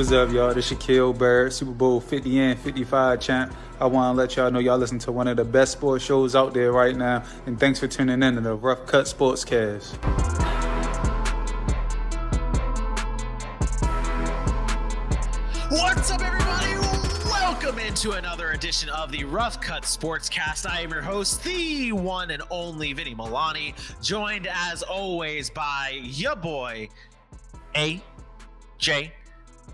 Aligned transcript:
What's 0.00 0.12
up, 0.12 0.32
y'all? 0.32 0.54
This 0.54 0.72
is 0.72 0.78
Shaquille 0.78 1.16
Barrett, 1.16 1.52
Super 1.52 1.72
Bowl 1.72 2.00
50 2.00 2.40
and 2.40 2.58
55 2.58 3.20
champ. 3.20 3.54
I 3.78 3.84
want 3.84 4.16
to 4.16 4.18
let 4.18 4.34
y'all 4.34 4.50
know 4.50 4.58
y'all 4.58 4.78
listen 4.78 4.98
to 5.00 5.12
one 5.12 5.28
of 5.28 5.36
the 5.36 5.44
best 5.44 5.72
sports 5.72 6.02
shows 6.02 6.34
out 6.34 6.54
there 6.54 6.72
right 6.72 6.96
now. 6.96 7.22
And 7.44 7.60
thanks 7.60 7.78
for 7.78 7.86
tuning 7.86 8.22
in 8.22 8.34
to 8.36 8.40
the 8.40 8.54
Rough 8.54 8.86
Cut 8.86 9.04
Sportscast. 9.04 9.98
What's 15.68 16.10
up, 16.10 16.22
everybody? 16.22 16.74
Welcome 17.26 17.78
into 17.80 18.12
another 18.12 18.52
edition 18.52 18.88
of 18.88 19.12
the 19.12 19.24
Rough 19.24 19.60
Cut 19.60 19.82
Sportscast. 19.82 20.66
I 20.66 20.80
am 20.80 20.92
your 20.92 21.02
host, 21.02 21.44
the 21.44 21.92
one 21.92 22.30
and 22.30 22.42
only 22.48 22.94
Vinny 22.94 23.14
Milani, 23.14 23.74
joined 24.02 24.48
as 24.50 24.82
always 24.82 25.50
by 25.50 26.00
your 26.02 26.36
boy, 26.36 26.88
A.J. 27.76 29.12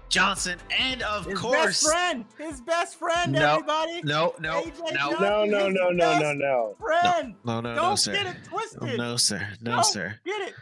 Johnson, 0.09 0.59
and 0.79 1.03
of 1.03 1.27
His 1.27 1.39
course, 1.39 1.83
best 1.83 1.87
friend, 1.87 2.25
his 2.39 2.61
best 2.61 2.99
friend, 2.99 3.33
No, 3.33 3.55
everybody. 3.57 4.03
no, 4.03 4.34
no, 4.41 4.62
AJ 4.62 4.79
no. 4.79 5.11
Johnson, 5.11 5.23
No, 5.23 5.45
no, 5.45 5.65
his 5.67 5.75
no, 5.75 5.89
no, 5.91 5.99
best 5.99 6.23
no, 6.23 6.33
no. 6.34 6.77
Friend, 6.81 7.34
No, 7.45 7.61
no, 7.61 7.71
no, 7.75 7.77
don't 7.77 7.97
sir. 7.97 8.12
get 8.12 8.27
it 8.27 8.37
twisted. 8.45 8.97
no, 8.99 9.17
sir, 9.17 9.47
no, 9.61 9.71
Don't 9.73 9.85
sir. 9.85 10.19
Get 10.25 10.49
it. 10.49 10.55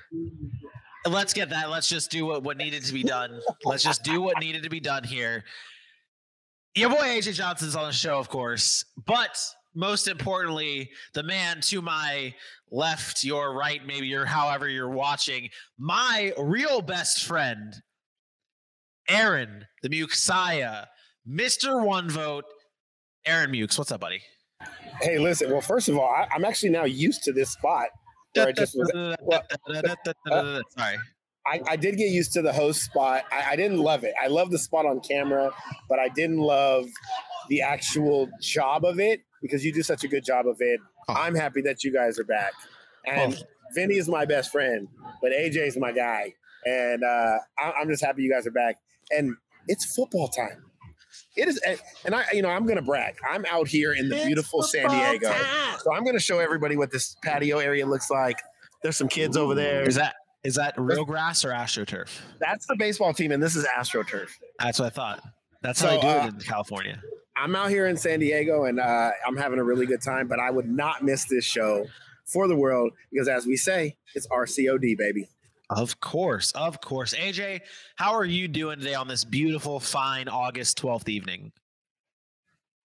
Let's 1.06 1.34
get 1.34 1.50
that. 1.50 1.68
Let's 1.70 1.88
just 1.88 2.10
do 2.10 2.24
what, 2.26 2.42
what 2.42 2.56
needed 2.56 2.82
to 2.84 2.92
be 2.92 3.02
done. 3.02 3.40
Let's 3.64 3.82
just 3.82 4.02
do 4.04 4.22
what 4.22 4.38
needed 4.40 4.62
to 4.62 4.70
be 4.70 4.80
done 4.80 5.04
here. 5.04 5.44
Your 6.74 6.88
boy 6.90 6.96
AJ 7.02 7.34
Johnson's 7.34 7.76
on 7.76 7.86
the 7.86 7.92
show, 7.92 8.18
of 8.18 8.28
course, 8.28 8.84
but 9.06 9.38
most 9.74 10.08
importantly, 10.08 10.90
the 11.12 11.22
man 11.22 11.60
to 11.62 11.82
my 11.82 12.34
left, 12.70 13.22
your 13.22 13.54
right, 13.54 13.84
maybe 13.86 14.06
your 14.06 14.24
however 14.24 14.68
you're 14.68 14.88
watching, 14.90 15.50
my 15.78 16.32
real 16.38 16.80
best 16.80 17.24
friend, 17.24 17.74
Aaron, 19.08 19.66
the 19.82 19.88
Mukesiah, 19.88 20.86
Mr. 21.28 21.84
One 21.84 22.08
Vote, 22.08 22.44
Aaron 23.26 23.50
Mukes. 23.50 23.78
What's 23.78 23.92
up, 23.92 24.00
buddy? 24.00 24.22
Hey, 25.00 25.18
listen. 25.18 25.50
Well, 25.50 25.60
first 25.60 25.88
of 25.88 25.98
all, 25.98 26.08
I, 26.08 26.26
I'm 26.32 26.44
actually 26.44 26.70
now 26.70 26.84
used 26.84 27.22
to 27.24 27.32
this 27.32 27.50
spot. 27.50 27.88
Where 28.34 28.48
I 28.48 28.52
just 28.52 28.76
was, 28.76 28.90
Sorry. 30.76 30.98
I, 31.46 31.60
I 31.68 31.76
did 31.76 31.96
get 31.98 32.08
used 32.08 32.32
to 32.32 32.42
the 32.42 32.52
host 32.52 32.82
spot. 32.82 33.24
I, 33.30 33.52
I 33.52 33.56
didn't 33.56 33.78
love 33.78 34.04
it. 34.04 34.14
I 34.22 34.28
love 34.28 34.50
the 34.50 34.58
spot 34.58 34.86
on 34.86 35.00
camera, 35.00 35.52
but 35.88 35.98
I 35.98 36.08
didn't 36.08 36.38
love 36.38 36.86
the 37.48 37.60
actual 37.60 38.30
job 38.40 38.84
of 38.84 38.98
it 38.98 39.20
because 39.42 39.64
you 39.64 39.72
do 39.72 39.82
such 39.82 40.04
a 40.04 40.08
good 40.08 40.24
job 40.24 40.46
of 40.46 40.56
it. 40.60 40.80
Oh. 41.08 41.14
I'm 41.14 41.34
happy 41.34 41.60
that 41.62 41.84
you 41.84 41.92
guys 41.92 42.18
are 42.18 42.24
back. 42.24 42.52
And 43.06 43.36
Vinny 43.74 43.96
is 43.96 44.08
my 44.08 44.24
best 44.24 44.50
friend, 44.50 44.88
but 45.20 45.32
AJ 45.32 45.68
is 45.68 45.76
my 45.76 45.92
guy. 45.92 46.32
And 46.64 47.04
uh, 47.04 47.38
I, 47.58 47.72
I'm 47.78 47.88
just 47.90 48.02
happy 48.02 48.22
you 48.22 48.32
guys 48.32 48.46
are 48.46 48.52
back. 48.52 48.76
And 49.10 49.36
it's 49.68 49.94
football 49.94 50.28
time. 50.28 50.64
It 51.36 51.48
is, 51.48 51.58
and- 51.66 51.80
and 52.04 52.14
I, 52.14 52.24
you 52.32 52.42
know, 52.42 52.48
I'm 52.48 52.66
gonna 52.66 52.82
brag. 52.82 53.16
I'm 53.28 53.44
out 53.46 53.66
here 53.68 53.92
in 53.92 54.08
the 54.08 54.16
It's 54.16 54.26
beautiful 54.26 54.62
San 54.62 54.88
Diego. 54.88 55.28
time. 55.28 55.78
So 55.80 55.92
I'm 55.92 56.02
going 56.04 56.16
to 56.16 56.22
show 56.22 56.38
everybody 56.38 56.76
what 56.76 56.90
this 56.90 57.16
patio 57.22 57.58
area 57.58 57.84
looks 57.86 58.10
like. 58.10 58.38
There's 58.82 58.96
some 58.96 59.08
kids 59.08 59.36
over 59.36 59.54
there. 59.54 59.82
Is 59.86 59.96
that 59.96 60.14
is 60.44 60.54
that 60.56 60.74
real 60.78 61.04
grass 61.04 61.44
or 61.44 61.50
astroturf? 61.50 62.08
That's 62.38 62.66
the 62.66 62.76
baseball 62.76 63.12
team, 63.14 63.32
and 63.32 63.42
this 63.42 63.56
is 63.56 63.66
AstroTurf. 63.66 64.28
That's 64.58 64.78
what 64.78 64.86
I 64.86 64.90
thought. 64.90 65.22
That's 65.62 65.78
So, 65.80 65.86
how 65.88 65.94
they 65.96 66.00
do 66.02 66.06
uh, 66.08 66.26
it 66.26 66.34
in 66.34 66.40
California. 66.40 67.02
I'm 67.36 67.56
out 67.56 67.70
here 67.70 67.86
in 67.86 67.96
San 67.96 68.20
Diego, 68.20 68.64
and 68.64 68.78
uh, 68.78 69.10
I'm 69.26 69.36
having 69.36 69.58
a 69.58 69.64
really 69.64 69.86
good 69.86 70.02
time. 70.02 70.28
But 70.28 70.38
I 70.40 70.50
would 70.50 70.68
not 70.68 71.02
miss 71.02 71.24
this 71.24 71.44
show 71.44 71.86
for 72.26 72.46
the 72.46 72.56
world 72.56 72.92
because, 73.10 73.26
as 73.28 73.46
we 73.46 73.56
say, 73.56 73.96
it's 74.14 74.26
RCOD, 74.28 74.96
baby. 74.98 75.28
Of 75.70 75.98
course, 76.00 76.52
of 76.52 76.80
course. 76.80 77.14
AJ, 77.14 77.60
how 77.96 78.12
are 78.12 78.24
you 78.24 78.48
doing 78.48 78.78
today 78.78 78.94
on 78.94 79.08
this 79.08 79.24
beautiful, 79.24 79.80
fine 79.80 80.28
August 80.28 80.80
12th 80.80 81.08
evening? 81.08 81.52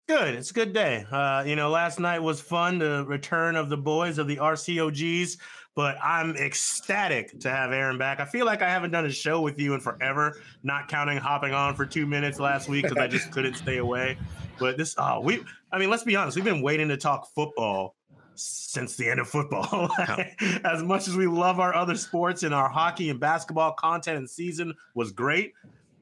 Good. 0.07 0.35
It's 0.35 0.51
a 0.51 0.55
good 0.55 0.73
day. 0.73 1.05
Uh, 1.11 1.45
you 1.47 1.55
know, 1.55 1.69
last 1.69 2.01
night 2.01 2.21
was 2.21 2.41
fun, 2.41 2.79
the 2.79 3.05
return 3.07 3.57
of 3.57 3.69
the 3.69 3.77
boys 3.77 4.17
of 4.17 4.27
the 4.27 4.37
RCOGs, 4.37 5.37
but 5.75 5.99
I'm 6.03 6.35
ecstatic 6.37 7.39
to 7.41 7.51
have 7.51 7.73
Aaron 7.73 7.99
back. 7.99 8.19
I 8.19 8.25
feel 8.25 8.47
like 8.47 8.63
I 8.63 8.71
haven't 8.71 8.91
done 8.91 9.05
a 9.05 9.11
show 9.11 9.43
with 9.43 9.61
you 9.61 9.75
in 9.75 9.81
forever, 9.81 10.41
not 10.63 10.89
counting 10.89 11.19
hopping 11.19 11.53
on 11.53 11.75
for 11.75 11.85
two 11.85 12.07
minutes 12.07 12.41
last 12.41 12.71
week 12.71 12.85
because 12.85 12.97
I 12.97 13.07
just 13.07 13.31
couldn't 13.33 13.55
stay 13.55 13.77
away. 13.77 14.17
But 14.59 14.79
this, 14.79 14.95
oh, 14.97 15.21
we, 15.21 15.45
I 15.73 15.79
mean, 15.79 15.91
let's 15.91 16.05
be 16.05 16.17
honest, 16.17 16.37
we've 16.37 16.45
been 16.45 16.63
waiting 16.63 16.89
to 16.89 16.97
talk 16.97 17.29
football 17.35 17.95
since 18.39 18.97
the 18.97 19.09
end 19.09 19.21
of 19.21 19.29
football. 19.29 19.91
as 20.65 20.83
much 20.83 21.09
as 21.09 21.17
we 21.17 21.27
love 21.27 21.61
our 21.61 21.75
other 21.75 21.97
sports 21.97 22.43
and 22.43 22.55
our 22.55 22.69
hockey 22.69 23.11
and 23.11 23.19
basketball 23.19 23.73
content 23.73 24.19
and 24.19 24.31
season 24.31 24.75
was 24.95 25.13
great, 25.13 25.53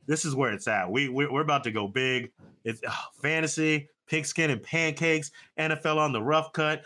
this 0.06 0.24
is 0.24 0.34
where 0.34 0.52
it's 0.52 0.68
at. 0.68 0.90
We, 0.90 1.08
we 1.08 1.26
we're 1.26 1.42
about 1.42 1.64
to 1.64 1.70
go 1.70 1.88
big. 1.88 2.30
It's 2.64 2.80
oh, 2.86 3.04
fantasy, 3.22 3.88
pigskin 4.06 4.50
and 4.50 4.62
pancakes, 4.62 5.30
NFL 5.58 5.96
on 5.96 6.12
the 6.12 6.22
rough 6.22 6.52
cut. 6.52 6.84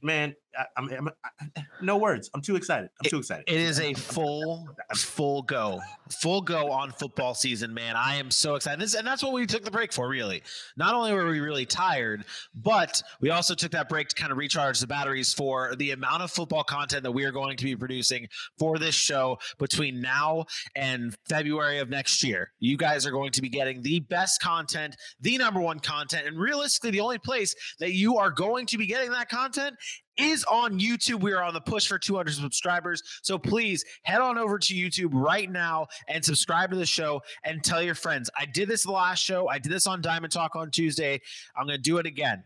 Man, 0.00 0.34
I, 0.56 0.64
I'm, 0.76 0.90
I'm- 0.90 1.08
I- 1.56 1.62
no 1.80 1.96
words. 1.96 2.28
I'm 2.34 2.40
too 2.42 2.56
excited. 2.56 2.90
I'm 3.02 3.08
too 3.08 3.18
excited. 3.18 3.44
It 3.46 3.60
is 3.60 3.78
a 3.80 3.94
full, 3.94 4.68
full 4.96 5.42
go, 5.42 5.80
full 6.20 6.40
go 6.40 6.70
on 6.72 6.90
football 6.90 7.34
season, 7.34 7.72
man. 7.72 7.94
I 7.96 8.16
am 8.16 8.30
so 8.30 8.56
excited. 8.56 8.80
This, 8.80 8.94
and 8.94 9.06
that's 9.06 9.22
what 9.22 9.32
we 9.32 9.46
took 9.46 9.64
the 9.64 9.70
break 9.70 9.92
for, 9.92 10.08
really. 10.08 10.42
Not 10.76 10.94
only 10.94 11.12
were 11.12 11.26
we 11.26 11.38
really 11.40 11.66
tired, 11.66 12.24
but 12.54 13.00
we 13.20 13.30
also 13.30 13.54
took 13.54 13.70
that 13.72 13.88
break 13.88 14.08
to 14.08 14.14
kind 14.16 14.32
of 14.32 14.38
recharge 14.38 14.80
the 14.80 14.86
batteries 14.88 15.32
for 15.32 15.74
the 15.76 15.92
amount 15.92 16.22
of 16.22 16.30
football 16.32 16.64
content 16.64 17.04
that 17.04 17.12
we 17.12 17.24
are 17.24 17.32
going 17.32 17.56
to 17.56 17.64
be 17.64 17.76
producing 17.76 18.26
for 18.58 18.78
this 18.78 18.94
show 18.94 19.38
between 19.58 20.00
now 20.00 20.46
and 20.74 21.14
February 21.28 21.78
of 21.78 21.88
next 21.88 22.24
year. 22.24 22.50
You 22.58 22.76
guys 22.76 23.06
are 23.06 23.12
going 23.12 23.30
to 23.32 23.42
be 23.42 23.48
getting 23.48 23.82
the 23.82 24.00
best 24.00 24.40
content, 24.42 24.96
the 25.20 25.38
number 25.38 25.60
one 25.60 25.78
content, 25.78 26.26
and 26.26 26.38
realistically, 26.38 26.90
the 26.90 27.00
only 27.00 27.18
place 27.18 27.54
that 27.78 27.92
you 27.92 28.16
are 28.18 28.30
going 28.30 28.66
to 28.66 28.78
be 28.78 28.86
getting 28.86 29.12
that 29.12 29.28
content 29.28 29.76
is 30.18 30.44
on 30.44 30.78
YouTube. 30.78 31.20
We 31.20 31.32
are 31.32 31.42
on 31.42 31.54
the 31.54 31.60
push 31.60 31.86
for 31.86 31.98
200 31.98 32.34
subscribers. 32.34 33.02
So 33.22 33.38
please 33.38 33.84
head 34.02 34.20
on 34.20 34.38
over 34.38 34.58
to 34.58 34.74
YouTube 34.74 35.10
right 35.12 35.50
now 35.50 35.86
and 36.08 36.24
subscribe 36.24 36.70
to 36.70 36.76
the 36.76 36.86
show 36.86 37.22
and 37.44 37.62
tell 37.62 37.82
your 37.82 37.94
friends. 37.94 38.28
I 38.38 38.46
did 38.46 38.68
this 38.68 38.84
the 38.84 38.92
last 38.92 39.22
show. 39.22 39.48
I 39.48 39.58
did 39.58 39.72
this 39.72 39.86
on 39.86 40.02
Diamond 40.02 40.32
Talk 40.32 40.56
on 40.56 40.70
Tuesday. 40.70 41.20
I'm 41.56 41.66
going 41.66 41.78
to 41.78 41.82
do 41.82 41.98
it 41.98 42.06
again. 42.06 42.42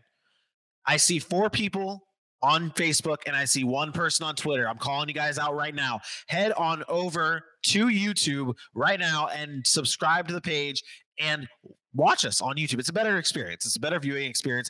I 0.85 0.97
see 0.97 1.19
four 1.19 1.49
people 1.49 2.03
on 2.43 2.71
Facebook 2.71 3.19
and 3.25 3.35
I 3.35 3.45
see 3.45 3.63
one 3.63 3.93
person 3.93 4.25
on 4.25 4.35
Twitter, 4.35 4.67
I'm 4.67 4.77
calling 4.77 5.07
you 5.07 5.15
guys 5.15 5.39
out 5.39 5.55
right 5.55 5.73
now. 5.73 6.01
Head 6.27 6.51
on 6.51 6.83
over 6.89 7.41
to 7.67 7.87
YouTube 7.87 8.53
right 8.75 8.99
now 8.99 9.29
and 9.29 9.65
subscribe 9.65 10.27
to 10.27 10.33
the 10.33 10.41
page 10.41 10.83
and 11.19 11.47
watch 11.93 12.25
us 12.25 12.41
on 12.41 12.57
YouTube. 12.57 12.79
It's 12.79 12.89
a 12.89 12.93
better 12.93 13.17
experience. 13.17 13.65
It's 13.65 13.77
a 13.77 13.79
better 13.79 13.97
viewing 13.97 14.29
experience. 14.29 14.69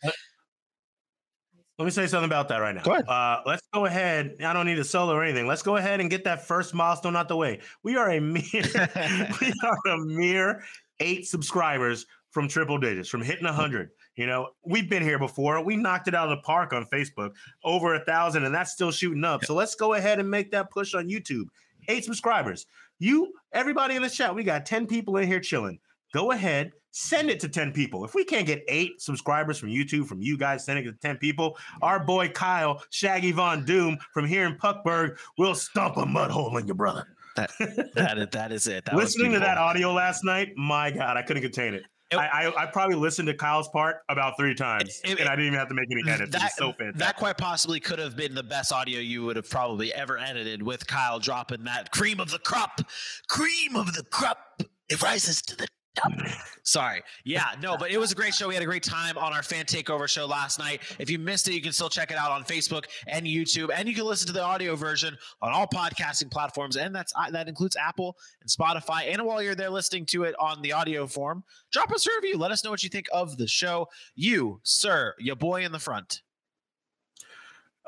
Let 1.80 1.86
me 1.86 1.92
say 1.92 2.06
something 2.06 2.30
about 2.30 2.50
that 2.50 2.58
right 2.58 2.76
now. 2.76 2.84
Go. 2.84 2.94
Uh, 2.94 3.42
let's 3.48 3.64
go 3.74 3.86
ahead. 3.86 4.36
I 4.44 4.54
don't 4.54 4.68
need 4.68 4.78
a 4.78 4.84
solo 4.84 5.14
or 5.14 5.24
anything. 5.24 5.48
Let's 5.48 5.64
go 5.64 5.78
ahead 5.78 6.00
and 6.02 6.10
get 6.10 6.24
that 6.26 6.46
first 6.46 6.74
milestone 6.74 7.16
out 7.16 7.28
the 7.28 7.36
way. 7.36 7.62
We 7.82 7.96
are 7.96 8.12
a 8.12 8.20
mere, 8.22 8.44
we 8.54 9.54
are 9.64 9.92
a 9.92 9.98
mere 9.98 10.64
eight 11.00 11.28
subscribers 11.28 12.06
from 12.30 12.48
triple 12.48 12.78
digits, 12.78 13.10
from 13.10 13.22
hitting 13.22 13.46
hundred. 13.46 13.90
You 14.16 14.28
know, 14.28 14.50
we've 14.64 14.90
been 14.90 15.02
here 15.02 15.18
before. 15.18 15.64
We 15.64 15.76
knocked 15.76 16.08
it 16.08 16.14
out 16.14 16.32
of 16.32 16.38
the 16.38 16.44
park 16.44 16.74
on 16.74 16.86
Facebook, 16.94 17.32
over 17.64 17.96
a 17.96 18.06
thousand, 18.06 18.46
and 18.46 18.54
that's 18.54 18.72
still 18.72 18.92
shooting 18.92 19.24
up. 19.24 19.44
So 19.44 19.56
let's 19.56 19.74
go 19.74 19.94
ahead 19.94 20.20
and 20.20 20.30
make 20.30 20.52
that 20.52 20.70
push 20.70 20.94
on 20.94 21.08
YouTube. 21.08 21.46
Eight 21.88 22.06
subscribers. 22.06 22.68
You, 23.00 23.34
everybody 23.52 23.96
in 23.96 24.04
the 24.04 24.10
chat, 24.10 24.36
we 24.36 24.44
got 24.44 24.66
10 24.66 24.86
people 24.86 25.18
in 25.18 25.28
here 25.28 25.40
chilling. 25.40 25.80
Go 26.14 26.32
ahead, 26.32 26.72
send 26.94 27.30
it 27.30 27.40
to 27.42 27.50
10 27.50 27.74
people. 27.74 28.06
If 28.06 28.14
we 28.16 28.24
can't 28.24 28.46
get 28.46 28.64
eight 28.68 29.02
subscribers 29.02 29.58
from 29.58 29.70
YouTube, 29.70 30.06
from 30.06 30.22
you 30.22 30.38
guys 30.38 30.64
sending 30.64 30.86
it 30.86 30.92
to 30.92 30.98
10 31.00 31.18
people, 31.18 31.58
our 31.82 32.00
boy 32.00 32.30
Kyle, 32.30 32.82
Shaggy 32.92 33.32
Von 33.32 33.66
Doom 33.66 33.98
from 34.14 34.26
here 34.26 34.46
in 34.46 34.56
Puckburg 34.56 35.18
will 35.38 35.56
stomp 35.56 35.98
a 35.98 36.06
mud 36.06 36.32
hole 36.32 36.56
in 36.58 36.68
your 36.68 36.76
brother. 36.76 37.08
That, 37.36 37.52
that, 37.96 38.18
is, 38.20 38.28
that 38.32 38.52
is 38.52 38.68
it. 38.68 38.86
That 38.86 38.96
Listening 38.96 39.32
to 39.34 39.40
that 39.40 39.58
audio 39.58 39.92
last 39.92 40.24
night, 40.24 40.50
my 40.56 40.92
God, 40.92 41.18
I 41.18 41.24
couldn't 41.24 41.42
contain 41.44 41.74
it. 41.74 41.82
It- 42.12 42.18
I, 42.18 42.44
I, 42.50 42.64
I 42.64 42.66
probably 42.68 42.96
listened 42.96 43.28
to 43.28 43.34
Kyle's 43.34 43.70
part 43.70 44.02
about 44.08 44.38
three 44.38 44.54
times, 44.54 45.02
It- 45.04 45.14
it- 45.14 45.20
and 45.22 45.28
I 45.28 45.32
didn't 45.36 45.48
even 45.48 45.58
have 45.58 45.70
to 45.70 45.74
make 45.74 45.88
any 45.92 46.04
edits. 46.08 46.30
it 46.36 46.40
that, 46.40 46.52
so 46.56 46.74
fantastic. 46.74 47.00
that 47.00 47.18
quite 47.18 47.38
possibly 47.40 47.80
could 47.80 47.98
have 47.98 48.16
been 48.16 48.36
the 48.36 48.44
best 48.44 48.72
audio 48.72 49.00
you 49.00 49.24
would 49.26 49.36
have 49.36 49.50
probably 49.50 49.92
ever 49.96 50.20
edited 50.20 50.62
with 50.62 50.86
Kyle 50.86 51.18
dropping 51.18 51.64
that 51.64 51.90
cream 51.90 52.20
of 52.20 52.30
the 52.30 52.38
crop, 52.38 52.82
cream 53.30 53.76
of 53.76 53.96
the 53.96 54.04
crop. 54.12 54.62
It 54.90 55.02
rises 55.02 55.42
to 55.44 55.56
the. 55.56 55.68
Sorry. 56.64 57.02
Yeah, 57.24 57.46
no, 57.62 57.78
but 57.78 57.92
it 57.92 57.98
was 57.98 58.12
a 58.12 58.16
great 58.16 58.34
show. 58.34 58.48
We 58.48 58.54
had 58.56 58.64
a 58.64 58.68
great 58.68 58.84
time 58.84 59.18
on 59.18 59.34
our 59.34 59.44
fan 59.44 59.66
takeover 59.66 60.08
show 60.08 60.26
last 60.26 60.58
night. 60.58 60.82
If 61.00 61.10
you 61.10 61.20
missed 61.20 61.48
it, 61.48 61.54
you 61.54 61.62
can 61.62 61.72
still 61.72 61.90
check 61.90 62.12
it 62.12 62.18
out 62.18 62.32
on 62.32 62.44
Facebook 62.44 62.86
and 63.08 63.26
YouTube, 63.26 63.70
and 63.74 63.88
you 63.88 63.94
can 63.94 64.06
listen 64.06 64.28
to 64.28 64.34
the 64.34 64.42
audio 64.42 64.76
version 64.76 65.16
on 65.42 65.52
all 65.52 65.68
podcasting 65.68 66.32
platforms, 66.32 66.78
and 66.78 66.96
that's 66.96 67.14
uh, 67.16 67.30
that 67.32 67.48
includes 67.48 67.76
Apple 67.76 68.18
and 68.42 68.50
Spotify. 68.50 69.12
And 69.12 69.24
while 69.26 69.42
you're 69.42 69.56
there 69.56 69.70
listening 69.70 70.06
to 70.08 70.24
it 70.24 70.36
on 70.40 70.62
the 70.62 70.72
audio 70.72 71.06
form, 71.06 71.44
drop 71.72 71.92
us 71.92 72.08
a 72.08 72.10
review. 72.22 72.38
Let 72.38 72.52
us 72.52 72.64
know 72.64 72.72
what 72.72 72.84
you 72.84 72.90
think 72.90 73.08
of 73.12 73.38
the 73.38 73.48
show. 73.48 73.88
You, 74.16 74.60
sir, 74.64 75.14
your 75.20 75.36
boy 75.36 75.64
in 75.64 75.72
the 75.72 75.80
front. 75.80 76.22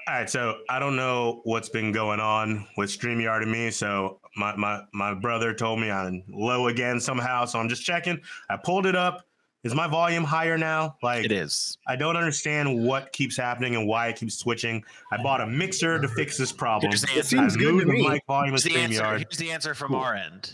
All 0.08 0.14
right, 0.14 0.30
so 0.30 0.60
I 0.70 0.78
don't 0.78 0.96
know 0.96 1.42
what's 1.46 1.70
been 1.70 1.92
going 1.92 2.20
on 2.20 2.68
with 2.78 2.92
StreamYard 2.92 3.42
and 3.42 3.52
me. 3.52 3.72
So 3.72 4.20
my 4.36 4.56
my 4.56 4.82
my 4.94 5.14
brother 5.14 5.54
told 5.54 5.80
me 5.80 5.90
I'm 5.92 6.24
low 6.30 6.68
again 6.68 7.00
somehow. 7.00 7.46
So 7.46 7.60
I'm 7.60 7.70
just 7.70 7.84
checking. 7.84 8.20
I 8.50 8.58
pulled 8.58 8.86
it 8.86 8.96
up. 8.96 9.26
Is 9.64 9.74
my 9.74 9.88
volume 9.88 10.24
higher 10.24 10.60
now? 10.60 10.96
Like 11.02 11.26
It 11.26 11.32
is. 11.32 11.80
I 11.88 11.96
don't 11.96 12.16
understand 12.16 12.86
what 12.86 13.12
keeps 13.12 13.36
happening 13.36 13.76
and 13.76 13.88
why 13.88 14.10
it 14.10 14.16
keeps 14.18 14.36
switching. 14.38 14.84
I 15.12 15.18
bought 15.24 15.42
a 15.42 15.48
mixer 15.48 16.00
to 16.00 16.08
fix 16.08 16.38
this 16.38 16.52
problem. 16.52 16.92
Here's 16.92 17.02
the 17.02 17.08
It 17.14 17.18
answer. 17.18 17.30
seems 17.30 17.56
I 17.56 17.60
good 17.60 17.80
to 17.80 17.86
the 17.86 17.92
me. 17.92 18.08
mic 18.08 18.24
volume 18.28 18.52
Here's 18.52 18.64
the 18.64 18.76
answer. 18.76 19.02
StreamYard. 19.02 19.18
Here's 19.20 19.38
the 19.38 19.52
answer 19.52 19.74
from 19.74 19.88
Cool. 19.94 20.02
our 20.02 20.14
end. 20.14 20.54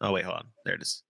Oh 0.00 0.12
wait, 0.12 0.24
hold 0.24 0.36
on. 0.36 0.46
There 0.64 0.74
it 0.76 0.82
is. 0.82 1.02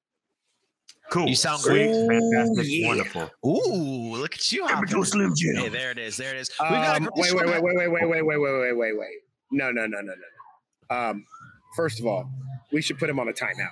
Cool. 1.10 1.28
You 1.28 1.34
sound 1.34 1.60
Sweet, 1.60 1.88
great. 1.88 2.20
Fantastic. 2.22 2.64
Yeah. 2.69 2.87
Wonderful. 2.87 3.31
Ooh, 3.44 4.16
look 4.16 4.34
at 4.34 4.52
you! 4.52 4.62
hopping. 4.62 4.76
Capital 4.84 5.04
Slim 5.04 5.34
Jim. 5.37 5.56
Hey, 5.56 5.69
there 5.69 5.90
it 5.90 5.98
is. 5.98 6.16
There 6.16 6.34
it 6.34 6.40
is. 6.40 6.50
We've 6.60 6.70
got 6.70 7.02
a 7.02 7.04
Um, 7.04 7.10
wait, 7.16 7.34
wait, 7.34 7.46
wait, 7.46 7.62
wait, 7.62 7.76
wait, 7.76 7.88
wait, 7.90 8.06
wait, 8.08 8.22
wait, 8.22 8.38
wait, 8.38 8.38
wait, 8.38 8.76
wait, 8.76 8.98
wait. 8.98 9.08
No, 9.50 9.70
no, 9.72 9.87
no, 9.87 10.00
no, 10.00 10.12
no, 10.12 10.14
no. 10.14 10.96
Um, 10.96 11.26
first 11.75 12.00
of 12.00 12.06
all, 12.06 12.31
we 12.72 12.82
should 12.82 12.99
put 12.99 13.08
him 13.11 13.19
on 13.19 13.28
a 13.28 13.32
timeout. 13.32 13.70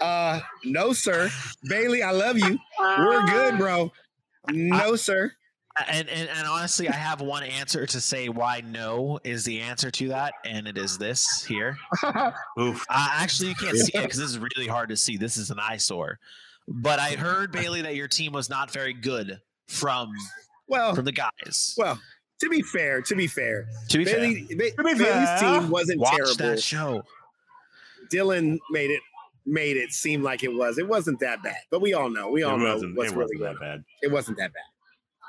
Uh, 0.00 0.40
no, 0.64 0.92
sir. 0.92 1.30
Bailey, 1.68 2.02
I 2.02 2.10
love 2.12 2.38
you. 2.38 2.58
We're 2.78 3.26
good, 3.26 3.58
bro. 3.58 3.92
No, 4.50 4.96
sir. 4.96 5.32
And, 5.88 6.08
and 6.08 6.28
and 6.28 6.46
honestly, 6.48 6.88
I 6.88 6.94
have 6.94 7.20
one 7.20 7.42
answer 7.42 7.86
to 7.86 8.00
say 8.00 8.28
why 8.28 8.60
no 8.64 9.20
is 9.24 9.44
the 9.44 9.60
answer 9.60 9.90
to 9.92 10.08
that, 10.08 10.34
and 10.44 10.66
it 10.66 10.76
is 10.76 10.98
this 10.98 11.44
here. 11.44 11.76
Oof. 12.58 12.84
Uh, 12.90 13.08
actually, 13.12 13.50
you 13.50 13.54
can't 13.54 13.76
see 13.76 13.92
it 13.94 14.02
because 14.02 14.18
this 14.18 14.30
is 14.30 14.38
really 14.38 14.66
hard 14.66 14.88
to 14.88 14.96
see. 14.96 15.16
This 15.16 15.36
is 15.36 15.50
an 15.50 15.58
eyesore. 15.60 16.18
But 16.66 16.98
I 16.98 17.12
heard 17.12 17.52
Bailey 17.52 17.82
that 17.82 17.94
your 17.94 18.08
team 18.08 18.32
was 18.32 18.50
not 18.50 18.72
very 18.72 18.92
good 18.92 19.40
from 19.68 20.10
Well, 20.66 20.94
from 20.94 21.04
the 21.04 21.12
guys. 21.12 21.74
well. 21.78 21.98
To 22.40 22.48
be 22.48 22.62
fair, 22.62 23.02
to 23.02 23.14
be 23.14 23.26
fair, 23.26 23.68
To 23.90 23.98
be 23.98 24.04
fair, 24.04 24.16
Bailey, 24.20 24.46
ba- 24.56 24.70
To 24.70 24.82
be 24.84 24.94
Bailey's 24.94 25.00
fair, 25.02 25.38
team 25.60 25.70
wasn't 25.70 26.00
watch 26.00 26.16
terrible. 26.16 26.34
that 26.36 26.62
show. 26.62 27.02
Dylan 28.12 28.58
made 28.70 28.90
it 28.90 29.00
made 29.46 29.76
it 29.76 29.92
seem 29.92 30.22
like 30.22 30.42
it 30.42 30.52
was. 30.54 30.78
It 30.78 30.86
wasn't 30.88 31.18
that 31.20 31.42
bad, 31.42 31.56
but 31.70 31.80
we 31.80 31.94
all 31.94 32.10
know. 32.10 32.30
We 32.30 32.42
all 32.42 32.56
It 32.56 32.58
know 32.58 32.74
wasn't, 32.74 32.96
what's 32.96 33.12
it 33.12 33.16
really 33.16 33.36
wasn't 33.36 33.40
going 33.40 33.54
that 33.54 33.64
on. 33.72 33.78
bad. 33.78 33.84
It 34.02 34.10
wasn't 34.12 34.36
that 34.38 34.52
bad. 34.52 34.62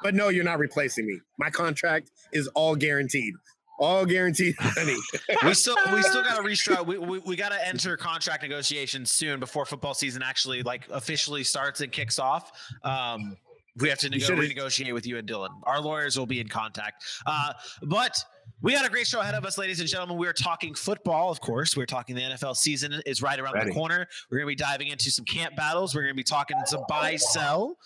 But 0.03 0.15
no, 0.15 0.29
you're 0.29 0.43
not 0.43 0.59
replacing 0.59 1.05
me. 1.05 1.19
My 1.37 1.49
contract 1.49 2.11
is 2.33 2.47
all 2.49 2.75
guaranteed. 2.75 3.33
All 3.79 4.05
guaranteed 4.05 4.55
money. 4.75 4.95
we 5.43 5.53
still 5.53 5.75
we 5.93 6.01
still 6.03 6.23
got 6.23 6.35
to 6.37 6.43
restructure. 6.43 6.85
We, 6.85 6.97
we, 6.97 7.19
we 7.19 7.35
got 7.35 7.49
to 7.51 7.67
enter 7.67 7.97
contract 7.97 8.43
negotiations 8.43 9.11
soon 9.11 9.39
before 9.39 9.65
football 9.65 9.93
season 9.93 10.21
actually 10.23 10.61
like 10.63 10.87
officially 10.91 11.43
starts 11.43 11.81
and 11.81 11.91
kicks 11.91 12.19
off. 12.19 12.51
Um, 12.83 13.37
we 13.79 13.89
have 13.89 13.99
to 13.99 14.09
nego- 14.09 14.35
renegotiate 14.35 14.93
with 14.93 15.07
you 15.07 15.17
and 15.17 15.27
Dylan. 15.27 15.49
Our 15.63 15.79
lawyers 15.79 16.17
will 16.17 16.25
be 16.25 16.39
in 16.39 16.47
contact. 16.47 17.03
Uh, 17.25 17.53
but 17.83 18.17
we 18.61 18.73
got 18.73 18.85
a 18.85 18.89
great 18.89 19.07
show 19.07 19.21
ahead 19.21 19.35
of 19.35 19.45
us, 19.45 19.57
ladies 19.57 19.79
and 19.79 19.87
gentlemen. 19.87 20.17
We're 20.17 20.33
talking 20.33 20.73
football, 20.75 21.31
of 21.31 21.39
course. 21.39 21.77
We're 21.77 21.85
talking 21.85 22.15
the 22.15 22.21
NFL 22.21 22.55
season 22.55 23.01
is 23.05 23.21
right 23.21 23.39
around 23.39 23.53
Ready. 23.53 23.69
the 23.69 23.73
corner. 23.73 24.07
We're 24.29 24.39
going 24.39 24.55
to 24.55 24.63
be 24.63 24.63
diving 24.63 24.87
into 24.89 25.09
some 25.09 25.25
camp 25.25 25.55
battles. 25.55 25.95
We're 25.95 26.01
going 26.01 26.13
to 26.13 26.17
be 26.17 26.23
talking 26.23 26.57
some 26.65 26.83
buy 26.89 27.15
sell. 27.15 27.77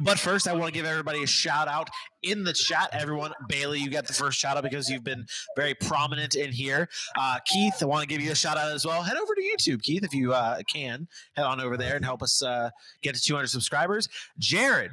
But 0.00 0.18
first, 0.18 0.46
I 0.46 0.52
want 0.54 0.66
to 0.66 0.72
give 0.72 0.86
everybody 0.86 1.22
a 1.22 1.26
shout 1.26 1.68
out 1.68 1.88
in 2.22 2.44
the 2.44 2.52
chat. 2.52 2.90
Everyone, 2.92 3.32
Bailey, 3.48 3.80
you 3.80 3.90
got 3.90 4.06
the 4.06 4.12
first 4.12 4.38
shout 4.38 4.56
out 4.56 4.62
because 4.62 4.88
you've 4.88 5.04
been 5.04 5.26
very 5.56 5.74
prominent 5.74 6.34
in 6.34 6.52
here. 6.52 6.88
Uh, 7.16 7.38
Keith, 7.46 7.82
I 7.82 7.86
want 7.86 8.02
to 8.02 8.08
give 8.08 8.22
you 8.22 8.30
a 8.30 8.36
shout 8.36 8.56
out 8.56 8.70
as 8.70 8.86
well. 8.86 9.02
Head 9.02 9.16
over 9.16 9.34
to 9.34 9.42
YouTube, 9.42 9.82
Keith, 9.82 10.04
if 10.04 10.14
you 10.14 10.32
uh, 10.32 10.60
can. 10.72 11.08
Head 11.34 11.44
on 11.44 11.60
over 11.60 11.76
there 11.76 11.96
and 11.96 12.04
help 12.04 12.22
us 12.22 12.42
uh, 12.42 12.70
get 13.02 13.14
to 13.14 13.20
200 13.20 13.48
subscribers. 13.48 14.08
Jared, 14.38 14.90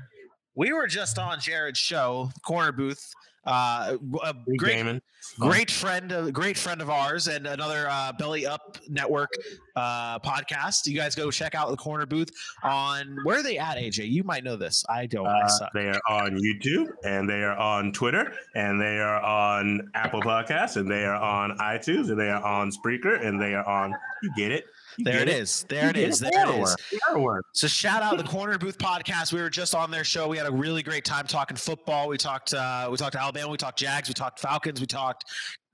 we 0.56 0.74
were 0.74 0.88
just 0.88 1.20
on 1.20 1.40
Jared's 1.40 1.80
show, 1.80 2.30
Corner 2.44 2.72
Booth. 2.72 3.14
Uh, 3.46 3.98
a 4.24 4.34
great, 4.58 4.76
gaming. 4.76 5.02
great 5.40 5.70
friend, 5.70 6.12
a 6.12 6.32
great 6.32 6.58
friend 6.58 6.82
of 6.82 6.90
ours, 6.90 7.28
and 7.28 7.46
another 7.46 7.88
uh, 7.90 8.12
Belly 8.14 8.46
Up 8.46 8.78
Network 8.90 9.30
uh, 9.76 10.20
podcast. 10.20 10.88
You 10.88 10.96
guys 10.96 11.16
go 11.16 11.30
check 11.30 11.54
out 11.56 11.70
the 11.70 11.78
Corner 11.78 12.06
Booth 12.06 12.30
on 12.64 13.18
where 13.24 13.40
are 13.40 13.44
they 13.44 13.58
at? 13.58 13.78
AJ, 13.78 14.10
you 14.10 14.24
might 14.24 14.44
know 14.44 14.56
this. 14.56 14.84
I 14.90 15.06
don't. 15.06 15.28
I 15.28 15.42
Uh, 15.42 15.68
they 15.74 15.90
are 15.90 16.02
on 16.10 16.38
YouTube 16.38 16.88
and 17.04 17.30
they 17.30 17.44
are 17.44 17.58
on 17.58 17.92
Twitter 17.92 18.34
and 18.56 18.82
they 18.82 19.00
are 19.00 19.22
on 19.22 19.92
Apple 19.94 20.22
Podcasts 20.22 20.78
and 20.78 20.90
they 20.90 21.06
are 21.06 21.16
on 21.16 21.58
iTunes 21.60 22.10
and 22.10 22.20
they 22.20 22.30
are 22.30 22.44
on 22.44 22.72
Spreaker 22.72 23.24
and 23.24 23.40
they 23.40 23.54
are 23.54 23.68
on. 23.68 23.94
You 24.24 24.32
get 24.36 24.52
it. 24.52 24.66
There 25.00 25.14
get 25.20 25.28
it 25.28 25.30
is. 25.30 25.66
There 25.70 25.90
it 25.90 25.96
get 25.96 26.20
There 26.20 26.32
it 26.32 26.34
is. 26.34 26.48
everywhere. 26.48 26.76
They 26.92 26.98
are 26.98 27.10
everywhere. 27.12 27.42
So 27.54 27.68
shout 27.68 28.02
out 28.02 28.18
the 28.18 28.24
Corner 28.36 28.58
Booth 28.58 28.78
podcast. 28.78 29.34
We 29.34 29.42
were 29.42 29.50
just 29.50 29.76
on 29.76 29.92
their 29.92 30.04
show. 30.04 30.28
We 30.28 30.38
had 30.38 30.48
a 30.48 30.52
really 30.52 30.84
great 30.84 31.06
time 31.06 31.28
talking 31.28 31.58
football. 31.58 32.08
We 32.08 32.18
talked 32.18 32.54
uh, 32.54 32.88
we 32.92 32.98
talked 32.98 33.16
Alabama, 33.16 33.50
we 33.50 33.58
talked 33.58 33.80
Jags, 33.80 34.08
we 34.08 34.14
talked 34.14 34.40
Falcons, 34.40 34.80
we 34.80 34.88
talked 34.88 35.26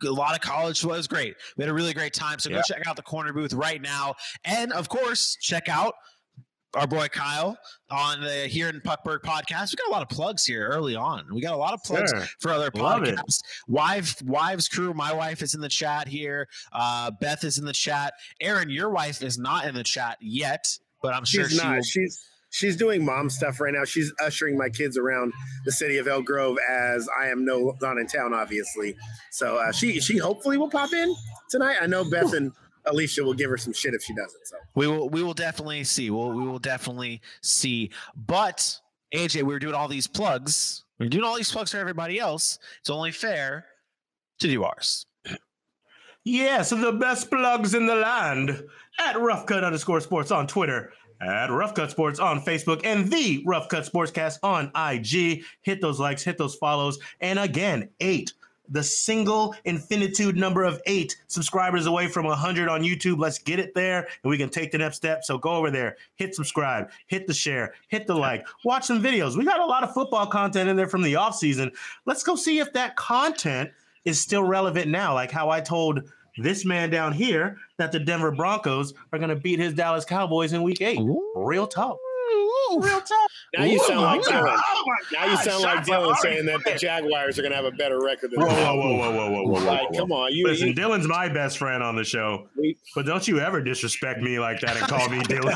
a 0.03 0.09
lot 0.09 0.33
of 0.33 0.41
college. 0.41 0.83
It 0.83 0.87
was 0.87 1.07
great. 1.07 1.35
We 1.57 1.63
had 1.63 1.69
a 1.69 1.73
really 1.73 1.93
great 1.93 2.13
time. 2.13 2.39
So 2.39 2.49
go 2.49 2.61
check 2.65 2.87
out 2.87 2.95
the 2.95 3.03
Corner 3.03 3.33
Booth 3.33 3.53
right 3.53 3.81
now. 3.81 4.15
And 4.45 4.73
of 4.73 4.89
course, 4.89 5.37
check 5.39 5.69
out 5.69 5.93
our 6.73 6.87
boy 6.87 7.07
Kyle 7.07 7.57
on 7.89 8.21
the 8.21 8.47
Here 8.47 8.69
in 8.69 8.79
Puckburg 8.81 9.19
podcast. 9.21 9.71
We 9.71 9.75
got 9.77 9.89
a 9.89 9.91
lot 9.91 10.01
of 10.01 10.09
plugs 10.09 10.45
here 10.45 10.67
early 10.67 10.95
on. 10.95 11.25
We 11.33 11.41
got 11.41 11.53
a 11.53 11.57
lot 11.57 11.73
of 11.73 11.83
plugs 11.83 12.11
Sure. 12.11 12.23
for 12.39 12.51
other 12.51 12.69
Love 12.75 13.03
it. 13.03 13.15
podcasts. 13.15 13.41
Wife, 13.67 14.21
wives 14.23 14.69
crew. 14.69 14.93
My 14.93 15.13
wife 15.13 15.41
is 15.41 15.53
in 15.53 15.61
the 15.61 15.69
chat 15.69 16.07
here. 16.07 16.47
Uh, 16.71 17.11
Beth 17.11 17.43
is 17.43 17.57
in 17.57 17.65
the 17.65 17.73
chat. 17.73 18.13
Aaron, 18.39 18.69
your 18.69 18.89
wife 18.89 19.21
is 19.21 19.37
not 19.37 19.65
in 19.65 19.75
the 19.75 19.83
chat 19.83 20.17
yet, 20.21 20.65
but 21.01 21.13
I'm 21.13 21.25
sure 21.25 21.43
she's 21.49 21.57
she 21.59 21.63
not. 21.65 21.75
will. 21.75 21.83
She's 21.83 22.19
she's 22.51 22.75
doing 22.77 23.03
mom 23.03 23.29
stuff 23.29 23.59
right 23.59 23.73
now. 23.73 23.83
She's 23.83 24.13
ushering 24.23 24.57
my 24.57 24.69
kids 24.69 24.97
around 24.97 25.33
the 25.65 25.71
city 25.71 25.97
of 25.97 26.07
Elk 26.07 26.25
Grove 26.25 26.57
as 26.69 27.07
I 27.21 27.27
am 27.27 27.43
no 27.45 27.75
not 27.81 27.97
in 27.97 28.07
town, 28.07 28.33
obviously. 28.33 28.95
So 29.31 29.57
uh, 29.57 29.71
she 29.73 29.99
she 29.99 30.17
hopefully 30.17 30.57
will 30.57 30.69
pop 30.69 30.93
in 30.93 31.13
tonight. 31.49 31.77
I 31.81 31.87
know 31.87 32.09
Beth 32.09 32.33
and 32.33 32.51
Alicia 32.85 33.23
will 33.23 33.33
give 33.33 33.50
her 33.50 33.57
some 33.57 33.73
shit 33.73 33.93
if 33.93 34.03
she 34.03 34.13
doesn't. 34.15 34.45
So 34.47 34.57
We 34.75 34.88
will 34.88 35.09
we 35.09 35.23
will 35.23 35.33
definitely 35.33 35.83
see. 35.83 36.09
We'll 36.09 36.31
we 36.31 36.45
will 36.45 36.59
definitely 36.59 37.21
see. 37.41 37.91
But 38.15 38.77
AJ, 39.13 39.38
we 39.38 39.53
were 39.53 39.59
doing 39.59 39.75
all 39.75 39.88
these 39.88 40.07
plugs. 40.07 40.83
We 41.00 41.05
are 41.07 41.09
doing 41.09 41.23
all 41.23 41.35
these 41.35 41.51
plugs 41.51 41.71
for 41.71 41.77
everybody 41.77 42.19
else. 42.19 42.59
It's 42.79 42.89
only 42.89 43.11
fair 43.11 43.65
to 44.39 44.47
do 44.47 44.63
ours. 44.63 45.05
Yeah, 46.23 46.61
so 46.61 46.75
the 46.75 46.91
best 46.91 47.31
plugs 47.31 47.73
in 47.73 47.88
the 47.88 47.95
land 47.95 48.63
at 49.00 49.19
Rough 49.19 49.47
Cut 49.47 49.63
underscore 49.63 50.01
sports 50.01 50.29
on 50.29 50.45
Twitter 50.45 50.93
at 51.21 51.50
Rough 51.50 51.73
Cut 51.73 51.91
Sports 51.91 52.19
on 52.19 52.41
Facebook 52.41 52.81
and 52.83 53.11
the 53.11 53.43
Rough 53.45 53.69
Cut 53.69 53.83
Sportscast 53.83 54.39
on 54.43 54.71
IG. 54.75 55.43
Hit 55.61 55.81
those 55.81 56.00
likes, 56.00 56.23
hit 56.23 56.38
those 56.38 56.55
follows. 56.55 57.00
And 57.21 57.39
again, 57.39 57.89
eight, 58.00 58.33
the 58.71 58.81
single 58.81 59.53
infinitude 59.65 60.37
number 60.37 60.63
of 60.63 60.81
eight 60.85 61.17
subscribers 61.27 61.85
away 61.85 62.07
from 62.07 62.25
100 62.25 62.69
on 62.69 62.81
YouTube. 62.81 63.19
Let's 63.19 63.37
get 63.37 63.59
it 63.59 63.75
there 63.75 64.07
and 64.23 64.29
we 64.29 64.37
can 64.37 64.49
take 64.49 64.71
the 64.71 64.77
next 64.77 64.97
step. 64.97 65.23
So 65.23 65.37
go 65.37 65.51
over 65.51 65.69
there, 65.69 65.97
hit 66.15 66.33
subscribe, 66.33 66.89
hit 67.07 67.27
the 67.27 67.33
share, 67.33 67.73
hit 67.89 68.07
the 68.07 68.15
like, 68.15 68.47
watch 68.63 68.85
some 68.85 69.03
videos. 69.03 69.37
We 69.37 69.45
got 69.45 69.59
a 69.59 69.65
lot 69.65 69.83
of 69.83 69.93
football 69.93 70.25
content 70.25 70.69
in 70.69 70.75
there 70.75 70.87
from 70.87 71.03
the 71.03 71.13
offseason. 71.13 71.71
Let's 72.05 72.23
go 72.23 72.35
see 72.35 72.59
if 72.59 72.71
that 72.73 72.95
content 72.95 73.69
is 74.05 74.19
still 74.19 74.43
relevant 74.43 74.87
now, 74.87 75.13
like 75.13 75.31
how 75.31 75.49
I 75.49 75.61
told 75.61 76.09
this 76.37 76.65
man 76.65 76.89
down 76.89 77.11
here 77.11 77.57
that 77.77 77.91
the 77.91 77.99
Denver 77.99 78.31
Broncos 78.31 78.93
are 79.11 79.19
going 79.19 79.29
to 79.29 79.35
beat 79.35 79.59
his 79.59 79.73
Dallas 79.73 80.05
Cowboys 80.05 80.53
in 80.53 80.63
week 80.63 80.81
eight. 80.81 80.99
Real 81.35 81.67
talk. 81.67 81.97
Real 82.79 83.01
talk. 83.01 83.29
Now 83.57 83.63
you 83.65 83.79
sound 83.79 84.01
like 84.01 84.21
Oh 84.25 84.31
Dylan. 84.31 84.45
God. 84.45 84.59
Now 85.13 85.25
you 85.25 85.37
sound 85.37 85.63
like 85.63 85.85
Dylan 85.85 86.05
fired. 86.15 86.17
saying 86.21 86.45
that 86.45 86.63
the 86.63 86.75
Jaguars 86.77 87.37
are 87.37 87.41
going 87.41 87.51
to 87.51 87.55
have 87.55 87.65
a 87.65 87.71
better 87.71 87.99
record 88.01 88.31
than 88.31 88.39
Whoa, 88.41 88.47
the 88.49 88.53
whoa, 88.55 88.75
whoa, 88.75 88.97
whoa, 88.97 89.11
whoa, 89.11 89.11
whoa, 89.11 89.43
whoa, 89.43 89.59
whoa, 89.59 89.65
Like, 89.65 89.89
whoa. 89.91 89.99
come 89.99 90.11
on, 90.11 90.33
you. 90.33 90.45
Listen, 90.47 90.69
you 90.69 90.73
Dylan's 90.73 91.07
my 91.07 91.27
best 91.29 91.57
friend 91.57 91.83
on 91.83 91.95
the 91.95 92.03
show, 92.03 92.47
but 92.95 93.05
don't 93.05 93.27
you 93.27 93.39
ever 93.39 93.61
disrespect 93.61 94.21
me 94.21 94.39
like 94.39 94.59
that 94.61 94.77
and 94.77 94.87
call 94.87 95.09
me 95.09 95.19
Dylan. 95.23 95.55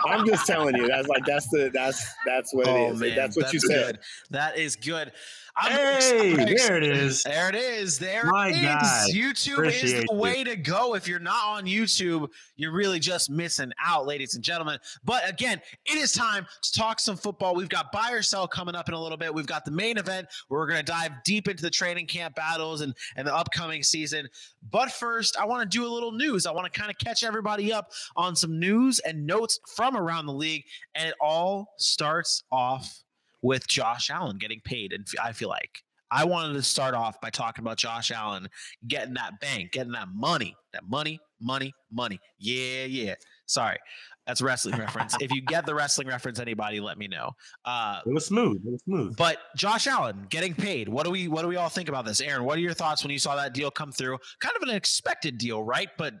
I'm 0.06 0.26
just 0.26 0.46
telling 0.46 0.76
you. 0.76 0.86
That's 0.88 1.08
like 1.08 1.24
that's 1.24 1.48
the 1.48 1.70
that's 1.72 2.04
that's 2.26 2.52
what 2.54 2.66
it 2.66 2.70
oh, 2.70 2.92
is. 2.92 3.14
that's 3.14 3.36
what 3.36 3.52
you 3.52 3.60
said. 3.60 3.76
Oh, 3.76 3.86
Good. 3.92 3.98
That 4.30 4.58
is 4.58 4.76
good. 4.76 5.12
I'm 5.58 5.72
hey, 5.72 6.32
excited. 6.32 6.58
there 6.58 6.76
it 6.76 6.82
is. 6.82 7.22
There 7.22 7.48
it 7.48 7.54
is. 7.54 7.98
There 7.98 8.26
My 8.26 8.48
it 8.48 8.56
is. 8.56 8.60
guy. 8.62 9.06
YouTube 9.10 9.66
is 9.66 9.76
Appreciate 9.76 10.06
the 10.06 10.12
you. 10.14 10.18
way 10.18 10.44
to 10.44 10.54
go. 10.54 10.94
If 10.94 11.08
you're 11.08 11.18
not 11.18 11.46
on 11.46 11.64
YouTube, 11.64 12.28
you're 12.56 12.72
really 12.72 12.98
just 12.98 13.30
missing 13.30 13.72
out, 13.82 14.06
ladies 14.06 14.34
and 14.34 14.44
gentlemen. 14.44 14.78
But 15.04 15.26
again, 15.28 15.62
it 15.86 15.96
is 15.96 16.12
time 16.12 16.46
to 16.62 16.72
talk 16.72 17.00
some 17.00 17.16
football. 17.16 17.54
We've 17.54 17.70
got 17.70 17.90
buy 17.90 18.10
or 18.12 18.20
sell 18.20 18.46
coming 18.46 18.74
up 18.74 18.88
in 18.88 18.94
a 18.94 19.00
little 19.00 19.16
bit. 19.16 19.32
We've 19.32 19.46
got 19.46 19.64
the 19.64 19.70
main 19.70 19.96
event 19.96 20.28
where 20.48 20.60
we're 20.60 20.66
going 20.66 20.84
to 20.84 20.92
dive 20.92 21.12
deep 21.24 21.48
into 21.48 21.62
the 21.62 21.70
training 21.70 22.06
camp 22.06 22.34
battles 22.34 22.82
and, 22.82 22.94
and 23.16 23.26
the 23.26 23.34
upcoming 23.34 23.82
season. 23.82 24.28
But 24.70 24.90
first, 24.90 25.38
I 25.38 25.46
want 25.46 25.62
to 25.70 25.78
do 25.78 25.86
a 25.86 25.88
little 25.88 26.12
news. 26.12 26.44
I 26.44 26.52
want 26.52 26.70
to 26.70 26.78
kind 26.78 26.90
of 26.90 26.98
catch 26.98 27.24
everybody 27.24 27.72
up 27.72 27.92
on 28.14 28.36
some 28.36 28.58
news 28.58 28.98
and 29.00 29.26
notes 29.26 29.58
from 29.74 29.96
around 29.96 30.26
the 30.26 30.34
league. 30.34 30.64
And 30.94 31.08
it 31.08 31.14
all 31.18 31.72
starts 31.78 32.42
off 32.52 33.04
with 33.46 33.66
Josh 33.68 34.10
Allen 34.10 34.38
getting 34.38 34.60
paid. 34.64 34.92
And 34.92 35.06
I 35.22 35.32
feel 35.32 35.48
like 35.48 35.82
I 36.10 36.24
wanted 36.24 36.54
to 36.54 36.62
start 36.62 36.94
off 36.94 37.20
by 37.20 37.30
talking 37.30 37.62
about 37.64 37.76
Josh 37.78 38.10
Allen 38.10 38.48
getting 38.86 39.14
that 39.14 39.40
bank, 39.40 39.72
getting 39.72 39.92
that 39.92 40.08
money, 40.14 40.56
that 40.72 40.82
money, 40.88 41.20
money, 41.40 41.72
money. 41.92 42.18
Yeah, 42.38 42.84
yeah. 42.84 43.14
Sorry, 43.46 43.78
that's 44.26 44.40
a 44.40 44.44
wrestling 44.44 44.78
reference. 44.78 45.14
If 45.20 45.32
you 45.32 45.40
get 45.40 45.66
the 45.66 45.74
wrestling 45.80 46.08
reference, 46.08 46.40
anybody, 46.40 46.80
let 46.80 46.98
me 46.98 47.06
know. 47.06 47.30
Uh, 47.64 48.00
It 48.04 48.12
was 48.12 48.26
smooth. 48.26 48.60
It 48.66 48.72
was 48.72 48.82
smooth. 48.82 49.16
but 49.16 49.38
Josh 49.56 49.86
Allen 49.86 50.26
getting 50.30 50.54
paid. 50.54 50.88
What 50.88 51.04
do 51.04 51.10
we 51.12 51.28
what 51.28 51.42
do 51.42 51.48
we 51.48 51.56
all 51.56 51.68
think 51.68 51.88
about 51.88 52.04
this? 52.04 52.20
Aaron, 52.20 52.44
what 52.44 52.56
are 52.58 52.60
your 52.62 52.74
thoughts 52.74 53.04
when 53.04 53.12
you 53.12 53.18
saw 53.20 53.36
that 53.36 53.54
deal 53.54 53.70
come 53.70 53.92
through? 53.92 54.18
Kind 54.40 54.56
of 54.56 54.68
an 54.68 54.74
expected 54.74 55.38
deal, 55.38 55.62
right? 55.62 55.88
But 55.96 56.14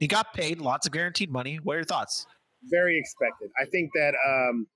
he 0.00 0.08
got 0.08 0.34
paid, 0.34 0.60
lots 0.60 0.86
of 0.86 0.92
guaranteed 0.92 1.30
money. 1.30 1.60
What 1.62 1.74
are 1.74 1.78
your 1.78 1.84
thoughts? 1.84 2.26
Very 2.70 2.96
expected. 2.98 3.50
I 3.60 3.64
think 3.66 3.90
that 3.94 4.14
um, 4.28 4.66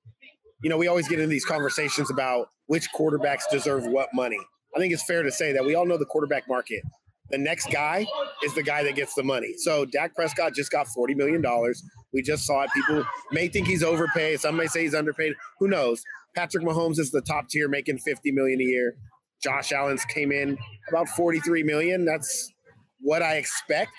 you 0.63 0.71
know 0.71 0.77
we 0.77 0.89
always 0.89 1.09
get 1.09 1.19
into 1.19 1.29
these 1.29 1.45
conversations 1.45 2.11
about 2.11 2.49
which 2.67 2.89
quarterbacks 2.93 3.43
deserve 3.51 3.87
what 3.87 4.09
money. 4.15 4.39
I 4.75 4.79
think 4.79 4.93
it's 4.93 5.05
fair 5.05 5.23
to 5.23 5.31
say 5.33 5.53
that 5.53 5.65
we 5.65 5.75
all 5.75 5.87
know 5.87 5.97
the 5.97 6.05
quarterback 6.05 6.49
market. 6.49 6.83
The 7.31 7.39
next 7.39 7.73
guy 7.73 8.07
is 8.45 8.55
the 8.55 8.63
guy 8.63 8.85
that 8.85 8.95
gets 8.95 9.15
the 9.15 9.23
money. 9.25 9.55
So 9.59 9.85
Dak 9.85 10.15
Prescott 10.15 10.55
just 10.55 10.71
got 10.71 10.87
forty 10.89 11.15
million 11.15 11.43
dollars. 11.43 11.83
We 12.13 12.23
just 12.23 12.47
saw 12.47 12.63
it. 12.63 12.71
People 12.73 13.05
may 13.33 13.49
think 13.49 13.67
he's 13.67 13.83
overpaid. 13.83 14.41
Some 14.41 14.57
may 14.57 14.67
say 14.67 14.83
he's 14.83 14.95
underpaid. 14.95 15.35
Who 15.59 15.69
knows? 15.69 16.03
Patrick 16.35 16.65
Mahomes 16.65 16.99
is 16.99 17.11
the 17.11 17.23
top 17.23 17.49
tier, 17.49 17.69
making 17.69 17.99
fifty 17.99 18.31
million 18.31 18.61
a 18.61 18.65
year. 18.65 18.97
Josh 19.43 19.73
Allen's 19.73 20.05
came 20.05 20.31
in 20.31 20.57
about 20.89 21.09
forty-three 21.09 21.63
million. 21.63 22.05
That's 22.05 22.53
what 23.01 23.23
I 23.23 23.37
expect. 23.37 23.93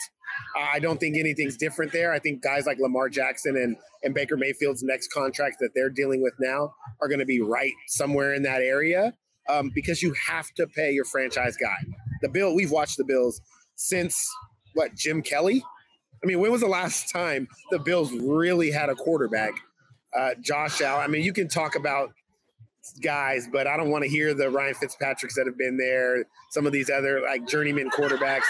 I 0.56 0.80
don't 0.80 1.00
think 1.00 1.18
anything's 1.18 1.58
different 1.58 1.92
there. 1.92 2.12
I 2.12 2.20
think 2.20 2.42
guys 2.42 2.66
like 2.66 2.80
Lamar 2.80 3.10
Jackson 3.10 3.56
and, 3.56 3.76
and 4.04 4.14
Baker 4.14 4.38
Mayfield's 4.38 4.84
next 4.84 5.12
contract 5.12 5.58
that 5.60 5.70
they're 5.76 5.90
dealing 5.90 6.22
with 6.22 6.34
now 6.40 6.74
are 7.02 7.08
going 7.08 7.20
to 7.20 7.26
be 7.26 7.42
right 7.42 7.74
somewhere 7.88 8.34
in 8.34 8.44
that 8.44 8.62
area 8.62 9.14
um, 9.50 9.72
because 9.74 10.02
you 10.02 10.14
have 10.28 10.52
to 10.56 10.68
pay 10.68 10.92
your 10.92 11.06
franchise 11.06 11.58
guy. 11.58 11.78
The 12.22 12.30
Bill, 12.30 12.56
we've 12.56 12.72
watched 12.72 12.98
the 12.98 13.06
Bills 13.06 13.42
since 13.76 14.30
what, 14.74 14.96
Jim 14.96 15.22
Kelly? 15.22 15.64
I 16.24 16.28
mean, 16.28 16.40
when 16.40 16.52
was 16.52 16.62
the 16.62 16.68
last 16.68 17.12
time 17.12 17.48
the 17.72 17.80
Bills 17.80 18.12
really 18.12 18.72
had 18.72 18.90
a 18.90 18.96
quarterback? 18.96 19.54
Uh, 20.18 20.32
Josh 20.42 20.82
Allen. 20.82 21.04
I 21.04 21.08
mean, 21.08 21.24
you 21.24 21.34
can 21.34 21.48
talk 21.48 21.76
about 21.76 22.12
guys, 23.04 23.48
but 23.52 23.68
I 23.68 23.78
don't 23.78 23.90
want 23.90 24.04
to 24.04 24.10
hear 24.10 24.34
the 24.34 24.50
Ryan 24.50 24.74
Fitzpatricks 24.74 25.36
that 25.36 25.46
have 25.46 25.58
been 25.58 25.78
there, 25.78 26.26
some 26.52 26.66
of 26.66 26.72
these 26.72 26.90
other 26.90 27.22
like 27.22 27.48
journeyman 27.48 27.90
quarterbacks. 27.90 28.46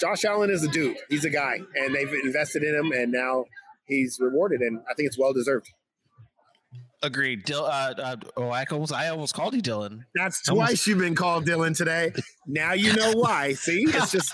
Josh 0.00 0.24
Allen 0.24 0.50
is 0.50 0.64
a 0.64 0.68
dude. 0.68 0.96
He's 1.08 1.24
a 1.24 1.30
guy, 1.30 1.60
and 1.74 1.94
they've 1.94 2.12
invested 2.24 2.62
in 2.62 2.74
him, 2.74 2.92
and 2.92 3.10
now 3.12 3.44
he's 3.86 4.18
rewarded, 4.20 4.60
and 4.60 4.80
I 4.90 4.94
think 4.94 5.06
it's 5.08 5.18
well 5.18 5.32
deserved. 5.32 5.68
Agreed. 7.00 7.44
Dil- 7.44 7.64
uh, 7.64 7.94
uh, 7.96 8.16
oh, 8.36 8.48
I 8.48 8.64
almost, 8.72 8.92
I 8.92 9.08
almost 9.08 9.32
called 9.32 9.54
you 9.54 9.62
Dylan. 9.62 10.04
That's 10.16 10.42
twice 10.42 10.84
you've 10.86 10.98
been 10.98 11.14
called 11.14 11.46
Dylan 11.46 11.76
today. 11.76 12.12
Now 12.48 12.72
you 12.72 12.92
know 12.96 13.12
why. 13.12 13.52
See, 13.52 13.84
it's 13.86 14.10
just 14.10 14.32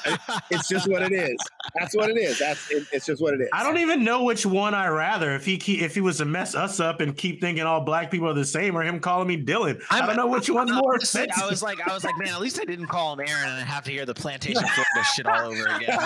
it's 0.51 0.67
just 0.67 0.89
what 0.89 1.03
it 1.03 1.13
is. 1.13 1.37
That's 1.79 1.95
what 1.95 2.09
it 2.09 2.17
is. 2.17 2.39
That's 2.39 2.71
it, 2.71 2.87
it's 2.91 3.05
just 3.05 3.21
what 3.21 3.35
it 3.35 3.43
is. 3.43 3.49
I 3.53 3.63
don't 3.65 3.77
even 3.77 4.03
know 4.03 4.25
which 4.25 4.47
one 4.47 4.73
I 4.73 4.89
rather. 4.89 5.35
If 5.35 5.45
he 5.45 5.59
keep, 5.59 5.83
if 5.83 5.95
he 5.95 6.01
was 6.01 6.19
to 6.19 6.25
mess 6.25 6.55
us 6.55 6.81
up 6.81 7.03
and 7.03 7.15
keep 7.15 7.41
thinking 7.43 7.65
all 7.65 7.83
black 7.83 8.11
people 8.11 8.29
are 8.31 8.35
the 8.35 8.45
same, 8.47 8.79
or 8.79 8.83
him 8.83 8.99
calling 8.99 9.29
me 9.29 9.45
Dylan. 9.45 9.83
I 9.91 9.99
I'm- 9.99 10.07
don't 10.07 10.17
know 10.17 10.29
which 10.29 10.49
one's 10.49 10.71
I'm 10.73 10.79
more 10.79 10.95
honestly- 10.95 11.23
offensive. 11.25 11.43
I 11.45 11.51
was 11.51 11.63
like, 11.63 11.87
I 11.87 11.93
was 11.93 12.03
like, 12.05 12.17
man, 12.17 12.29
at 12.29 12.41
least 12.41 12.59
I 12.61 12.65
didn't 12.65 12.87
call 12.87 13.13
him 13.13 13.21
Aaron, 13.29 13.51
and 13.51 13.61
I 13.61 13.65
have 13.65 13.85
to 13.85 13.91
hear 13.91 14.07
the 14.07 14.15
plantation 14.15 14.63
Florida 14.75 15.09
shit 15.15 15.27
all 15.27 15.51
over 15.53 15.67
again. 15.67 15.99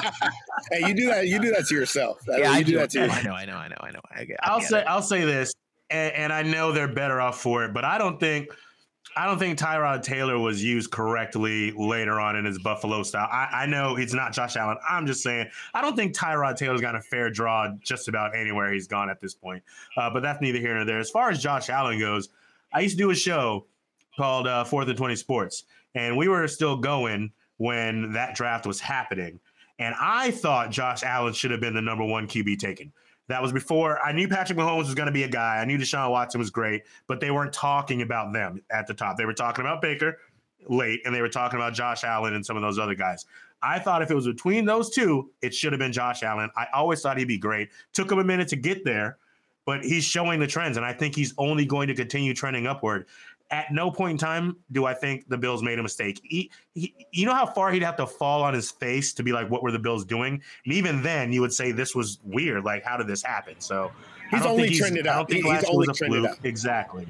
Hey, 0.72 0.88
you 0.88 0.94
do 0.94 1.06
that. 1.06 1.28
You 1.28 1.38
do 1.38 1.50
that 1.52 1.66
to 1.66 1.74
yourself. 1.76 2.18
That- 2.26 2.40
yeah, 2.40 2.50
you 2.52 2.58
I 2.58 2.62
do 2.64 2.78
that 2.78 2.90
to 2.90 3.02
I 3.02 3.22
know, 3.22 3.32
I 3.32 3.44
know, 3.44 3.54
I 3.54 3.68
know, 3.68 3.76
I 3.80 3.90
know. 3.92 4.00
I, 4.10 4.20
I 4.22 4.26
I'll 4.42 4.58
get 4.60 4.68
say 4.70 4.80
it. 4.80 4.86
I'll 4.88 5.02
say 5.02 5.24
this, 5.24 5.52
and, 5.90 6.14
and 6.14 6.32
I 6.32 6.42
know 6.42 6.72
they're 6.72 6.88
better 6.88 7.20
off 7.20 7.40
for 7.40 7.64
it, 7.64 7.72
but 7.72 7.84
I 7.84 7.98
don't 7.98 8.18
think 8.20 8.48
I 9.16 9.26
don't 9.26 9.38
think 9.38 9.58
Tyrod 9.58 10.02
Taylor 10.02 10.38
was 10.38 10.62
used 10.62 10.90
correctly 10.90 11.72
later 11.72 12.20
on 12.20 12.36
in 12.36 12.44
his 12.44 12.58
Buffalo 12.58 13.02
style. 13.02 13.28
I, 13.30 13.62
I 13.62 13.66
know 13.66 13.96
it's 13.96 14.12
not 14.12 14.32
Josh 14.32 14.56
Allen. 14.56 14.76
I'm 14.88 15.06
just 15.06 15.22
saying 15.22 15.48
I 15.74 15.82
don't 15.82 15.96
think 15.96 16.14
Tyrod 16.14 16.56
Taylor's 16.56 16.80
got 16.80 16.94
a 16.94 17.00
fair 17.00 17.30
draw 17.30 17.68
just 17.80 18.08
about 18.08 18.36
anywhere 18.36 18.72
he's 18.72 18.86
gone 18.86 19.10
at 19.10 19.20
this 19.20 19.34
point. 19.34 19.62
Uh, 19.96 20.10
but 20.10 20.22
that's 20.22 20.40
neither 20.40 20.58
here 20.58 20.74
nor 20.74 20.84
there. 20.84 20.98
As 20.98 21.10
far 21.10 21.30
as 21.30 21.42
Josh 21.42 21.68
Allen 21.68 21.98
goes, 21.98 22.28
I 22.72 22.80
used 22.80 22.96
to 22.96 23.02
do 23.02 23.10
a 23.10 23.14
show 23.14 23.66
called 24.16 24.46
uh, 24.46 24.64
Fourth 24.64 24.88
and 24.88 24.96
Twenty 24.96 25.16
Sports, 25.16 25.64
and 25.94 26.16
we 26.16 26.28
were 26.28 26.46
still 26.46 26.76
going 26.76 27.32
when 27.56 28.12
that 28.12 28.34
draft 28.34 28.66
was 28.66 28.80
happening. 28.80 29.40
And 29.80 29.94
I 30.00 30.32
thought 30.32 30.70
Josh 30.70 31.02
Allen 31.02 31.32
should 31.32 31.50
have 31.50 31.60
been 31.60 31.74
the 31.74 31.82
number 31.82 32.04
one 32.04 32.26
QB 32.26 32.58
taken. 32.58 32.92
That 33.28 33.42
was 33.42 33.52
before 33.52 34.00
I 34.00 34.12
knew 34.12 34.26
Patrick 34.26 34.58
Mahomes 34.58 34.86
was 34.86 34.94
going 34.94 35.06
to 35.06 35.12
be 35.12 35.22
a 35.22 35.28
guy. 35.28 35.58
I 35.58 35.64
knew 35.64 35.78
Deshaun 35.78 36.10
Watson 36.10 36.38
was 36.38 36.50
great, 36.50 36.82
but 37.06 37.20
they 37.20 37.30
weren't 37.30 37.52
talking 37.52 38.02
about 38.02 38.32
them 38.32 38.62
at 38.70 38.86
the 38.86 38.94
top. 38.94 39.16
They 39.16 39.26
were 39.26 39.34
talking 39.34 39.64
about 39.64 39.82
Baker 39.82 40.18
late, 40.68 41.02
and 41.04 41.14
they 41.14 41.20
were 41.20 41.28
talking 41.28 41.58
about 41.58 41.74
Josh 41.74 42.04
Allen 42.04 42.34
and 42.34 42.44
some 42.44 42.56
of 42.56 42.62
those 42.62 42.78
other 42.78 42.94
guys. 42.94 43.26
I 43.62 43.78
thought 43.78 44.02
if 44.02 44.10
it 44.10 44.14
was 44.14 44.26
between 44.26 44.64
those 44.64 44.90
two, 44.90 45.30
it 45.42 45.54
should 45.54 45.72
have 45.72 45.78
been 45.78 45.92
Josh 45.92 46.22
Allen. 46.22 46.50
I 46.56 46.66
always 46.72 47.02
thought 47.02 47.18
he'd 47.18 47.28
be 47.28 47.38
great. 47.38 47.70
Took 47.92 48.10
him 48.10 48.18
a 48.18 48.24
minute 48.24 48.48
to 48.48 48.56
get 48.56 48.84
there, 48.84 49.18
but 49.66 49.84
he's 49.84 50.04
showing 50.04 50.40
the 50.40 50.46
trends, 50.46 50.76
and 50.76 50.86
I 50.86 50.92
think 50.92 51.14
he's 51.14 51.34
only 51.38 51.66
going 51.66 51.88
to 51.88 51.94
continue 51.94 52.34
trending 52.34 52.66
upward. 52.66 53.06
At 53.50 53.72
no 53.72 53.90
point 53.90 54.12
in 54.12 54.18
time 54.18 54.56
do 54.72 54.84
I 54.84 54.92
think 54.92 55.26
the 55.28 55.38
Bills 55.38 55.62
made 55.62 55.78
a 55.78 55.82
mistake. 55.82 56.20
He, 56.22 56.50
he, 56.74 56.94
you 57.12 57.24
know 57.24 57.32
how 57.32 57.46
far 57.46 57.70
he'd 57.72 57.82
have 57.82 57.96
to 57.96 58.06
fall 58.06 58.42
on 58.42 58.52
his 58.52 58.70
face 58.70 59.14
to 59.14 59.22
be 59.22 59.32
like, 59.32 59.50
"What 59.50 59.62
were 59.62 59.72
the 59.72 59.78
Bills 59.78 60.04
doing?" 60.04 60.42
And 60.66 60.74
even 60.74 61.02
then, 61.02 61.32
you 61.32 61.40
would 61.40 61.52
say 61.54 61.72
this 61.72 61.94
was 61.94 62.18
weird. 62.24 62.64
Like, 62.64 62.84
how 62.84 62.98
did 62.98 63.06
this 63.06 63.22
happen? 63.22 63.54
So 63.58 63.90
I 64.30 64.36
He's 64.36 64.42
don't 64.42 64.52
only 64.52 64.68
think 64.68 64.80
trended 64.80 65.06
I 65.06 65.12
don't 65.14 65.22
up. 65.22 65.30
think 65.30 65.44
He- 65.44 65.48
last 65.50 65.64
he's 65.66 65.74
only 65.74 65.86
a 65.90 65.94
trended 65.94 66.20
fluke. 66.20 66.32
up. 66.38 66.44
Exactly. 66.44 67.06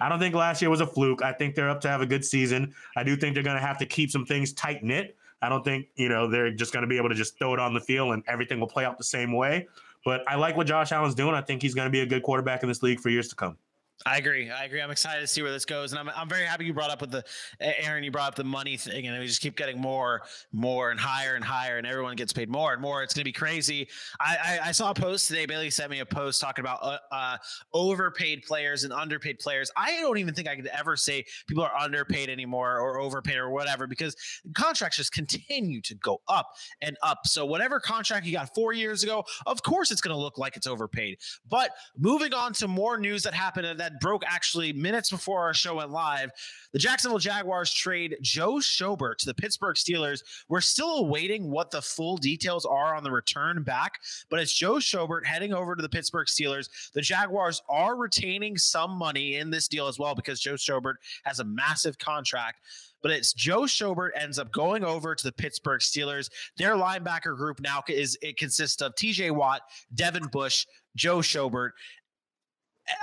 I 0.00 0.08
don't 0.08 0.18
think 0.18 0.34
last 0.34 0.60
year 0.60 0.70
was 0.70 0.80
a 0.80 0.86
fluke. 0.86 1.22
I 1.22 1.32
think 1.32 1.54
they're 1.54 1.70
up 1.70 1.80
to 1.82 1.88
have 1.88 2.00
a 2.00 2.06
good 2.06 2.24
season. 2.24 2.74
I 2.96 3.02
do 3.04 3.16
think 3.16 3.34
they're 3.34 3.44
going 3.44 3.56
to 3.56 3.62
have 3.66 3.78
to 3.78 3.86
keep 3.86 4.10
some 4.10 4.26
things 4.26 4.52
tight 4.52 4.82
knit. 4.82 5.16
I 5.40 5.48
don't 5.48 5.64
think 5.64 5.86
you 5.94 6.08
know 6.08 6.26
they're 6.28 6.50
just 6.50 6.72
going 6.72 6.82
to 6.82 6.88
be 6.88 6.96
able 6.96 7.10
to 7.10 7.14
just 7.14 7.38
throw 7.38 7.54
it 7.54 7.60
on 7.60 7.74
the 7.74 7.80
field 7.80 8.12
and 8.12 8.24
everything 8.26 8.58
will 8.58 8.66
play 8.66 8.84
out 8.84 8.98
the 8.98 9.04
same 9.04 9.32
way. 9.32 9.68
But 10.04 10.22
I 10.28 10.34
like 10.34 10.56
what 10.56 10.66
Josh 10.66 10.90
Allen's 10.92 11.14
doing. 11.14 11.34
I 11.34 11.40
think 11.42 11.62
he's 11.62 11.74
going 11.74 11.86
to 11.86 11.90
be 11.92 12.00
a 12.00 12.06
good 12.06 12.22
quarterback 12.24 12.62
in 12.64 12.68
this 12.68 12.82
league 12.82 12.98
for 13.00 13.08
years 13.08 13.28
to 13.28 13.36
come. 13.36 13.56
I 14.04 14.18
agree. 14.18 14.50
I 14.50 14.64
agree. 14.64 14.82
I'm 14.82 14.90
excited 14.90 15.20
to 15.22 15.26
see 15.26 15.42
where 15.42 15.50
this 15.50 15.64
goes, 15.64 15.92
and 15.92 15.98
I'm 15.98 16.10
I'm 16.14 16.28
very 16.28 16.44
happy 16.44 16.66
you 16.66 16.74
brought 16.74 16.90
up 16.90 17.00
with 17.00 17.10
the 17.10 17.24
Aaron. 17.60 18.04
You 18.04 18.10
brought 18.10 18.28
up 18.28 18.34
the 18.34 18.44
money 18.44 18.76
thing, 18.76 19.06
and 19.06 19.18
we 19.18 19.26
just 19.26 19.40
keep 19.40 19.56
getting 19.56 19.80
more, 19.80 20.22
more, 20.52 20.90
and 20.90 21.00
higher 21.00 21.34
and 21.34 21.44
higher, 21.44 21.78
and 21.78 21.86
everyone 21.86 22.14
gets 22.14 22.32
paid 22.32 22.50
more 22.50 22.74
and 22.74 22.82
more. 22.82 23.02
It's 23.02 23.14
going 23.14 23.22
to 23.22 23.28
be 23.28 23.32
crazy. 23.32 23.88
I, 24.20 24.60
I, 24.62 24.68
I 24.68 24.72
saw 24.72 24.90
a 24.90 24.94
post 24.94 25.28
today. 25.28 25.46
Bailey 25.46 25.70
sent 25.70 25.90
me 25.90 26.00
a 26.00 26.06
post 26.06 26.42
talking 26.42 26.62
about 26.62 26.80
uh, 26.82 26.98
uh, 27.10 27.36
overpaid 27.72 28.42
players 28.42 28.84
and 28.84 28.92
underpaid 28.92 29.38
players. 29.38 29.70
I 29.76 29.92
don't 30.00 30.18
even 30.18 30.34
think 30.34 30.46
I 30.46 30.56
could 30.56 30.66
ever 30.66 30.96
say 30.96 31.24
people 31.48 31.64
are 31.64 31.74
underpaid 31.74 32.28
anymore 32.28 32.78
or 32.78 33.00
overpaid 33.00 33.38
or 33.38 33.50
whatever 33.50 33.86
because 33.86 34.14
contracts 34.54 34.98
just 34.98 35.12
continue 35.12 35.80
to 35.80 35.94
go 35.94 36.20
up 36.28 36.52
and 36.82 36.98
up. 37.02 37.20
So 37.26 37.46
whatever 37.46 37.80
contract 37.80 38.26
you 38.26 38.32
got 38.32 38.54
four 38.54 38.74
years 38.74 39.02
ago, 39.02 39.24
of 39.46 39.62
course 39.62 39.90
it's 39.90 40.02
going 40.02 40.14
to 40.14 40.20
look 40.20 40.36
like 40.36 40.56
it's 40.56 40.66
overpaid. 40.66 41.18
But 41.48 41.70
moving 41.96 42.34
on 42.34 42.52
to 42.54 42.68
more 42.68 42.98
news 42.98 43.22
that 43.22 43.32
happened 43.32 43.66
that 43.78 43.85
broke 44.00 44.24
actually 44.26 44.72
minutes 44.72 45.10
before 45.10 45.42
our 45.42 45.54
show 45.54 45.76
went 45.76 45.90
live. 45.90 46.30
The 46.72 46.78
Jacksonville 46.78 47.18
Jaguars 47.18 47.72
trade 47.72 48.16
Joe 48.20 48.54
Schobert 48.54 49.16
to 49.18 49.26
the 49.26 49.34
Pittsburgh 49.34 49.76
Steelers. 49.76 50.20
We're 50.48 50.60
still 50.60 50.98
awaiting 50.98 51.50
what 51.50 51.70
the 51.70 51.82
full 51.82 52.16
details 52.16 52.64
are 52.64 52.94
on 52.94 53.02
the 53.02 53.10
return 53.10 53.62
back, 53.62 53.94
but 54.28 54.40
it's 54.40 54.54
Joe 54.54 54.74
Schobert 54.74 55.24
heading 55.24 55.54
over 55.54 55.74
to 55.74 55.82
the 55.82 55.88
Pittsburgh 55.88 56.26
Steelers. 56.26 56.68
The 56.92 57.00
Jaguars 57.00 57.62
are 57.68 57.96
retaining 57.96 58.56
some 58.56 58.92
money 58.92 59.36
in 59.36 59.50
this 59.50 59.68
deal 59.68 59.88
as 59.88 59.98
well 59.98 60.14
because 60.14 60.40
Joe 60.40 60.54
Schobert 60.54 60.94
has 61.24 61.40
a 61.40 61.44
massive 61.44 61.98
contract 61.98 62.58
but 63.02 63.10
it's 63.10 63.32
Joe 63.32 63.62
Schobert 63.62 64.10
ends 64.16 64.36
up 64.36 64.50
going 64.50 64.84
over 64.84 65.14
to 65.14 65.24
the 65.24 65.30
Pittsburgh 65.30 65.80
Steelers. 65.80 66.28
Their 66.56 66.74
linebacker 66.74 67.36
group 67.36 67.60
now 67.60 67.82
is 67.88 68.18
it 68.20 68.36
consists 68.36 68.82
of 68.82 68.96
TJ 68.96 69.30
Watt, 69.30 69.62
Devin 69.94 70.26
Bush, 70.32 70.66
Joe 70.96 71.18
Schobert, 71.18 71.70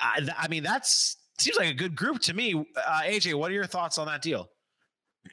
I, 0.01 0.27
I 0.37 0.47
mean, 0.47 0.63
that's 0.63 1.17
seems 1.37 1.57
like 1.57 1.69
a 1.69 1.73
good 1.73 1.95
group 1.95 2.19
to 2.21 2.33
me. 2.33 2.53
Uh, 2.53 3.01
AJ, 3.03 3.35
what 3.35 3.51
are 3.51 3.53
your 3.53 3.65
thoughts 3.65 3.97
on 3.97 4.07
that 4.07 4.21
deal? 4.21 4.49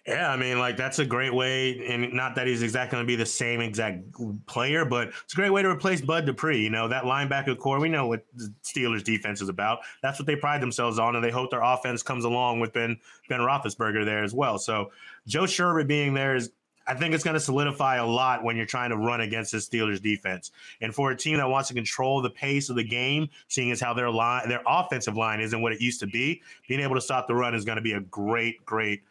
Yeah, 0.06 0.30
I 0.30 0.36
mean, 0.36 0.58
like 0.58 0.76
that's 0.76 1.00
a 1.00 1.04
great 1.04 1.34
way, 1.34 1.84
and 1.86 2.12
not 2.12 2.36
that 2.36 2.46
he's 2.46 2.62
exactly 2.62 2.96
going 2.96 3.04
to 3.04 3.06
be 3.06 3.16
the 3.16 3.26
same 3.26 3.60
exact 3.60 4.04
player, 4.46 4.84
but 4.84 5.08
it's 5.08 5.34
a 5.34 5.36
great 5.36 5.50
way 5.50 5.62
to 5.62 5.68
replace 5.68 6.00
Bud 6.00 6.26
Dupree. 6.26 6.62
You 6.62 6.70
know, 6.70 6.86
that 6.88 7.04
linebacker 7.04 7.58
core, 7.58 7.80
we 7.80 7.88
know 7.88 8.06
what 8.06 8.24
the 8.34 8.54
Steelers 8.62 9.02
defense 9.02 9.40
is 9.40 9.48
about. 9.48 9.80
That's 10.00 10.18
what 10.18 10.26
they 10.26 10.36
pride 10.36 10.62
themselves 10.62 10.98
on, 11.00 11.16
and 11.16 11.24
they 11.24 11.30
hope 11.30 11.50
their 11.50 11.62
offense 11.62 12.04
comes 12.04 12.24
along 12.24 12.60
with 12.60 12.72
Ben 12.72 12.98
Ben 13.28 13.40
Roethlisberger 13.40 14.04
there 14.04 14.22
as 14.22 14.32
well. 14.32 14.58
So 14.58 14.92
Joe 15.26 15.42
Schobert 15.42 15.88
being 15.88 16.14
there 16.14 16.36
is 16.36 16.52
I 16.90 16.94
think 16.94 17.14
it's 17.14 17.22
going 17.22 17.34
to 17.34 17.40
solidify 17.40 17.98
a 17.98 18.04
lot 18.04 18.42
when 18.42 18.56
you're 18.56 18.66
trying 18.66 18.90
to 18.90 18.96
run 18.96 19.20
against 19.20 19.52
the 19.52 19.58
Steelers 19.58 20.02
defense. 20.02 20.50
And 20.80 20.92
for 20.92 21.12
a 21.12 21.16
team 21.16 21.36
that 21.36 21.48
wants 21.48 21.68
to 21.68 21.74
control 21.74 22.20
the 22.20 22.30
pace 22.30 22.68
of 22.68 22.74
the 22.74 22.82
game, 22.82 23.28
seeing 23.46 23.70
as 23.70 23.80
how 23.80 23.94
their 23.94 24.10
line, 24.10 24.48
their 24.48 24.62
offensive 24.66 25.16
line 25.16 25.40
isn't 25.40 25.62
what 25.62 25.72
it 25.72 25.80
used 25.80 26.00
to 26.00 26.08
be, 26.08 26.42
being 26.66 26.80
able 26.80 26.96
to 26.96 27.00
stop 27.00 27.28
the 27.28 27.34
run 27.34 27.54
is 27.54 27.64
going 27.64 27.76
to 27.76 27.82
be 27.82 27.92
a 27.92 28.00
great, 28.00 28.64
great 28.64 29.02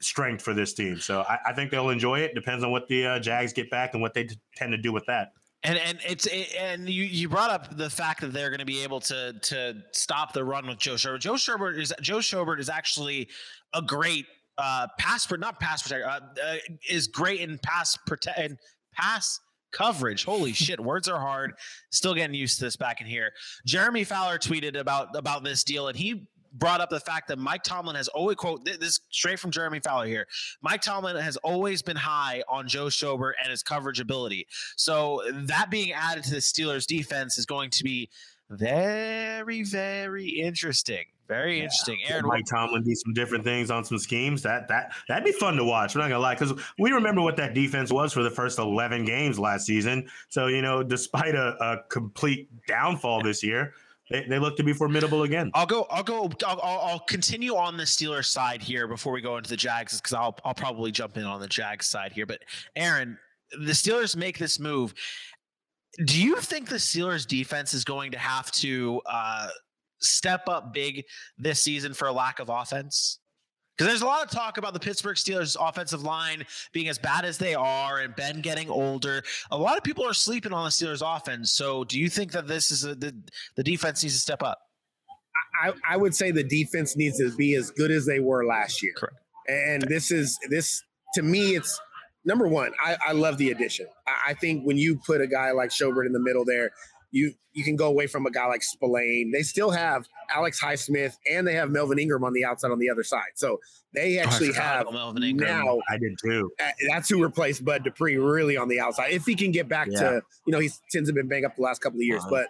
strength 0.00 0.42
for 0.42 0.54
this 0.54 0.74
team. 0.74 0.98
So 0.98 1.20
I, 1.20 1.38
I 1.46 1.52
think 1.52 1.70
they'll 1.70 1.90
enjoy 1.90 2.18
it. 2.18 2.34
Depends 2.34 2.64
on 2.64 2.72
what 2.72 2.88
the 2.88 3.06
uh, 3.06 3.18
Jags 3.20 3.52
get 3.52 3.70
back 3.70 3.94
and 3.94 4.02
what 4.02 4.12
they 4.12 4.24
t- 4.24 4.36
tend 4.56 4.72
to 4.72 4.78
do 4.78 4.92
with 4.92 5.06
that. 5.06 5.34
And 5.62 5.78
and 5.78 5.98
it's 6.04 6.26
it, 6.26 6.52
and 6.58 6.90
you 6.90 7.04
you 7.04 7.28
brought 7.28 7.50
up 7.50 7.76
the 7.76 7.88
fact 7.88 8.22
that 8.22 8.32
they're 8.32 8.50
going 8.50 8.58
to 8.58 8.66
be 8.66 8.82
able 8.82 9.00
to 9.00 9.32
to 9.32 9.76
stop 9.92 10.32
the 10.32 10.44
run 10.44 10.66
with 10.66 10.78
Joe 10.78 10.94
Schobert. 10.94 11.20
Joe 11.20 11.34
Schobert 11.34 11.78
is 11.78 11.94
Joe 12.02 12.18
Schobert 12.18 12.58
is 12.58 12.68
actually 12.68 13.28
a 13.72 13.80
great 13.80 14.26
uh, 14.58 14.86
pass, 14.98 15.30
not 15.30 15.60
pass 15.60 15.82
protect, 15.82 16.04
uh, 16.04 16.20
uh, 16.44 16.56
is 16.88 17.06
great 17.08 17.40
in 17.40 17.58
pass 17.58 17.96
protect 18.06 18.38
and 18.38 18.58
pass 18.92 19.40
coverage. 19.72 20.24
Holy 20.24 20.52
shit, 20.54 20.80
words 20.80 21.08
are 21.08 21.20
hard. 21.20 21.54
Still 21.90 22.14
getting 22.14 22.34
used 22.34 22.58
to 22.58 22.64
this 22.64 22.76
back 22.76 23.00
in 23.00 23.06
here. 23.06 23.32
Jeremy 23.66 24.04
Fowler 24.04 24.38
tweeted 24.38 24.78
about 24.78 25.14
about 25.16 25.44
this 25.44 25.64
deal, 25.64 25.88
and 25.88 25.96
he 25.96 26.26
brought 26.54 26.80
up 26.80 26.88
the 26.88 27.00
fact 27.00 27.28
that 27.28 27.38
Mike 27.38 27.64
Tomlin 27.64 27.96
has 27.96 28.08
always 28.08 28.36
quote 28.36 28.64
this 28.64 29.00
straight 29.10 29.38
from 29.38 29.50
Jeremy 29.50 29.80
Fowler 29.80 30.06
here. 30.06 30.26
Mike 30.62 30.82
Tomlin 30.82 31.16
has 31.16 31.36
always 31.38 31.82
been 31.82 31.96
high 31.96 32.42
on 32.48 32.68
Joe 32.68 32.86
Schobert 32.86 33.32
and 33.42 33.50
his 33.50 33.62
coverage 33.62 34.00
ability. 34.00 34.46
So 34.76 35.22
that 35.32 35.68
being 35.70 35.92
added 35.92 36.24
to 36.24 36.30
the 36.30 36.36
Steelers 36.36 36.86
defense 36.86 37.38
is 37.38 37.46
going 37.46 37.70
to 37.70 37.84
be 37.84 38.08
very 38.50 39.64
very 39.64 40.28
interesting. 40.28 41.04
Very 41.26 41.58
yeah. 41.58 41.64
interesting. 41.64 42.00
Aaron 42.06 42.26
Mike 42.26 42.44
Tomlin 42.46 42.82
do 42.82 42.94
some 42.94 43.14
different 43.14 43.44
things 43.44 43.70
on 43.70 43.84
some 43.84 43.98
schemes. 43.98 44.42
That 44.42 44.68
that 44.68 44.92
that'd 45.08 45.24
be 45.24 45.32
fun 45.32 45.56
to 45.56 45.64
watch. 45.64 45.94
I'm 45.94 46.00
not 46.00 46.08
gonna 46.08 46.20
lie, 46.20 46.34
because 46.34 46.52
we 46.78 46.90
remember 46.92 47.22
what 47.22 47.36
that 47.36 47.54
defense 47.54 47.90
was 47.90 48.12
for 48.12 48.22
the 48.22 48.30
first 48.30 48.58
11 48.58 49.04
games 49.04 49.38
last 49.38 49.66
season. 49.66 50.08
So 50.28 50.48
you 50.48 50.60
know, 50.62 50.82
despite 50.82 51.34
a, 51.34 51.56
a 51.60 51.78
complete 51.88 52.48
downfall 52.66 53.22
this 53.22 53.42
year, 53.42 53.72
they, 54.10 54.24
they 54.24 54.38
look 54.38 54.56
to 54.58 54.64
be 54.64 54.74
formidable 54.74 55.22
again. 55.22 55.50
I'll 55.54 55.66
go. 55.66 55.86
I'll 55.90 56.02
go. 56.02 56.30
I'll, 56.46 56.60
I'll 56.62 56.98
continue 57.00 57.56
on 57.56 57.76
the 57.76 57.84
Steelers 57.84 58.26
side 58.26 58.62
here 58.62 58.86
before 58.86 59.12
we 59.12 59.22
go 59.22 59.38
into 59.38 59.48
the 59.48 59.56
Jags, 59.56 59.96
because 59.96 60.12
I'll 60.12 60.36
I'll 60.44 60.54
probably 60.54 60.92
jump 60.92 61.16
in 61.16 61.24
on 61.24 61.40
the 61.40 61.48
Jags 61.48 61.86
side 61.86 62.12
here. 62.12 62.26
But 62.26 62.40
Aaron, 62.76 63.18
the 63.52 63.72
Steelers 63.72 64.14
make 64.14 64.38
this 64.38 64.60
move. 64.60 64.92
Do 66.04 66.20
you 66.20 66.36
think 66.36 66.68
the 66.68 66.76
Steelers 66.76 67.26
defense 67.26 67.72
is 67.72 67.84
going 67.84 68.10
to 68.12 68.18
have 68.18 68.50
to 68.52 69.00
uh, 69.06 69.48
step 70.04 70.48
up 70.48 70.72
big 70.72 71.04
this 71.38 71.60
season 71.60 71.94
for 71.94 72.08
a 72.08 72.12
lack 72.12 72.38
of 72.38 72.48
offense? 72.48 73.18
Because 73.76 73.90
there's 73.90 74.02
a 74.02 74.06
lot 74.06 74.24
of 74.24 74.30
talk 74.30 74.56
about 74.56 74.72
the 74.72 74.78
Pittsburgh 74.78 75.16
Steelers 75.16 75.56
offensive 75.60 76.04
line 76.04 76.44
being 76.72 76.88
as 76.88 76.96
bad 76.96 77.24
as 77.24 77.38
they 77.38 77.56
are 77.56 77.98
and 77.98 78.14
Ben 78.14 78.40
getting 78.40 78.70
older. 78.70 79.22
A 79.50 79.58
lot 79.58 79.76
of 79.76 79.82
people 79.82 80.06
are 80.06 80.14
sleeping 80.14 80.52
on 80.52 80.64
the 80.64 80.70
Steelers 80.70 81.02
offense. 81.04 81.52
So 81.52 81.82
do 81.82 81.98
you 81.98 82.08
think 82.08 82.30
that 82.32 82.46
this 82.46 82.70
is 82.70 82.84
a, 82.84 82.94
the, 82.94 83.12
the 83.56 83.64
defense 83.64 84.02
needs 84.02 84.14
to 84.14 84.20
step 84.20 84.44
up? 84.44 84.58
I, 85.60 85.72
I 85.88 85.96
would 85.96 86.14
say 86.14 86.30
the 86.30 86.44
defense 86.44 86.96
needs 86.96 87.18
to 87.18 87.34
be 87.34 87.54
as 87.54 87.70
good 87.72 87.90
as 87.90 88.06
they 88.06 88.20
were 88.20 88.44
last 88.46 88.82
year. 88.82 88.92
Correct. 88.96 89.16
And 89.48 89.82
this 89.82 90.10
is 90.10 90.38
this 90.50 90.82
to 91.14 91.22
me, 91.22 91.54
it's 91.54 91.80
number 92.24 92.48
one. 92.48 92.72
I, 92.82 92.96
I 93.08 93.12
love 93.12 93.38
the 93.38 93.50
addition. 93.50 93.86
I, 94.06 94.30
I 94.30 94.34
think 94.34 94.64
when 94.64 94.76
you 94.76 95.00
put 95.06 95.20
a 95.20 95.26
guy 95.26 95.50
like 95.52 95.70
Schobert 95.70 96.06
in 96.06 96.12
the 96.12 96.20
middle 96.20 96.44
there, 96.44 96.70
you 97.14 97.32
you 97.52 97.62
can 97.62 97.76
go 97.76 97.86
away 97.86 98.08
from 98.08 98.26
a 98.26 98.30
guy 98.30 98.46
like 98.46 98.62
Spillane. 98.62 99.30
They 99.32 99.44
still 99.44 99.70
have 99.70 100.08
Alex 100.34 100.60
Highsmith 100.60 101.16
and 101.30 101.46
they 101.46 101.54
have 101.54 101.70
Melvin 101.70 102.00
Ingram 102.00 102.24
on 102.24 102.32
the 102.32 102.44
outside 102.44 102.72
on 102.72 102.80
the 102.80 102.90
other 102.90 103.04
side. 103.04 103.30
So 103.36 103.60
they 103.94 104.18
oh, 104.18 104.24
actually 104.24 104.50
oh, 104.50 104.54
have 104.54 104.92
Melvin 104.92 105.22
Ingram. 105.22 105.48
now. 105.48 105.78
I 105.88 105.96
did 105.96 106.18
too. 106.20 106.50
That's 106.88 107.08
who 107.08 107.22
replaced 107.22 107.64
Bud 107.64 107.84
Dupree 107.84 108.16
really 108.16 108.56
on 108.56 108.68
the 108.68 108.80
outside. 108.80 109.12
If 109.12 109.24
he 109.24 109.36
can 109.36 109.52
get 109.52 109.68
back 109.68 109.86
yeah. 109.88 110.00
to, 110.00 110.22
you 110.44 110.52
know, 110.52 110.58
he 110.58 110.70
tends 110.90 111.08
to 111.08 111.12
been 111.12 111.28
banged 111.28 111.44
up 111.44 111.54
the 111.54 111.62
last 111.62 111.80
couple 111.80 111.98
of 111.98 112.02
years, 112.02 112.22
uh-huh. 112.22 112.30
but 112.30 112.48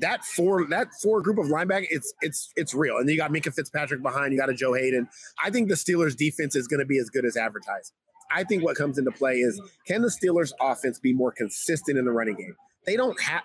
that 0.00 0.24
four 0.24 0.66
that 0.68 0.88
four 1.02 1.20
group 1.20 1.36
of 1.36 1.46
linebackers, 1.46 1.86
it's 1.90 2.14
it's 2.22 2.52
it's 2.56 2.72
real. 2.72 2.96
And 2.96 3.06
then 3.06 3.12
you 3.14 3.20
got 3.20 3.30
Minkah 3.30 3.54
Fitzpatrick 3.54 4.02
behind, 4.02 4.32
you 4.32 4.38
got 4.38 4.48
a 4.48 4.54
Joe 4.54 4.72
Haden. 4.72 5.06
I 5.44 5.50
think 5.50 5.68
the 5.68 5.74
Steelers 5.74 6.16
defense 6.16 6.56
is 6.56 6.66
going 6.66 6.80
to 6.80 6.86
be 6.86 6.98
as 6.98 7.10
good 7.10 7.26
as 7.26 7.36
advertised. 7.36 7.92
I 8.30 8.44
think 8.44 8.64
what 8.64 8.76
comes 8.76 8.96
into 8.96 9.12
play 9.12 9.36
is 9.36 9.60
can 9.86 10.00
the 10.00 10.08
Steelers 10.08 10.52
offense 10.60 10.98
be 10.98 11.12
more 11.12 11.32
consistent 11.32 11.98
in 11.98 12.06
the 12.06 12.12
running 12.12 12.36
game? 12.36 12.56
They 12.86 12.96
don't 12.96 13.20
have 13.20 13.42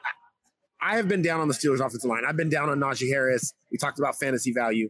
I 0.82 0.96
have 0.96 1.08
been 1.08 1.22
down 1.22 1.40
on 1.40 1.48
the 1.48 1.54
Steelers 1.54 1.80
offensive 1.80 2.10
line. 2.10 2.24
I've 2.28 2.38
been 2.38 2.50
down 2.50 2.70
on 2.70 2.80
Najee 2.80 3.10
Harris. 3.10 3.54
We 3.72 3.78
talked 3.78 4.00
about 4.00 4.16
fantasy 4.16 4.52
value. 4.52 4.90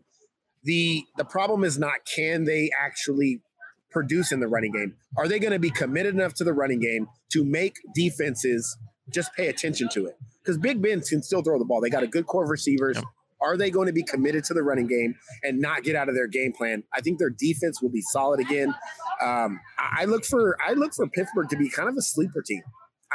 The 0.64 1.04
the 1.18 1.26
problem 1.26 1.64
is 1.64 1.78
not 1.78 2.06
can 2.06 2.44
they 2.46 2.70
actually 2.80 3.42
produce 3.90 4.32
in 4.32 4.40
the 4.40 4.48
running 4.48 4.72
game? 4.72 4.96
Are 5.18 5.28
they 5.28 5.40
going 5.40 5.54
to 5.54 5.60
be 5.60 5.70
committed 5.70 6.16
enough 6.16 6.34
to 6.36 6.44
the 6.44 6.54
running 6.54 6.80
game 6.80 7.08
to 7.34 7.44
make 7.44 7.76
defenses 7.94 8.78
just 9.10 9.34
pay 9.34 9.50
attention 9.50 9.90
to 9.94 10.06
it? 10.06 10.18
Because 10.42 10.58
Big 10.58 10.82
Ben 10.82 11.02
can 11.02 11.22
still 11.22 11.42
throw 11.42 11.60
the 11.60 11.66
ball. 11.66 11.82
They 11.82 11.90
got 11.90 12.04
a 12.04 12.08
good 12.08 12.26
core 12.26 12.44
of 12.44 12.50
receivers. 12.50 12.96
Yep. 12.96 13.06
Are 13.42 13.58
they 13.58 13.72
going 13.72 13.88
to 13.88 13.94
be 13.94 14.04
committed 14.04 14.44
to 14.46 14.54
the 14.54 14.62
running 14.62 14.88
game 14.88 15.16
and 15.44 15.60
not 15.60 15.84
get 15.84 15.96
out 15.96 16.08
of 16.08 16.16
their 16.16 16.28
game 16.28 16.54
plan? 16.54 16.84
I 16.94 17.02
think 17.02 17.18
their 17.18 17.32
defense 17.32 17.82
will 17.82 17.90
be 17.90 18.02
solid 18.02 18.40
again. 18.40 18.74
Um, 19.20 19.60
I 19.78 20.06
look 20.06 20.26
for 20.26 20.58
I 20.66 20.74
look 20.74 20.94
for 20.94 21.08
Pittsburgh 21.08 21.50
to 21.50 21.58
be 21.58 21.68
kind 21.70 21.90
of 21.90 21.98
a 21.98 22.02
sleeper 22.02 22.42
team. 22.42 22.62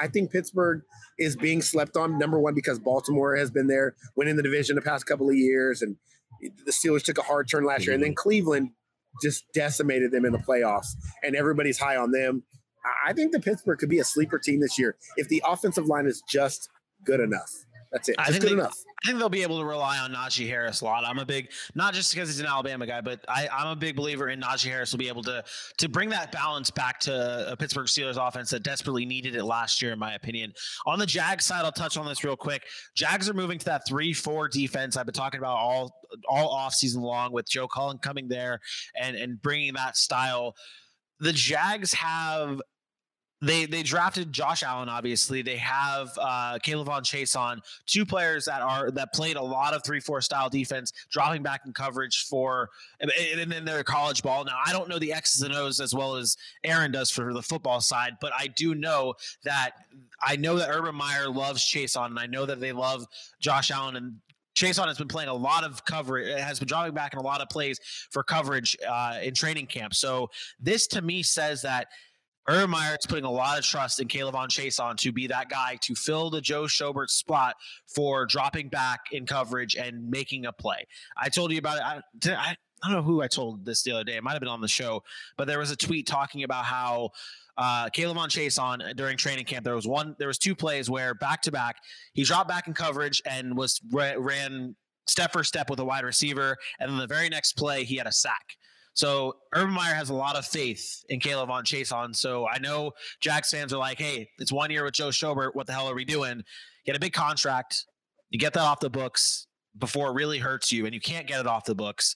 I 0.00 0.08
think 0.08 0.30
Pittsburgh 0.30 0.82
is 1.18 1.36
being 1.36 1.62
slept 1.62 1.96
on. 1.96 2.18
Number 2.18 2.38
one, 2.38 2.54
because 2.54 2.78
Baltimore 2.78 3.36
has 3.36 3.50
been 3.50 3.66
there, 3.66 3.94
winning 4.16 4.36
the 4.36 4.42
division 4.42 4.76
the 4.76 4.82
past 4.82 5.06
couple 5.06 5.28
of 5.28 5.36
years, 5.36 5.82
and 5.82 5.96
the 6.40 6.72
Steelers 6.72 7.02
took 7.02 7.18
a 7.18 7.22
hard 7.22 7.48
turn 7.48 7.64
last 7.64 7.86
year, 7.86 7.94
and 7.94 8.02
then 8.02 8.10
mm-hmm. 8.10 8.28
Cleveland 8.28 8.70
just 9.22 9.44
decimated 9.54 10.10
them 10.12 10.24
in 10.24 10.32
the 10.32 10.38
playoffs, 10.38 10.88
and 11.22 11.34
everybody's 11.34 11.78
high 11.78 11.96
on 11.96 12.10
them. 12.10 12.42
I 13.04 13.12
think 13.12 13.32
the 13.32 13.40
Pittsburgh 13.40 13.78
could 13.78 13.88
be 13.88 13.98
a 13.98 14.04
sleeper 14.04 14.38
team 14.38 14.60
this 14.60 14.78
year 14.78 14.96
if 15.16 15.28
the 15.28 15.42
offensive 15.46 15.86
line 15.86 16.06
is 16.06 16.22
just 16.28 16.68
good 17.04 17.20
enough. 17.20 17.50
That's 17.96 18.10
it. 18.10 18.16
I 18.18 18.30
think 18.30 18.42
good 18.42 18.50
they, 18.50 18.54
enough. 18.54 18.84
I 19.02 19.06
think 19.06 19.18
they'll 19.18 19.30
be 19.30 19.42
able 19.42 19.58
to 19.58 19.64
rely 19.64 19.98
on 19.98 20.12
Najee 20.12 20.46
Harris 20.46 20.82
a 20.82 20.84
lot. 20.84 21.02
I'm 21.06 21.18
a 21.18 21.24
big, 21.24 21.50
not 21.74 21.94
just 21.94 22.12
because 22.12 22.28
he's 22.28 22.40
an 22.40 22.46
Alabama 22.46 22.86
guy, 22.86 23.00
but 23.00 23.24
I, 23.26 23.48
am 23.50 23.68
a 23.68 23.76
big 23.76 23.96
believer 23.96 24.28
in 24.28 24.40
Najee 24.40 24.68
Harris 24.68 24.92
will 24.92 24.98
be 24.98 25.08
able 25.08 25.22
to 25.22 25.42
to 25.78 25.88
bring 25.88 26.10
that 26.10 26.30
balance 26.30 26.70
back 26.70 27.00
to 27.00 27.50
a 27.50 27.56
Pittsburgh 27.56 27.86
Steelers 27.86 28.16
offense 28.16 28.50
that 28.50 28.62
desperately 28.62 29.06
needed 29.06 29.34
it 29.34 29.44
last 29.44 29.80
year, 29.80 29.92
in 29.92 29.98
my 29.98 30.14
opinion. 30.14 30.52
On 30.84 30.98
the 30.98 31.06
Jags 31.06 31.46
side, 31.46 31.64
I'll 31.64 31.72
touch 31.72 31.96
on 31.96 32.04
this 32.04 32.22
real 32.22 32.36
quick. 32.36 32.64
Jags 32.94 33.30
are 33.30 33.34
moving 33.34 33.58
to 33.58 33.64
that 33.64 33.86
three-four 33.88 34.48
defense 34.48 34.96
I've 34.96 35.06
been 35.06 35.14
talking 35.14 35.38
about 35.38 35.56
all 35.56 35.94
all 36.28 36.48
off 36.48 36.74
season 36.74 37.00
long 37.00 37.32
with 37.32 37.48
Joe 37.48 37.68
Cullen 37.68 37.96
coming 37.98 38.28
there 38.28 38.60
and 39.00 39.16
and 39.16 39.40
bringing 39.40 39.72
that 39.74 39.96
style. 39.96 40.54
The 41.20 41.32
Jags 41.32 41.94
have 41.94 42.60
they 43.42 43.66
they 43.66 43.82
drafted 43.82 44.32
Josh 44.32 44.62
Allen. 44.62 44.88
Obviously, 44.88 45.42
they 45.42 45.56
have 45.56 46.16
uh, 46.18 46.58
K'Lavon 46.64 47.02
Chaisson, 47.02 47.60
two 47.86 48.06
players 48.06 48.46
that 48.46 48.62
are 48.62 48.90
that 48.92 49.12
played 49.12 49.36
a 49.36 49.42
lot 49.42 49.74
of 49.74 49.84
three 49.84 50.00
four 50.00 50.20
style 50.20 50.48
defense, 50.48 50.92
dropping 51.10 51.42
back 51.42 51.62
in 51.66 51.72
coverage 51.72 52.26
for 52.28 52.70
and, 53.00 53.10
and 53.38 53.52
then 53.52 53.64
their 53.64 53.84
college 53.84 54.22
ball. 54.22 54.44
Now, 54.44 54.58
I 54.64 54.72
don't 54.72 54.88
know 54.88 54.98
the 54.98 55.12
X's 55.12 55.42
and 55.42 55.54
O's 55.54 55.80
as 55.80 55.94
well 55.94 56.16
as 56.16 56.36
Aaron 56.64 56.92
does 56.92 57.10
for 57.10 57.32
the 57.34 57.42
football 57.42 57.80
side, 57.80 58.14
but 58.20 58.32
I 58.38 58.46
do 58.46 58.74
know 58.74 59.14
that 59.44 59.72
I 60.22 60.36
know 60.36 60.56
that 60.56 60.70
Urban 60.70 60.94
Meyer 60.94 61.28
loves 61.28 61.62
Chaisson, 61.62 62.06
and 62.06 62.18
I 62.18 62.26
know 62.26 62.46
that 62.46 62.60
they 62.60 62.72
love 62.72 63.06
Josh 63.40 63.70
Allen 63.70 63.96
and 63.96 64.14
Chaisson 64.56 64.86
has 64.86 64.96
been 64.96 65.06
playing 65.08 65.28
a 65.28 65.34
lot 65.34 65.64
of 65.64 65.84
coverage, 65.84 66.40
has 66.40 66.58
been 66.58 66.66
dropping 66.66 66.94
back 66.94 67.12
in 67.12 67.18
a 67.18 67.22
lot 67.22 67.42
of 67.42 67.48
plays 67.50 67.78
for 68.10 68.22
coverage 68.22 68.74
uh, 68.88 69.18
in 69.22 69.34
training 69.34 69.66
camp. 69.66 69.94
So 69.94 70.30
this 70.58 70.86
to 70.88 71.02
me 71.02 71.22
says 71.22 71.60
that 71.62 71.88
Urban 72.48 72.70
Meyer 72.70 72.96
is 72.98 73.06
putting 73.06 73.24
a 73.24 73.30
lot 73.30 73.58
of 73.58 73.64
trust 73.64 74.00
in 74.00 74.08
K'Lavon 74.08 74.48
Chaisson 74.48 74.96
to 74.98 75.12
be 75.12 75.26
that 75.26 75.48
guy 75.48 75.78
to 75.82 75.94
fill 75.94 76.30
the 76.30 76.40
Joe 76.40 76.64
Schobert 76.64 77.08
spot 77.10 77.56
for 77.86 78.24
dropping 78.26 78.68
back 78.68 79.00
in 79.12 79.26
coverage 79.26 79.74
and 79.74 80.08
making 80.08 80.46
a 80.46 80.52
play. 80.52 80.86
I 81.16 81.28
told 81.28 81.52
you 81.52 81.58
about 81.58 81.78
it. 81.78 81.82
I, 82.30 82.30
I, 82.30 82.56
don't 82.82 82.92
know 82.92 83.02
who 83.02 83.22
I 83.22 83.26
told 83.26 83.64
this 83.64 83.82
the 83.82 83.92
other 83.92 84.04
day. 84.04 84.16
It 84.16 84.22
might 84.22 84.32
have 84.32 84.40
been 84.40 84.48
on 84.48 84.60
the 84.60 84.68
show, 84.68 85.02
but 85.36 85.46
there 85.48 85.58
was 85.58 85.70
a 85.70 85.76
tweet 85.76 86.06
talking 86.06 86.44
about 86.44 86.66
how 86.66 87.10
uh, 87.56 87.86
K'Lavon 87.86 88.28
Chaisson 88.28 88.94
during 88.96 89.16
training 89.16 89.46
camp. 89.46 89.64
There 89.64 89.74
was 89.74 89.86
one, 89.86 90.14
there 90.18 90.28
was 90.28 90.38
two 90.38 90.54
plays 90.54 90.88
where 90.88 91.14
back 91.14 91.42
to 91.42 91.52
back 91.52 91.76
he 92.12 92.22
dropped 92.22 92.48
back 92.48 92.68
in 92.68 92.74
coverage 92.74 93.22
and 93.26 93.56
was 93.56 93.80
ran 93.92 94.76
step 95.06 95.32
for 95.32 95.42
step 95.42 95.70
with 95.70 95.80
a 95.80 95.84
wide 95.84 96.04
receiver, 96.04 96.56
and 96.78 96.90
then 96.90 96.98
the 96.98 97.06
very 97.06 97.28
next 97.28 97.54
play 97.54 97.84
he 97.84 97.96
had 97.96 98.06
a 98.06 98.12
sack. 98.12 98.56
So 98.96 99.36
Urban 99.54 99.74
Meyer 99.74 99.94
has 99.94 100.08
a 100.08 100.14
lot 100.14 100.36
of 100.36 100.46
faith 100.46 101.04
in 101.10 101.20
K'Lavon 101.20 101.92
on. 101.92 102.14
So 102.14 102.48
I 102.48 102.58
know 102.58 102.92
Jags 103.20 103.50
fans 103.50 103.72
are 103.74 103.78
like, 103.78 103.98
hey, 103.98 104.26
it's 104.38 104.50
one 104.50 104.70
year 104.70 104.84
with 104.84 104.94
Joe 104.94 105.08
Schobert. 105.08 105.50
What 105.52 105.66
the 105.66 105.74
hell 105.74 105.88
are 105.88 105.94
we 105.94 106.06
doing? 106.06 106.42
Get 106.86 106.96
a 106.96 107.00
big 107.00 107.12
contract. 107.12 107.84
You 108.30 108.38
get 108.38 108.54
that 108.54 108.62
off 108.62 108.80
the 108.80 108.88
books 108.88 109.46
before 109.78 110.08
it 110.08 110.14
really 110.14 110.38
hurts 110.38 110.72
you, 110.72 110.86
and 110.86 110.94
you 110.94 111.00
can't 111.00 111.26
get 111.26 111.40
it 111.40 111.46
off 111.46 111.64
the 111.64 111.74
books. 111.74 112.14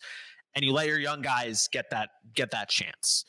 And 0.56 0.64
you 0.64 0.72
let 0.72 0.86
your 0.86 0.98
young 0.98 1.20
guys 1.20 1.68
get 1.70 1.90
that 1.90 2.08
get 2.34 2.50
that 2.52 2.70
chance 2.70 3.24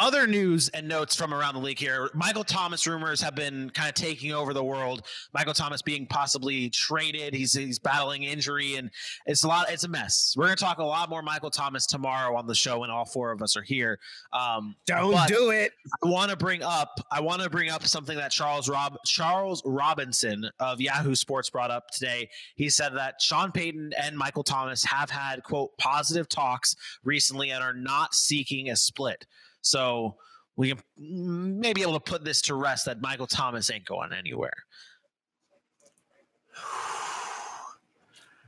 other 0.00 0.26
news 0.26 0.68
and 0.70 0.88
notes 0.88 1.14
from 1.14 1.32
around 1.32 1.54
the 1.54 1.60
league 1.60 1.78
here. 1.78 2.10
Michael 2.14 2.42
Thomas 2.42 2.86
rumors 2.86 3.20
have 3.20 3.34
been 3.34 3.70
kind 3.70 3.88
of 3.88 3.94
taking 3.94 4.32
over 4.32 4.54
the 4.54 4.64
world. 4.64 5.02
Michael 5.34 5.52
Thomas 5.52 5.82
being 5.82 6.06
possibly 6.06 6.70
traded. 6.70 7.34
He's 7.34 7.52
he's 7.52 7.78
battling 7.78 8.22
injury 8.24 8.76
and 8.76 8.90
it's 9.26 9.44
a 9.44 9.48
lot. 9.48 9.70
It's 9.70 9.84
a 9.84 9.88
mess. 9.88 10.34
We're 10.36 10.46
going 10.46 10.56
to 10.56 10.64
talk 10.64 10.78
a 10.78 10.84
lot 10.84 11.10
more 11.10 11.22
Michael 11.22 11.50
Thomas 11.50 11.86
tomorrow 11.86 12.34
on 12.34 12.46
the 12.46 12.54
show 12.54 12.80
when 12.80 12.90
all 12.90 13.04
four 13.04 13.30
of 13.30 13.42
us 13.42 13.56
are 13.56 13.62
here. 13.62 13.98
Um, 14.32 14.74
Don't 14.86 15.28
do 15.28 15.50
it. 15.50 15.72
I 16.02 16.08
want 16.08 16.30
to 16.30 16.36
bring 16.36 16.62
up. 16.62 16.98
I 17.12 17.20
want 17.20 17.42
to 17.42 17.50
bring 17.50 17.68
up 17.68 17.86
something 17.86 18.16
that 18.16 18.32
Charles 18.32 18.68
Rob 18.68 18.96
Charles 19.04 19.62
Robinson 19.66 20.48
of 20.58 20.80
Yahoo 20.80 21.14
Sports 21.14 21.50
brought 21.50 21.70
up 21.70 21.90
today. 21.90 22.28
He 22.56 22.70
said 22.70 22.94
that 22.96 23.20
Sean 23.20 23.52
Payton 23.52 23.92
and 24.00 24.16
Michael 24.16 24.44
Thomas 24.44 24.82
have 24.84 25.10
had 25.10 25.42
quote 25.42 25.76
positive 25.76 26.28
talks 26.28 26.74
recently 27.04 27.50
and 27.50 27.62
are 27.62 27.74
not 27.74 28.14
seeking 28.14 28.70
a 28.70 28.76
split. 28.76 29.26
So 29.62 30.16
we 30.56 30.72
mm, 30.72 31.56
may 31.56 31.72
be 31.72 31.82
able 31.82 31.94
to 31.94 32.00
put 32.00 32.24
this 32.24 32.42
to 32.42 32.54
rest 32.54 32.86
that 32.86 33.00
Michael 33.00 33.26
Thomas 33.26 33.70
ain't 33.70 33.84
going 33.84 34.12
anywhere. 34.12 34.64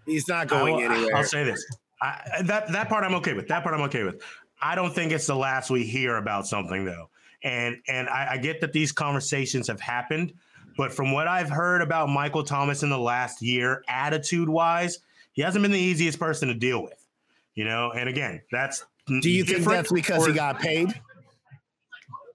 He's 0.07 0.29
not 0.29 0.49
going 0.49 0.75
will, 0.75 0.93
anywhere. 0.93 1.17
I'll 1.17 1.25
say 1.25 1.45
this. 1.45 1.65
I, 2.01 2.43
that 2.45 2.71
that 2.73 2.89
part 2.89 3.05
I'm 3.05 3.15
okay 3.17 3.33
with. 3.33 3.49
That 3.49 3.63
part 3.63 3.75
I'm 3.75 3.83
okay 3.83 4.03
with. 4.03 4.23
I 4.61 4.75
don't 4.75 4.95
think 4.95 5.13
it's 5.13 5.27
the 5.27 5.37
last 5.37 5.71
we 5.71 5.85
hear 5.85 6.17
about 6.17 6.47
something 6.47 6.85
though. 6.85 7.09
And 7.45 7.77
and 7.89 8.09
I, 8.09 8.33
I 8.33 8.37
get 8.39 8.61
that 8.61 8.73
these 8.73 8.93
conversations 8.93 9.69
have 9.69 9.81
happened, 9.81 10.33
but 10.77 10.93
from 10.93 11.13
what 11.13 11.29
I've 11.29 11.51
heard 11.51 11.83
about 11.83 12.09
Michael 12.09 12.45
Thomas 12.45 12.83
in 12.83 12.91
the 12.91 12.99
last 12.99 13.43
year, 13.43 13.83
attitude 13.89 14.49
wise, 14.49 14.99
he 15.33 15.43
hasn't 15.43 15.63
been 15.63 15.73
the 15.73 15.79
easiest 15.79 16.19
person 16.19 16.49
to 16.49 16.55
deal 16.55 16.83
with. 16.83 17.07
You 17.55 17.65
know, 17.65 17.93
and 17.93 18.09
again, 18.09 18.41
that's 18.51 18.85
do 19.07 19.31
you 19.31 19.45
think 19.45 19.65
that's 19.65 19.93
because 19.93 20.25
or, 20.25 20.29
he 20.29 20.35
got 20.35 20.61
paid? 20.61 20.89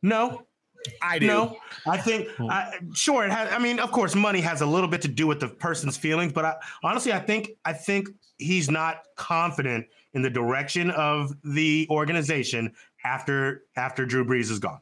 No, 0.02 0.44
I 1.02 1.20
do. 1.20 1.28
No, 1.28 1.58
I 1.86 1.98
think 1.98 2.30
I, 2.40 2.80
sure 2.94 3.26
it 3.26 3.32
has. 3.32 3.52
I 3.52 3.60
mean, 3.60 3.80
of 3.80 3.92
course, 3.92 4.16
money 4.16 4.42
has 4.42 4.62
a 4.62 4.66
little 4.66 4.90
bit 4.90 5.02
to 5.04 5.08
do 5.08 5.28
with 5.28 5.40
the 5.40 5.48
person's 5.48 5.98
feelings, 5.98 6.34
but 6.34 6.46
I, 6.46 6.56
honestly, 6.84 7.14
I 7.14 7.20
think 7.20 7.52
I 7.66 7.74
think 7.74 8.10
he's 8.38 8.70
not 8.70 9.02
confident 9.16 9.88
in 10.14 10.22
the 10.22 10.30
direction 10.30 10.92
of 10.92 11.34
the 11.44 11.88
organization 11.90 12.74
after 13.04 13.64
after 13.76 14.06
Drew 14.06 14.26
Brees 14.26 14.52
is 14.52 14.60
gone. 14.60 14.82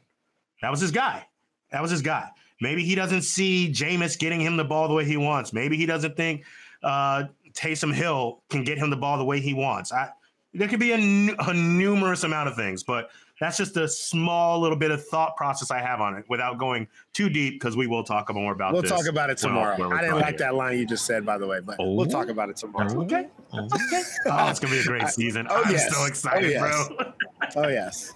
That 0.62 0.70
was 0.70 0.80
his 0.80 0.90
guy. 0.90 1.26
That 1.70 1.82
was 1.82 1.90
his 1.90 2.02
guy. 2.02 2.30
Maybe 2.60 2.84
he 2.84 2.94
doesn't 2.94 3.22
see 3.22 3.70
Jameis 3.70 4.18
getting 4.18 4.40
him 4.40 4.56
the 4.56 4.64
ball 4.64 4.88
the 4.88 4.94
way 4.94 5.04
he 5.04 5.16
wants. 5.16 5.52
Maybe 5.52 5.76
he 5.76 5.84
doesn't 5.84 6.16
think 6.16 6.44
uh, 6.82 7.24
Taysom 7.52 7.92
Hill 7.92 8.42
can 8.48 8.64
get 8.64 8.78
him 8.78 8.88
the 8.88 8.96
ball 8.96 9.18
the 9.18 9.24
way 9.24 9.40
he 9.40 9.52
wants. 9.52 9.92
I, 9.92 10.10
there 10.56 10.68
could 10.68 10.80
be 10.80 10.92
a, 10.92 10.96
a 10.96 11.54
numerous 11.54 12.24
amount 12.24 12.48
of 12.48 12.56
things, 12.56 12.82
but 12.82 13.10
that's 13.40 13.56
just 13.56 13.76
a 13.76 13.86
small 13.86 14.60
little 14.60 14.76
bit 14.76 14.90
of 14.90 15.04
thought 15.06 15.36
process 15.36 15.70
I 15.70 15.80
have 15.80 16.00
on 16.00 16.16
it 16.16 16.24
without 16.28 16.58
going 16.58 16.88
too 17.12 17.28
deep 17.28 17.54
because 17.54 17.76
we 17.76 17.86
will 17.86 18.02
talk 18.02 18.32
more 18.32 18.52
about 18.52 18.72
we'll 18.72 18.82
talk 18.82 19.06
about 19.06 19.30
it 19.30 19.38
tomorrow. 19.38 19.90
I 19.92 20.00
didn't 20.00 20.20
like 20.20 20.38
that 20.38 20.54
line 20.54 20.78
you 20.78 20.86
just 20.86 21.04
said, 21.04 21.26
by 21.26 21.36
the 21.38 21.46
way, 21.46 21.60
but 21.60 21.76
oh. 21.78 21.92
we'll 21.94 22.06
talk 22.06 22.28
about 22.28 22.48
it 22.48 22.56
tomorrow. 22.56 23.02
Okay. 23.02 23.28
okay. 23.54 24.02
Oh, 24.26 24.48
it's 24.48 24.58
gonna 24.58 24.74
be 24.74 24.80
a 24.80 24.84
great 24.84 25.08
season. 25.08 25.46
oh, 25.50 25.62
I'm 25.64 25.72
yes. 25.72 25.94
so 25.94 26.06
excited, 26.06 26.56
oh, 26.56 26.64
yes. 26.66 26.88
bro. 26.88 27.12
oh 27.56 27.68
yes. 27.68 28.14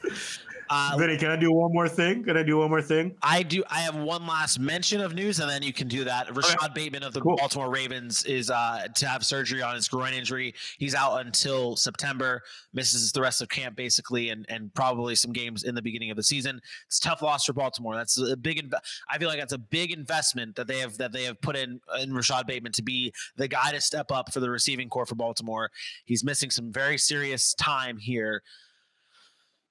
Uh, 0.72 0.94
Vinny, 0.96 1.16
can 1.16 1.30
I 1.30 1.36
do 1.36 1.50
one 1.50 1.72
more 1.72 1.88
thing? 1.88 2.22
Can 2.22 2.36
I 2.36 2.44
do 2.44 2.58
one 2.58 2.70
more 2.70 2.80
thing? 2.80 3.16
I 3.24 3.42
do. 3.42 3.64
I 3.68 3.80
have 3.80 3.96
one 3.96 4.24
last 4.24 4.60
mention 4.60 5.00
of 5.00 5.14
news, 5.14 5.40
and 5.40 5.50
then 5.50 5.64
you 5.64 5.72
can 5.72 5.88
do 5.88 6.04
that. 6.04 6.34
Rashod 6.34 6.62
okay. 6.62 6.72
Bateman 6.72 7.02
of 7.02 7.12
the 7.12 7.20
cool. 7.20 7.34
Baltimore 7.34 7.70
Ravens 7.70 8.24
is 8.24 8.50
uh, 8.50 8.86
to 8.94 9.06
have 9.08 9.26
surgery 9.26 9.62
on 9.62 9.74
his 9.74 9.88
groin 9.88 10.14
injury. 10.14 10.54
He's 10.78 10.94
out 10.94 11.26
until 11.26 11.74
September, 11.74 12.42
misses 12.72 13.10
the 13.10 13.20
rest 13.20 13.42
of 13.42 13.48
camp 13.48 13.74
basically, 13.74 14.30
and 14.30 14.46
and 14.48 14.72
probably 14.72 15.16
some 15.16 15.32
games 15.32 15.64
in 15.64 15.74
the 15.74 15.82
beginning 15.82 16.12
of 16.12 16.16
the 16.16 16.22
season. 16.22 16.60
It's 16.86 17.00
tough 17.00 17.20
loss 17.20 17.46
for 17.46 17.52
Baltimore. 17.52 17.96
That's 17.96 18.16
a 18.20 18.36
big. 18.36 18.70
Inv- 18.70 18.78
I 19.08 19.18
feel 19.18 19.28
like 19.28 19.40
that's 19.40 19.52
a 19.52 19.58
big 19.58 19.90
investment 19.90 20.54
that 20.54 20.68
they 20.68 20.78
have 20.78 20.96
that 20.98 21.10
they 21.10 21.24
have 21.24 21.40
put 21.40 21.56
in 21.56 21.80
in 22.00 22.14
Rashod 22.14 22.46
Bateman 22.46 22.70
to 22.72 22.82
be 22.82 23.12
the 23.36 23.48
guy 23.48 23.72
to 23.72 23.80
step 23.80 24.12
up 24.12 24.32
for 24.32 24.38
the 24.38 24.48
receiving 24.48 24.88
core 24.88 25.04
for 25.04 25.16
Baltimore. 25.16 25.68
He's 26.04 26.22
missing 26.22 26.50
some 26.50 26.72
very 26.72 26.96
serious 26.96 27.54
time 27.54 27.98
here 27.98 28.42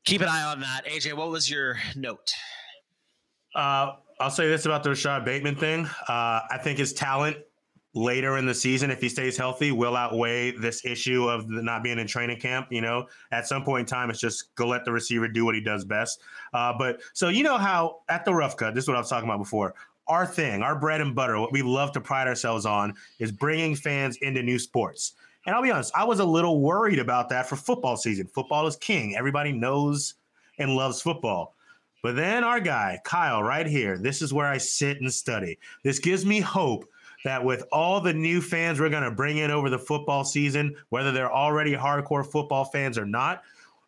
keep 0.10 0.22
an 0.22 0.28
eye 0.28 0.44
on 0.44 0.60
that. 0.62 0.86
AJ, 0.86 1.14
what 1.14 1.30
was 1.30 1.50
your 1.50 1.78
note? 1.96 2.34
Uh, 3.56 3.94
I'll 4.20 4.32
say 4.32 4.48
this 4.48 4.66
about 4.66 4.84
the 4.84 4.90
Rashod 4.90 5.24
Bateman 5.24 5.56
thing. 5.56 5.86
Uh, 6.08 6.42
I 6.50 6.60
think 6.62 6.80
his 6.80 6.94
talent 6.94 7.38
later 7.94 8.38
in 8.38 8.46
the 8.46 8.54
season, 8.54 8.92
if 8.92 9.02
he 9.02 9.10
stays 9.10 9.38
healthy, 9.38 9.72
will 9.72 9.96
outweigh 9.96 10.52
this 10.52 10.84
issue 10.84 11.30
of 11.30 11.50
not 11.50 11.84
being 11.84 12.00
in 12.00 12.08
training 12.08 12.40
camp. 12.40 12.68
You 12.72 12.82
know, 12.82 13.08
at 13.32 13.48
some 13.48 13.64
point 13.64 13.82
in 13.82 13.86
time, 13.86 14.10
it's 14.10 14.20
just 14.20 14.54
go 14.56 14.68
let 14.68 14.84
the 14.84 14.92
receiver 14.92 15.28
do 15.28 15.46
what 15.46 15.56
he 15.56 15.62
does 15.62 15.86
best. 15.86 16.22
Uh, 16.54 16.74
but 16.78 17.02
so 17.14 17.30
you 17.30 17.44
know 17.44 17.58
how 17.58 18.00
at 18.10 18.26
the 18.26 18.34
rough 18.34 18.58
cut, 18.58 18.74
this 18.74 18.86
is 18.86 18.88
what 18.88 18.98
I 18.98 19.00
was 19.00 19.10
talking 19.10 19.30
about 19.30 19.40
before. 19.40 19.76
Our 20.08 20.26
thing, 20.26 20.64
our 20.64 20.76
bread 20.76 21.02
and 21.02 21.14
butter, 21.14 21.40
what 21.40 21.52
we 21.52 21.62
love 21.62 21.92
to 21.92 22.02
pride 22.02 22.28
ourselves 22.28 22.66
on, 22.66 22.96
is 23.20 23.32
bringing 23.32 23.76
fans 23.76 24.18
into 24.18 24.42
new 24.42 24.58
sports. 24.58 25.14
And 25.46 25.56
I'll 25.56 25.64
be 25.64 25.72
honest, 25.72 25.94
I 25.96 26.04
was 26.04 26.20
a 26.20 26.26
little 26.26 26.62
worried 26.62 27.00
about 27.00 27.30
that 27.30 27.48
for 27.48 27.56
football 27.56 27.98
season. 27.98 28.28
Football 28.28 28.68
is 28.68 28.76
king. 28.76 29.16
Everybody 29.16 29.52
knows 29.52 30.16
and 30.58 30.76
loves 30.76 31.02
football. 31.02 31.56
But 32.02 32.16
then 32.16 32.44
our 32.44 32.60
guy, 32.60 33.00
Kyle, 33.04 33.44
right 33.44 33.66
here, 33.66 33.98
this 33.98 34.22
is 34.22 34.34
where 34.34 34.48
I 34.48 34.58
sit 34.58 35.02
and 35.02 35.12
study. 35.12 35.58
This 35.84 36.00
gives 36.00 36.26
me 36.26 36.40
hope 36.40 36.86
that 37.26 37.44
with 37.44 37.64
all 37.72 38.00
the 38.00 38.14
new 38.14 38.42
fans 38.42 38.80
we're 38.80 38.90
going 38.90 39.04
to 39.04 39.12
bring 39.12 39.38
in 39.38 39.52
over 39.52 39.70
the 39.70 39.80
football 39.80 40.24
season, 40.24 40.76
whether 40.90 41.12
they're 41.12 41.32
already 41.32 41.74
hardcore 41.74 42.26
football 42.26 42.66
fans 42.66 42.98
or 42.98 43.06
not, 43.06 43.44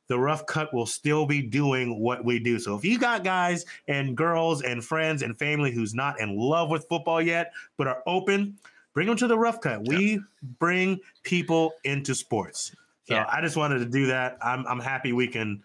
the 0.07 0.19
rough 0.19 0.45
cut 0.45 0.73
will 0.73 0.85
still 0.85 1.25
be 1.25 1.41
doing 1.41 1.97
what 1.97 2.25
we 2.25 2.37
do. 2.37 2.59
So 2.59 2.75
if 2.75 2.83
you 2.83 2.99
got 2.99 3.23
guys 3.23 3.65
and 3.87 4.17
girls 4.17 4.61
and 4.61 4.83
friends 4.83 5.21
and 5.21 5.37
family 5.37 5.71
who's 5.71 5.93
not 5.93 6.19
in 6.19 6.37
love 6.37 6.69
with 6.69 6.85
football 6.89 7.21
yet, 7.21 7.53
but 7.77 7.87
are 7.87 8.03
open, 8.05 8.57
bring 8.93 9.08
them 9.08 9.17
to 9.17 9.27
the 9.27 9.38
rough 9.38 9.62
cut. 9.62 9.88
We 9.88 10.21
bring 10.41 10.99
people 11.23 11.73
into 11.84 12.15
sports. 12.15 12.75
So 13.06 13.15
yeah. 13.15 13.25
I 13.30 13.41
just 13.41 13.58
wanted 13.58 13.80
to 13.80 13.86
do 13.86 14.08
that. 14.08 14.38
I'm, 14.41 14.65
I'm 14.67 14.80
happy 14.80 15.12
we 15.13 15.27
can 15.27 15.62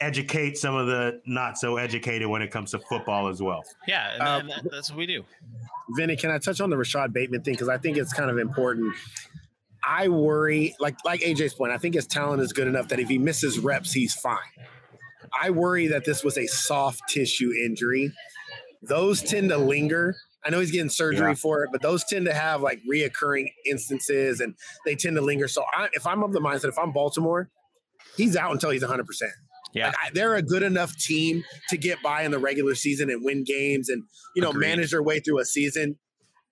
educate 0.00 0.58
some 0.58 0.74
of 0.74 0.86
the 0.86 1.20
not 1.24 1.56
so 1.56 1.76
educated 1.76 2.28
when 2.28 2.42
it 2.42 2.50
comes 2.50 2.72
to 2.72 2.78
football 2.78 3.28
as 3.28 3.40
well. 3.40 3.64
Yeah, 3.86 4.12
and, 4.12 4.22
um, 4.22 4.50
and 4.50 4.68
that's 4.70 4.90
what 4.90 4.98
we 4.98 5.06
do. 5.06 5.24
Vinny, 5.90 6.16
can 6.16 6.30
I 6.30 6.38
touch 6.38 6.60
on 6.60 6.70
the 6.70 6.76
Rashod 6.76 7.12
Bateman 7.12 7.42
thing 7.42 7.54
because 7.54 7.68
I 7.68 7.78
think 7.78 7.96
it's 7.96 8.12
kind 8.12 8.30
of 8.30 8.38
important. 8.38 8.94
I 9.86 10.08
worry, 10.08 10.74
like 10.80 10.96
like 11.04 11.20
AJ's 11.20 11.54
point, 11.54 11.72
I 11.72 11.78
think 11.78 11.94
his 11.94 12.06
talent 12.06 12.42
is 12.42 12.52
good 12.52 12.66
enough 12.66 12.88
that 12.88 12.98
if 12.98 13.08
he 13.08 13.18
misses 13.18 13.58
reps, 13.58 13.92
he's 13.92 14.14
fine. 14.14 14.38
I 15.40 15.50
worry 15.50 15.88
that 15.88 16.04
this 16.04 16.24
was 16.24 16.38
a 16.38 16.46
soft 16.46 17.02
tissue 17.08 17.52
injury. 17.52 18.12
Those 18.82 19.22
tend 19.22 19.50
to 19.50 19.58
linger 19.58 20.16
I 20.44 20.50
know 20.50 20.60
he's 20.60 20.70
getting 20.70 20.90
surgery 20.90 21.28
yeah. 21.28 21.34
for 21.34 21.64
it, 21.64 21.70
but 21.72 21.80
those 21.80 22.04
tend 22.04 22.26
to 22.26 22.34
have 22.34 22.60
like 22.60 22.80
reoccurring 22.90 23.46
instances 23.66 24.40
and 24.40 24.54
they 24.84 24.94
tend 24.94 25.16
to 25.16 25.22
linger. 25.22 25.48
So 25.48 25.64
I, 25.74 25.88
if 25.94 26.06
I'm 26.06 26.22
of 26.22 26.32
the 26.32 26.40
mindset, 26.40 26.68
if 26.68 26.78
I'm 26.78 26.92
Baltimore, 26.92 27.50
he's 28.16 28.36
out 28.36 28.52
until 28.52 28.70
he's 28.70 28.82
100%. 28.82 29.04
Yeah. 29.72 29.86
Like, 29.86 29.96
I, 30.02 30.10
they're 30.12 30.34
a 30.36 30.42
good 30.42 30.62
enough 30.62 30.96
team 30.96 31.44
to 31.70 31.76
get 31.76 32.02
by 32.02 32.22
in 32.22 32.30
the 32.30 32.38
regular 32.38 32.74
season 32.74 33.10
and 33.10 33.24
win 33.24 33.42
games 33.44 33.88
and 33.88 34.04
you 34.36 34.42
know 34.42 34.50
Agreed. 34.50 34.68
manage 34.68 34.90
their 34.92 35.02
way 35.02 35.20
through 35.20 35.40
a 35.40 35.44
season. 35.44 35.98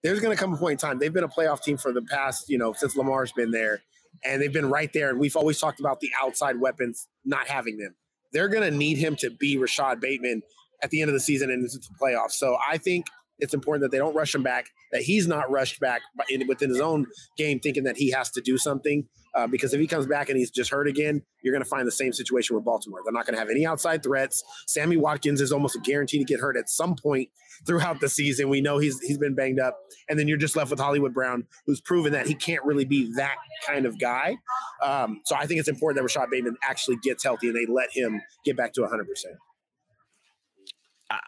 There's 0.03 0.21
going 0.21 0.37
to 0.37 0.41
come 0.43 0.53
a 0.53 0.57
point 0.57 0.73
in 0.83 0.89
time. 0.89 0.99
They've 0.99 1.13
been 1.13 1.23
a 1.23 1.29
playoff 1.29 1.63
team 1.63 1.77
for 1.77 1.93
the 1.93 2.03
past, 2.03 2.49
you 2.49 2.59
know, 2.59 2.73
since 2.73 2.97
Lamar's 2.97 3.31
been 3.31 3.53
there, 3.53 3.83
and 4.25 4.43
they've 4.43 4.53
been 4.53 4.69
right 4.69 4.93
there. 4.93 5.11
And 5.11 5.21
we've 5.21 5.37
always 5.37 5.61
talked 5.61 5.79
about 5.79 6.01
the 6.01 6.11
outside 6.21 6.59
weapons 6.59 7.07
not 7.25 7.47
having 7.47 7.79
them. 7.79 7.95
They're 8.33 8.49
going 8.49 8.69
to 8.69 8.77
need 8.77 8.99
him 8.99 9.15
to 9.17 9.31
be 9.31 9.57
Rashod 9.59 10.01
Bateman 10.01 10.43
at 10.83 10.91
the 10.91 11.01
end 11.01 11.09
of 11.09 11.15
the 11.15 11.21
season 11.21 11.51
and 11.51 11.63
into 11.63 11.79
the 11.79 11.95
playoffs. 12.01 12.33
So 12.33 12.57
I 12.69 12.79
think 12.79 13.07
it's 13.39 13.55
important 13.55 13.83
that 13.83 13.91
they 13.91 13.99
don't 13.99 14.15
rush 14.15 14.35
him 14.35 14.43
back, 14.43 14.67
that 14.93 15.03
he's 15.03 15.27
not 15.27 15.51
rushed 15.51 15.81
back 15.81 16.03
in, 16.29 16.47
within 16.47 16.69
his 16.69 16.81
own 16.81 17.07
game, 17.37 17.59
thinking 17.61 17.85
that 17.85 17.97
he 17.97 18.11
has 18.11 18.31
to 18.31 18.41
do 18.41 18.57
something. 18.57 19.07
Uh, 19.35 19.47
because 19.47 19.73
if 19.73 19.81
he 19.81 19.87
comes 19.87 20.07
back 20.07 20.29
and 20.29 20.39
he's 20.39 20.51
just 20.51 20.71
hurt 20.71 20.87
again, 20.87 21.23
you're 21.43 21.55
going 21.55 21.63
to 21.63 21.69
find 21.69 21.87
the 21.87 21.93
same 21.93 22.13
situation 22.13 22.55
with 22.55 22.65
Baltimore. 22.65 23.01
They're 23.03 23.13
not 23.15 23.25
going 23.25 23.35
to 23.35 23.41
have 23.41 23.49
any 23.49 23.65
outside 23.65 24.03
threats. 24.03 24.45
Sammy 24.67 24.97
Watkins 24.99 25.41
is 25.41 25.53
almost 25.53 25.75
a 25.75 25.81
guarantee 25.81 26.19
to 26.19 26.25
get 26.25 26.39
hurt 26.39 26.57
at 26.57 26.69
some 26.69 26.95
point 26.97 27.31
throughout 27.67 28.01
the 28.01 28.09
season. 28.09 28.51
We 28.51 28.61
know 28.61 28.77
he's 28.79 29.01
he's 29.01 29.17
been 29.19 29.35
banged 29.35 29.59
up, 29.59 29.79
and 30.09 30.19
then 30.19 30.29
you're 30.29 30.39
just 30.39 30.55
left 30.55 30.71
with 30.71 30.81
Hollywood 30.81 31.15
Brown, 31.15 31.47
who's 31.67 31.81
proven 31.81 32.13
that 32.13 32.27
he 32.27 32.35
can't 32.35 32.63
really 32.65 32.85
be 32.85 33.13
that 33.17 33.37
kind 33.67 33.87
of 33.87 33.99
guy. 33.99 34.37
Um, 34.83 35.23
so 35.25 35.35
I 35.35 35.47
think 35.47 35.61
it's 35.61 35.69
important 35.69 35.97
that 35.97 36.03
Rashod 36.03 36.29
Bateman 36.31 36.57
actually 36.69 36.97
gets 37.03 37.25
healthy 37.25 37.49
and 37.49 37.57
they 37.57 37.67
let 37.67 37.89
him 37.91 38.21
get 38.45 38.57
back 38.57 38.75
to 38.75 38.83
100. 38.83 39.09
percent 39.09 39.35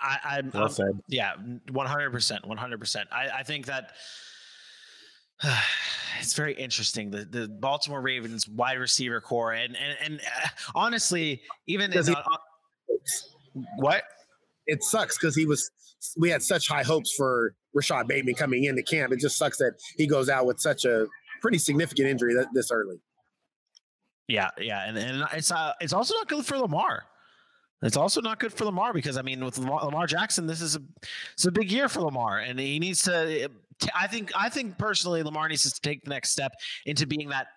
I, 0.01 0.18
I, 0.25 0.38
I'm, 0.38 0.51
Well 0.53 0.62
I'm- 0.64 0.73
said. 0.73 1.01
yeah, 1.09 1.33
one 1.70 1.87
hundred 1.87 2.11
percent, 2.11 2.47
one 2.47 2.57
hundred 2.59 2.79
percent. 2.81 3.09
I 3.12 3.29
I 3.38 3.42
think 3.42 3.66
that 3.66 3.92
it's 6.20 6.35
very 6.35 6.55
interesting. 6.55 7.11
The 7.11 7.25
the 7.25 7.49
Baltimore 7.49 8.01
Ravens 8.01 8.49
wide 8.49 8.79
receiver 8.79 9.20
core, 9.20 9.53
and 9.53 9.77
and 9.77 9.97
and 10.03 10.20
uh, 10.20 10.49
honestly, 10.75 11.42
even 11.66 11.90
Does 11.90 12.09
in, 12.09 12.14
he- 12.14 12.20
uh, 12.20 13.61
what? 13.77 14.03
It 14.66 14.83
sucks 14.83 15.18
because 15.18 15.37
he 15.37 15.47
was. 15.47 15.70
We 16.16 16.29
had 16.31 16.42
such 16.42 16.68
high 16.68 16.83
hopes 16.83 17.12
for 17.14 17.55
Rashod 17.75 18.09
Bateman 18.09 18.35
coming 18.35 18.64
into 18.64 18.83
camp. 18.83 19.12
It 19.12 19.20
just 19.20 19.37
sucks 19.37 19.59
that 19.59 19.73
he 19.97 20.07
goes 20.07 20.29
out 20.29 20.44
with 20.47 20.61
such 20.61 20.85
a 20.85 21.07
pretty 21.40 21.59
significant 21.59 22.09
injury 22.09 22.35
that, 22.35 22.47
this 22.55 22.70
early. 22.70 22.97
Yeah, 24.29 24.51
yeah, 24.59 24.85
and 24.87 24.97
and 24.99 25.25
it's 25.33 25.51
uh, 25.51 25.73
it's 25.81 25.92
also 25.92 26.14
not 26.14 26.29
good 26.29 26.47
for 26.47 26.59
Lamar. 26.59 27.05
It's 27.85 27.99
also 27.99 28.23
not 28.23 28.40
good 28.40 28.53
for 28.53 28.64
Lamar 28.64 28.94
because 28.94 29.18
I 29.18 29.23
mean, 29.23 29.44
with 29.44 29.59
Lamar, 29.59 30.07
Jackson, 30.07 30.47
this 30.47 30.62
is 30.62 30.77
a 30.77 30.81
it's 31.35 31.44
a 31.44 31.53
big 31.53 31.70
year 31.70 31.88
for 31.88 32.01
Lamar, 32.01 32.38
and 32.38 32.59
he 32.59 32.79
needs 32.79 33.03
to. 33.03 33.51
I 33.94 34.07
think 34.07 34.33
I 34.35 34.49
think 34.49 34.79
personally, 34.79 35.23
Lamar 35.23 35.49
needs 35.49 35.70
to 35.70 35.81
take 35.83 36.03
the 36.03 36.11
next 36.11 36.31
step 36.31 36.53
into 36.87 37.07
being 37.07 37.29
that 37.29 37.49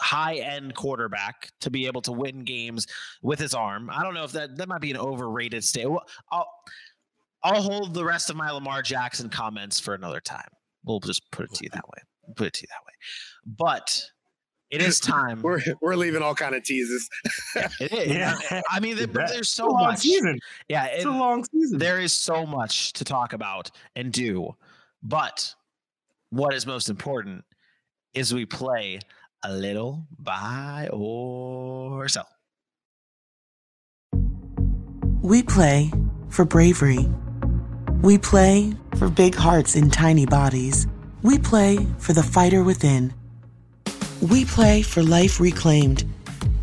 high 0.00 0.36
end 0.36 0.74
quarterback 0.74 1.50
to 1.60 1.70
be 1.70 1.86
able 1.86 2.02
to 2.02 2.12
win 2.12 2.42
games 2.42 2.88
with 3.22 3.38
his 3.38 3.54
arm. 3.54 3.88
I 3.90 4.02
don't 4.02 4.14
know 4.14 4.24
if 4.24 4.32
that 4.32 4.56
that 4.56 4.68
might 4.68 4.80
be 4.80 4.90
an 4.90 4.96
overrated 4.96 5.62
state. 5.62 5.86
I'll 6.32 6.52
I'll 7.44 7.62
hold 7.62 7.94
the 7.94 8.04
rest 8.04 8.30
of 8.30 8.36
my 8.36 8.50
Lamar 8.50 8.82
Jackson 8.82 9.28
comments 9.28 9.78
for 9.78 9.94
another 9.94 10.20
time. 10.20 10.48
We'll 10.84 11.00
just 11.00 11.30
put 11.30 11.44
it 11.44 11.54
to 11.54 11.64
you 11.64 11.70
that 11.72 11.88
way. 11.88 12.02
Put 12.34 12.48
it 12.48 12.52
to 12.54 12.62
you 12.62 12.68
that 12.68 12.84
way. 12.84 12.94
But 13.46 14.04
it 14.70 14.82
is 14.82 15.00
time. 15.00 15.40
We're 15.42 15.60
we're 15.80 15.96
leaving 15.96 16.22
all 16.22 16.34
kind 16.34 16.54
of 16.54 16.62
teases. 16.64 17.08
It 17.80 17.92
is. 17.92 18.06
Yeah. 18.14 18.38
I 18.70 18.80
mean, 18.80 18.96
there- 18.96 19.06
Bet. 19.06 19.28
there's 19.28 19.40
It's 19.40 19.48
so 19.48 19.68
a 19.68 19.70
long 19.72 19.82
much. 19.88 19.98
season. 20.00 20.38
Yeah, 20.68 20.86
It's 20.86 21.04
it- 21.04 21.08
a 21.08 21.10
long 21.10 21.44
season. 21.44 21.78
there 21.78 21.98
is 22.00 22.12
so 22.12 22.44
much 22.46 22.92
to 22.94 23.04
talk 23.04 23.32
about 23.32 23.70
and 23.96 24.12
do. 24.12 24.54
But 25.02 25.54
what 26.30 26.52
is 26.54 26.66
most 26.66 26.88
important 26.90 27.44
is 28.14 28.34
we 28.34 28.44
play 28.46 29.00
a 29.44 29.52
little 29.52 30.06
buy 30.18 30.88
or 30.92 32.08
sell. 32.08 32.28
We 35.22 35.42
play 35.42 35.90
for 36.28 36.44
bravery. 36.44 37.08
We 38.02 38.18
play 38.18 38.72
for 38.98 39.08
big 39.08 39.34
hearts 39.34 39.74
in 39.76 39.90
tiny 39.90 40.26
bodies. 40.26 40.86
We 41.22 41.38
play 41.38 41.86
for 41.98 42.12
the 42.12 42.22
fighter 42.22 42.62
within. 42.62 43.12
We 44.22 44.44
play 44.44 44.82
for 44.82 45.00
life 45.00 45.38
reclaimed, 45.38 46.04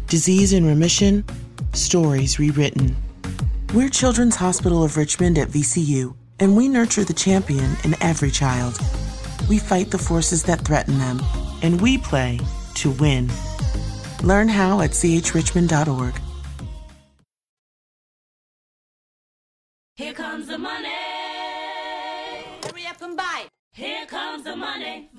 disease 0.07 0.51
in 0.51 0.65
remission, 0.65 1.23
stories 1.71 2.37
rewritten. 2.37 2.97
We're 3.73 3.87
Children's 3.87 4.35
Hospital 4.35 4.83
of 4.83 4.97
Richmond 4.97 5.37
at 5.37 5.47
VCU, 5.47 6.13
and 6.41 6.57
we 6.57 6.67
nurture 6.67 7.05
the 7.05 7.13
champion 7.13 7.77
in 7.85 7.95
every 8.01 8.29
child. 8.29 8.77
We 9.47 9.57
fight 9.57 9.89
the 9.89 9.97
forces 9.97 10.43
that 10.43 10.65
threaten 10.65 10.97
them, 10.97 11.21
and 11.61 11.79
we 11.79 11.97
play 11.97 12.41
to 12.75 12.91
win. 12.91 13.31
Learn 14.21 14.49
how 14.49 14.81
at 14.81 14.91
chrichmond.org. 14.91 16.13
Here 19.95 20.13
comes 20.13 20.47
the 20.47 20.57
money. 20.57 20.89
Hurry 22.65 22.85
up 22.85 23.01
and 23.01 23.15
buy. 23.15 23.45
Here 23.71 24.05
comes 24.07 24.43
the 24.43 24.57
money. 24.57 25.09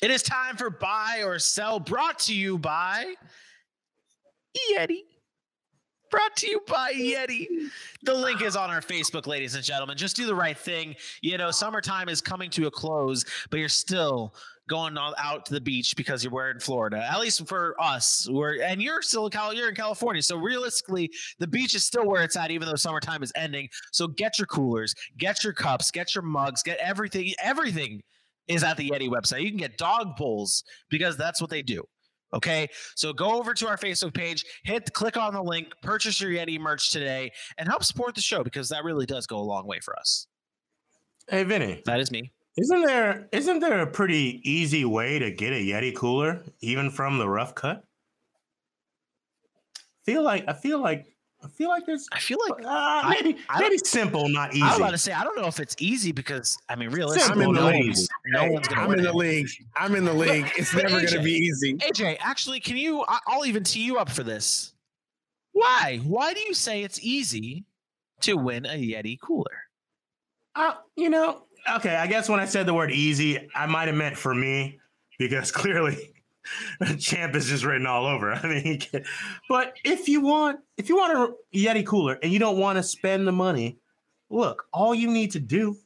It 0.00 0.10
is 0.10 0.22
time 0.22 0.56
for 0.56 0.70
buy 0.70 1.22
or 1.24 1.38
sell, 1.38 1.80
brought 1.80 2.18
to 2.20 2.34
you 2.34 2.58
by 2.58 3.14
Yeti. 4.72 5.00
Brought 6.10 6.36
to 6.36 6.48
you 6.48 6.60
by 6.66 6.92
Yeti. 6.92 7.46
The 8.02 8.14
link 8.14 8.40
is 8.42 8.56
on 8.56 8.70
our 8.70 8.80
Facebook, 8.80 9.26
ladies 9.26 9.54
and 9.54 9.64
gentlemen. 9.64 9.96
Just 9.96 10.16
do 10.16 10.26
the 10.26 10.34
right 10.34 10.56
thing. 10.56 10.94
You 11.20 11.36
know, 11.36 11.50
summertime 11.50 12.08
is 12.08 12.20
coming 12.20 12.48
to 12.50 12.66
a 12.66 12.70
close, 12.70 13.24
but 13.50 13.58
you're 13.58 13.68
still 13.68 14.34
going 14.68 14.96
all 14.96 15.14
out 15.18 15.46
to 15.46 15.54
the 15.54 15.60
beach 15.60 15.96
because 15.96 16.22
you're 16.22 16.32
we're 16.32 16.50
in 16.50 16.60
Florida. 16.60 17.04
At 17.10 17.20
least 17.20 17.46
for 17.48 17.74
us, 17.80 18.28
we're 18.30 18.62
and 18.62 18.82
you're 18.82 19.02
still 19.02 19.26
in 19.26 19.30
Cal, 19.30 19.52
you're 19.52 19.70
in 19.70 19.74
California. 19.74 20.22
So 20.22 20.36
realistically, 20.36 21.10
the 21.38 21.46
beach 21.46 21.74
is 21.74 21.84
still 21.84 22.06
where 22.06 22.22
it's 22.22 22.36
at, 22.36 22.50
even 22.50 22.68
though 22.68 22.76
summertime 22.76 23.22
is 23.22 23.32
ending. 23.34 23.68
So 23.92 24.06
get 24.06 24.38
your 24.38 24.46
coolers, 24.46 24.94
get 25.16 25.42
your 25.42 25.52
cups, 25.52 25.90
get 25.90 26.14
your 26.14 26.22
mugs, 26.22 26.62
get 26.62 26.78
everything. 26.78 27.32
Everything 27.42 28.02
is 28.46 28.62
at 28.62 28.76
the 28.76 28.88
Yeti 28.88 29.08
website. 29.08 29.42
You 29.42 29.48
can 29.48 29.58
get 29.58 29.76
dog 29.78 30.16
bowls 30.16 30.64
because 30.90 31.16
that's 31.16 31.40
what 31.40 31.50
they 31.50 31.62
do. 31.62 31.82
Okay, 32.34 32.68
so 32.94 33.14
go 33.14 33.38
over 33.38 33.54
to 33.54 33.66
our 33.66 33.78
Facebook 33.78 34.12
page, 34.12 34.44
hit 34.64 34.92
click 34.92 35.16
on 35.16 35.32
the 35.32 35.42
link, 35.42 35.68
purchase 35.82 36.20
your 36.20 36.30
Yeti 36.30 36.60
merch 36.60 36.90
today, 36.90 37.30
and 37.56 37.66
help 37.66 37.82
support 37.82 38.14
the 38.14 38.20
show 38.20 38.44
because 38.44 38.68
that 38.68 38.84
really 38.84 39.06
does 39.06 39.26
go 39.26 39.38
a 39.38 39.40
long 39.40 39.66
way 39.66 39.80
for 39.80 39.98
us. 39.98 40.26
Hey, 41.28 41.44
Vinny, 41.44 41.82
That 41.86 42.00
is 42.00 42.10
me. 42.10 42.32
Isn't 42.58 42.82
there 42.82 43.28
isn't 43.32 43.60
there 43.60 43.80
a 43.80 43.86
pretty 43.86 44.40
easy 44.44 44.84
way 44.84 45.18
to 45.18 45.30
get 45.30 45.52
a 45.52 45.56
Yeti 45.56 45.94
cooler, 45.94 46.42
even 46.60 46.90
from 46.90 47.18
the 47.18 47.28
rough 47.28 47.54
cut? 47.54 47.84
Feel 50.04 50.22
like 50.22 50.44
I 50.48 50.52
feel 50.54 50.80
like 50.80 51.06
I 51.44 51.48
feel 51.48 51.68
like 51.68 51.86
there's 51.86 52.08
I 52.12 52.18
feel 52.18 52.38
like 52.48 52.64
uh, 52.64 53.08
maybe 53.10 53.38
I 53.48 53.60
maybe 53.60 53.78
simple, 53.78 54.28
not 54.28 54.54
easy. 54.54 54.62
I 54.62 54.68
was 54.70 54.76
about 54.78 54.90
to 54.92 54.98
say 54.98 55.12
I 55.12 55.22
don't 55.22 55.36
know 55.36 55.46
if 55.46 55.60
it's 55.60 55.76
easy 55.78 56.12
because 56.12 56.56
I 56.68 56.76
mean 56.76 56.88
I'm 56.88 56.94
realistically, 56.94 57.44
in 57.44 57.52
the 57.52 57.60
no 57.60 57.66
league. 57.68 57.84
one's, 57.86 58.08
no 58.26 58.40
Hey, 58.40 58.50
one's 58.50 58.68
gonna 58.68 58.80
I'm 58.82 58.92
in 58.92 59.02
the 59.02 59.10
it. 59.10 59.14
league. 59.14 59.48
I'm 59.76 59.94
in 59.94 60.04
the 60.04 60.14
league. 60.14 60.50
It's 60.56 60.74
but 60.74 60.84
never 60.84 60.96
going 60.96 61.08
to 61.12 61.22
be 61.22 61.32
easy. 61.32 61.74
AJ, 61.76 62.16
actually, 62.20 62.58
can 62.60 62.76
you? 62.76 63.04
I- 63.06 63.20
I'll 63.28 63.44
even 63.46 63.62
tee 63.64 63.82
you 63.84 63.98
up 63.98 64.08
for 64.10 64.22
this. 64.22 64.72
Why? 65.52 66.00
Why 66.04 66.32
do 66.34 66.40
you 66.40 66.54
say 66.54 66.82
it's 66.82 66.98
easy 67.02 67.64
to 68.22 68.34
win 68.36 68.64
a 68.66 68.70
Yeti 68.80 69.20
cooler? 69.20 69.64
Uh, 70.54 70.74
you 70.96 71.10
know, 71.10 71.42
okay. 71.76 71.96
I 71.96 72.06
guess 72.06 72.28
when 72.28 72.40
I 72.40 72.44
said 72.44 72.66
the 72.66 72.74
word 72.74 72.90
easy, 72.90 73.48
I 73.54 73.66
might 73.66 73.88
have 73.88 73.96
meant 73.96 74.16
for 74.16 74.34
me 74.34 74.78
because 75.18 75.50
clearly, 75.52 76.14
champ 76.98 77.34
is 77.34 77.46
just 77.46 77.64
written 77.64 77.86
all 77.86 78.06
over. 78.06 78.32
I 78.42 78.46
mean, 78.46 78.80
but 79.48 79.76
if 79.84 80.08
you 80.08 80.20
want, 80.20 80.60
if 80.76 80.88
you 80.88 80.96
want 80.96 81.34
a 81.52 81.56
Yeti 81.56 81.84
cooler 81.86 82.18
and 82.22 82.32
you 82.32 82.38
don't 82.38 82.58
want 82.58 82.76
to 82.76 82.82
spend 82.82 83.26
the 83.26 83.32
money, 83.32 83.78
look, 84.30 84.66
all 84.72 84.94
you 84.94 85.10
need 85.10 85.32
to 85.32 85.40
do 85.40 85.76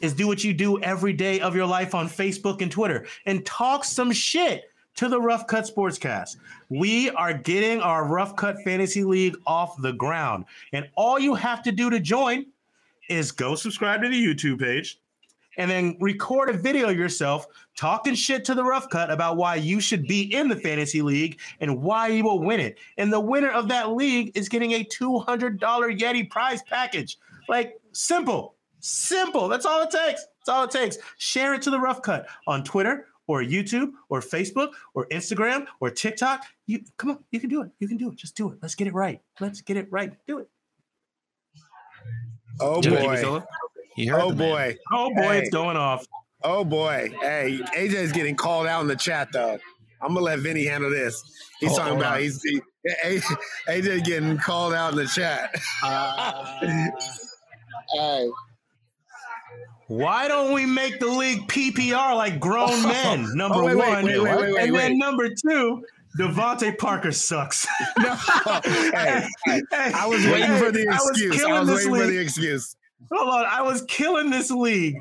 is 0.00 0.12
do 0.12 0.26
what 0.26 0.44
you 0.44 0.52
do 0.52 0.80
every 0.82 1.12
day 1.12 1.40
of 1.40 1.54
your 1.54 1.66
life 1.66 1.94
on 1.94 2.08
Facebook 2.08 2.60
and 2.60 2.70
Twitter 2.70 3.06
and 3.26 3.44
talk 3.46 3.84
some 3.84 4.12
shit 4.12 4.64
to 4.96 5.08
the 5.08 5.20
Rough 5.20 5.46
Cut 5.46 5.64
Sportscast. 5.64 6.36
We 6.68 7.10
are 7.10 7.32
getting 7.32 7.80
our 7.80 8.04
Rough 8.04 8.36
Cut 8.36 8.62
Fantasy 8.62 9.02
League 9.02 9.36
off 9.46 9.80
the 9.80 9.92
ground, 9.92 10.44
and 10.72 10.88
all 10.94 11.18
you 11.18 11.34
have 11.34 11.62
to 11.64 11.72
do 11.72 11.90
to 11.90 12.00
join 12.00 12.46
is 13.08 13.32
go 13.32 13.54
subscribe 13.54 14.02
to 14.02 14.08
the 14.08 14.26
YouTube 14.26 14.60
page 14.60 14.98
and 15.56 15.70
then 15.70 15.96
record 16.00 16.50
a 16.50 16.52
video 16.52 16.88
yourself 16.88 17.46
talking 17.76 18.14
shit 18.14 18.44
to 18.44 18.54
the 18.54 18.64
rough 18.64 18.88
cut 18.88 19.10
about 19.10 19.36
why 19.36 19.56
you 19.56 19.80
should 19.80 20.06
be 20.06 20.34
in 20.34 20.48
the 20.48 20.56
fantasy 20.56 21.02
league 21.02 21.40
and 21.60 21.82
why 21.82 22.08
you 22.08 22.24
will 22.24 22.40
win 22.40 22.60
it. 22.60 22.78
And 22.98 23.12
the 23.12 23.20
winner 23.20 23.50
of 23.50 23.68
that 23.68 23.92
league 23.92 24.32
is 24.34 24.48
getting 24.48 24.72
a 24.72 24.84
$200 24.84 25.58
Yeti 25.58 26.30
prize 26.30 26.62
package. 26.62 27.18
Like 27.48 27.74
simple, 27.92 28.56
simple. 28.80 29.48
That's 29.48 29.66
all 29.66 29.82
it 29.82 29.90
takes. 29.90 30.24
That's 30.24 30.48
all 30.48 30.64
it 30.64 30.70
takes. 30.70 30.98
Share 31.18 31.54
it 31.54 31.62
to 31.62 31.70
the 31.70 31.80
rough 31.80 32.02
cut 32.02 32.26
on 32.46 32.64
Twitter 32.64 33.06
or 33.26 33.42
YouTube 33.42 33.92
or 34.08 34.20
Facebook 34.20 34.70
or 34.94 35.06
Instagram 35.08 35.66
or 35.80 35.90
TikTok. 35.90 36.44
You 36.66 36.80
come 36.96 37.10
on, 37.10 37.24
you 37.30 37.40
can 37.40 37.50
do 37.50 37.62
it. 37.62 37.70
You 37.78 37.88
can 37.88 37.96
do 37.96 38.10
it. 38.10 38.16
Just 38.16 38.36
do 38.36 38.50
it. 38.50 38.58
Let's 38.62 38.74
get 38.74 38.86
it 38.86 38.94
right. 38.94 39.20
Let's 39.40 39.60
get 39.60 39.76
it 39.76 39.90
right. 39.90 40.12
Do 40.26 40.38
it. 40.38 40.48
Oh 42.60 42.80
Do 42.80 42.90
boy. 42.90 43.16
Zilla. 43.16 43.46
You 43.96 44.12
heard 44.12 44.22
Oh 44.22 44.28
the 44.30 44.36
man. 44.36 44.48
boy. 44.50 44.76
Oh 44.92 45.14
boy, 45.14 45.22
Hey. 45.22 45.38
it's 45.40 45.50
going 45.50 45.76
off. 45.76 46.04
Oh 46.42 46.64
boy. 46.64 47.10
Hey, 47.20 47.58
AJ's 47.76 48.12
getting 48.12 48.36
called 48.36 48.66
out 48.66 48.80
in 48.82 48.88
the 48.88 48.96
chat 48.96 49.28
though. 49.32 49.58
I'm 50.02 50.08
gonna 50.14 50.20
let 50.20 50.40
Vinny 50.40 50.64
handle 50.66 50.90
this. 50.90 51.22
He's 51.60 51.72
Oh, 51.72 51.76
talking 51.76 51.96
about 51.96 52.14
on. 52.16 52.20
he's 52.20 52.42
he, 52.42 52.60
AJ 53.68 54.04
getting 54.04 54.36
called 54.36 54.74
out 54.74 54.92
in 54.92 54.98
the 54.98 55.06
chat. 55.06 55.54
Uh, 55.82 56.44
hey. 57.94 58.28
Why 59.88 60.28
don't 60.28 60.54
we 60.54 60.64
make 60.66 60.98
the 60.98 61.06
league 61.06 61.46
PPR 61.46 62.16
like 62.16 62.40
grown 62.40 62.68
oh, 62.70 62.88
men? 62.88 63.26
Oh, 63.30 63.34
number 63.34 63.58
Oh, 63.58 63.64
wait, 63.66 63.76
wait, 63.76 63.88
one, 63.88 64.04
wait, 64.04 64.18
wait, 64.18 64.36
wait, 64.36 64.52
wait, 64.54 64.62
and 64.62 64.74
then 64.74 64.98
number 64.98 65.28
two, 65.28 65.84
DeVante 66.18 66.76
Parker 66.78 67.12
sucks. 67.12 67.66
No. 67.98 68.14
hey, 68.64 69.26
hey, 69.46 69.62
I 69.72 70.06
was 70.06 70.24
waiting 70.26 70.56
for 70.56 70.70
the 70.72 70.86
I 70.90 70.94
was 70.96 71.10
excuse. 71.10 71.44
I 71.44 71.60
was, 71.60 71.66
killing 71.66 71.66
this 71.66 71.86
waiting 71.86 71.94
for 72.06 72.06
the 72.12 72.18
excuse. 72.18 72.76
Hold 73.12 73.28
on, 73.28 73.46
I 73.46 73.62
was 73.62 73.82
killing 73.82 74.30
this 74.30 74.50
league. 74.50 74.96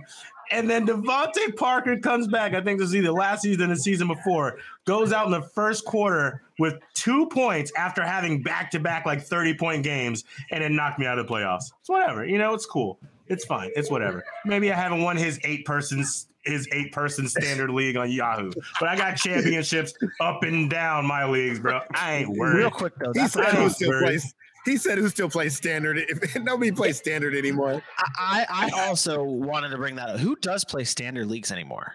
And 0.51 0.69
then 0.69 0.85
DeVante 0.85 1.55
Parker 1.55 1.97
comes 1.97 2.27
back. 2.27 2.53
I 2.53 2.61
think 2.61 2.77
this 2.79 2.89
is 2.89 2.95
either 2.95 3.11
last 3.11 3.41
season 3.41 3.71
or 3.71 3.75
the 3.75 3.79
season 3.79 4.07
before. 4.07 4.57
Goes 4.85 5.11
out 5.13 5.25
in 5.25 5.31
the 5.31 5.41
first 5.41 5.85
quarter 5.85 6.43
with 6.59 6.75
two 6.93 7.27
points 7.27 7.71
after 7.77 8.03
having 8.03 8.43
back 8.43 8.69
to 8.71 8.79
back 8.79 9.05
like 9.05 9.21
30 9.23 9.55
point 9.55 9.83
games 9.83 10.25
and 10.51 10.63
it 10.63 10.69
knocked 10.71 10.99
me 10.99 11.05
out 11.07 11.17
of 11.17 11.27
the 11.27 11.33
playoffs. 11.33 11.71
It's 11.79 11.89
whatever. 11.89 12.25
You 12.25 12.37
know, 12.37 12.53
it's 12.53 12.65
cool. 12.65 12.99
It's 13.27 13.45
fine. 13.45 13.71
It's 13.75 13.89
whatever. 13.89 14.23
Maybe 14.45 14.71
I 14.71 14.75
haven't 14.75 15.01
won 15.01 15.17
his 15.17 15.39
eight 15.43 15.65
persons 15.65 16.27
his 16.43 16.67
eight 16.73 16.91
person 16.91 17.25
standard 17.25 17.69
league 17.69 17.95
on 17.95 18.11
Yahoo. 18.11 18.51
But 18.77 18.89
I 18.89 18.97
got 18.97 19.15
championships 19.15 19.93
up 20.19 20.43
and 20.43 20.69
down 20.69 21.05
my 21.05 21.25
leagues, 21.25 21.57
bro. 21.57 21.79
I 21.95 22.15
ain't 22.15 22.37
worried. 22.37 22.57
Real 22.57 22.69
quick 22.69 22.93
though, 22.99 23.13
He 23.13 23.21
that's 23.21 23.31
said 23.31 23.45
I 23.45 23.51
who 23.51 23.63
ain't 23.63 23.75
worried. 23.87 24.03
plays. 24.03 24.35
He 24.65 24.77
said 24.77 24.97
who 24.97 25.09
still 25.09 25.29
plays 25.29 25.55
standard. 25.55 25.97
If, 26.07 26.35
nobody 26.41 26.71
plays 26.71 26.97
standard 26.97 27.35
anymore. 27.35 27.83
I, 28.17 28.45
I 28.49 28.87
also 28.87 29.23
wanted 29.23 29.69
to 29.69 29.77
bring 29.77 29.95
that 29.97 30.09
up. 30.09 30.19
Who 30.19 30.35
does 30.37 30.63
play 30.63 30.83
standard 30.85 31.27
leagues 31.27 31.51
anymore? 31.51 31.93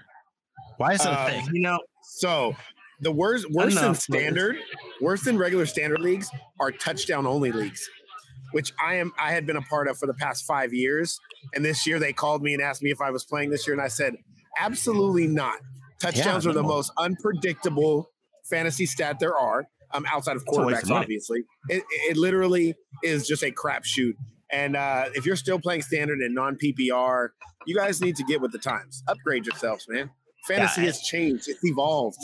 Why 0.76 0.92
is 0.92 1.00
it 1.00 1.08
a 1.08 1.10
Uh, 1.18 1.26
thing? 1.26 1.48
You 1.52 1.62
know, 1.62 1.78
So 2.02 2.54
the 3.00 3.10
worst 3.12 3.46
worse 3.50 3.74
than 3.74 3.94
standard, 3.94 4.56
worse 5.00 5.22
than 5.24 5.38
regular 5.38 5.66
standard 5.66 6.00
leagues 6.00 6.28
are 6.60 6.70
touchdown 6.70 7.26
only 7.26 7.52
leagues, 7.52 7.88
which 8.52 8.72
I 8.84 8.94
am 8.96 9.12
I 9.18 9.32
had 9.32 9.46
been 9.46 9.56
a 9.56 9.62
part 9.62 9.88
of 9.88 9.96
for 9.98 10.06
the 10.06 10.14
past 10.14 10.44
five 10.44 10.72
years. 10.72 11.18
And 11.54 11.64
this 11.64 11.86
year 11.86 11.98
they 11.98 12.12
called 12.12 12.42
me 12.42 12.52
and 12.54 12.62
asked 12.62 12.82
me 12.82 12.90
if 12.90 13.00
I 13.00 13.10
was 13.10 13.24
playing 13.24 13.50
this 13.50 13.66
year, 13.66 13.74
and 13.74 13.82
I 13.82 13.88
said 13.88 14.14
absolutely 14.58 15.26
not. 15.26 15.58
Touchdowns 16.00 16.44
Yeah, 16.44 16.50
are 16.50 16.54
the 16.54 16.62
no. 16.62 16.68
most 16.68 16.92
unpredictable 16.98 18.10
fantasy 18.48 18.86
stat 18.86 19.18
there 19.20 19.36
are. 19.36 19.64
Um, 19.92 20.04
outside 20.12 20.36
of 20.36 20.42
a 20.46 20.64
waste 20.64 20.82
of 20.82 20.88
quarterbacks, 20.88 21.00
obviously, 21.00 21.44
it, 21.68 21.82
it 22.10 22.16
literally 22.16 22.74
is 23.02 23.26
just 23.26 23.42
a 23.42 23.50
crapshoot. 23.50 24.12
And 24.50 24.76
uh, 24.76 25.06
if 25.14 25.26
you're 25.26 25.36
still 25.36 25.58
playing 25.58 25.82
standard 25.82 26.18
and 26.20 26.34
non 26.34 26.56
PPR, 26.56 27.28
you 27.66 27.74
guys 27.74 28.00
need 28.00 28.16
to 28.16 28.24
get 28.24 28.40
with 28.40 28.52
the 28.52 28.58
times. 28.58 29.02
Upgrade 29.08 29.46
yourselves, 29.46 29.86
man. 29.88 30.10
Fantasy 30.46 30.82
has 30.86 31.00
changed. 31.02 31.48
It's 31.48 31.62
evolved. 31.62 32.18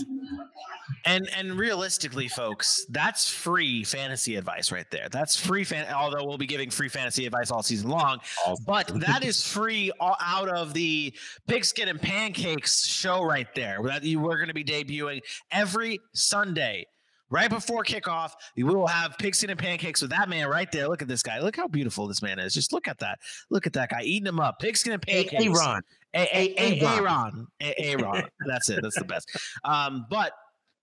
And 1.04 1.28
and 1.36 1.58
realistically, 1.58 2.28
folks, 2.28 2.86
that's 2.88 3.28
free 3.28 3.84
fantasy 3.84 4.36
advice 4.36 4.72
right 4.72 4.90
there. 4.90 5.08
That's 5.10 5.36
free 5.36 5.64
fan. 5.64 5.92
Although 5.92 6.24
we'll 6.24 6.38
be 6.38 6.46
giving 6.46 6.70
free 6.70 6.88
fantasy 6.88 7.26
advice 7.26 7.50
all 7.50 7.62
season 7.62 7.90
long, 7.90 8.20
but 8.66 8.88
that 9.00 9.24
is 9.24 9.46
free 9.46 9.90
all 10.00 10.16
out 10.20 10.48
of 10.48 10.72
the 10.72 11.14
Pigskin 11.46 11.88
and 11.88 12.00
Pancakes 12.00 12.86
show 12.86 13.22
right 13.22 13.48
there. 13.54 13.80
That 13.84 14.02
you 14.02 14.20
we're 14.20 14.36
going 14.36 14.48
to 14.48 14.54
be 14.54 14.64
debuting 14.64 15.20
every 15.50 16.00
Sunday. 16.14 16.86
Right 17.30 17.48
before 17.50 17.82
kickoff, 17.84 18.32
we 18.56 18.62
will 18.64 18.86
have 18.86 19.16
pigskin 19.18 19.50
and 19.50 19.58
pancakes 19.58 20.00
with 20.02 20.10
that 20.10 20.28
man 20.28 20.46
right 20.46 20.70
there. 20.70 20.88
Look 20.88 21.02
at 21.02 21.08
this 21.08 21.22
guy. 21.22 21.40
Look 21.40 21.56
how 21.56 21.66
beautiful 21.66 22.06
this 22.06 22.22
man 22.22 22.38
is. 22.38 22.54
Just 22.54 22.72
look 22.72 22.86
at 22.86 22.98
that. 22.98 23.18
Look 23.50 23.66
at 23.66 23.72
that 23.72 23.88
guy 23.90 24.02
eating 24.02 24.26
him 24.26 24.38
up. 24.40 24.58
Pigskin 24.60 24.92
and 24.92 25.02
pancakes. 25.02 25.42
Aaron. 25.42 25.82
A- 26.14 26.28
A- 26.32 26.54
A- 26.58 26.80
Aaron. 26.80 27.46
Aaron. 27.60 28.04
Aaron. 28.04 28.24
That's 28.46 28.68
it. 28.68 28.80
That's 28.82 28.98
the 28.98 29.04
best. 29.04 29.28
Um, 29.64 30.06
but 30.10 30.32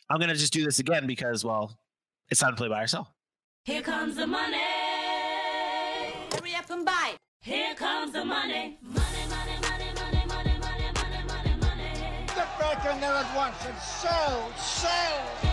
I'm 0.09 0.19
gonna 0.19 0.35
just 0.35 0.51
do 0.51 0.65
this 0.65 0.79
again 0.79 1.07
because, 1.07 1.45
well, 1.45 1.77
it's 2.29 2.39
time 2.41 2.51
to 2.51 2.57
play 2.57 2.67
by 2.67 2.79
ourselves. 2.79 3.09
Here 3.63 3.81
comes 3.81 4.15
the 4.15 4.27
money. 4.27 4.57
Hurry 6.33 6.55
up 6.55 6.69
and 6.69 6.85
buy. 6.85 7.13
Here 7.41 7.73
comes 7.75 8.11
the 8.11 8.25
money. 8.25 8.77
Money, 8.81 9.05
money, 9.29 9.57
money, 9.61 9.91
money, 9.95 10.25
money, 10.27 10.57
money, 10.59 10.91
money, 10.93 11.23
money, 11.27 11.55
money. 11.61 12.25
Get 12.27 12.59
back 12.59 12.93
in 12.93 12.99
there 12.99 13.13
at 13.13 13.35
once 13.35 13.55
and 13.65 13.77
sell, 13.77 14.51
sell. 14.57 15.50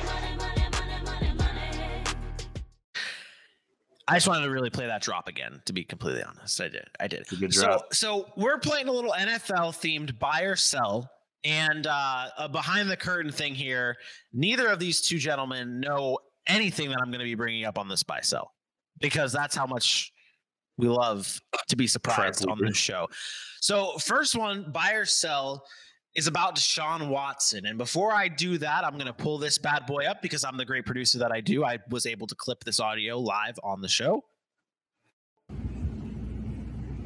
I 4.08 4.14
just 4.14 4.26
wanted 4.26 4.44
to 4.44 4.50
really 4.50 4.70
play 4.70 4.86
that 4.86 5.02
drop 5.02 5.28
again. 5.28 5.60
To 5.66 5.72
be 5.72 5.84
completely 5.84 6.22
honest, 6.22 6.60
I 6.60 6.68
did. 6.68 6.86
I 6.98 7.06
did. 7.06 7.26
so, 7.52 7.82
so 7.92 8.26
we're 8.36 8.58
playing 8.58 8.88
a 8.88 8.92
little 8.92 9.12
NFL 9.12 9.76
themed 9.76 10.18
buy 10.18 10.42
or 10.42 10.56
sell, 10.56 11.10
and 11.44 11.86
uh, 11.86 12.28
a 12.38 12.48
behind 12.48 12.90
the 12.90 12.96
curtain 12.96 13.30
thing 13.30 13.54
here. 13.54 13.96
Neither 14.32 14.68
of 14.68 14.78
these 14.78 15.02
two 15.02 15.18
gentlemen 15.18 15.80
know 15.80 16.18
anything 16.46 16.88
that 16.88 16.98
I'm 17.02 17.10
going 17.10 17.20
to 17.20 17.24
be 17.24 17.34
bringing 17.34 17.64
up 17.64 17.78
on 17.78 17.88
this 17.88 18.02
buy 18.02 18.20
sell 18.22 18.52
because 18.98 19.32
that's 19.32 19.54
how 19.54 19.66
much 19.66 20.10
we 20.78 20.88
love 20.88 21.40
to 21.68 21.76
be 21.76 21.86
surprised 21.86 22.46
on 22.48 22.58
this 22.64 22.76
show. 22.76 23.08
So, 23.60 23.98
first 23.98 24.36
one, 24.36 24.70
buy 24.72 24.92
or 24.92 25.04
sell, 25.04 25.64
is 26.14 26.26
about 26.26 26.56
Deshaun 26.56 27.08
Watson. 27.08 27.66
And 27.66 27.78
before 27.78 28.12
I 28.12 28.28
do 28.28 28.58
that, 28.58 28.84
I'm 28.84 28.94
going 28.94 29.06
to 29.06 29.12
pull 29.12 29.38
this 29.38 29.58
bad 29.58 29.86
boy 29.86 30.04
up 30.06 30.22
because 30.22 30.44
I'm 30.44 30.56
the 30.56 30.64
great 30.64 30.84
producer 30.86 31.18
that 31.18 31.32
I 31.32 31.40
do. 31.40 31.64
I 31.64 31.78
was 31.90 32.06
able 32.06 32.26
to 32.26 32.34
clip 32.34 32.64
this 32.64 32.80
audio 32.80 33.18
live 33.18 33.58
on 33.62 33.80
the 33.82 33.88
show. 33.88 34.24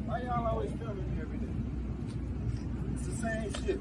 Why 0.05 0.21
y'all 0.21 0.47
always 0.47 0.71
filming 0.79 1.15
me 1.15 1.21
every 1.21 1.37
day? 1.37 1.47
It's 2.95 3.07
the 3.07 3.15
same 3.21 3.65
shit. 3.65 3.79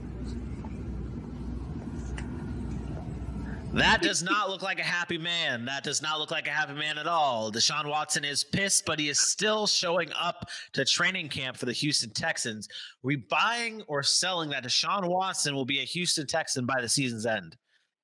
That 3.75 4.03
does 4.03 4.23
not 4.23 4.51
look 4.51 4.61
like 4.61 4.79
a 4.79 4.85
happy 4.85 5.17
man. 5.17 5.65
That 5.65 5.83
does 5.83 6.03
not 6.03 6.19
look 6.19 6.31
like 6.31 6.47
a 6.47 6.51
happy 6.51 6.75
man 6.75 6.99
at 6.99 7.07
all. 7.07 7.51
Deshaun 7.51 7.89
Watson 7.89 8.23
is 8.23 8.45
pissed, 8.45 8.85
but 8.85 8.99
he 8.99 9.09
is 9.09 9.19
still 9.19 9.67
showing 9.67 10.11
up 10.13 10.51
to 10.75 10.85
training 10.85 11.31
camp 11.31 11.57
for 11.57 11.65
the 11.65 11.73
Houston 11.73 12.11
Texans. 12.11 12.69
Are 12.69 13.07
we 13.07 13.17
buying 13.17 13.83
or 13.89 14.03
selling 14.03 14.51
that 14.51 14.63
Deshaun 14.63 15.09
Watson 15.09 15.55
will 15.55 15.65
be 15.65 15.81
a 15.81 15.85
Houston 15.85 16.27
Texan 16.27 16.67
by 16.67 16.83
the 16.83 16.89
season's 16.89 17.25
end? 17.25 17.57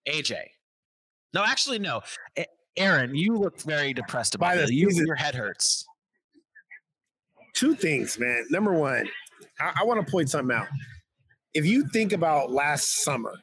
AJ. 0.08 0.38
No, 1.34 1.44
actually, 1.44 1.78
no. 1.78 2.00
Aaron, 2.78 3.14
you 3.14 3.36
look 3.36 3.60
very 3.60 3.92
depressed 3.92 4.34
about 4.34 4.56
it. 4.56 4.72
You, 4.72 4.88
your 4.90 5.16
head 5.16 5.34
hurts. 5.34 5.84
two 7.52 7.74
things, 7.74 8.18
man. 8.18 8.46
Number 8.48 8.72
one, 8.72 9.06
I, 9.60 9.80
I 9.80 9.84
want 9.84 10.04
to 10.04 10.10
point 10.10 10.30
something 10.30 10.56
out. 10.56 10.66
If 11.52 11.66
you 11.66 11.86
think 11.88 12.14
about 12.14 12.50
last 12.50 13.02
summer 13.04 13.34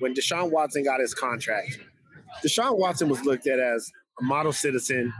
when 0.00 0.14
Deshaun 0.14 0.50
Watson 0.50 0.84
got 0.84 1.00
his 1.00 1.14
contract, 1.14 1.78
Deshaun 2.44 2.78
Watson 2.78 3.08
was 3.08 3.24
looked 3.24 3.46
at 3.46 3.58
as 3.58 3.90
a 4.20 4.24
model 4.24 4.52
citizen, 4.52 5.12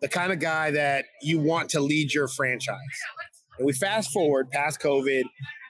the 0.00 0.08
kind 0.08 0.32
of 0.32 0.38
guy 0.40 0.70
that 0.72 1.04
you 1.22 1.38
want 1.40 1.70
to 1.70 1.80
lead 1.80 2.12
your 2.12 2.28
franchise. 2.28 2.76
And 3.58 3.66
we 3.66 3.72
fast 3.72 4.10
forward 4.10 4.50
past 4.50 4.80
COVID, 4.80 5.22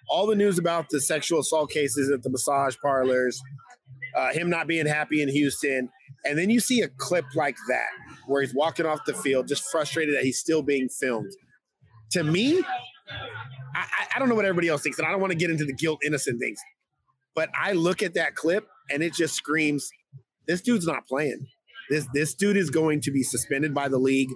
all 0.09 0.27
the 0.27 0.37
news 0.37 0.59
about 0.59 0.89
the 0.91 1.01
sexual 1.01 1.41
assault 1.41 1.71
cases 1.71 2.11
at 2.11 2.23
the 2.23 2.31
massage 2.31 2.77
parlors, 2.83 3.41
uh, 4.17 4.33
him 4.33 4.49
not 4.51 4.67
being 4.67 4.87
happy 4.87 5.23
in 5.23 5.29
Houston. 5.29 5.89
And 6.25 6.39
then 6.39 6.49
you 6.51 6.61
see 6.61 6.81
a 6.81 6.89
clip 6.89 7.25
like 7.35 7.57
that 7.69 7.89
where 8.27 8.41
he's 8.41 8.55
walking 8.55 8.87
off 8.87 9.01
the 9.07 9.15
field, 9.15 9.49
just 9.49 9.65
frustrated 9.71 10.15
that 10.15 10.23
he's 10.25 10.39
still 10.39 10.63
being 10.63 10.89
filmed 10.89 11.31
to 12.13 12.23
me, 12.23 12.63
I, 13.75 13.85
I- 14.15 14.19
don't 14.19 14.29
know 14.29 14.35
what 14.37 14.45
everybody 14.45 14.69
else 14.69 14.83
thinks, 14.83 14.99
and 14.99 15.07
I 15.07 15.11
don't 15.11 15.21
want 15.21 15.33
to 15.33 15.37
get 15.39 15.51
into 15.51 15.65
the 15.65 15.73
guilt 15.73 16.01
innocent 16.07 16.41
things, 16.41 16.59
but 17.35 17.49
I 17.59 17.73
look 17.73 18.03
at 18.03 18.15
that 18.15 18.35
clip 18.35 18.67
and 18.91 19.03
it 19.03 19.13
just 19.15 19.35
screams, 19.35 19.89
this 20.47 20.61
dude's 20.61 20.87
not 20.87 21.07
playing. 21.07 21.47
This 21.91 22.07
this 22.15 22.35
dude 22.35 22.57
is 22.57 22.71
going 22.71 23.01
to 23.03 23.11
be 23.11 23.23
suspended 23.23 23.75
by 23.75 23.89
the 23.89 23.99
league. 23.99 24.31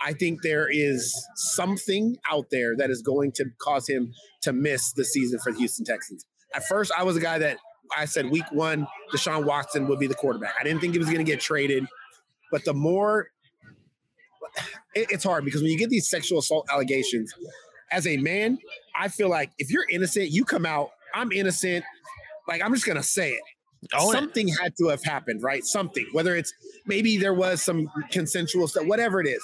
I 0.00 0.12
think 0.12 0.42
there 0.42 0.68
is 0.70 1.14
something 1.36 2.16
out 2.30 2.46
there 2.50 2.76
that 2.76 2.90
is 2.90 3.00
going 3.00 3.32
to 3.36 3.46
cause 3.58 3.88
him 3.88 4.12
to 4.42 4.52
miss 4.52 4.92
the 4.92 5.04
season 5.04 5.38
for 5.38 5.52
the 5.52 5.58
Houston 5.58 5.84
Texans. 5.86 6.26
At 6.54 6.66
first, 6.66 6.92
I 6.96 7.04
was 7.04 7.16
a 7.16 7.20
guy 7.20 7.38
that 7.38 7.56
I 7.96 8.04
said 8.06 8.30
week 8.30 8.44
one, 8.50 8.86
Deshaun 9.14 9.44
Watson 9.46 9.86
would 9.88 9.98
be 9.98 10.06
the 10.06 10.14
quarterback. 10.14 10.54
I 10.60 10.64
didn't 10.64 10.80
think 10.80 10.92
he 10.94 10.98
was 10.98 11.08
going 11.08 11.18
to 11.18 11.30
get 11.30 11.40
traded, 11.40 11.86
but 12.50 12.64
the 12.64 12.74
more 12.74 13.28
it- 14.94 15.10
it's 15.10 15.24
hard 15.24 15.44
because 15.44 15.62
when 15.62 15.70
you 15.70 15.78
get 15.78 15.90
these 15.90 16.08
sexual 16.08 16.38
assault 16.38 16.66
allegations, 16.70 17.32
as 17.90 18.06
a 18.06 18.16
man, 18.16 18.58
I 18.98 19.08
feel 19.08 19.28
like 19.28 19.50
if 19.58 19.70
you're 19.70 19.86
innocent, 19.90 20.30
you 20.30 20.44
come 20.44 20.66
out. 20.66 20.90
I'm 21.14 21.30
innocent. 21.32 21.84
Like 22.48 22.62
I'm 22.62 22.74
just 22.74 22.86
gonna 22.86 23.02
say 23.02 23.32
it. 23.32 23.42
Own 23.94 24.10
it. 24.10 24.12
Something 24.12 24.48
had 24.48 24.74
to 24.78 24.88
have 24.88 25.02
happened, 25.02 25.42
right? 25.42 25.64
Something. 25.64 26.06
Whether 26.12 26.36
it's 26.36 26.52
maybe 26.86 27.16
there 27.16 27.34
was 27.34 27.62
some 27.62 27.90
consensual 28.10 28.68
stuff, 28.68 28.86
whatever 28.86 29.20
it 29.20 29.26
is. 29.26 29.42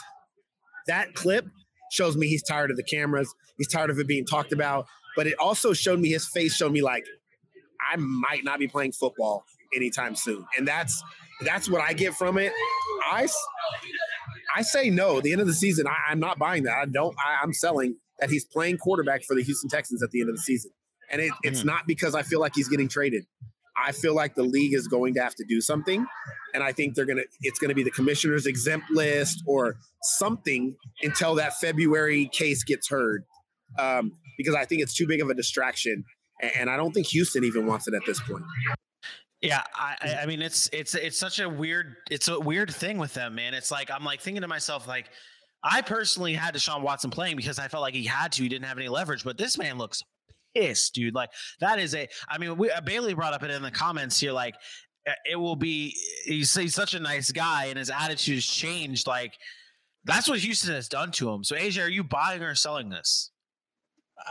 That 0.86 1.14
clip 1.14 1.46
shows 1.92 2.16
me 2.16 2.26
he's 2.28 2.42
tired 2.42 2.70
of 2.70 2.76
the 2.76 2.82
cameras. 2.82 3.32
He's 3.58 3.68
tired 3.68 3.90
of 3.90 3.98
it 3.98 4.06
being 4.06 4.24
talked 4.24 4.52
about. 4.52 4.86
But 5.16 5.26
it 5.26 5.34
also 5.38 5.72
showed 5.72 6.00
me 6.00 6.08
his 6.08 6.26
face. 6.26 6.54
Showed 6.54 6.72
me 6.72 6.82
like 6.82 7.04
I 7.92 7.96
might 7.96 8.44
not 8.44 8.58
be 8.58 8.68
playing 8.68 8.92
football 8.92 9.44
anytime 9.74 10.14
soon, 10.14 10.46
and 10.56 10.66
that's 10.66 11.02
that's 11.42 11.68
what 11.68 11.80
I 11.82 11.92
get 11.92 12.14
from 12.14 12.38
it. 12.38 12.52
I 13.10 13.28
I 14.54 14.62
say 14.62 14.90
no. 14.90 15.18
At 15.18 15.24
the 15.24 15.32
end 15.32 15.40
of 15.40 15.46
the 15.46 15.54
season, 15.54 15.86
I, 15.86 16.10
I'm 16.10 16.20
not 16.20 16.38
buying 16.38 16.64
that. 16.64 16.76
I 16.76 16.86
don't. 16.86 17.14
I, 17.18 17.42
I'm 17.42 17.52
selling 17.52 17.96
that 18.20 18.30
he's 18.30 18.44
playing 18.44 18.78
quarterback 18.78 19.24
for 19.24 19.34
the 19.34 19.42
Houston 19.42 19.70
Texans 19.70 20.02
at 20.02 20.10
the 20.10 20.20
end 20.20 20.30
of 20.30 20.36
the 20.36 20.42
season. 20.42 20.70
And 21.12 21.20
it, 21.20 21.32
it's 21.42 21.64
not 21.64 21.86
because 21.86 22.14
I 22.14 22.22
feel 22.22 22.40
like 22.40 22.52
he's 22.54 22.68
getting 22.68 22.88
traded. 22.88 23.24
I 23.76 23.92
feel 23.92 24.14
like 24.14 24.34
the 24.34 24.42
league 24.42 24.74
is 24.74 24.86
going 24.88 25.14
to 25.14 25.22
have 25.22 25.34
to 25.36 25.44
do 25.48 25.60
something, 25.60 26.04
and 26.54 26.62
I 26.62 26.72
think 26.72 26.94
they're 26.94 27.06
gonna. 27.06 27.22
It's 27.40 27.58
gonna 27.58 27.74
be 27.74 27.82
the 27.82 27.90
commissioner's 27.90 28.46
exempt 28.46 28.90
list 28.90 29.42
or 29.46 29.76
something 30.02 30.76
until 31.02 31.34
that 31.36 31.54
February 31.60 32.28
case 32.32 32.62
gets 32.64 32.88
heard, 32.90 33.24
um, 33.78 34.12
because 34.36 34.54
I 34.54 34.64
think 34.66 34.82
it's 34.82 34.94
too 34.94 35.06
big 35.06 35.20
of 35.22 35.30
a 35.30 35.34
distraction, 35.34 36.04
and, 36.42 36.50
and 36.58 36.70
I 36.70 36.76
don't 36.76 36.92
think 36.92 37.06
Houston 37.08 37.42
even 37.44 37.66
wants 37.66 37.88
it 37.88 37.94
at 37.94 38.02
this 38.06 38.20
point. 38.20 38.44
Yeah, 39.40 39.62
I, 39.74 39.96
I- 40.02 40.14
I 40.22 40.26
mean 40.26 40.42
it's 40.42 40.68
it's 40.72 40.94
it's 40.94 41.18
such 41.18 41.38
a 41.40 41.48
weird 41.48 41.94
it's 42.10 42.28
a 42.28 42.38
weird 42.38 42.70
thing 42.74 42.98
with 42.98 43.14
them, 43.14 43.34
man. 43.36 43.54
It's 43.54 43.70
like 43.70 43.90
I'm 43.90 44.04
like 44.04 44.20
thinking 44.20 44.42
to 44.42 44.48
myself 44.48 44.86
like 44.86 45.06
I 45.64 45.80
personally 45.80 46.34
had 46.34 46.54
Deshaun 46.54 46.82
Watson 46.82 47.10
playing 47.10 47.36
because 47.36 47.58
I 47.58 47.68
felt 47.68 47.80
like 47.82 47.94
he 47.94 48.04
had 48.04 48.32
to. 48.32 48.42
He 48.42 48.48
didn't 48.50 48.66
have 48.66 48.76
any 48.78 48.88
leverage, 48.88 49.24
but 49.24 49.38
this 49.38 49.56
man 49.56 49.78
looks 49.78 50.02
pissed, 50.54 50.94
dude. 50.94 51.14
Like 51.14 51.30
that 51.60 51.78
is 51.78 51.94
a. 51.94 52.08
I 52.28 52.38
mean, 52.38 52.56
we, 52.56 52.70
uh, 52.70 52.80
Bailey 52.80 53.14
brought 53.14 53.32
up 53.32 53.42
it 53.42 53.50
in 53.50 53.62
the 53.62 53.70
comments 53.70 54.18
here. 54.18 54.32
Like 54.32 54.54
uh, 55.08 55.12
it 55.30 55.36
will 55.36 55.56
be. 55.56 55.96
He's, 56.24 56.54
he's 56.54 56.74
such 56.74 56.94
a 56.94 57.00
nice 57.00 57.30
guy, 57.32 57.66
and 57.66 57.78
his 57.78 57.90
attitude 57.90 58.36
has 58.36 58.44
changed. 58.44 59.06
Like 59.06 59.34
that's 60.04 60.28
what 60.28 60.38
Houston 60.38 60.74
has 60.74 60.88
done 60.88 61.10
to 61.12 61.30
him. 61.30 61.44
So 61.44 61.56
AJ, 61.56 61.84
are 61.84 61.88
you 61.88 62.04
buying 62.04 62.42
or 62.42 62.54
selling 62.54 62.88
this? 62.88 63.30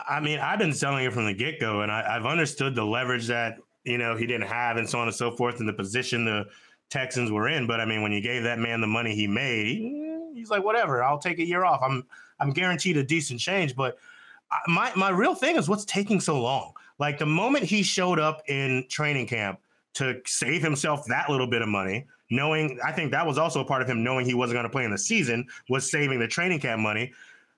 I 0.07 0.19
mean, 0.19 0.39
I've 0.39 0.59
been 0.59 0.73
selling 0.73 1.05
it 1.05 1.13
from 1.13 1.25
the 1.25 1.33
get 1.33 1.59
go, 1.59 1.81
and 1.81 1.91
I, 1.91 2.15
I've 2.15 2.25
understood 2.25 2.75
the 2.75 2.85
leverage 2.85 3.27
that 3.27 3.57
you 3.83 3.97
know 3.97 4.15
he 4.15 4.25
didn't 4.25 4.47
have, 4.47 4.77
and 4.77 4.89
so 4.89 4.99
on 4.99 5.07
and 5.07 5.15
so 5.15 5.35
forth, 5.35 5.59
in 5.59 5.65
the 5.65 5.73
position 5.73 6.25
the 6.25 6.45
Texans 6.89 7.31
were 7.31 7.47
in. 7.47 7.67
But 7.67 7.79
I 7.79 7.85
mean, 7.85 8.01
when 8.01 8.11
you 8.11 8.21
gave 8.21 8.43
that 8.43 8.59
man 8.59 8.81
the 8.81 8.87
money 8.87 9.15
he 9.15 9.27
made, 9.27 9.67
he, 9.67 10.31
he's 10.35 10.49
like, 10.49 10.63
whatever, 10.63 11.03
I'll 11.03 11.19
take 11.19 11.39
a 11.39 11.45
year 11.45 11.65
off. 11.65 11.81
I'm 11.83 12.05
I'm 12.39 12.51
guaranteed 12.51 12.97
a 12.97 13.03
decent 13.03 13.39
change. 13.39 13.75
But 13.75 13.97
my 14.67 14.91
my 14.95 15.09
real 15.09 15.35
thing 15.35 15.55
is 15.55 15.69
what's 15.69 15.85
taking 15.85 16.19
so 16.19 16.41
long. 16.41 16.73
Like 16.99 17.17
the 17.17 17.25
moment 17.25 17.63
he 17.63 17.83
showed 17.83 18.19
up 18.19 18.41
in 18.47 18.85
training 18.89 19.27
camp 19.27 19.59
to 19.95 20.21
save 20.25 20.61
himself 20.61 21.05
that 21.07 21.29
little 21.29 21.47
bit 21.47 21.61
of 21.61 21.69
money, 21.69 22.05
knowing 22.29 22.79
I 22.83 22.91
think 22.91 23.11
that 23.11 23.25
was 23.25 23.37
also 23.37 23.61
a 23.61 23.65
part 23.65 23.81
of 23.81 23.89
him 23.89 24.03
knowing 24.03 24.25
he 24.25 24.33
wasn't 24.33 24.55
going 24.55 24.65
to 24.65 24.69
play 24.69 24.83
in 24.83 24.91
the 24.91 24.97
season 24.97 25.47
was 25.69 25.89
saving 25.89 26.19
the 26.19 26.27
training 26.27 26.59
camp 26.59 26.81
money 26.81 27.13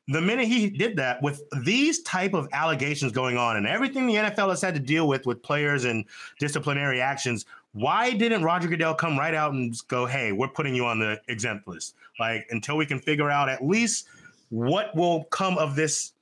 the 0.07 0.21
minute 0.21 0.47
he 0.47 0.69
did 0.69 0.95
that 0.97 1.21
with 1.21 1.43
these 1.63 2.01
type 2.03 2.33
of 2.33 2.47
allegations 2.53 3.11
going 3.11 3.37
on 3.37 3.57
and 3.57 3.67
everything 3.67 4.07
the 4.07 4.15
NFL 4.15 4.49
has 4.49 4.61
had 4.61 4.73
to 4.73 4.79
deal 4.79 5.07
with 5.07 5.25
with 5.25 5.41
players 5.41 5.85
and 5.85 6.05
disciplinary 6.39 6.99
actions, 6.99 7.45
why 7.73 8.11
didn't 8.11 8.43
Roger 8.43 8.67
Goodell 8.67 8.95
come 8.95 9.17
right 9.17 9.33
out 9.33 9.53
and 9.53 9.75
go, 9.87 10.05
"Hey, 10.05 10.31
we're 10.31 10.47
putting 10.47 10.75
you 10.75 10.85
on 10.85 10.99
the 10.99 11.21
exempt 11.27 11.67
list"? 11.67 11.95
Like 12.19 12.45
until 12.49 12.77
we 12.77 12.85
can 12.85 12.99
figure 12.99 13.29
out 13.29 13.47
at 13.47 13.65
least 13.65 14.07
what 14.49 14.93
will 14.95 15.25
come 15.25 15.57
of 15.57 15.75
this 15.75 16.13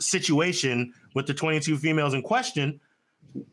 situation 0.00 0.92
with 1.14 1.26
the 1.26 1.34
22 1.34 1.78
females 1.78 2.14
in 2.14 2.22
question, 2.22 2.80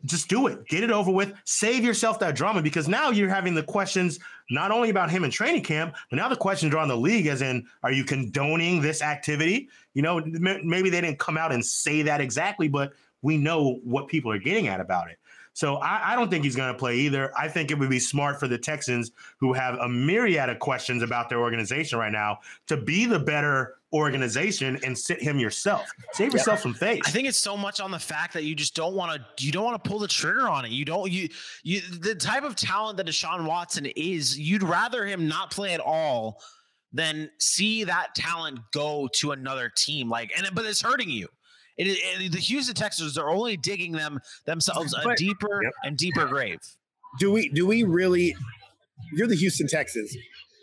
just 0.05 0.29
do 0.29 0.47
it. 0.47 0.67
Get 0.67 0.83
it 0.83 0.91
over 0.91 1.11
with. 1.11 1.33
Save 1.43 1.83
yourself 1.83 2.19
that 2.19 2.35
drama 2.35 2.61
because 2.61 2.87
now 2.87 3.09
you're 3.09 3.29
having 3.29 3.53
the 3.53 3.63
questions 3.63 4.19
not 4.49 4.71
only 4.71 4.89
about 4.89 5.09
him 5.09 5.23
in 5.23 5.31
training 5.31 5.63
camp, 5.63 5.95
but 6.09 6.17
now 6.17 6.29
the 6.29 6.35
questions 6.35 6.73
are 6.73 6.77
on 6.77 6.87
the 6.87 6.97
league 6.97 7.27
as 7.27 7.41
in, 7.41 7.65
are 7.83 7.91
you 7.91 8.03
condoning 8.03 8.81
this 8.81 9.01
activity? 9.01 9.69
You 9.93 10.01
know, 10.01 10.19
m- 10.19 10.61
maybe 10.63 10.89
they 10.89 11.01
didn't 11.01 11.19
come 11.19 11.37
out 11.37 11.51
and 11.51 11.65
say 11.65 12.01
that 12.03 12.21
exactly, 12.21 12.67
but 12.67 12.93
we 13.21 13.37
know 13.37 13.79
what 13.83 14.07
people 14.07 14.31
are 14.31 14.39
getting 14.39 14.67
at 14.67 14.79
about 14.79 15.09
it. 15.09 15.17
So 15.53 15.77
I, 15.77 16.11
I 16.11 16.15
don't 16.15 16.29
think 16.29 16.43
he's 16.43 16.55
going 16.55 16.73
to 16.73 16.77
play 16.77 16.97
either. 16.97 17.31
I 17.37 17.47
think 17.47 17.71
it 17.71 17.79
would 17.79 17.89
be 17.89 17.99
smart 17.99 18.41
for 18.41 18.47
the 18.47 18.57
Texans, 18.57 19.11
who 19.39 19.53
have 19.53 19.75
a 19.75 19.87
myriad 19.87 20.49
of 20.49 20.59
questions 20.59 21.01
about 21.01 21.29
their 21.29 21.39
organization 21.39 21.97
right 21.97 22.11
now, 22.11 22.39
to 22.67 22.75
be 22.75 23.05
the 23.05 23.19
better 23.19 23.75
organization 23.95 24.77
and 24.83 24.97
sit 24.97 25.21
him 25.21 25.39
yourself. 25.39 25.89
Save 26.13 26.33
yourself 26.33 26.59
some 26.59 26.73
face. 26.73 27.01
I 27.05 27.09
think 27.09 27.27
it's 27.27 27.37
so 27.37 27.55
much 27.55 27.79
on 27.79 27.91
the 27.91 27.99
fact 27.99 28.33
that 28.33 28.43
you 28.43 28.53
just 28.53 28.75
don't 28.75 28.93
want 28.93 29.19
to 29.37 29.45
you 29.45 29.51
don't 29.51 29.63
want 29.63 29.81
to 29.81 29.89
pull 29.89 29.99
the 29.99 30.07
trigger 30.07 30.47
on 30.49 30.65
it. 30.65 30.71
You 30.71 30.83
don't 30.85 31.09
you 31.11 31.29
you 31.63 31.81
the 31.81 32.13
type 32.15 32.43
of 32.43 32.55
talent 32.55 32.97
that 32.97 33.07
Deshaun 33.07 33.47
Watson 33.47 33.85
is, 33.95 34.37
you'd 34.37 34.63
rather 34.63 35.05
him 35.05 35.27
not 35.27 35.49
play 35.51 35.73
at 35.73 35.79
all 35.79 36.41
than 36.91 37.29
see 37.39 37.83
that 37.85 38.13
talent 38.15 38.59
go 38.73 39.07
to 39.19 39.31
another 39.31 39.71
team. 39.75 40.09
Like 40.09 40.31
and 40.37 40.47
but 40.53 40.65
it's 40.65 40.81
hurting 40.81 41.09
you. 41.09 41.27
It, 41.77 41.87
it, 41.89 42.31
the 42.31 42.39
Houston 42.39 42.73
Texans 42.75 43.17
are 43.17 43.29
only 43.29 43.57
digging 43.57 43.91
them 43.91 44.19
themselves 44.45 44.93
a 44.93 45.01
But- 45.03 45.17
deeper 45.17 45.61
and 45.83 45.97
deeper 45.97 46.25
grave. 46.25 46.59
do 47.19 47.31
we 47.31 47.49
do 47.49 47.65
we 47.65 47.83
really 47.83 48.35
you're 49.13 49.27
the 49.27 49.35
Houston 49.35 49.67
Texans. 49.67 50.15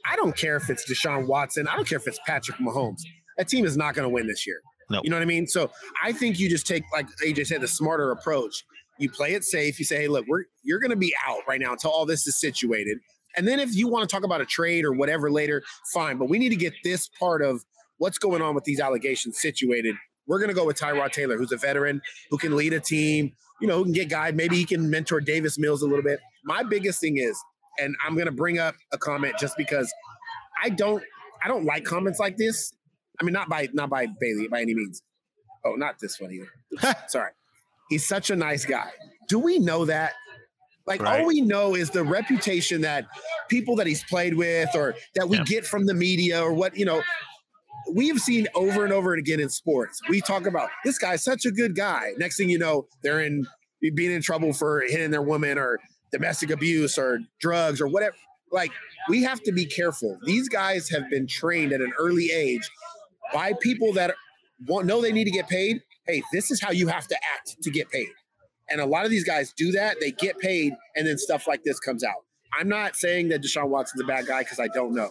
I 0.05 0.17
don't 0.17 0.37
care 0.37 0.57
if 0.57 0.69
it's 0.69 0.91
Deshaun 0.91 1.27
Watson. 1.29 1.69
I 1.69 1.77
don't 1.77 1.87
care 1.87 1.99
if 1.99 2.09
it's 2.09 2.19
Patrick 2.27 2.57
Mahomes. 2.59 3.03
That 3.39 3.49
team 3.49 3.65
is 3.65 3.77
not 3.77 3.95
going 3.95 4.09
to 4.09 4.13
win 4.13 4.27
this 4.27 4.47
year. 4.47 4.61
No. 4.91 5.01
You 5.03 5.11
know 5.11 5.17
what 5.17 5.23
I 5.23 5.27
mean? 5.27 5.47
So 5.47 5.71
I 6.03 6.13
think 6.13 6.39
you 6.39 6.49
just 6.49 6.67
take, 6.67 6.85
like 6.93 7.07
AJ 7.25 7.47
said, 7.47 7.61
the 7.61 7.69
smarter 7.69 8.11
approach. 8.11 8.65
You 8.99 9.11
play 9.11 9.35
it 9.35 9.43
safe. 9.45 9.79
You 9.79 9.85
say, 9.85 10.03
hey, 10.03 10.09
look, 10.09 10.27
we're 10.29 10.45
you're 10.63 10.79
going 10.79 10.91
to 10.91 10.97
be 10.97 11.15
out 11.27 11.41
right 11.49 11.61
now 11.61 11.73
until 11.73 11.91
all 11.91 12.05
this 12.05 12.27
is 12.27 12.39
situated. 12.39 12.99
And 13.37 13.49
then 13.49 13.59
if 13.59 13.75
you 13.75 13.89
want 13.89 14.09
to 14.09 14.15
talk 14.15 14.25
about 14.25 14.41
a 14.41 14.45
trade 14.47 14.85
or 14.85 14.93
whatever 14.93 15.31
later, 15.31 15.63
fine. 15.93 16.19
But 16.19 16.29
we 16.29 16.39
need 16.39 16.51
to 16.51 16.57
get 16.57 16.75
this 16.85 17.09
part 17.19 17.43
of 17.43 17.65
what's 17.99 18.19
going 18.19 18.43
on 18.43 18.55
with 18.55 18.65
these 18.65 18.81
allegations 18.81 19.41
situated. 19.41 19.97
We're 20.27 20.39
going 20.39 20.51
to 20.51 20.55
go 20.55 20.67
with 20.67 20.79
Tyrod 20.79 21.13
Taylor, 21.13 21.37
who's 21.37 21.53
a 21.53 21.57
veteran, 21.57 22.03
who 22.31 22.39
can 22.39 22.55
lead 22.55 22.73
a 22.75 22.81
team, 22.81 23.33
you 23.61 23.67
know, 23.67 23.79
who 23.79 23.85
can 23.85 23.93
get 23.93 24.09
guide. 24.09 24.37
Maybe 24.37 24.57
he 24.57 24.65
can 24.65 24.91
mentor 24.91 25.21
Davis 25.21 25.59
Mills 25.59 25.83
a 25.83 25.87
little 25.87 26.05
bit. 26.05 26.21
My 26.45 26.63
biggest 26.63 27.01
thing 27.01 27.17
is, 27.17 27.39
and 27.81 27.97
I'm 28.07 28.15
going 28.15 28.27
to 28.27 28.33
bring 28.33 28.59
up 28.59 28.75
a 28.93 28.99
comment 28.99 29.35
just 29.39 29.57
because 29.57 29.93
I 30.63 30.69
don't, 30.69 31.03
I 31.43 31.49
don't 31.49 31.65
like 31.65 31.85
comments 31.85 32.21
like 32.21 32.37
this. 32.37 32.73
I 33.23 33.25
mean, 33.25 33.33
not 33.35 33.49
by 33.49 33.69
not 33.73 33.89
by 33.89 34.07
Bailey 34.21 34.49
by 34.49 34.61
any 34.63 34.75
means. 34.75 35.01
Oh, 35.65 35.75
not 35.77 36.01
this 36.01 36.21
one 36.21 36.33
either. 36.33 36.97
Sorry. 37.09 37.31
He's 37.89 38.05
such 38.05 38.31
a 38.31 38.37
nice 38.37 38.65
guy. 38.65 38.91
Do 39.29 39.39
we 39.39 39.61
know 39.61 39.85
that? 39.85 40.15
Like 40.89 41.01
all 41.05 41.25
we 41.25 41.41
know 41.41 41.77
is 41.77 41.91
the 41.91 42.03
reputation 42.03 42.81
that 42.81 43.07
people 43.49 43.77
that 43.77 43.87
he's 43.87 44.03
played 44.03 44.35
with 44.35 44.71
or 44.75 44.97
that 45.15 45.29
we 45.29 45.37
Yeah. 45.37 45.45
get 45.45 45.65
from 45.65 45.87
the 45.87 45.95
media 45.95 46.43
or 46.43 46.53
what, 46.53 46.77
you 46.77 46.85
know, 46.85 47.01
we 47.93 48.09
have 48.09 48.19
seen 48.19 48.49
over 48.57 48.83
and 48.83 48.93
over 48.93 49.15
again 49.15 49.39
in 49.39 49.49
sports. 49.49 50.01
We 50.09 50.21
talk 50.21 50.47
about 50.47 50.71
this 50.85 50.99
guy's 50.99 51.23
such 51.23 51.47
a 51.47 51.53
good 51.53 51.77
guy. 51.77 52.11
Next 52.19 52.37
thing 52.37 52.49
you 52.51 52.59
know, 52.59 52.89
they're 53.05 53.21
in 53.21 53.47
being 53.95 54.11
in 54.11 54.23
trouble 54.23 54.53
for 54.53 54.81
hitting 54.81 55.13
their 55.13 55.23
woman 55.23 55.57
or 55.59 55.79
domestic 56.11 56.51
abuse 56.51 56.99
or 56.99 57.21
drugs 57.41 57.81
or 57.81 57.87
whatever. 57.87 58.17
Like 58.51 58.73
we 59.09 59.23
have 59.23 59.41
to 59.45 59.53
be 59.53 59.65
careful. 59.67 60.19
These 60.27 60.49
guys 60.49 60.89
have 60.89 61.09
been 61.11 61.29
trained 61.29 61.73
at 61.73 61.81
an 61.81 61.93
early 61.97 62.31
age 62.33 62.69
by 63.33 63.53
people 63.61 63.93
that 63.95 64.15
want, 64.67 64.87
know 64.87 65.01
they 65.01 65.13
need 65.13 65.25
to 65.25 65.31
get 65.31 65.49
paid. 65.49 65.81
Hey, 66.07 66.23
this 66.33 66.51
is 66.51 66.61
how 66.61 66.71
you 66.71 66.89
have 66.89 67.07
to 67.09 67.17
act 67.35 67.63
to 67.63 67.71
get 67.71 67.91
paid. 67.91 68.09
And 68.69 68.81
a 68.81 68.87
lot 68.87 69.05
of 69.05 69.11
these 69.11 69.25
guys 69.25 69.53
do 69.57 69.73
that. 69.73 69.99
They 70.01 70.13
get 70.13 70.39
paid, 70.39 70.75
and 70.97 71.07
then 71.07 71.19
stuff 71.19 71.47
like 71.47 71.63
this 71.65 71.79
comes 71.79 72.03
out. 72.03 72.25
I'm 72.59 72.69
not 72.69 72.97
saying 72.97 73.29
that 73.29 73.43
Deshaun 73.43 73.69
Watson's 73.69 74.03
a 74.03 74.07
bad 74.07 74.27
guy 74.27 74.43
because 74.43 74.61
I 74.61 74.69
don't 74.69 74.95
know, 74.95 75.11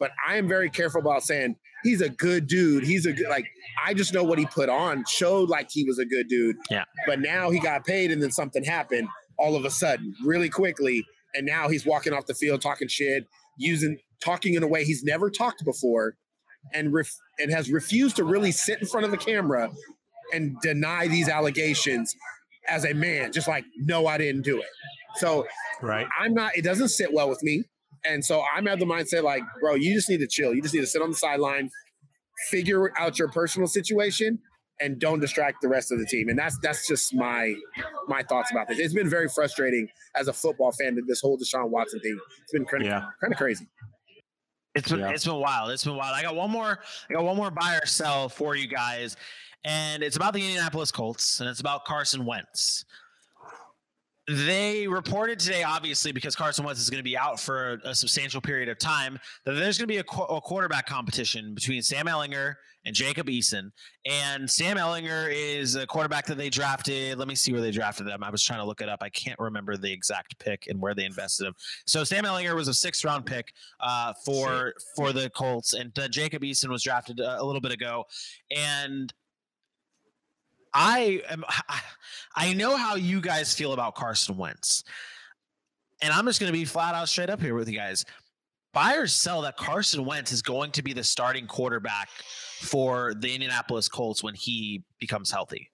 but 0.00 0.10
I 0.26 0.36
am 0.36 0.48
very 0.48 0.70
careful 0.70 1.00
about 1.00 1.22
saying 1.22 1.56
he's 1.82 2.00
a 2.00 2.08
good 2.08 2.46
dude. 2.46 2.84
He's 2.84 3.06
a 3.06 3.12
good 3.12 3.28
like. 3.28 3.46
I 3.84 3.94
just 3.94 4.12
know 4.12 4.24
what 4.24 4.38
he 4.38 4.46
put 4.46 4.68
on 4.68 5.04
showed 5.08 5.48
like 5.48 5.68
he 5.70 5.84
was 5.84 5.98
a 5.98 6.04
good 6.04 6.28
dude. 6.28 6.56
Yeah. 6.70 6.84
But 7.06 7.20
now 7.20 7.50
he 7.50 7.58
got 7.58 7.84
paid, 7.84 8.10
and 8.10 8.22
then 8.22 8.30
something 8.30 8.64
happened 8.64 9.08
all 9.38 9.56
of 9.56 9.64
a 9.64 9.70
sudden, 9.70 10.14
really 10.24 10.48
quickly, 10.48 11.04
and 11.34 11.46
now 11.46 11.68
he's 11.68 11.84
walking 11.84 12.12
off 12.12 12.26
the 12.26 12.34
field 12.34 12.62
talking 12.62 12.88
shit, 12.88 13.26
using 13.58 13.98
talking 14.20 14.54
in 14.54 14.62
a 14.62 14.68
way 14.68 14.84
he's 14.84 15.02
never 15.02 15.30
talked 15.30 15.64
before, 15.64 16.16
and 16.72 16.92
ref, 16.92 17.10
and 17.38 17.50
has 17.50 17.70
refused 17.70 18.16
to 18.16 18.24
really 18.24 18.52
sit 18.52 18.80
in 18.80 18.86
front 18.86 19.04
of 19.04 19.10
the 19.10 19.16
camera 19.16 19.70
and 20.32 20.56
deny 20.62 21.06
these 21.06 21.28
allegations 21.28 22.14
as 22.68 22.84
a 22.84 22.94
man, 22.94 23.30
just 23.32 23.46
like, 23.46 23.64
no, 23.78 24.06
I 24.06 24.18
didn't 24.18 24.42
do 24.42 24.58
it. 24.58 24.68
So 25.16 25.46
right. 25.82 26.06
I'm 26.18 26.34
not, 26.34 26.56
it 26.56 26.62
doesn't 26.62 26.88
sit 26.88 27.12
well 27.12 27.28
with 27.28 27.42
me. 27.42 27.64
And 28.06 28.24
so 28.24 28.42
I'm 28.54 28.66
at 28.68 28.78
the 28.78 28.84
mindset 28.86 29.22
like, 29.22 29.42
bro, 29.60 29.74
you 29.74 29.94
just 29.94 30.08
need 30.08 30.20
to 30.20 30.26
chill. 30.26 30.54
You 30.54 30.62
just 30.62 30.74
need 30.74 30.80
to 30.80 30.86
sit 30.86 31.02
on 31.02 31.10
the 31.10 31.16
sideline, 31.16 31.70
figure 32.50 32.92
out 32.98 33.18
your 33.18 33.28
personal 33.28 33.66
situation, 33.68 34.38
and 34.80 34.98
don't 34.98 35.20
distract 35.20 35.62
the 35.62 35.68
rest 35.68 35.92
of 35.92 35.98
the 35.98 36.06
team. 36.06 36.28
And 36.28 36.38
that's 36.38 36.58
that's 36.62 36.88
just 36.88 37.14
my 37.14 37.54
my 38.08 38.22
thoughts 38.22 38.50
about 38.50 38.68
this. 38.68 38.78
It's 38.78 38.92
been 38.92 39.08
very 39.08 39.28
frustrating 39.28 39.88
as 40.16 40.26
a 40.28 40.32
football 40.32 40.72
fan 40.72 40.96
that 40.96 41.04
this 41.06 41.20
whole 41.20 41.38
Deshaun 41.38 41.70
Watson 41.70 42.00
thing. 42.00 42.18
It's 42.42 42.52
been 42.52 42.64
kind 42.64 42.82
of 42.82 42.88
Yeah. 42.88 43.06
kind 43.20 43.32
of 43.32 43.38
crazy. 43.38 43.68
It's 44.74 44.90
been 44.90 45.00
Yeah. 45.00 45.10
it's 45.10 45.24
been 45.24 45.36
wild. 45.36 45.70
It's 45.70 45.84
been 45.84 45.96
wild. 45.96 46.14
I 46.16 46.22
got 46.22 46.34
one 46.34 46.50
more. 46.50 46.80
I 47.08 47.12
got 47.12 47.24
one 47.24 47.36
more 47.36 47.50
buy 47.50 47.76
or 47.76 47.86
sell 47.86 48.28
for 48.28 48.56
you 48.56 48.66
guys, 48.66 49.16
and 49.64 50.02
it's 50.02 50.16
about 50.16 50.34
the 50.34 50.40
Indianapolis 50.40 50.90
Colts, 50.90 51.40
and 51.40 51.48
it's 51.48 51.60
about 51.60 51.84
Carson 51.84 52.24
Wentz. 52.24 52.84
They 54.26 54.88
reported 54.88 55.38
today, 55.38 55.64
obviously, 55.64 56.10
because 56.10 56.34
Carson 56.34 56.64
Wentz 56.64 56.80
is 56.80 56.88
going 56.88 56.98
to 56.98 57.04
be 57.04 57.16
out 57.16 57.38
for 57.38 57.80
a, 57.84 57.94
substantial 57.94 58.40
period 58.40 58.70
of 58.70 58.78
time, 58.78 59.18
that 59.44 59.52
there's 59.52 59.76
going 59.76 59.86
to 59.86 59.92
be 59.92 59.98
a, 59.98 60.04
qu- 60.04 60.22
a 60.22 60.40
quarterback 60.40 60.86
competition 60.86 61.54
between 61.54 61.82
Sam 61.82 62.06
Ehlinger 62.06 62.54
and 62.86 62.94
Jacob 62.94 63.26
Eason. 63.26 63.70
And 64.06 64.50
Sam 64.50 64.78
Ehlinger 64.78 65.30
is 65.30 65.74
a 65.74 65.86
quarterback 65.86 66.24
that 66.26 66.38
they 66.38 66.48
drafted. 66.48 67.18
Let 67.18 67.28
me 67.28 67.34
see 67.34 67.52
where 67.52 67.60
they 67.60 67.70
drafted 67.70 68.06
them. 68.06 68.22
I 68.22 68.30
was 68.30 68.42
trying 68.42 68.60
to 68.60 68.64
look 68.64 68.80
it 68.80 68.88
up. 68.88 69.00
I 69.02 69.10
can't 69.10 69.38
remember 69.38 69.76
the 69.76 69.92
exact 69.92 70.38
pick 70.38 70.66
and 70.68 70.80
where 70.80 70.94
they 70.94 71.04
invested 71.04 71.46
him. 71.46 71.54
So 71.86 72.02
Sam 72.02 72.24
Ehlinger 72.24 72.54
was 72.54 72.68
a 72.68 72.74
sixth 72.74 73.04
round 73.04 73.26
pick 73.26 73.52
uh, 73.80 74.14
for 74.24 74.72
for 74.96 75.12
the 75.12 75.28
Colts, 75.30 75.74
and 75.74 75.96
uh, 75.98 76.08
Jacob 76.08 76.42
Eason 76.42 76.68
was 76.68 76.82
drafted 76.82 77.20
uh, 77.20 77.36
a 77.38 77.44
little 77.44 77.60
bit 77.60 77.72
ago. 77.72 78.04
And 78.54 79.12
I 80.74 81.22
am. 81.30 81.44
I- 82.36 82.52
know 82.54 82.76
how 82.76 82.96
you 82.96 83.20
guys 83.20 83.54
feel 83.54 83.72
about 83.72 83.94
Carson 83.94 84.36
Wentz, 84.36 84.82
and 86.02 86.12
I'm 86.12 86.26
just 86.26 86.40
going 86.40 86.52
to 86.52 86.58
be 86.58 86.64
flat 86.64 86.94
out 86.94 87.08
straight 87.08 87.30
up 87.30 87.40
here 87.40 87.54
with 87.54 87.68
you 87.68 87.76
guys. 87.78 88.04
Buy 88.72 88.94
or 88.96 89.06
sell 89.06 89.42
that 89.42 89.56
Carson 89.56 90.04
Wentz 90.04 90.32
is 90.32 90.42
going 90.42 90.72
to 90.72 90.82
be 90.82 90.92
the 90.92 91.04
starting 91.04 91.46
quarterback 91.46 92.08
for 92.60 93.14
the 93.14 93.32
Indianapolis 93.32 93.88
Colts 93.88 94.22
when 94.22 94.34
he 94.34 94.82
becomes 94.98 95.30
healthy. 95.30 95.70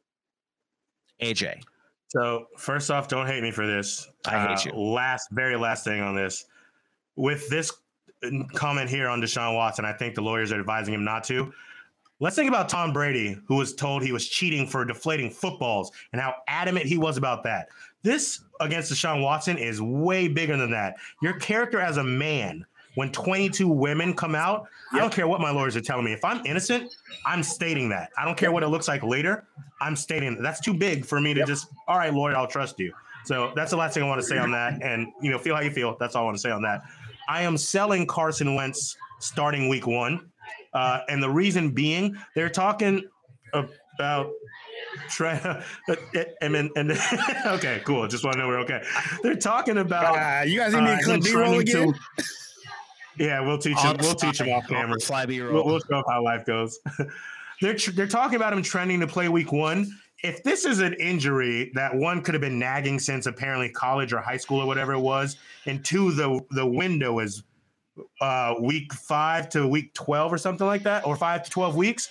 AJ, 1.23 1.63
So 2.09 2.47
first 2.59 2.91
off, 2.91 3.09
don't 3.09 3.27
hate 3.27 3.43
me 3.43 3.51
for 3.51 3.67
this. 3.67 4.07
I 4.27 4.47
hate 4.49 4.67
Uh, 4.67 4.71
you. 4.71 4.73
Last, 4.79 5.29
very 5.33 5.57
last 5.57 5.85
thing 5.85 6.03
on 6.03 6.15
this. 6.15 6.45
With 7.17 7.49
this 7.49 7.73
comment 8.55 8.91
here 8.91 9.09
on 9.09 9.21
Deshaun 9.23 9.55
Watson, 9.55 9.85
I 9.87 9.93
think 9.95 10.15
the 10.15 10.21
lawyers 10.23 10.53
are 10.53 10.61
advising 10.61 10.93
him 10.93 11.05
not 11.05 11.25
to. 11.25 11.53
Let's 12.23 12.37
think 12.37 12.49
about 12.49 12.69
Tom 12.69 12.93
Brady, 12.93 13.39
who 13.47 13.57
was 13.57 13.75
told 13.75 14.03
he 14.03 14.13
was 14.13 14.29
cheating 14.29 14.67
for 14.67 14.85
deflating 14.85 15.31
footballs 15.31 15.91
and 16.13 16.21
how 16.21 16.35
adamant 16.49 16.85
he 16.85 16.99
was 16.99 17.17
about 17.17 17.43
that. 17.45 17.69
This 18.03 18.41
against 18.61 18.93
Deshaun 18.93 19.23
Watson 19.23 19.57
is 19.57 19.81
way 19.81 20.29
bigger 20.29 20.59
than 20.59 20.71
that. 20.73 20.97
Your 21.23 21.33
character 21.35 21.81
as 21.81 21.97
a 21.97 22.05
man, 22.05 22.67
when 22.95 23.11
22 23.11 23.67
women 23.67 24.13
come 24.13 24.35
out, 24.35 24.69
I 24.93 24.99
don't 24.99 25.13
care 25.13 25.27
what 25.27 25.41
my 25.41 25.51
lawyers 25.51 25.77
are 25.77 25.81
telling 25.81 26.05
me. 26.05 26.13
If 26.13 26.23
I'm 26.23 26.45
innocent, 26.45 26.93
I'm 27.25 27.43
stating 27.43 27.89
that. 27.89 28.11
I 28.19 28.27
don't 28.27 28.37
care 28.37 28.53
what 28.53 28.63
it 28.63 28.69
looks 28.69 28.87
like 28.87 29.03
later. 29.03 29.47
I'm 29.81 29.97
stating 29.97 30.35
that. 30.37 30.43
That's 30.43 30.61
too 30.61 30.75
big 30.75 31.07
for 31.07 31.23
me 31.23 31.33
to 31.33 31.45
just, 31.47 31.69
all 31.89 31.97
right, 31.97 32.13
lawyer, 32.13 32.37
I'll 32.37 32.47
trust 32.47 32.79
you. 32.79 32.93
So 33.25 33.53
that's 33.57 33.71
the 33.71 33.79
last 33.79 33.95
thing 33.95 34.03
I 34.03 34.07
want 34.07 34.21
to 34.21 34.27
say 34.27 34.37
on 34.37 34.51
that. 34.51 34.83
And, 34.83 35.11
you 35.23 35.31
know, 35.31 35.39
feel 35.39 35.55
how 35.55 35.63
you 35.63 35.71
feel. 35.71 35.97
That's 35.99 36.15
all 36.15 36.23
I 36.23 36.25
want 36.27 36.37
to 36.37 36.41
say 36.43 36.51
on 36.51 36.61
that. 36.63 36.83
I 37.31 37.43
am 37.43 37.57
selling 37.57 38.07
Carson 38.07 38.55
Wentz 38.57 38.97
starting 39.21 39.69
week 39.71 39.87
one. 39.87 40.30
Uh, 40.73 41.01
and 41.09 41.23
the 41.23 41.31
reason 41.31 41.71
being, 41.71 42.17
they're 42.35 42.49
talking 42.51 43.03
about 43.53 44.31
try 45.09 45.35
and 46.41 46.55
then 46.55 46.71
and 46.77 46.93
okay, 47.47 47.83
cool. 47.85 48.07
Just 48.09 48.25
want 48.25 48.35
to 48.35 48.41
know 48.43 48.49
we're 48.49 48.61
okay. 48.61 48.83
They're 49.23 49.35
talking 49.37 49.79
about 49.79 50.17
Ah, 50.17 50.43
you 50.43 50.59
guys 50.59 50.73
need 50.73 50.81
me 50.83 50.87
to 50.87 50.93
uh, 50.95 51.03
clip 51.03 51.23
B-roll 51.23 51.59
again? 51.59 51.93
to- 51.93 52.25
yeah, 53.19 53.41
we'll 53.41 53.59
teach 53.59 53.79
him. 53.79 53.97
We'll 54.01 54.15
teach 54.15 54.41
him 54.41 54.49
off 54.51 54.67
camera. 54.69 54.99
Fly 55.01 55.27
B 55.27 55.41
We'll, 55.43 55.53
roll. 55.53 55.67
we'll 55.67 55.81
show 55.81 56.03
how 56.09 56.23
life 56.23 56.47
goes. 56.47 56.79
they're 57.61 57.75
tr- 57.75 57.91
they're 57.91 58.07
talking 58.07 58.37
about 58.37 58.53
him 58.53 58.63
trending 58.63 59.01
to 59.01 59.07
play 59.07 59.29
week 59.29 59.53
one. 59.53 59.91
If 60.23 60.43
this 60.43 60.65
is 60.65 60.81
an 60.81 60.95
injury 60.95 61.71
that 61.75 61.95
one 61.95 62.23
could 62.23 62.35
have 62.35 62.41
been 62.41 62.59
nagging 62.59 62.99
since 62.99 63.27
apparently 63.27 63.69
college 63.71 64.13
or 64.13 64.19
high 64.21 64.37
school 64.37 64.61
or 64.61 64.67
whatever 64.67 64.93
it 64.93 65.01
was, 65.01 65.37
and 65.67 65.85
two 65.85 66.13
the 66.13 66.41
the 66.53 66.65
window 66.65 67.19
is 67.19 67.43
uh, 68.21 68.55
week 68.61 68.93
five 68.93 69.49
to 69.51 69.67
week 69.67 69.93
twelve 69.95 70.33
or 70.33 70.39
something 70.39 70.67
like 70.67 70.83
that, 70.85 71.07
or 71.07 71.17
five 71.17 71.43
to 71.45 71.51
twelve 71.51 71.77
weeks. 71.77 72.11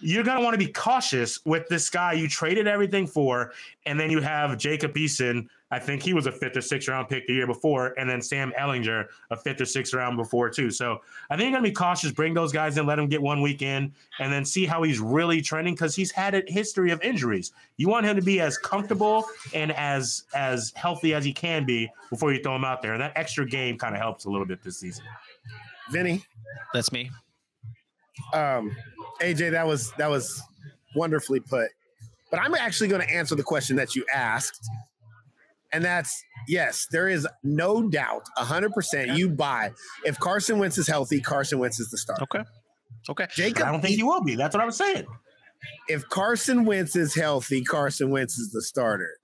You're 0.00 0.24
gonna 0.24 0.40
want 0.40 0.54
to 0.54 0.58
be 0.58 0.72
cautious 0.72 1.38
with 1.44 1.68
this 1.68 1.90
guy 1.90 2.14
you 2.14 2.28
traded 2.28 2.66
everything 2.66 3.06
for, 3.06 3.52
and 3.86 3.98
then 3.98 4.10
you 4.10 4.20
have 4.20 4.56
Jacob 4.58 4.94
Eason. 4.94 5.46
I 5.70 5.78
think 5.78 6.02
he 6.02 6.14
was 6.14 6.26
a 6.26 6.32
fifth 6.32 6.56
or 6.56 6.60
sixth 6.60 6.88
round 6.88 7.08
pick 7.08 7.26
the 7.26 7.34
year 7.34 7.46
before, 7.46 7.94
and 7.98 8.08
then 8.10 8.20
Sam 8.20 8.52
Ehlinger, 8.58 9.06
a 9.30 9.36
fifth 9.36 9.60
or 9.60 9.64
sixth 9.64 9.94
round 9.94 10.16
before 10.16 10.50
too. 10.50 10.70
So 10.70 11.00
I 11.30 11.36
think 11.36 11.50
you're 11.50 11.58
gonna 11.58 11.68
be 11.68 11.72
cautious. 11.72 12.10
Bring 12.12 12.34
those 12.34 12.52
guys 12.52 12.76
in, 12.76 12.86
let 12.86 12.98
him 12.98 13.08
get 13.08 13.22
one 13.22 13.40
week 13.40 13.62
in, 13.62 13.92
and 14.18 14.32
then 14.32 14.44
see 14.44 14.66
how 14.66 14.82
he's 14.82 14.98
really 14.98 15.40
trending 15.40 15.74
because 15.74 15.94
he's 15.94 16.10
had 16.10 16.34
a 16.34 16.42
history 16.48 16.90
of 16.90 17.00
injuries. 17.02 17.52
You 17.76 17.88
want 17.88 18.06
him 18.06 18.16
to 18.16 18.22
be 18.22 18.40
as 18.40 18.58
comfortable 18.58 19.24
and 19.54 19.72
as 19.72 20.24
as 20.34 20.72
healthy 20.74 21.14
as 21.14 21.24
he 21.24 21.32
can 21.32 21.64
be 21.64 21.90
before 22.10 22.32
you 22.32 22.42
throw 22.42 22.56
him 22.56 22.64
out 22.64 22.82
there, 22.82 22.92
and 22.92 23.00
that 23.00 23.12
extra 23.16 23.46
game 23.46 23.78
kind 23.78 23.94
of 23.94 24.00
helps 24.00 24.24
a 24.24 24.30
little 24.30 24.46
bit 24.46 24.62
this 24.62 24.78
season. 24.78 25.04
Vinny, 25.90 26.24
That's 26.72 26.92
me. 26.92 27.10
um, 28.32 28.76
AJ, 29.20 29.52
that 29.52 29.66
was 29.66 29.92
that 29.92 30.08
was 30.08 30.42
wonderfully 30.94 31.40
put. 31.40 31.68
But 32.30 32.40
I'm 32.40 32.54
actually 32.54 32.88
going 32.88 33.02
to 33.02 33.12
answer 33.12 33.34
the 33.34 33.42
question 33.42 33.74
that 33.76 33.96
you 33.96 34.04
asked, 34.14 34.68
and 35.72 35.84
that's 35.84 36.22
yes, 36.48 36.86
there 36.90 37.08
is 37.08 37.26
no 37.42 37.88
doubt, 37.88 38.22
hundred 38.36 38.72
percent. 38.72 39.16
You 39.16 39.28
buy 39.30 39.72
if 40.04 40.18
Carson 40.18 40.58
Wentz 40.58 40.78
is 40.78 40.86
healthy, 40.86 41.20
Carson 41.20 41.58
Wentz 41.58 41.78
is 41.80 41.90
the 41.90 41.98
starter. 41.98 42.22
Okay. 42.24 42.42
Okay. 43.08 43.26
Jacob, 43.34 43.66
I 43.66 43.72
don't 43.72 43.80
think 43.80 43.96
he 43.96 44.02
will 44.02 44.22
be. 44.22 44.34
That's 44.34 44.54
what 44.54 44.62
I 44.62 44.66
was 44.66 44.76
saying. 44.76 45.06
if 45.88 46.08
Carson 46.08 46.64
Wentz 46.64 46.96
is 46.96 47.14
healthy, 47.14 47.62
Carson 47.62 48.10
Wentz 48.10 48.38
is 48.38 48.50
the 48.52 48.62
starter. 48.62 49.16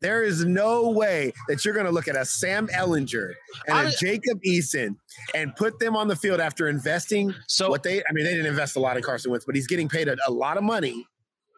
There 0.00 0.22
is 0.22 0.44
no 0.44 0.90
way 0.90 1.32
that 1.48 1.64
you're 1.64 1.74
going 1.74 1.86
to 1.86 1.92
look 1.92 2.06
at 2.06 2.14
a 2.14 2.24
Sam 2.24 2.68
Ehlinger 2.68 3.32
and 3.66 3.76
a 3.76 3.88
I- 3.88 3.92
Jacob 3.98 4.38
Eason 4.46 4.90
and 5.34 5.54
put 5.56 5.80
them 5.80 5.96
on 5.96 6.06
the 6.06 6.14
field 6.14 6.38
after 6.38 6.68
investing 6.68 7.34
So 7.48 7.68
what 7.68 7.82
they. 7.82 7.98
I 8.00 8.12
mean, 8.12 8.24
they 8.24 8.30
didn't 8.30 8.46
invest 8.46 8.76
a 8.76 8.80
lot 8.80 8.96
in 8.96 9.02
Carson 9.02 9.32
Wentz, 9.32 9.44
but 9.44 9.56
he's 9.56 9.66
getting 9.66 9.88
paid 9.88 10.06
a, 10.08 10.16
a 10.28 10.30
lot 10.30 10.56
of 10.56 10.62
money. 10.62 11.04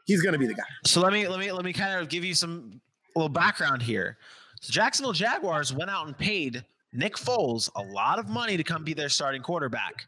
He's 0.07 0.23
going 0.23 0.33
to 0.33 0.39
be 0.39 0.47
the 0.47 0.55
guy. 0.55 0.63
So 0.87 1.03
let 1.03 1.13
me 1.13 1.29
let 1.29 1.39
me 1.39 1.53
let 1.53 1.65
me 1.67 1.75
kind 1.75 2.01
of 2.01 2.09
give 2.09 2.25
you 2.25 2.35
some 2.35 2.81
little 3.15 3.29
background 3.29 3.83
here. 3.83 4.17
So 4.61 4.73
Jacksonville 4.73 5.13
Jaguars 5.13 5.73
went 5.73 5.91
out 5.91 6.07
and 6.07 6.17
paid 6.17 6.65
Nick 6.93 7.17
Foles 7.17 7.71
a 7.77 7.83
lot 7.83 8.19
of 8.19 8.29
money 8.29 8.57
to 8.57 8.65
come 8.65 8.85
be 8.85 8.95
their 8.95 9.09
starting 9.09 9.43
quarterback. 9.43 10.07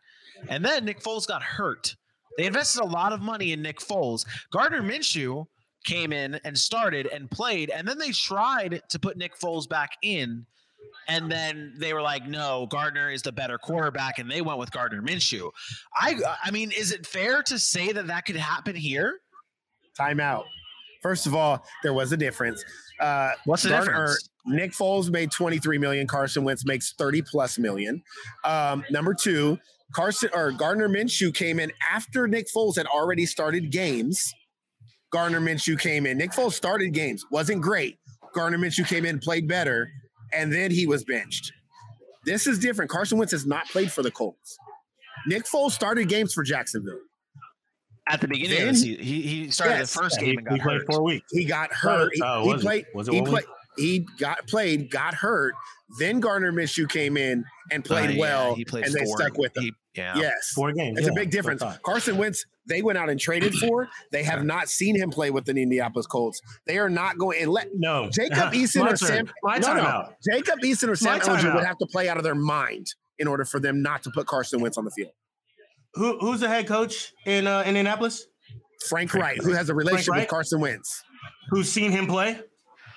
And 0.49 0.65
then 0.65 0.85
Nick 0.85 1.01
Foles 1.01 1.27
got 1.27 1.43
hurt. 1.43 1.95
They 2.37 2.47
invested 2.47 2.83
a 2.83 2.87
lot 2.87 3.13
of 3.13 3.21
money 3.21 3.53
in 3.53 3.63
Nick 3.63 3.79
Foles. 3.79 4.25
Gardner 4.51 4.83
Minshew 4.83 5.47
came 5.85 6.13
in 6.13 6.41
and 6.45 6.57
started 6.57 7.07
and 7.07 7.31
played, 7.31 7.71
and 7.71 7.87
then 7.87 7.99
they 7.99 8.11
tried 8.11 8.83
to 8.89 8.99
put 8.99 9.17
Nick 9.17 9.39
Foles 9.39 9.69
back 9.69 9.91
in. 10.03 10.47
And 11.09 11.31
then 11.31 11.75
they 11.79 11.95
were 11.95 12.03
like, 12.03 12.27
"No, 12.27 12.67
Gardner 12.67 13.11
is 13.11 13.23
the 13.23 13.33
better 13.33 13.59
quarterback," 13.59 14.19
and 14.19 14.31
they 14.31 14.41
went 14.41 14.59
with 14.59 14.71
Gardner 14.71 15.03
Minshew. 15.03 15.51
I, 15.95 16.17
I 16.45 16.51
mean, 16.53 16.71
is 16.71 16.93
it 16.93 17.07
fair 17.07 17.43
to 17.45 17.59
say 17.59 17.93
that 17.93 18.07
that 18.07 18.25
could 18.25 18.37
happen 18.37 18.77
here? 18.77 19.19
Timeout. 19.99 20.45
First 21.03 21.27
of 21.27 21.35
all, 21.35 21.67
there 21.83 21.93
was 21.93 22.13
a 22.13 22.17
difference. 22.17 22.65
Uh, 23.03 23.33
What's 23.45 23.65
the 23.65 23.71
Gardner- 23.71 23.93
difference? 23.93 24.29
Nick 24.47 24.73
Foles 24.73 25.11
made 25.11 25.31
23 25.31 25.79
million. 25.79 26.07
Carson 26.07 26.45
Wentz 26.45 26.65
makes 26.65 26.95
30 26.95 27.23
plus 27.23 27.59
million. 27.59 28.03
Um, 28.45 28.85
number 28.91 29.15
two, 29.15 29.59
Carson 29.95 30.31
or 30.33 30.51
Gardner 30.53 30.89
Minshew 30.89 31.35
came 31.35 31.61
in 31.61 31.71
after 31.91 32.27
Nick 32.27 32.47
Foles 32.55 32.77
had 32.77 32.87
already 32.87 33.27
started 33.27 33.71
games. 33.71 34.33
Gardner 35.13 35.41
Minshew 35.41 35.79
came 35.79 36.07
in. 36.07 36.17
Nick 36.19 36.31
Foles 36.33 36.53
started 36.55 36.93
games, 36.93 37.25
wasn't 37.31 37.61
great. 37.61 37.99
Gardner 38.35 38.59
Minshew 38.59 38.87
came 38.87 39.05
in, 39.05 39.19
played 39.19 39.47
better, 39.47 39.89
and 40.33 40.53
then 40.53 40.71
he 40.71 40.87
was 40.87 41.05
benched. 41.05 41.53
This 42.25 42.47
is 42.47 42.59
different. 42.59 42.91
Carson 42.91 43.19
Wentz 43.19 43.33
has 43.33 43.47
not 43.47 43.69
played 43.69 43.93
for 43.93 44.03
the 44.03 44.11
Colts. 44.11 44.57
Nick 45.27 45.45
Foles 45.45 45.73
started 45.73 46.09
games 46.09 46.33
for 46.33 46.43
Jacksonville. 46.43 46.99
At 48.13 48.21
the 48.21 48.29
beginning 48.29 48.59
Then- 48.59 48.69
of 48.69 48.75
the 48.75 48.81
season, 48.81 49.03
he, 49.05 49.23
he 49.23 49.51
started 49.51 49.79
Yes. 49.79 49.93
the 49.95 50.03
first 50.03 50.17
Yeah, 50.21 50.27
game 50.27 50.31
he, 50.33 50.37
and 50.39 50.47
got 50.47 50.55
he 50.55 50.61
played 50.61 50.77
hurt. 50.79 50.87
four 50.93 51.03
weeks. 51.03 51.27
He 51.33 51.45
got 51.45 51.73
hurt. 51.73 52.11
He, 52.15 52.23
Oh, 52.25 52.43
he 52.45 52.49
was 52.53 52.61
it? 52.61 52.65
played. 52.65 52.87
Was 52.95 53.09
it 53.09 53.15
he 53.15 53.21
one 53.23 53.31
played. 53.31 53.45
week? 53.45 53.57
He 53.79 54.07
got 54.21 54.47
played, 54.49 54.91
got 54.91 55.15
hurt. 55.15 55.55
Then 55.99 56.21
Gardner 56.21 56.53
Minshew 56.53 56.89
came 56.89 57.17
in 57.17 57.45
and 57.71 57.85
played 57.85 58.11
Uh, 58.11 58.13
yeah, 58.13 58.21
well, 58.21 58.55
he 58.55 58.65
played 58.67 58.85
and 58.85 58.95
they 58.95 59.05
four. 59.05 59.17
stuck 59.19 59.37
with 59.39 59.57
him. 59.57 59.63
He- 59.65 59.73
yeah. 59.95 60.15
Yes, 60.17 60.53
Four 60.55 60.73
games. 60.73 60.99
it's 60.99 61.07
yeah, 61.07 61.13
a 61.13 61.15
big 61.15 61.31
difference. 61.31 61.61
what 61.61 61.69
I 61.69 61.73
thought. 61.73 61.83
Carson 61.83 62.17
Wentz, 62.17 62.47
they 62.67 62.81
went 62.81 62.97
out 62.97 63.11
and 63.11 63.21
traded 63.21 63.55
for. 63.55 63.89
They 64.11 64.23
have 64.23 64.43
not 64.43 64.69
seen 64.71 64.97
him 64.97 65.11
play 65.11 65.31
with 65.31 65.45
the 65.45 65.51
Indianapolis 65.53 66.07
Colts. 66.07 66.41
They 66.67 66.79
are 66.79 66.89
not 66.89 67.19
going 67.19 67.43
and 67.43 67.51
let 67.51 67.69
No, 67.75 68.09
Jacob 68.11 68.37
Eason 68.55 68.91
or. 68.91 68.97
Sam. 68.97 69.31
My 69.43 69.59
no, 69.59 69.75
no, 69.75 69.83
timeout. 69.83 70.15
Jacob 70.31 70.61
Eason 70.61 70.89
or 70.89 70.97
Sam 70.97 71.19
My 71.19 71.25
Ehlinger 71.25 71.41
timeout. 71.41 71.55
would 71.57 71.65
have 71.65 71.77
to 71.79 71.87
play 71.87 72.09
out 72.09 72.17
of 72.17 72.25
their 72.25 72.35
mind 72.35 72.87
in 73.19 73.29
order 73.29 73.45
for 73.45 73.61
them 73.61 73.83
not 73.83 74.03
to 74.05 74.11
put 74.11 74.27
Carson 74.27 74.61
Wentz 74.61 74.79
on 74.79 74.85
the 74.87 74.91
field. 74.93 75.13
Who, 75.95 76.19
who's 76.19 76.41
the 76.41 76.49
head 76.49 76.67
coach 76.67 77.13
in 77.27 77.47
uh, 77.47 77.63
Indianapolis? 77.67 78.27
Frank 78.89 79.15
Reich, 79.15 79.43
who 79.43 79.53
has 79.53 79.69
a 79.69 79.75
relationship 79.75 80.15
with 80.15 80.29
Carson 80.29 80.61
Wentz. 80.61 81.05
Who's 81.51 81.71
seen 81.71 81.93
him 81.93 82.07
play? 82.07 82.41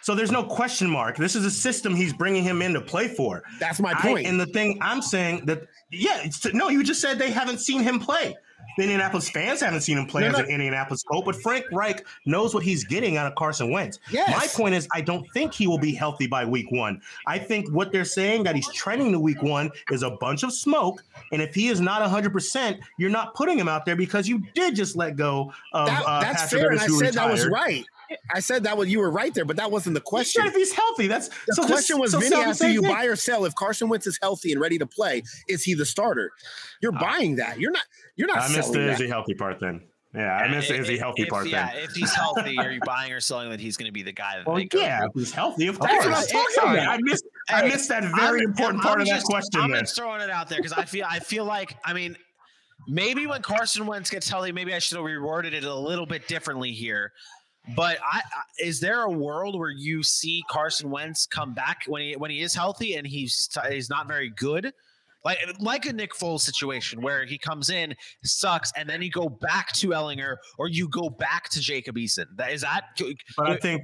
So 0.01 0.13
there's 0.13 0.31
no 0.31 0.43
question 0.43 0.89
mark. 0.89 1.17
This 1.17 1.35
is 1.35 1.45
a 1.45 1.51
system 1.51 1.95
he's 1.95 2.13
bringing 2.13 2.43
him 2.43 2.61
in 2.61 2.73
to 2.73 2.81
play 2.81 3.07
for. 3.07 3.43
That's 3.59 3.79
my 3.79 3.93
I- 3.97 4.01
point. 4.01 4.27
and 4.27 4.39
the 4.39 4.45
thing 4.45 4.77
I'm 4.81 5.01
saying 5.01 5.45
that 5.47 5.63
yeah, 5.91 6.21
it's, 6.23 6.45
no, 6.53 6.69
you 6.69 6.83
just 6.83 7.01
said 7.01 7.17
they 7.17 7.31
haven't 7.31 7.59
seen 7.59 7.81
him 7.81 7.99
play. 7.99 8.35
The 8.77 8.83
Indianapolis 8.83 9.29
fans 9.29 9.61
haven't 9.61 9.81
seen 9.81 9.97
him 9.97 10.05
play 10.05 10.21
No, 10.23 10.27
as 10.29 10.33
no. 10.37 10.43
an 10.43 10.49
Indianapolis 10.49 11.03
Colt, 11.03 11.25
but 11.25 11.35
Frank 11.41 11.65
Reich 11.71 12.05
knows 12.25 12.53
what 12.53 12.63
he's 12.63 12.83
getting 12.83 13.17
out 13.17 13.27
of 13.27 13.35
Carson 13.35 13.71
Wentz. 13.71 13.99
Yes. 14.11 14.29
My 14.29 14.47
point 14.47 14.75
is, 14.75 14.87
I 14.93 15.01
don't 15.01 15.25
think 15.33 15.53
he 15.53 15.67
will 15.67 15.77
be 15.77 15.93
healthy 15.93 16.27
by 16.27 16.43
week 16.45 16.71
one. 16.71 17.01
I 17.27 17.37
think 17.39 17.69
what 17.71 17.91
they're 17.91 18.03
saying 18.05 18.43
that 18.43 18.55
he's 18.55 18.71
trending 18.73 19.11
to 19.13 19.19
week 19.19 19.41
one 19.41 19.71
is 19.91 20.03
a 20.03 20.11
bunch 20.11 20.43
of 20.43 20.51
smoke. 20.53 21.03
And 21.31 21.41
if 21.41 21.55
he 21.55 21.67
is 21.69 21.79
not 21.79 22.01
100%, 22.01 22.79
you're 22.97 23.09
not 23.09 23.33
putting 23.33 23.57
him 23.57 23.67
out 23.67 23.85
there 23.85 23.95
because 23.95 24.27
you 24.27 24.43
did 24.53 24.75
just 24.75 24.95
let 24.95 25.15
go 25.15 25.53
of 25.73 25.87
That- 25.87 26.03
uh, 26.05 26.21
that's 26.21 26.41
Patrick 26.43 26.61
fair, 26.61 26.71
and 26.71 26.79
I 26.79 26.87
said 26.87 27.13
that 27.13 27.31
was 27.31 27.47
right. 27.47 27.85
I 28.31 28.39
said 28.39 28.63
that 28.65 28.77
was 28.77 28.87
you 28.89 28.99
were 28.99 29.09
right 29.09 29.33
there, 29.33 29.45
but 29.45 29.55
that 29.57 29.71
wasn't 29.71 29.95
the 29.95 30.01
question. 30.01 30.43
said 30.43 30.49
if 30.49 30.53
he's 30.55 30.71
healthy, 30.71 31.07
that's 31.07 31.29
The 31.47 31.55
so 31.55 31.65
question 31.65 31.97
was, 31.99 32.11
so 32.11 32.19
Vinny 32.19 32.29
sell 32.29 32.41
the 32.41 32.47
asked, 32.49 32.59
do 32.61 32.65
same 32.65 32.73
you 32.75 32.81
thing. 32.81 32.91
buy 32.93 33.05
or 33.05 33.15
sell? 33.15 33.45
If 33.45 33.55
Carson 33.55 33.89
Wentz 33.89 34.05
is 34.05 34.19
healthy 34.21 34.51
and 34.51 34.61
ready 34.61 34.77
to 34.77 34.85
play, 34.85 35.23
is 35.47 35.63
he 35.63 35.73
the 35.73 35.85
starter? 35.85 36.31
You're 36.81 36.91
buying 36.91 37.37
that. 37.37 37.59
You're 37.59 37.71
not. 37.71 37.81
You're 38.15 38.27
not 38.27 38.37
I 38.49 38.55
missed 38.55 38.73
the 38.73 38.89
is 38.91 38.97
that. 38.97 39.03
he 39.03 39.09
healthy 39.09 39.33
part 39.33 39.59
then. 39.59 39.81
Yeah, 40.13 40.33
I 40.37 40.47
missed 40.47 40.69
the 40.69 40.75
is 40.75 40.87
he 40.87 40.97
healthy 40.97 41.23
if, 41.23 41.29
part 41.29 41.47
Yeah, 41.47 41.73
then. 41.73 41.83
if 41.83 41.91
he's 41.91 42.13
healthy, 42.13 42.57
are 42.57 42.71
you 42.71 42.79
buying 42.85 43.11
or 43.11 43.19
selling 43.19 43.49
that 43.49 43.59
he's 43.59 43.75
going 43.75 43.87
to 43.89 43.91
be 43.91 44.01
the 44.01 44.13
guy 44.13 44.37
that 44.37 44.47
Well, 44.47 44.55
they 44.55 44.63
go? 44.65 44.79
yeah, 44.79 45.03
if 45.05 45.11
he's 45.13 45.31
healthy, 45.33 45.67
of 45.67 45.77
That's 45.77 45.91
course. 46.05 46.05
what 46.05 46.35
I'm 46.35 46.53
talking 46.55 46.73
about. 46.79 46.87
I 46.87 46.97
missed 47.01 47.25
I 47.49 47.67
missed 47.67 47.89
that 47.89 48.03
very 48.15 48.39
I'm- 48.41 48.49
important 48.49 48.79
I'm 48.79 48.87
part 48.87 49.01
of 49.01 49.07
that 49.07 49.23
question 49.23 49.59
I'm 49.59 49.71
there. 49.71 49.81
just 49.81 49.95
throwing 49.97 50.21
it 50.21 50.29
out 50.29 50.47
there 50.47 50.59
because 50.59 50.71
I 50.71 50.85
feel 50.85 51.05
I 51.09 51.19
feel 51.19 51.43
like 51.43 51.75
I 51.83 51.91
mean 51.93 52.15
maybe 52.87 53.27
when 53.27 53.41
Carson 53.41 53.85
Wentz 53.87 54.09
gets 54.09 54.29
healthy, 54.29 54.51
maybe 54.53 54.73
I 54.73 54.79
should 54.79 54.97
have 54.97 55.05
rewarded 55.05 55.53
it 55.53 55.63
a 55.65 55.73
little 55.75 56.05
bit 56.05 56.27
differently 56.27 56.71
here. 56.71 57.11
But 57.75 57.97
I, 57.99 58.19
I, 58.19 58.41
is 58.59 58.79
there 58.79 59.01
a 59.01 59.09
world 59.11 59.57
where 59.57 59.71
you 59.71 60.03
see 60.03 60.43
Carson 60.49 60.91
Wentz 60.91 61.25
come 61.25 61.53
back 61.53 61.83
when 61.87 62.01
he 62.03 62.15
when 62.15 62.29
he 62.31 62.41
is 62.41 62.53
healthy 62.55 62.93
and 62.95 63.05
he's 63.07 63.49
he's 63.69 63.89
not 63.89 64.07
very 64.07 64.29
good? 64.29 64.71
Like 65.25 65.39
like 65.59 65.85
a 65.87 65.91
Nick 65.93 66.13
Foles 66.13 66.41
situation 66.41 67.01
where 67.01 67.25
he 67.25 67.37
comes 67.37 67.69
in, 67.71 67.95
sucks, 68.23 68.71
and 68.77 68.87
then 68.87 69.01
you 69.01 69.09
go 69.11 69.27
back 69.27 69.71
to 69.73 69.89
Ehlinger 69.89 70.37
or 70.59 70.69
you 70.69 70.87
go 70.87 71.09
back 71.09 71.49
to 71.49 71.59
Jacob 71.59 71.95
Eason. 71.95 72.25
That 72.37 72.51
is 72.51 72.61
that 72.61 72.83
But 73.35 73.49
I 73.49 73.57
think 73.57 73.81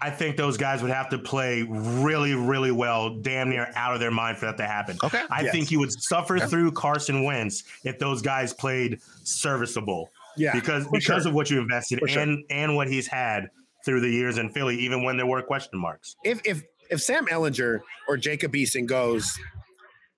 I 0.00 0.10
think 0.10 0.36
those 0.36 0.56
guys 0.56 0.80
would 0.82 0.90
have 0.90 1.08
to 1.10 1.18
play 1.18 1.62
really, 1.68 2.34
really 2.34 2.72
well, 2.72 3.16
damn 3.20 3.50
near 3.50 3.70
out 3.74 3.94
of 3.94 4.00
their 4.00 4.10
mind 4.10 4.38
for 4.38 4.46
that 4.46 4.56
to 4.58 4.66
happen. 4.66 4.96
Okay. 5.02 5.22
I 5.30 5.42
Yes. 5.42 5.52
think 5.52 5.70
you 5.70 5.78
would 5.80 5.92
suffer 5.92 6.38
through 6.38 6.72
Carson 6.72 7.24
Wentz 7.24 7.64
if 7.84 7.98
those 7.98 8.22
guys 8.22 8.52
played 8.52 9.00
serviceable. 9.24 10.10
Yeah, 10.36 10.52
because 10.52 10.86
because 10.88 11.22
sure. 11.22 11.28
of 11.28 11.34
what 11.34 11.50
you 11.50 11.60
invested 11.60 12.00
For 12.00 12.08
sure. 12.08 12.22
and 12.22 12.44
and 12.50 12.74
what 12.76 12.88
he's 12.88 13.06
had 13.06 13.48
through 13.84 14.00
the 14.00 14.08
years 14.10 14.38
in 14.38 14.50
Philly, 14.50 14.76
even 14.78 15.04
when 15.04 15.16
there 15.16 15.26
were 15.26 15.42
question 15.42 15.78
marks. 15.80 16.16
if 16.24 16.40
if 16.44 16.62
if 16.90 17.00
Sam 17.02 17.26
Ehlinger 17.26 17.80
or 18.08 18.16
Jacob 18.16 18.52
Eason 18.52 18.86
goes, 18.86 19.38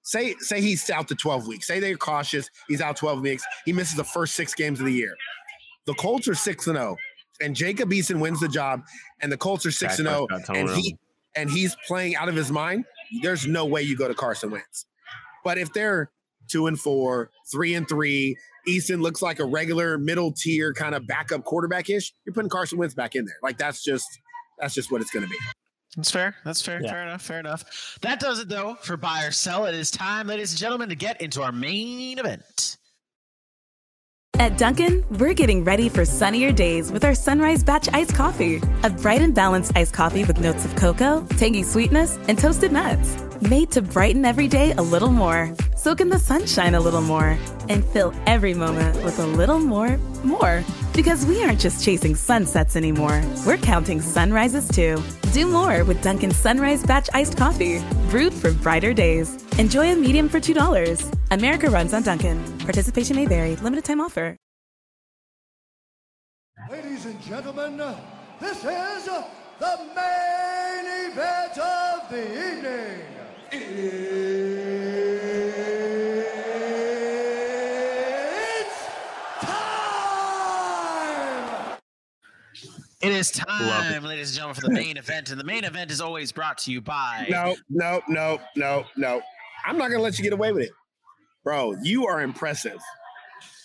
say 0.07 0.35
say 0.39 0.61
he's 0.61 0.89
out 0.89 1.09
to 1.09 1.15
12 1.15 1.47
weeks, 1.47 1.67
say 1.67 1.81
they're 1.81 1.97
cautious, 1.97 2.49
he's 2.69 2.81
out 2.81 2.97
12 2.97 3.21
weeks, 3.21 3.45
he 3.65 3.73
misses 3.73 3.97
the 3.97 4.05
first 4.05 4.35
six 4.35 4.55
games 4.55 4.81
of 4.81 4.87
the 4.87 4.93
year. 4.93 5.15
The 5.87 5.95
Colts 5.95 6.27
are 6.29 6.35
six 6.35 6.67
and 6.67 6.77
zero, 6.77 6.97
and 7.41 7.55
Jacob 7.55 7.91
Eason 7.91 8.21
wins 8.21 8.41
the 8.41 8.49
job, 8.49 8.83
and 9.21 9.31
the 9.31 9.37
Colts 9.37 9.67
are 9.67 9.71
six 9.71 9.99
and 9.99 10.09
oh, 10.09 10.27
zero, 10.31 10.59
and 10.59 10.71
he 10.71 10.97
and 11.35 11.51
he's 11.51 11.77
playing 11.87 12.17
out 12.17 12.29
of 12.29 12.35
his 12.35 12.51
mind. 12.51 12.85
There's 13.23 13.47
no 13.47 13.67
way 13.67 13.83
you 13.83 13.97
go 13.97 14.09
to 14.09 14.15
Carson 14.15 14.51
Wentz. 14.51 14.87
But 15.45 15.59
if 15.59 15.73
they're 15.73 16.11
two 16.49 16.67
and 16.67 16.79
four, 16.79 17.31
three 17.53 17.75
and 17.75 17.89
three, 17.89 18.37
Eason 18.69 19.01
looks 19.01 19.23
like 19.23 19.39
a 19.39 19.45
regular 19.45 19.99
middle 19.99 20.33
tier 20.33 20.73
kind 20.73 20.95
of 20.95 21.07
backup 21.07 21.45
quarterback 21.45 21.91
ish. 21.91 22.13
You're 22.25 22.33
putting 22.33 22.51
Carson 22.51 22.79
Wentz 22.79 22.95
back 22.95 23.15
in 23.15 23.25
there. 23.25 23.37
Like 23.43 23.59
that's 23.59 23.83
just 23.83 24.09
that's 24.59 24.75
just 24.75 24.91
what 24.91 25.01
it's 25.01 25.11
going 25.11 25.25
to 25.25 25.31
be. 25.31 25.39
That's 25.97 26.11
fair. 26.11 26.37
That's 26.45 26.61
fair. 26.61 26.81
Yeah. 26.83 26.91
Fair 26.91 27.03
enough. 27.03 27.23
Fair 27.23 27.41
enough. 27.41 27.99
That 28.03 28.21
does 28.21 28.39
it 28.39 28.49
though 28.49 28.75
for 28.83 28.97
buy 28.97 29.25
or 29.25 29.31
sell. 29.31 29.65
It 29.65 29.75
is 29.75 29.91
time, 29.91 30.27
ladies 30.27 30.53
and 30.53 30.61
gentlemen, 30.61 30.91
to 30.91 30.95
get 30.95 31.21
into 31.21 31.43
our 31.43 31.53
main 31.53 32.19
event. 32.19 32.77
At 34.39 34.59
Dunkin', 34.59 35.03
we're 35.19 35.33
getting 35.33 35.65
ready 35.65 35.89
for 35.89 36.05
sunnier 36.05 36.53
days 36.53 36.93
with 36.93 37.05
our 37.05 37.15
Sunrise 37.15 37.65
Batch 37.65 37.89
Iced 37.95 38.15
Coffee. 38.15 38.61
A 38.83 38.91
bright 38.91 39.23
and 39.23 39.35
balanced 39.35 39.73
iced 39.75 39.95
coffee 39.95 40.25
with 40.25 40.39
notes 40.41 40.67
of 40.67 40.77
cocoa, 40.77 41.25
tangy 41.39 41.63
sweetness, 41.63 42.19
and 42.29 42.39
toasted 42.39 42.71
nuts. 42.71 43.17
Made 43.43 43.71
to 43.73 43.83
brighten 43.83 44.25
every 44.25 44.49
day 44.49 44.73
a 44.73 44.83
little 44.83 45.11
more. 45.11 45.55
Soak 45.77 46.01
in 46.01 46.09
the 46.09 46.19
sunshine 46.19 46.75
a 46.75 46.81
little 46.81 47.03
more. 47.03 47.39
And 47.69 47.85
fill 47.85 48.15
every 48.27 48.55
moment 48.55 48.97
with 49.05 49.19
a 49.19 49.27
little 49.27 49.59
more, 49.59 49.99
more. 50.25 50.65
Because 50.95 51.27
we 51.27 51.43
aren't 51.43 51.61
just 51.61 51.85
chasing 51.85 52.15
sunsets 52.15 52.77
anymore. 52.77 53.23
We're 53.47 53.59
counting 53.59 54.01
sunrises 54.01 54.67
too. 54.69 55.03
Do 55.35 55.47
more 55.47 55.85
with 55.85 56.03
Dunkin' 56.03 56.31
Sunrise 56.31 56.83
Batch 56.83 57.11
Iced 57.13 57.37
Coffee. 57.37 57.83
Brewed 58.09 58.33
for 58.33 58.53
brighter 58.55 58.95
days. 58.95 59.37
Enjoy 59.59 59.93
a 59.93 59.97
medium 59.97 60.31
for 60.31 60.41
$2. 60.41 61.13
America 61.31 61.69
runs 61.69 61.93
on 61.93 62.03
Dunkin'. 62.03 62.43
Participation 62.61 63.17
may 63.17 63.27
vary. 63.27 63.57
Limited 63.57 63.85
time 63.85 64.01
offer. 64.01 64.37
Ladies 66.71 67.05
and 67.05 67.21
gentlemen, 67.21 67.77
this 68.41 68.65
is 68.65 69.05
the 69.59 69.79
main 69.95 71.11
event 71.11 71.59
of 71.59 72.09
the 72.11 72.23
evening. 72.23 73.03
It's 73.53 73.61
time! 79.41 79.79
It 83.01 83.13
is 83.13 83.39
Love 83.39 83.47
time, 83.47 84.03
ladies 84.03 84.31
and 84.31 84.37
gentlemen, 84.37 84.55
for 84.57 84.63
the 84.63 84.71
main 84.73 84.97
event. 84.97 85.31
And 85.31 85.39
the 85.39 85.45
main 85.45 85.63
event 85.63 85.93
is 85.93 86.01
always 86.01 86.33
brought 86.33 86.59
to 86.59 86.73
you 86.73 86.81
by 86.81 87.27
No, 87.31 87.55
no, 87.71 88.03
no, 88.09 88.41
no, 88.57 88.85
no. 88.97 89.23
I'm 89.65 89.79
not 89.79 89.91
gonna 89.91 90.03
let 90.03 90.19
you 90.19 90.25
get 90.25 90.33
away 90.33 90.51
with 90.51 90.65
it, 90.65 90.73
bro. 91.45 91.77
You 91.83 92.09
are 92.09 92.23
impressive. 92.23 92.81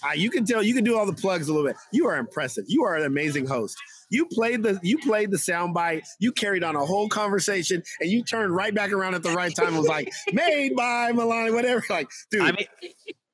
Uh, 0.03 0.13
you 0.13 0.29
can 0.29 0.45
tell. 0.45 0.61
You 0.61 0.75
can 0.75 0.83
do 0.83 0.95
all 0.95 1.07
the 1.07 1.13
plugs 1.13 1.47
a 1.47 1.53
little 1.53 1.67
bit. 1.67 1.77
You 1.91 2.07
are 2.07 2.17
impressive. 2.17 2.65
You 2.67 2.83
are 2.83 2.95
an 2.95 3.05
amazing 3.05 3.47
host. 3.47 3.77
You 4.11 4.27
played 4.27 4.61
the 4.61 4.79
you 4.83 4.99
played 4.99 5.31
the 5.31 5.37
soundbite. 5.37 6.03
You 6.19 6.31
carried 6.31 6.63
on 6.63 6.75
a 6.75 6.85
whole 6.85 7.09
conversation, 7.09 7.81
and 7.99 8.09
you 8.11 8.23
turned 8.23 8.55
right 8.55 8.75
back 8.75 8.91
around 8.91 9.15
at 9.15 9.23
the 9.23 9.31
right 9.31 9.55
time. 9.55 9.69
and 9.69 9.77
was 9.77 9.87
like 9.87 10.11
made 10.33 10.75
by 10.75 11.11
Milani, 11.13 11.53
whatever. 11.53 11.83
Like, 11.89 12.09
dude, 12.29 12.41
I 12.41 12.51
mean, 12.51 12.67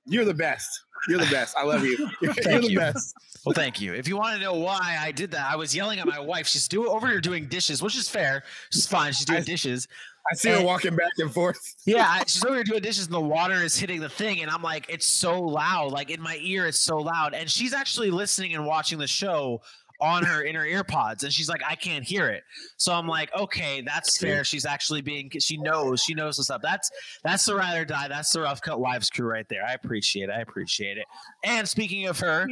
you're 0.05 0.23
the 0.25 0.33
best. 0.33 0.69
You're 1.09 1.19
the 1.19 1.31
best. 1.31 1.55
I 1.57 1.63
love 1.63 1.83
you. 1.85 1.95
You're, 2.21 2.33
you're 2.43 2.61
the 2.61 2.71
you. 2.71 2.79
best. 2.79 3.13
well, 3.45 3.53
thank 3.53 3.79
you. 3.79 3.93
If 3.93 4.07
you 4.07 4.17
want 4.17 4.35
to 4.35 4.41
know 4.41 4.55
why 4.55 4.97
I 4.99 5.11
did 5.11 5.31
that, 5.31 5.49
I 5.49 5.55
was 5.55 5.73
yelling 5.75 5.99
at 5.99 6.07
my 6.07 6.19
wife. 6.19 6.47
She's 6.47 6.67
doing 6.67 6.89
over 6.89 7.07
here 7.07 7.21
doing 7.21 7.47
dishes, 7.47 7.81
which 7.83 7.95
is 7.95 8.09
fair. 8.09 8.43
She's 8.71 8.87
fine. 8.87 9.13
She's 9.13 9.25
doing 9.25 9.41
I- 9.41 9.43
dishes. 9.43 9.87
I 10.29 10.35
see 10.35 10.49
her 10.49 10.61
walking 10.61 10.93
back 10.93 11.11
and 11.19 11.33
forth. 11.33 11.75
Yeah, 11.85 12.19
she's 12.27 12.43
over 12.43 12.55
here 12.55 12.63
doing 12.65 12.81
dishes 12.81 13.05
and 13.05 13.13
the 13.13 13.21
water 13.21 13.63
is 13.63 13.77
hitting 13.77 14.01
the 14.01 14.09
thing, 14.09 14.41
and 14.41 14.51
I'm 14.51 14.61
like, 14.61 14.87
it's 14.89 15.05
so 15.07 15.41
loud. 15.41 15.93
Like 15.93 16.09
in 16.09 16.21
my 16.21 16.37
ear, 16.41 16.67
it's 16.67 16.79
so 16.79 16.97
loud. 16.97 17.33
And 17.33 17.49
she's 17.49 17.71
actually 17.73 18.11
listening 18.11 18.53
and 18.53 18.65
watching 18.65 18.97
the 18.97 19.07
show 19.07 19.61
on 19.99 20.23
her 20.23 20.43
in 20.43 20.55
her 20.55 20.65
earpods, 20.65 21.23
and 21.23 21.33
she's 21.33 21.49
like, 21.49 21.61
I 21.67 21.75
can't 21.75 22.03
hear 22.03 22.29
it. 22.29 22.43
So 22.77 22.93
I'm 22.93 23.07
like, 23.07 23.33
okay, 23.35 23.81
that's 23.81 24.17
fair. 24.17 24.43
She's 24.43 24.65
actually 24.65 25.01
being 25.01 25.29
she 25.39 25.57
knows, 25.57 26.01
she 26.01 26.13
knows 26.13 26.37
what's 26.37 26.49
up. 26.49 26.61
That's 26.61 26.89
that's 27.23 27.45
the 27.45 27.55
ride 27.55 27.77
or 27.77 27.85
die. 27.85 28.07
That's 28.07 28.31
the 28.31 28.41
rough 28.41 28.61
cut 28.61 28.79
wives 28.79 29.09
crew 29.09 29.27
right 29.27 29.47
there. 29.49 29.65
I 29.65 29.73
appreciate 29.73 30.29
it. 30.29 30.33
I 30.33 30.41
appreciate 30.41 30.97
it. 30.97 31.05
And 31.43 31.67
speaking 31.67 32.07
of 32.07 32.19
her. 32.19 32.47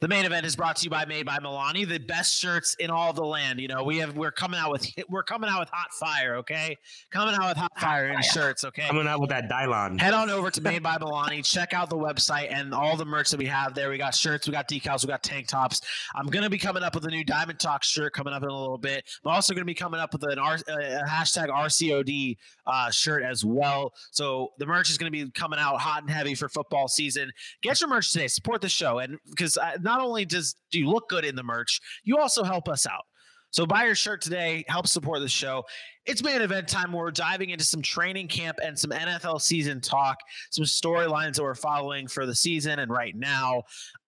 The 0.00 0.06
main 0.06 0.24
event 0.24 0.46
is 0.46 0.54
brought 0.54 0.76
to 0.76 0.84
you 0.84 0.90
by 0.90 1.06
Made 1.06 1.26
by 1.26 1.38
Milani, 1.38 1.86
the 1.86 1.98
best 1.98 2.38
shirts 2.38 2.76
in 2.78 2.88
all 2.88 3.12
the 3.12 3.24
land. 3.24 3.58
You 3.58 3.66
know, 3.66 3.82
we 3.82 3.98
have 3.98 4.16
we're 4.16 4.30
coming 4.30 4.60
out 4.60 4.70
with 4.70 4.88
we're 5.08 5.24
coming 5.24 5.50
out 5.50 5.58
with 5.58 5.70
hot 5.70 5.92
fire, 5.92 6.36
okay? 6.36 6.76
Coming 7.10 7.34
out 7.34 7.48
with 7.48 7.56
hot 7.56 7.72
fire 7.80 8.06
in 8.06 8.22
shirts, 8.22 8.62
okay? 8.62 8.86
Coming 8.86 9.08
out 9.08 9.20
with 9.20 9.30
that 9.30 9.50
Dylon. 9.50 10.00
Head 10.00 10.14
on 10.14 10.30
over 10.30 10.52
to 10.52 10.60
Made 10.68 10.84
by 10.84 10.98
Milani. 10.98 11.44
Check 11.44 11.74
out 11.74 11.90
the 11.90 11.96
website 11.96 12.52
and 12.52 12.72
all 12.72 12.96
the 12.96 13.04
merch 13.04 13.30
that 13.30 13.38
we 13.38 13.46
have 13.46 13.74
there. 13.74 13.90
We 13.90 13.98
got 13.98 14.14
shirts, 14.14 14.46
we 14.46 14.52
got 14.52 14.68
decals, 14.68 15.04
we 15.04 15.08
got 15.08 15.24
tank 15.24 15.48
tops. 15.48 15.80
I'm 16.14 16.26
gonna 16.26 16.50
be 16.50 16.58
coming 16.58 16.84
up 16.84 16.94
with 16.94 17.04
a 17.04 17.10
new 17.10 17.24
Diamond 17.24 17.58
Talk 17.58 17.82
shirt 17.82 18.12
coming 18.12 18.32
up 18.32 18.44
in 18.44 18.50
a 18.50 18.56
little 18.56 18.78
bit. 18.78 19.02
I'm 19.24 19.32
also 19.32 19.52
gonna 19.52 19.64
be 19.64 19.74
coming 19.74 19.98
up 19.98 20.12
with 20.12 20.22
an 20.30 20.38
R, 20.38 20.58
a 20.68 21.02
hashtag 21.08 21.48
RCOD 21.48 22.36
uh, 22.68 22.90
shirt 22.92 23.24
as 23.24 23.44
well. 23.44 23.92
So 24.12 24.52
the 24.58 24.66
merch 24.66 24.90
is 24.90 24.98
gonna 24.98 25.10
be 25.10 25.28
coming 25.32 25.58
out 25.58 25.80
hot 25.80 26.02
and 26.02 26.10
heavy 26.10 26.36
for 26.36 26.48
football 26.48 26.86
season. 26.86 27.32
Get 27.62 27.80
your 27.80 27.90
merch 27.90 28.12
today. 28.12 28.28
Support 28.28 28.60
the 28.60 28.68
show, 28.68 29.00
and 29.00 29.18
because 29.28 29.58
not 29.88 30.00
only 30.00 30.24
does 30.24 30.54
do 30.70 30.78
you 30.78 30.88
look 30.88 31.08
good 31.08 31.24
in 31.24 31.34
the 31.34 31.42
merch, 31.42 31.80
you 32.04 32.18
also 32.18 32.44
help 32.44 32.68
us 32.68 32.86
out. 32.86 33.04
So 33.50 33.64
buy 33.64 33.84
your 33.84 33.94
shirt 33.94 34.20
today. 34.20 34.62
Help 34.68 34.86
support 34.86 35.20
the 35.20 35.28
show. 35.28 35.64
It's 36.04 36.22
main 36.22 36.42
event 36.42 36.68
time. 36.68 36.92
We're 36.92 37.10
diving 37.10 37.48
into 37.50 37.64
some 37.64 37.80
training 37.80 38.28
camp 38.28 38.58
and 38.62 38.78
some 38.78 38.90
NFL 38.90 39.40
season 39.40 39.80
talk, 39.80 40.18
some 40.50 40.64
storylines 40.64 41.36
that 41.36 41.42
we're 41.42 41.54
following 41.54 42.08
for 42.08 42.26
the 42.26 42.34
season 42.34 42.78
and 42.78 42.90
right 42.90 43.16
now. 43.16 43.62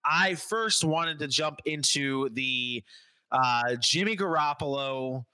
I 0.05 0.35
first 0.35 0.85
wanted 0.85 1.19
to 1.21 1.29
jump 1.29 1.61
into 1.65 2.29
the 2.35 2.85
uh, 3.33 3.77
Jimmy 3.81 4.15
Garoppolo, 4.17 5.25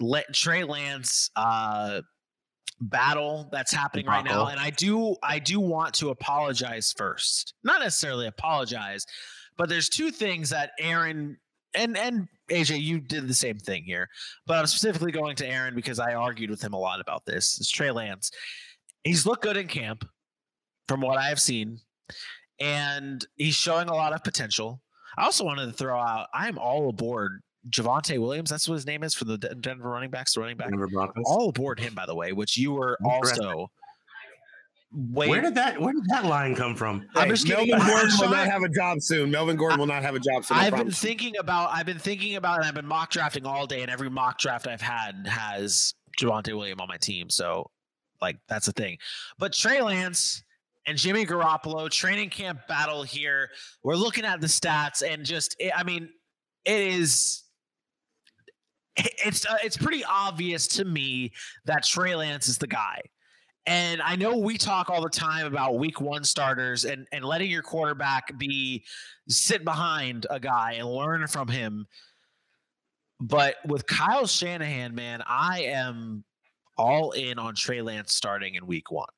Le- 0.00 0.32
Trey 0.32 0.62
Lance 0.62 1.30
uh, 1.34 2.02
battle 2.80 3.48
that's 3.50 3.72
happening 3.72 4.06
right 4.06 4.24
now, 4.24 4.46
and 4.46 4.60
I 4.60 4.70
do 4.70 5.16
I 5.22 5.38
do 5.38 5.58
want 5.58 5.94
to 5.94 6.10
apologize 6.10 6.94
first. 6.96 7.54
Not 7.64 7.80
necessarily 7.80 8.26
apologize, 8.26 9.04
but 9.58 9.68
there's 9.68 9.88
two 9.88 10.10
things 10.10 10.50
that 10.50 10.70
Aaron 10.78 11.36
and 11.74 11.96
and 11.98 12.28
AJ, 12.50 12.80
you 12.80 13.00
did 13.00 13.28
the 13.28 13.34
same 13.34 13.58
thing 13.58 13.84
here, 13.84 14.08
but 14.46 14.58
I'm 14.58 14.66
specifically 14.66 15.12
going 15.12 15.36
to 15.36 15.46
Aaron 15.46 15.74
because 15.74 15.98
I 15.98 16.14
argued 16.14 16.48
with 16.48 16.62
him 16.62 16.72
a 16.72 16.78
lot 16.78 17.00
about 17.00 17.26
this. 17.26 17.58
It's 17.60 17.70
Trey 17.70 17.90
Lance. 17.90 18.30
He's 19.04 19.26
looked 19.26 19.42
good 19.42 19.58
in 19.58 19.66
camp, 19.66 20.08
from 20.88 21.02
what 21.02 21.18
I 21.18 21.28
have 21.28 21.40
seen, 21.40 21.78
and 22.58 23.24
he's 23.36 23.54
showing 23.54 23.88
a 23.88 23.94
lot 23.94 24.14
of 24.14 24.24
potential. 24.24 24.80
I 25.18 25.24
also 25.24 25.44
wanted 25.44 25.66
to 25.66 25.72
throw 25.72 25.98
out 25.98 26.28
I'm 26.32 26.58
all 26.58 26.88
aboard 26.88 27.42
Javonte 27.68 28.18
Williams. 28.18 28.50
That's 28.50 28.68
what 28.68 28.76
his 28.76 28.86
name 28.86 29.02
is 29.02 29.14
for 29.14 29.24
the 29.24 29.36
Denver 29.36 29.90
running 29.90 30.10
backs. 30.10 30.34
The 30.34 30.40
running 30.40 30.56
back. 30.56 30.70
Denver 30.70 30.88
Broncos. 30.88 31.24
All 31.26 31.50
aboard 31.50 31.78
him, 31.78 31.94
by 31.94 32.06
the 32.06 32.14
way, 32.14 32.32
which 32.32 32.56
you 32.56 32.72
were 32.72 32.96
also. 33.04 33.70
Way, 34.90 35.28
Where 35.28 35.42
did 35.42 35.54
that 35.56 35.78
Where 35.78 35.92
did 35.92 36.04
that 36.08 36.24
line 36.24 36.54
come 36.54 36.74
from? 36.74 37.06
I'm 37.14 37.28
just 37.28 37.46
kidding. 37.46 37.68
Melvin 37.68 37.86
Gordon 37.86 38.10
will 38.18 38.30
not 38.30 38.46
have 38.46 38.62
a 38.62 38.70
job 38.70 39.02
soon. 39.02 39.30
Melvin 39.30 39.56
Gordon 39.56 39.78
will 39.78 39.86
not 39.86 40.02
have 40.02 40.14
a 40.14 40.18
job 40.18 40.46
soon. 40.46 40.56
I 40.56 40.66
I've 40.66 40.76
been 40.76 40.90
thinking 40.90 41.36
about 41.36 41.70
I've 41.72 41.84
been 41.84 41.98
thinking 41.98 42.36
about 42.36 42.58
and 42.58 42.66
I've 42.66 42.74
been 42.74 42.86
mock 42.86 43.10
drafting 43.10 43.44
all 43.44 43.66
day 43.66 43.82
and 43.82 43.90
every 43.90 44.08
mock 44.08 44.38
draft 44.38 44.66
I've 44.66 44.80
had 44.80 45.26
has 45.26 45.92
Javonte 46.18 46.56
Williams 46.56 46.80
on 46.80 46.88
my 46.88 46.96
team. 46.96 47.28
So 47.28 47.70
like 48.22 48.38
that's 48.48 48.64
the 48.64 48.72
thing. 48.72 48.96
But 49.38 49.52
Trey 49.52 49.82
Lance 49.82 50.42
and 50.86 50.96
Jimmy 50.96 51.26
Garoppolo 51.26 51.90
training 51.90 52.30
camp 52.30 52.60
battle 52.66 53.02
here. 53.02 53.50
We're 53.82 53.96
looking 53.96 54.24
at 54.24 54.40
the 54.40 54.46
stats 54.46 55.02
and 55.06 55.22
just 55.22 55.54
it, 55.58 55.72
I 55.76 55.84
mean 55.84 56.08
it 56.64 56.80
is 56.80 57.44
it's 58.96 59.44
uh, 59.46 59.58
it's 59.62 59.76
pretty 59.76 60.02
obvious 60.04 60.66
to 60.66 60.86
me 60.86 61.32
that 61.66 61.84
Trey 61.84 62.14
Lance 62.14 62.48
is 62.48 62.56
the 62.56 62.66
guy. 62.66 63.02
And 63.68 64.00
I 64.00 64.16
know 64.16 64.38
we 64.38 64.56
talk 64.56 64.88
all 64.88 65.02
the 65.02 65.10
time 65.10 65.44
about 65.44 65.78
week 65.78 66.00
one 66.00 66.24
starters 66.24 66.86
and, 66.86 67.06
and 67.12 67.22
letting 67.22 67.50
your 67.50 67.60
quarterback 67.60 68.38
be 68.38 68.82
sit 69.28 69.62
behind 69.62 70.26
a 70.30 70.40
guy 70.40 70.76
and 70.78 70.88
learn 70.88 71.26
from 71.26 71.48
him. 71.48 71.86
But 73.20 73.56
with 73.66 73.86
Kyle 73.86 74.26
Shanahan, 74.26 74.94
man, 74.94 75.22
I 75.26 75.64
am 75.64 76.24
all 76.78 77.10
in 77.10 77.38
on 77.38 77.54
Trey 77.54 77.82
Lance 77.82 78.14
starting 78.14 78.54
in 78.54 78.66
week 78.66 78.90
one. 78.90 79.08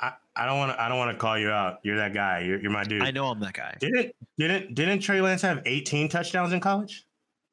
I, 0.00 0.12
I 0.34 0.46
don't 0.46 0.56
want 0.56 0.72
to. 0.72 0.82
I 0.82 0.88
don't 0.88 0.96
want 0.96 1.10
to 1.10 1.18
call 1.18 1.36
you 1.36 1.50
out. 1.50 1.80
You're 1.82 1.96
that 1.96 2.14
guy. 2.14 2.44
You're, 2.46 2.62
you're 2.62 2.70
my 2.70 2.84
dude. 2.84 3.02
I 3.02 3.10
know 3.10 3.26
I'm 3.26 3.40
that 3.40 3.52
guy. 3.52 3.76
Didn't 3.80 4.14
didn't 4.38 4.74
didn't 4.74 5.00
Trey 5.00 5.20
Lance 5.20 5.42
have 5.42 5.60
18 5.66 6.08
touchdowns 6.08 6.52
in 6.52 6.60
college? 6.60 7.04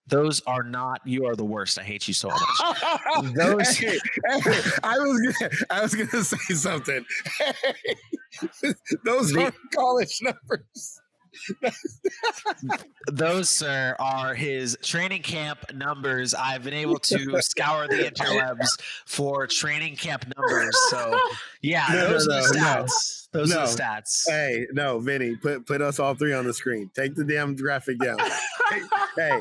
Those 0.07 0.41
are 0.45 0.61
not. 0.63 1.01
You 1.05 1.25
are 1.25 1.35
the 1.35 1.45
worst. 1.45 1.79
I 1.79 1.83
hate 1.83 2.07
you 2.07 2.13
so 2.13 2.29
much. 2.29 3.33
Those. 3.35 3.77
Hey, 3.77 3.97
hey, 4.29 4.61
I 4.83 4.97
was 4.99 5.35
gonna, 5.39 5.51
I 5.71 5.81
was 5.81 5.95
gonna 5.95 6.23
say 6.23 6.53
something. 6.53 7.03
Hey, 7.37 8.73
those 9.03 9.31
The- 9.31 9.45
are 9.45 9.53
college 9.73 10.19
numbers. 10.21 11.01
Those, 13.11 13.49
sir, 13.49 13.95
are 13.99 14.33
his 14.33 14.77
training 14.81 15.21
camp 15.21 15.73
numbers. 15.73 16.33
I've 16.33 16.63
been 16.63 16.73
able 16.73 16.97
to 16.99 17.41
scour 17.41 17.87
the 17.87 17.95
interwebs 18.11 18.67
for 19.05 19.47
training 19.47 19.95
camp 19.95 20.25
numbers. 20.35 20.75
So, 20.89 21.19
yeah, 21.61 21.85
No, 21.89 21.95
no, 21.95 22.09
those 22.09 22.27
are 22.27 22.41
the 22.53 22.53
no, 22.57 22.61
no. 22.61 22.83
stats. 22.83 23.27
Those 23.31 23.51
are 23.53 23.67
the 23.67 23.83
stats. 23.83 24.23
Hey, 24.27 24.65
no, 24.71 24.99
Vinny, 24.99 25.35
put 25.35 25.65
put 25.65 25.81
us 25.81 25.99
all 25.99 26.15
three 26.15 26.33
on 26.33 26.45
the 26.45 26.53
screen. 26.53 26.89
Take 26.95 27.15
the 27.15 27.23
damn 27.23 27.55
graphic 27.55 27.99
down. 27.99 28.17
hey, 28.69 28.81
hey, 29.17 29.39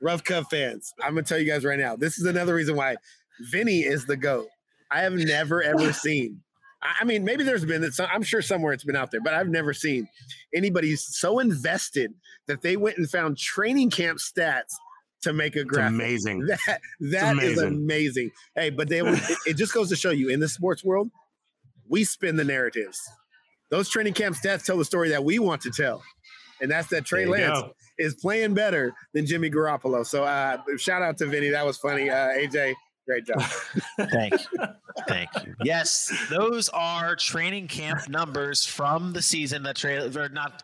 rough 0.00 0.22
cut 0.24 0.48
fans, 0.50 0.92
I'm 1.02 1.10
gonna 1.14 1.22
tell 1.24 1.38
you 1.38 1.46
guys 1.46 1.64
right 1.64 1.78
now. 1.78 1.96
This 1.96 2.18
is 2.18 2.26
another 2.26 2.54
reason 2.54 2.76
why 2.76 2.96
Vinny 3.50 3.80
is 3.80 4.06
the 4.06 4.16
goat. 4.16 4.46
I 4.90 5.00
have 5.00 5.14
never 5.14 5.62
ever 5.62 5.92
seen. 5.92 6.40
I 6.82 7.04
mean, 7.04 7.24
maybe 7.24 7.42
there's 7.42 7.64
been. 7.64 7.90
Some, 7.90 8.06
I'm 8.12 8.22
sure 8.22 8.42
somewhere 8.42 8.72
it's 8.72 8.84
been 8.84 8.96
out 8.96 9.10
there, 9.10 9.20
but 9.20 9.34
I've 9.34 9.48
never 9.48 9.72
seen 9.72 10.08
anybody 10.54 10.94
so 10.96 11.38
invested 11.38 12.12
that 12.48 12.62
they 12.62 12.76
went 12.76 12.98
and 12.98 13.08
found 13.08 13.38
training 13.38 13.90
camp 13.90 14.18
stats 14.18 14.74
to 15.22 15.32
make 15.32 15.56
a 15.56 15.60
It's 15.60 15.68
graphic. 15.70 15.94
amazing. 15.94 16.46
That 16.66 16.80
that 17.10 17.38
is 17.38 17.58
amazing. 17.58 17.66
amazing. 17.68 18.30
Hey, 18.54 18.70
but 18.70 18.88
they 18.88 19.00
it, 19.00 19.38
it 19.46 19.54
just 19.56 19.72
goes 19.72 19.88
to 19.88 19.96
show 19.96 20.10
you 20.10 20.28
in 20.28 20.38
the 20.40 20.48
sports 20.48 20.84
world, 20.84 21.10
we 21.88 22.04
spin 22.04 22.36
the 22.36 22.44
narratives. 22.44 23.00
Those 23.70 23.88
training 23.88 24.12
camp 24.14 24.36
stats 24.36 24.64
tell 24.64 24.76
the 24.76 24.84
story 24.84 25.08
that 25.08 25.24
we 25.24 25.38
want 25.40 25.62
to 25.62 25.70
tell, 25.70 26.04
and 26.60 26.70
that's 26.70 26.88
that 26.88 27.04
Trey 27.04 27.26
Lance 27.26 27.58
go. 27.60 27.72
is 27.98 28.14
playing 28.14 28.54
better 28.54 28.92
than 29.12 29.26
Jimmy 29.26 29.50
Garoppolo. 29.50 30.06
So 30.06 30.22
uh, 30.24 30.58
shout 30.76 31.02
out 31.02 31.16
to 31.18 31.26
Vinny, 31.26 31.48
that 31.48 31.66
was 31.66 31.78
funny. 31.78 32.08
Uh, 32.08 32.28
AJ, 32.28 32.74
great 33.06 33.26
job. 33.26 33.40
Thank 34.10 34.34
you. 34.34 34.58
Thank 35.08 35.30
you. 35.44 35.54
Yes, 35.62 36.12
those 36.30 36.68
are 36.70 37.16
training 37.16 37.68
camp 37.68 38.08
numbers 38.08 38.64
from 38.64 39.12
the 39.12 39.22
season 39.22 39.62
that 39.64 39.76
Trey, 39.76 39.98
or 39.98 40.28
not 40.28 40.62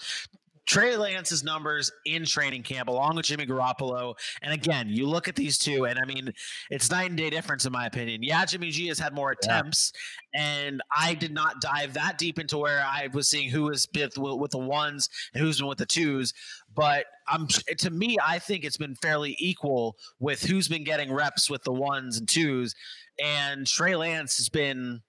Trey 0.66 0.96
Lance's 0.96 1.42
numbers 1.42 1.90
in 2.06 2.24
training 2.24 2.62
camp, 2.62 2.88
along 2.88 3.16
with 3.16 3.26
Jimmy 3.26 3.46
Garoppolo. 3.46 4.14
And 4.42 4.54
again, 4.54 4.88
you 4.88 5.06
look 5.06 5.28
at 5.28 5.34
these 5.34 5.58
two, 5.58 5.86
and 5.86 5.98
I 5.98 6.04
mean, 6.04 6.32
it's 6.70 6.90
night 6.90 7.08
and 7.10 7.18
day 7.18 7.30
difference 7.30 7.66
in 7.66 7.72
my 7.72 7.86
opinion. 7.86 8.22
Yeah, 8.22 8.44
Jimmy 8.44 8.70
G 8.70 8.86
has 8.88 8.98
had 8.98 9.12
more 9.12 9.32
attempts, 9.32 9.92
and 10.34 10.80
I 10.96 11.14
did 11.14 11.32
not 11.32 11.60
dive 11.60 11.94
that 11.94 12.16
deep 12.16 12.38
into 12.38 12.58
where 12.58 12.80
I 12.80 13.08
was 13.12 13.28
seeing 13.28 13.50
who 13.50 13.64
was 13.64 13.88
with, 13.94 14.16
with 14.16 14.50
the 14.52 14.58
ones 14.58 15.08
and 15.34 15.42
who's 15.42 15.58
been 15.58 15.66
with 15.66 15.78
the 15.78 15.86
twos. 15.86 16.32
But 16.74 17.06
I'm 17.28 17.46
to 17.46 17.90
me, 17.90 18.16
I 18.24 18.38
think 18.38 18.64
it's 18.64 18.76
been 18.76 18.94
fairly 18.96 19.36
equal 19.38 19.96
with 20.20 20.42
who's 20.42 20.68
been 20.68 20.84
getting 20.84 21.12
reps 21.12 21.48
with 21.48 21.62
the 21.64 21.72
ones 21.72 22.18
and 22.18 22.28
twos, 22.28 22.74
and 23.22 23.66
Trey 23.66 23.96
Lance 23.96 24.36
has 24.38 24.48
been 24.48 25.00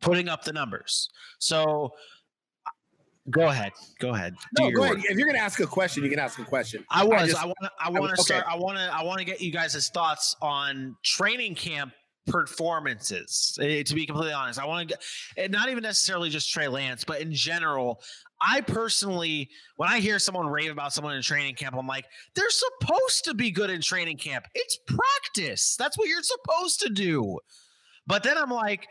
putting 0.00 0.28
up 0.28 0.44
the 0.44 0.52
numbers. 0.52 1.08
So 1.38 1.92
go 3.30 3.48
ahead, 3.48 3.72
go 3.98 4.14
ahead. 4.14 4.34
No, 4.58 4.70
go 4.70 4.82
ahead. 4.82 4.96
work. 4.96 5.04
If 5.08 5.16
you're 5.16 5.26
going 5.26 5.36
to 5.36 5.42
ask 5.42 5.60
a 5.60 5.66
question, 5.66 6.04
you 6.04 6.10
can 6.10 6.18
ask 6.18 6.38
a 6.38 6.44
question. 6.44 6.84
I 6.90 7.04
was. 7.04 7.34
I, 7.34 7.46
want 7.46 7.58
to. 7.62 7.70
I 7.80 7.86
I- 7.86 7.90
want 7.90 8.14
to 8.14 8.20
okay. 8.20 8.22
start. 8.22 8.44
I 8.48 8.56
want 8.56 8.78
to. 8.78 8.84
I 8.92 9.02
want 9.02 9.18
to 9.18 9.24
get 9.24 9.40
you 9.40 9.52
guys' 9.52 9.88
thoughts 9.88 10.36
on 10.42 10.96
training 11.02 11.54
camp 11.54 11.92
performances. 12.26 13.58
eh, 13.60 13.82
to 13.82 13.94
be 13.94 14.06
completely 14.06 14.32
honest, 14.32 14.58
I 14.60 14.66
want 14.66 14.88
to 14.88 14.96
get—not 15.36 15.68
even 15.68 15.82
necessarily 15.82 16.30
just 16.30 16.50
Trey 16.50 16.68
Lance, 16.68 17.04
but 17.04 17.20
in 17.20 17.32
general. 17.32 18.02
I 18.44 18.60
personally, 18.60 19.48
when 19.76 19.88
I 19.88 20.00
hear 20.00 20.18
someone 20.18 20.48
rave 20.48 20.72
about 20.72 20.92
someone 20.92 21.14
in 21.14 21.22
training 21.22 21.54
camp, 21.54 21.76
I'm 21.78 21.86
like, 21.86 22.06
they're 22.34 22.50
supposed 22.50 23.24
to 23.26 23.34
be 23.34 23.52
good 23.52 23.70
in 23.70 23.80
training 23.80 24.16
camp. 24.16 24.46
It's 24.54 24.78
practice. 24.88 25.76
That's 25.78 25.96
what 25.96 26.08
you're 26.08 26.22
supposed 26.22 26.80
to 26.80 26.88
do. 26.88 27.38
But 28.06 28.24
then 28.24 28.36
I'm 28.36 28.50
like, 28.50 28.88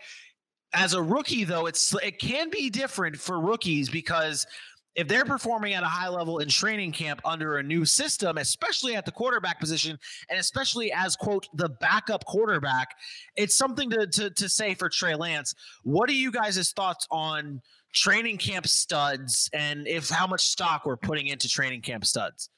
as 0.73 0.93
a 0.93 1.01
rookie, 1.01 1.43
though, 1.43 1.65
it's 1.65 1.93
it 2.01 2.19
can 2.19 2.49
be 2.49 2.69
different 2.69 3.17
for 3.17 3.41
rookies 3.41 3.89
because 3.89 4.47
if 4.95 5.07
they're 5.07 5.25
performing 5.25 5.73
at 5.73 5.83
a 5.83 5.87
high 5.87 6.09
level 6.09 6.39
in 6.39 6.49
training 6.49 6.91
camp 6.91 7.21
under 7.23 7.57
a 7.57 7.63
new 7.63 7.85
system, 7.85 8.37
especially 8.37 8.95
at 8.95 9.05
the 9.05 9.11
quarterback 9.11 9.59
position, 9.59 9.97
and 10.29 10.39
especially 10.39 10.91
as 10.91 11.15
quote 11.15 11.47
the 11.53 11.69
backup 11.69 12.25
quarterback, 12.25 12.89
it's 13.35 13.55
something 13.55 13.89
to 13.89 14.07
to, 14.07 14.29
to 14.31 14.49
say 14.49 14.73
for 14.73 14.89
Trey 14.89 15.15
Lance. 15.15 15.53
What 15.83 16.09
are 16.09 16.13
you 16.13 16.31
guys' 16.31 16.71
thoughts 16.71 17.07
on 17.09 17.61
training 17.93 18.37
camp 18.37 18.67
studs 18.67 19.49
and 19.53 19.85
if 19.87 20.09
how 20.09 20.25
much 20.27 20.41
stock 20.41 20.85
we're 20.85 20.97
putting 20.97 21.27
into 21.27 21.47
training 21.47 21.81
camp 21.81 22.05
studs? 22.05 22.49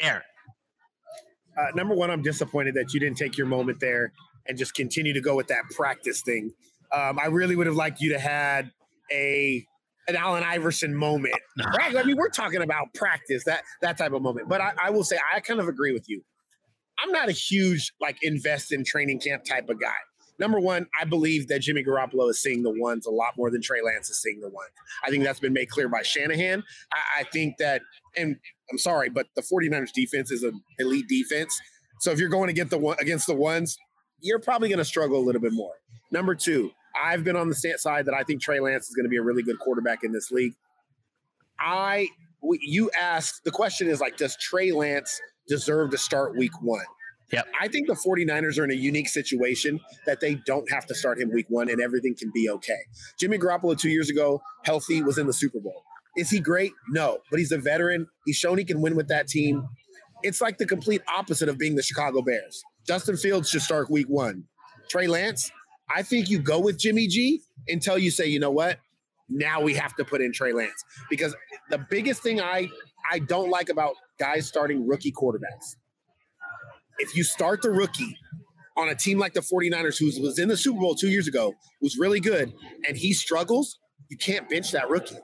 Aaron. 0.00 0.22
Uh, 1.56 1.66
number 1.74 1.94
one, 1.94 2.10
I'm 2.10 2.22
disappointed 2.22 2.74
that 2.74 2.92
you 2.92 3.00
didn't 3.00 3.16
take 3.16 3.38
your 3.38 3.46
moment 3.46 3.78
there 3.78 4.12
and 4.46 4.58
just 4.58 4.74
continue 4.74 5.12
to 5.12 5.20
go 5.20 5.36
with 5.36 5.46
that 5.48 5.62
practice 5.70 6.20
thing. 6.22 6.52
Um, 6.92 7.18
I 7.18 7.26
really 7.26 7.54
would 7.56 7.66
have 7.66 7.76
liked 7.76 8.00
you 8.00 8.12
to 8.12 8.18
had 8.18 8.70
a 9.12 9.64
an 10.08 10.16
Allen 10.16 10.42
Iverson 10.42 10.94
moment. 10.94 11.34
Right? 11.78 11.96
I 11.96 12.02
mean, 12.02 12.16
we're 12.16 12.30
talking 12.30 12.62
about 12.62 12.92
practice, 12.94 13.44
that 13.44 13.62
that 13.80 13.96
type 13.96 14.12
of 14.12 14.22
moment. 14.22 14.48
But 14.48 14.60
I, 14.60 14.72
I 14.84 14.90
will 14.90 15.04
say, 15.04 15.18
I 15.32 15.40
kind 15.40 15.60
of 15.60 15.68
agree 15.68 15.92
with 15.92 16.08
you. 16.08 16.22
I'm 16.98 17.12
not 17.12 17.28
a 17.28 17.32
huge 17.32 17.92
like 18.00 18.18
invest 18.22 18.72
in 18.72 18.84
training 18.84 19.20
camp 19.20 19.44
type 19.44 19.68
of 19.68 19.80
guy. 19.80 19.94
Number 20.38 20.58
one, 20.58 20.86
I 21.00 21.04
believe 21.04 21.48
that 21.48 21.60
Jimmy 21.60 21.84
Garoppolo 21.84 22.28
is 22.30 22.42
seeing 22.42 22.62
the 22.62 22.70
ones 22.70 23.06
a 23.06 23.10
lot 23.10 23.34
more 23.36 23.50
than 23.50 23.62
Trey 23.62 23.82
Lance 23.82 24.10
is 24.10 24.20
seeing 24.20 24.40
the 24.40 24.48
ones. 24.48 24.70
I 25.04 25.10
think 25.10 25.22
that's 25.22 25.40
been 25.40 25.52
made 25.52 25.70
clear 25.70 25.88
by 25.88 26.02
Shanahan. 26.02 26.64
I, 26.92 27.20
I 27.20 27.24
think 27.24 27.56
that, 27.58 27.82
and 28.16 28.36
I'm 28.70 28.78
sorry, 28.78 29.10
but 29.10 29.26
the 29.36 29.42
49ers 29.42 29.92
defense 29.92 30.30
is 30.30 30.42
an 30.42 30.60
elite 30.78 31.08
defense. 31.08 31.58
So 32.00 32.10
if 32.10 32.18
you're 32.18 32.28
going 32.28 32.48
to 32.48 32.52
get 32.52 32.70
the 32.70 32.78
one 32.78 32.96
against 33.00 33.26
the 33.26 33.34
ones, 33.34 33.78
you're 34.20 34.40
probably 34.40 34.68
going 34.68 34.78
to 34.78 34.84
struggle 34.84 35.18
a 35.18 35.24
little 35.24 35.40
bit 35.40 35.52
more. 35.52 35.74
Number 36.10 36.34
two, 36.34 36.72
I've 36.94 37.24
been 37.24 37.36
on 37.36 37.48
the 37.48 37.54
sta- 37.54 37.76
side 37.76 38.06
that 38.06 38.14
I 38.14 38.22
think 38.22 38.40
Trey 38.40 38.60
Lance 38.60 38.88
is 38.88 38.94
going 38.94 39.04
to 39.04 39.10
be 39.10 39.16
a 39.16 39.22
really 39.22 39.42
good 39.42 39.58
quarterback 39.58 40.04
in 40.04 40.12
this 40.12 40.30
league. 40.30 40.54
I, 41.58 42.08
you 42.42 42.90
asked, 42.98 43.44
the 43.44 43.50
question 43.50 43.88
is 43.88 44.00
like, 44.00 44.16
does 44.16 44.36
Trey 44.36 44.72
Lance 44.72 45.20
deserve 45.48 45.90
to 45.90 45.98
start 45.98 46.36
week 46.36 46.60
one? 46.62 46.84
Yep. 47.32 47.46
I 47.60 47.68
think 47.68 47.88
the 47.88 47.94
49ers 47.94 48.58
are 48.58 48.64
in 48.64 48.70
a 48.70 48.74
unique 48.74 49.08
situation 49.08 49.80
that 50.06 50.20
they 50.20 50.36
don't 50.46 50.70
have 50.70 50.86
to 50.86 50.94
start 50.94 51.20
him 51.20 51.32
week 51.32 51.46
one 51.48 51.68
and 51.68 51.80
everything 51.80 52.14
can 52.16 52.30
be 52.34 52.48
okay. 52.48 52.78
Jimmy 53.18 53.38
Garoppolo 53.38 53.78
two 53.78 53.88
years 53.90 54.10
ago, 54.10 54.40
healthy, 54.64 55.02
was 55.02 55.18
in 55.18 55.26
the 55.26 55.32
Super 55.32 55.58
Bowl. 55.58 55.82
Is 56.16 56.30
he 56.30 56.38
great? 56.38 56.72
No, 56.90 57.18
but 57.30 57.40
he's 57.40 57.50
a 57.50 57.58
veteran. 57.58 58.06
He's 58.24 58.36
shown 58.36 58.58
he 58.58 58.64
can 58.64 58.80
win 58.80 58.94
with 58.94 59.08
that 59.08 59.26
team. 59.26 59.66
It's 60.22 60.40
like 60.40 60.58
the 60.58 60.66
complete 60.66 61.02
opposite 61.12 61.48
of 61.48 61.58
being 61.58 61.74
the 61.74 61.82
Chicago 61.82 62.22
Bears. 62.22 62.62
Justin 62.86 63.16
Fields 63.16 63.50
should 63.50 63.62
start 63.62 63.90
week 63.90 64.06
one. 64.08 64.44
Trey 64.88 65.06
Lance, 65.06 65.50
I 65.90 66.02
think 66.02 66.30
you 66.30 66.38
go 66.38 66.58
with 66.60 66.78
Jimmy 66.78 67.06
G 67.06 67.42
until 67.68 67.98
you 67.98 68.10
say, 68.10 68.26
you 68.26 68.40
know 68.40 68.50
what? 68.50 68.78
Now 69.28 69.60
we 69.60 69.74
have 69.74 69.94
to 69.96 70.04
put 70.04 70.20
in 70.20 70.32
Trey 70.32 70.52
Lance. 70.52 70.84
Because 71.10 71.34
the 71.70 71.78
biggest 71.90 72.22
thing 72.22 72.40
I 72.40 72.68
I 73.10 73.18
don't 73.18 73.50
like 73.50 73.68
about 73.68 73.94
guys 74.18 74.46
starting 74.46 74.86
rookie 74.86 75.12
quarterbacks, 75.12 75.76
if 76.98 77.14
you 77.16 77.24
start 77.24 77.62
the 77.62 77.70
rookie 77.70 78.16
on 78.76 78.88
a 78.88 78.94
team 78.94 79.18
like 79.18 79.34
the 79.34 79.40
49ers, 79.40 79.98
who 79.98 80.06
was 80.22 80.38
in 80.38 80.48
the 80.48 80.56
Super 80.56 80.80
Bowl 80.80 80.94
two 80.94 81.08
years 81.08 81.28
ago, 81.28 81.54
was 81.80 81.96
really 81.98 82.20
good, 82.20 82.52
and 82.88 82.96
he 82.96 83.12
struggles, 83.12 83.78
you 84.08 84.16
can't 84.16 84.48
bench 84.48 84.72
that 84.72 84.88
rookie. 84.88 85.16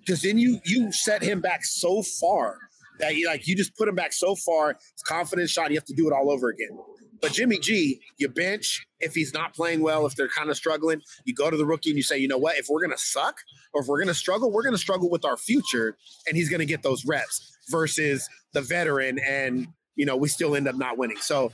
Because 0.00 0.22
then 0.22 0.38
you 0.38 0.58
you 0.64 0.92
set 0.92 1.22
him 1.22 1.40
back 1.40 1.64
so 1.64 2.02
far 2.20 2.58
that 2.98 3.16
you 3.16 3.26
like 3.26 3.46
you 3.46 3.56
just 3.56 3.76
put 3.76 3.88
him 3.88 3.94
back 3.94 4.12
so 4.12 4.34
far, 4.34 4.70
it's 4.70 5.02
confidence 5.06 5.50
shot, 5.50 5.70
you 5.70 5.76
have 5.76 5.84
to 5.84 5.94
do 5.94 6.08
it 6.08 6.12
all 6.12 6.30
over 6.30 6.48
again. 6.48 6.76
But 7.22 7.32
Jimmy 7.32 7.58
G, 7.58 8.00
you 8.18 8.28
bench 8.28 8.86
if 9.00 9.14
he's 9.14 9.32
not 9.32 9.54
playing 9.54 9.80
well, 9.80 10.04
if 10.06 10.16
they're 10.16 10.28
kind 10.28 10.50
of 10.50 10.56
struggling, 10.56 11.00
you 11.24 11.34
go 11.34 11.50
to 11.50 11.56
the 11.56 11.64
rookie 11.64 11.90
and 11.90 11.96
you 11.96 12.02
say, 12.02 12.18
you 12.18 12.28
know 12.28 12.36
what, 12.36 12.58
if 12.58 12.66
we're 12.68 12.82
gonna 12.82 12.98
suck 12.98 13.38
or 13.72 13.80
if 13.82 13.86
we're 13.88 14.00
gonna 14.00 14.12
struggle, 14.12 14.50
we're 14.50 14.64
gonna 14.64 14.76
struggle 14.76 15.08
with 15.08 15.24
our 15.24 15.36
future, 15.36 15.96
and 16.26 16.36
he's 16.36 16.50
gonna 16.50 16.64
get 16.66 16.82
those 16.82 17.06
reps 17.06 17.56
versus 17.70 18.28
the 18.52 18.60
veteran, 18.60 19.18
and 19.20 19.68
you 19.94 20.04
know, 20.04 20.16
we 20.16 20.28
still 20.28 20.56
end 20.56 20.66
up 20.66 20.74
not 20.74 20.98
winning. 20.98 21.18
So 21.18 21.52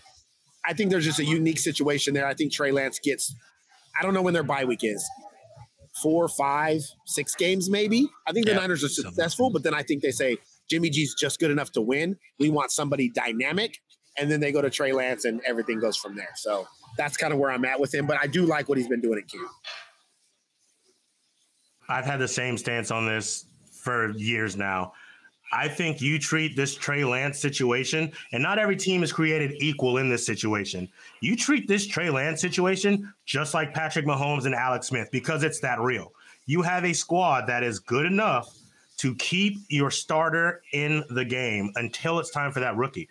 I 0.64 0.72
think 0.72 0.90
there's 0.90 1.04
just 1.04 1.18
a 1.18 1.24
unique 1.24 1.58
situation 1.58 2.14
there. 2.14 2.26
I 2.26 2.34
think 2.34 2.52
Trey 2.52 2.70
Lance 2.72 2.98
gets, 2.98 3.34
I 3.98 4.02
don't 4.02 4.14
know 4.14 4.22
when 4.22 4.34
their 4.34 4.42
bye 4.42 4.64
week 4.64 4.80
is. 4.82 5.06
Four, 6.02 6.28
five, 6.28 6.82
six 7.06 7.34
games, 7.34 7.68
maybe. 7.68 8.08
I 8.26 8.32
think 8.32 8.46
the 8.46 8.52
Yeah. 8.52 8.58
Niners 8.58 8.84
are 8.84 8.88
successful, 8.88 9.50
but 9.50 9.64
then 9.64 9.74
I 9.74 9.82
think 9.82 10.02
they 10.02 10.12
say 10.12 10.38
Jimmy 10.70 10.90
G's 10.90 11.14
just 11.14 11.40
good 11.40 11.50
enough 11.50 11.72
to 11.72 11.80
win. 11.80 12.16
We 12.38 12.48
want 12.50 12.70
somebody 12.70 13.08
dynamic. 13.08 13.80
And 14.20 14.30
then 14.30 14.40
they 14.40 14.52
go 14.52 14.62
to 14.62 14.70
Trey 14.70 14.92
Lance 14.92 15.24
and 15.24 15.40
everything 15.46 15.78
goes 15.80 15.96
from 15.96 16.16
there. 16.16 16.30
So 16.36 16.66
that's 16.96 17.16
kind 17.16 17.32
of 17.32 17.38
where 17.38 17.50
I'm 17.50 17.64
at 17.64 17.78
with 17.78 17.94
him. 17.94 18.06
But 18.06 18.18
I 18.20 18.26
do 18.26 18.44
like 18.44 18.68
what 18.68 18.78
he's 18.78 18.88
been 18.88 19.00
doing 19.00 19.18
at 19.18 19.28
Q. 19.28 19.48
I've 21.88 22.04
had 22.04 22.18
the 22.18 22.28
same 22.28 22.58
stance 22.58 22.90
on 22.90 23.06
this 23.06 23.46
for 23.72 24.10
years 24.10 24.56
now. 24.56 24.92
I 25.50 25.66
think 25.68 26.02
you 26.02 26.18
treat 26.18 26.56
this 26.56 26.74
Trey 26.74 27.04
Lance 27.04 27.38
situation, 27.38 28.12
and 28.32 28.42
not 28.42 28.58
every 28.58 28.76
team 28.76 29.02
is 29.02 29.12
created 29.12 29.62
equal 29.62 29.96
in 29.96 30.10
this 30.10 30.26
situation. 30.26 30.88
You 31.20 31.36
treat 31.36 31.66
this 31.66 31.86
Trey 31.86 32.10
Lance 32.10 32.42
situation 32.42 33.12
just 33.24 33.54
like 33.54 33.72
Patrick 33.72 34.04
Mahomes 34.04 34.44
and 34.44 34.54
Alex 34.54 34.88
Smith 34.88 35.08
because 35.10 35.42
it's 35.42 35.60
that 35.60 35.80
real. 35.80 36.12
You 36.44 36.60
have 36.62 36.84
a 36.84 36.92
squad 36.92 37.46
that 37.46 37.62
is 37.62 37.78
good 37.78 38.04
enough 38.04 38.54
to 38.98 39.14
keep 39.14 39.58
your 39.68 39.90
starter 39.90 40.62
in 40.72 41.04
the 41.10 41.24
game 41.24 41.70
until 41.76 42.18
it's 42.18 42.30
time 42.30 42.52
for 42.52 42.60
that 42.60 42.76
rookie. 42.76 43.08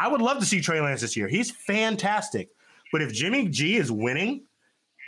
I 0.00 0.08
would 0.08 0.22
love 0.22 0.38
to 0.38 0.46
see 0.46 0.62
Trey 0.62 0.80
Lance 0.80 1.02
this 1.02 1.14
year. 1.14 1.28
He's 1.28 1.50
fantastic. 1.50 2.48
But 2.90 3.02
if 3.02 3.12
Jimmy 3.12 3.48
G 3.48 3.76
is 3.76 3.92
winning 3.92 4.44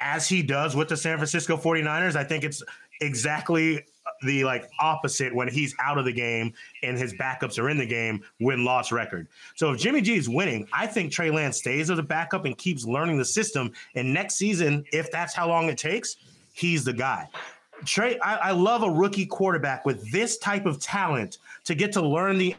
as 0.03 0.29
he 0.29 0.43
does 0.43 0.77
with 0.77 0.89
the 0.89 0.99
San 0.99 1.17
Francisco 1.17 1.57
49ers, 1.57 2.15
I 2.15 2.25
think 2.25 2.45
it's 2.45 2.63
exactly 3.01 3.79
uh, 3.79 4.11
the 4.27 4.45
like 4.45 4.69
opposite 4.79 5.35
when 5.35 5.49
he's 5.49 5.75
out 5.83 5.97
of 5.97 6.05
the 6.05 6.13
game 6.13 6.53
and 6.83 6.99
his 6.99 7.15
backups 7.15 7.59
are 7.59 7.71
in 7.71 7.79
the 7.79 7.87
game 7.87 8.23
win 8.39 8.67
loss 8.67 8.93
record. 8.93 9.29
So 9.57 9.73
if 9.73 9.81
Jimmy 9.81 10.03
G 10.03 10.15
is 10.15 10.29
winning, 10.29 10.69
I 10.75 10.87
think 10.87 11.11
Trey 11.11 11.31
Lance 11.31 11.57
stays 11.57 11.91
as 11.91 11.99
a 11.99 12.03
backup 12.03 12.45
and 12.45 12.57
keeps 12.59 12.85
learning 12.85 13.17
the 13.17 13.25
system. 13.25 13.73
And 13.95 14.13
next 14.13 14.35
season, 14.35 14.85
if 14.93 15.11
that's 15.11 15.35
how 15.35 15.49
long 15.49 15.71
it 15.71 15.79
takes, 15.79 16.17
he's 16.53 16.85
the 16.85 16.93
guy. 16.93 17.31
Trey, 17.87 18.19
I, 18.21 18.37
I 18.37 18.51
love 18.51 18.83
a 18.83 18.91
rookie 18.91 19.27
quarterback 19.27 19.87
with 19.87 20.13
this 20.13 20.37
type 20.37 20.67
of 20.67 20.79
talent 20.79 21.39
to 21.65 21.75
get 21.75 21.93
to 21.93 22.03
learn 22.03 22.37
the 22.37 22.55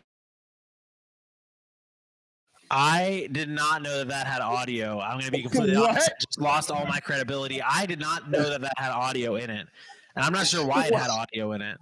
I 2.75 3.29
did 3.31 3.49
not 3.49 3.83
know 3.83 3.99
that 3.99 4.07
that 4.07 4.25
had 4.25 4.41
audio. 4.41 4.99
I'm 4.99 5.13
going 5.13 5.25
to 5.25 5.31
be 5.31 5.43
completely 5.43 5.75
honest. 5.75 6.09
I 6.09 6.13
just 6.19 6.41
lost 6.41 6.71
all 6.71 6.85
my 6.87 6.99
credibility. 6.99 7.61
I 7.61 7.85
did 7.85 7.99
not 7.99 8.31
know 8.31 8.49
that 8.49 8.61
that 8.61 8.73
had 8.77 8.91
audio 8.91 9.35
in 9.35 9.51
it, 9.51 9.67
and 10.15 10.25
I'm 10.25 10.33
not 10.33 10.47
sure 10.47 10.65
why 10.65 10.87
it 10.87 10.95
had 10.95 11.11
audio 11.11 11.51
in 11.51 11.61
it. 11.61 11.77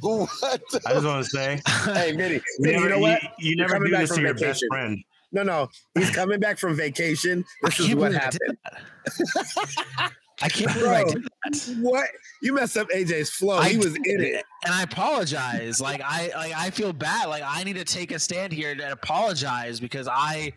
What? 0.00 0.60
I 0.84 0.94
just 0.94 1.06
want 1.06 1.24
to 1.24 1.30
say, 1.30 1.60
hey, 1.84 2.12
Mitty, 2.12 2.42
you 2.58 2.72
never, 2.72 2.84
you 2.84 2.88
know 2.88 2.98
what? 2.98 3.22
you, 3.38 3.50
you 3.50 3.56
never 3.56 3.74
coming 3.74 3.86
do 3.86 3.92
back 3.92 4.00
this 4.00 4.10
from 4.10 4.16
to 4.16 4.22
your 4.22 4.34
best 4.34 4.64
friend. 4.68 4.98
No, 5.30 5.44
no, 5.44 5.68
he's 5.94 6.10
coming 6.10 6.40
back 6.40 6.58
from 6.58 6.74
vacation. 6.74 7.44
This 7.62 7.78
is 7.78 7.94
what 7.94 8.10
believe 8.10 8.20
I 8.20 8.30
did 8.30 8.40
happened. 9.94 10.12
I 10.42 10.48
can't 10.48 10.72
believe 10.74 10.90
I 10.90 11.04
did 11.04 11.24
that. 11.24 11.76
What? 11.80 12.06
You 12.42 12.54
messed 12.54 12.76
up 12.76 12.88
AJ's 12.90 13.30
flow. 13.30 13.60
he 13.62 13.74
I 13.74 13.78
was 13.78 13.94
in 13.94 14.02
it. 14.04 14.44
and 14.64 14.74
I 14.74 14.82
apologize. 14.82 15.80
Like 15.80 16.02
I, 16.04 16.30
like 16.34 16.52
I 16.54 16.70
feel 16.70 16.92
bad. 16.92 17.28
Like 17.28 17.42
I 17.46 17.64
need 17.64 17.76
to 17.76 17.84
take 17.84 18.12
a 18.12 18.18
stand 18.18 18.52
here 18.52 18.72
and 18.72 18.80
apologize 18.80 19.80
because 19.80 20.08
I 20.08 20.52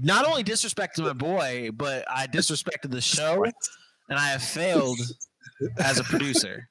not 0.00 0.26
only 0.26 0.44
disrespected 0.44 1.00
my 1.04 1.12
boy, 1.14 1.70
but 1.72 2.04
I 2.10 2.26
disrespected 2.26 2.90
the 2.90 3.00
show, 3.00 3.44
and 3.44 4.18
I 4.18 4.28
have 4.28 4.42
failed 4.42 4.98
as 5.78 5.98
a 5.98 6.04
producer. 6.04 6.68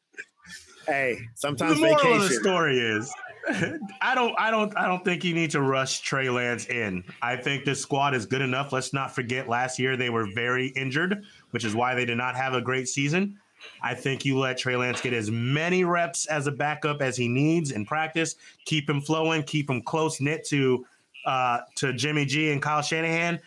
Hey, 0.87 1.17
sometimes 1.35 1.79
The 1.79 1.87
sometimes 1.87 2.03
moral 2.03 2.21
of 2.23 2.29
the 2.29 2.35
story 2.35 2.77
is, 2.77 3.13
I 4.01 4.15
don't, 4.15 4.35
I 4.39 4.51
don't, 4.51 4.75
I 4.77 4.87
don't 4.87 5.03
think 5.03 5.23
you 5.23 5.33
need 5.33 5.51
to 5.51 5.61
rush 5.61 6.01
Trey 6.01 6.29
Lance 6.29 6.67
in. 6.67 7.03
I 7.21 7.35
think 7.35 7.65
this 7.65 7.81
squad 7.81 8.13
is 8.13 8.25
good 8.25 8.41
enough. 8.41 8.71
Let's 8.71 8.93
not 8.93 9.13
forget 9.13 9.49
last 9.49 9.79
year 9.79 9.97
they 9.97 10.09
were 10.09 10.27
very 10.33 10.67
injured, 10.69 11.23
which 11.51 11.65
is 11.65 11.75
why 11.75 11.95
they 11.95 12.05
did 12.05 12.17
not 12.17 12.35
have 12.35 12.53
a 12.53 12.61
great 12.61 12.87
season. 12.87 13.39
I 13.81 13.93
think 13.93 14.25
you 14.25 14.37
let 14.37 14.57
Trey 14.57 14.75
Lance 14.75 15.01
get 15.01 15.13
as 15.13 15.29
many 15.29 15.83
reps 15.83 16.25
as 16.27 16.47
a 16.47 16.51
backup 16.51 17.01
as 17.01 17.17
he 17.17 17.27
needs 17.27 17.71
in 17.71 17.85
practice. 17.85 18.35
Keep 18.65 18.89
him 18.89 19.01
flowing. 19.01 19.43
Keep 19.43 19.69
him 19.69 19.81
close 19.81 20.19
knit 20.19 20.45
to 20.47 20.85
uh, 21.25 21.59
to 21.75 21.93
Jimmy 21.93 22.25
G 22.25 22.51
and 22.51 22.61
Kyle 22.61 22.81
Shanahan. 22.81 23.39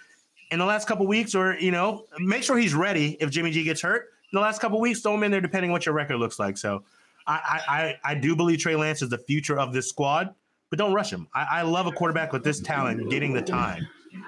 In 0.50 0.58
the 0.58 0.64
last 0.64 0.86
couple 0.86 1.06
weeks, 1.06 1.34
or 1.34 1.58
you 1.58 1.70
know, 1.70 2.06
make 2.18 2.42
sure 2.42 2.56
he's 2.56 2.74
ready 2.74 3.16
if 3.20 3.30
Jimmy 3.30 3.50
G 3.50 3.64
gets 3.64 3.80
hurt. 3.80 4.10
In 4.32 4.36
the 4.36 4.40
last 4.40 4.60
couple 4.60 4.80
weeks, 4.80 5.00
throw 5.00 5.14
him 5.14 5.22
in 5.24 5.30
there 5.30 5.40
depending 5.40 5.72
what 5.72 5.86
your 5.86 5.94
record 5.94 6.18
looks 6.18 6.38
like. 6.38 6.56
So, 6.56 6.84
I, 7.26 7.60
I 8.04 8.12
I 8.12 8.14
do 8.14 8.36
believe 8.36 8.58
Trey 8.58 8.76
Lance 8.76 9.02
is 9.02 9.10
the 9.10 9.18
future 9.18 9.58
of 9.58 9.72
this 9.72 9.88
squad, 9.88 10.34
but 10.70 10.78
don't 10.78 10.92
rush 10.92 11.12
him. 11.12 11.28
I, 11.34 11.46
I 11.50 11.62
love 11.62 11.86
a 11.86 11.92
quarterback 11.92 12.32
with 12.32 12.44
this 12.44 12.60
talent 12.60 13.10
getting 13.10 13.32
the 13.32 13.42
time. 13.42 13.86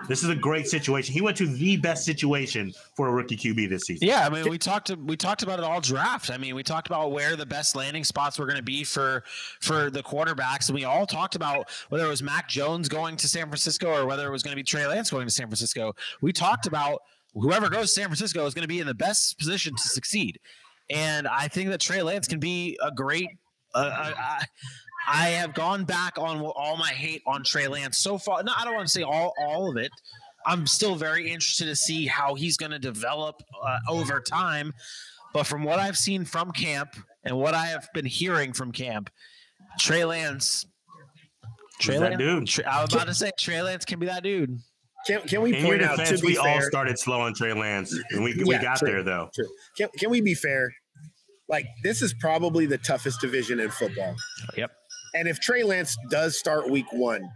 This 0.09 0.23
is 0.23 0.31
a 0.31 0.35
great 0.35 0.69
situation. 0.69 1.13
He 1.15 1.21
went 1.21 1.37
to 1.39 1.47
the 1.47 1.77
best 1.77 2.05
situation 2.05 2.73
for 2.97 3.09
a 3.09 3.13
rookie 3.13 3.37
QB 3.37 3.69
this 3.69 3.83
season. 3.83 4.09
Yeah, 4.09 4.27
I 4.27 4.31
mean, 4.31 4.49
we 4.49 4.59
talked 4.59 4.91
we 4.97 5.17
talked 5.17 5.43
about 5.43 5.59
it 5.59 5.65
all 5.65 5.81
draft. 5.81 6.31
I 6.31 6.39
mean, 6.39 6.55
we 6.55 6.63
talked 6.63 6.87
about 6.89 7.13
where 7.13 7.37
the 7.37 7.47
best 7.47 7.77
landing 7.77 8.05
spots 8.05 8.39
were 8.39 8.47
going 8.47 8.57
to 8.57 8.63
be 8.63 8.85
for 8.85 9.25
for 9.61 9.91
the 9.91 10.03
quarterbacks, 10.03 10.69
and 10.69 10.75
we 10.75 10.85
all 10.85 11.07
talked 11.07 11.35
about 11.35 11.71
whether 11.89 12.05
it 12.05 12.09
was 12.09 12.23
Mac 12.23 12.49
Jones 12.49 12.89
going 12.89 13.17
to 13.17 13.29
San 13.29 13.45
Francisco 13.45 13.89
or 13.89 14.07
whether 14.07 14.27
it 14.27 14.31
was 14.31 14.43
going 14.43 14.53
to 14.53 14.57
be 14.57 14.65
Trey 14.65 14.87
Lance 14.87 15.11
going 15.11 15.27
to 15.27 15.33
San 15.33 15.47
Francisco. 15.47 15.95
We 16.21 16.33
talked 16.33 16.67
about 16.67 17.03
whoever 17.35 17.69
goes 17.69 17.89
to 17.89 18.01
San 18.01 18.07
Francisco 18.07 18.47
is 18.47 18.55
going 18.55 18.63
to 18.63 18.69
be 18.69 18.81
in 18.81 18.87
the 18.87 18.95
best 18.95 19.39
position 19.39 19.75
to 19.77 19.83
succeed, 19.83 20.39
and 20.91 21.27
I 21.27 21.49
think 21.49 21.71
that 21.71 21.81
Trey 21.81 22.03
Lance 22.03 22.29
can 22.29 22.39
be 22.39 22.79
a 22.83 22.91
great. 22.91 23.29
Uh, 23.75 24.13
I, 24.17 24.45
I 25.09 25.27
have 25.29 25.55
gone 25.55 25.85
back 25.85 26.19
on 26.19 26.41
all 26.41 26.77
my 26.77 26.91
hate 26.91 27.23
on 27.27 27.45
Trey 27.45 27.69
Lance 27.69 27.99
so 27.99 28.19
far. 28.19 28.43
No, 28.43 28.53
I 28.57 28.65
don't 28.65 28.75
want 28.75 28.87
to 28.87 28.93
say 28.93 29.03
all 29.03 29.35
all 29.41 29.71
of 29.71 29.77
it. 29.77 29.91
I'm 30.47 30.67
still 30.67 30.95
very 30.95 31.31
interested 31.31 31.67
to 31.67 31.77
see 31.77 32.07
how 32.07 32.35
he's 32.35 32.57
going 32.57 32.71
to 32.71 32.79
develop 32.79 33.43
uh, 33.63 33.79
over 33.89 34.21
time. 34.21 34.73
But 35.33 35.45
from 35.45 35.65
what 35.65 35.79
I've 35.79 35.99
seen 35.99 36.25
from 36.25 36.53
camp 36.53 36.91
and 37.25 37.37
what 37.37 37.53
I 37.53 37.67
have 37.67 37.89
been 37.93 38.07
hearing 38.07 38.53
from 38.53 38.73
camp, 38.73 39.11
Trey 39.79 40.05
Lance, 40.05 40.65
Trey 41.81 41.99
that 41.99 42.11
Lance, 42.13 42.19
dude. 42.19 42.47
Trey- 42.47 42.65
I 42.65 42.83
was 42.83 42.95
about 42.95 43.09
to 43.09 43.15
say 43.15 43.33
Trey 43.39 43.61
Lance 43.61 43.85
can 43.85 43.99
be 43.99 44.07
that 44.07 44.23
dude. 44.23 44.59
Can, 45.07 45.21
can 45.23 45.43
we 45.43 45.55
In 45.55 45.61
your 45.61 45.69
point 45.69 45.83
out 45.83 45.99
defense, 45.99 46.21
to 46.21 46.27
be 46.27 46.33
we 46.33 46.39
all 46.39 46.61
started 46.63 46.99
slow 46.99 47.21
on 47.21 47.35
Trey 47.35 47.53
Lance, 47.53 47.97
and 48.11 48.25
we, 48.25 48.35
we 48.43 48.59
got 48.59 48.79
true, 48.79 48.91
there 48.91 49.03
though. 49.03 49.31
true. 49.35 49.47
Can, 49.77 49.89
can 49.99 50.11
we 50.11 50.21
be 50.21 50.35
fair? 50.35 50.73
Like 51.49 51.67
this 51.85 52.03
is 52.03 52.13
probably 52.15 52.67
the 52.67 52.79
toughest 52.79 53.21
division 53.21 53.61
in 53.61 53.71
football. 53.71 54.17
Yep. 54.57 54.71
And 55.15 55.29
if 55.29 55.39
Trey 55.41 55.63
Lance 55.63 55.97
does 56.11 56.37
start 56.39 56.71
week 56.71 56.87
one, 56.93 57.29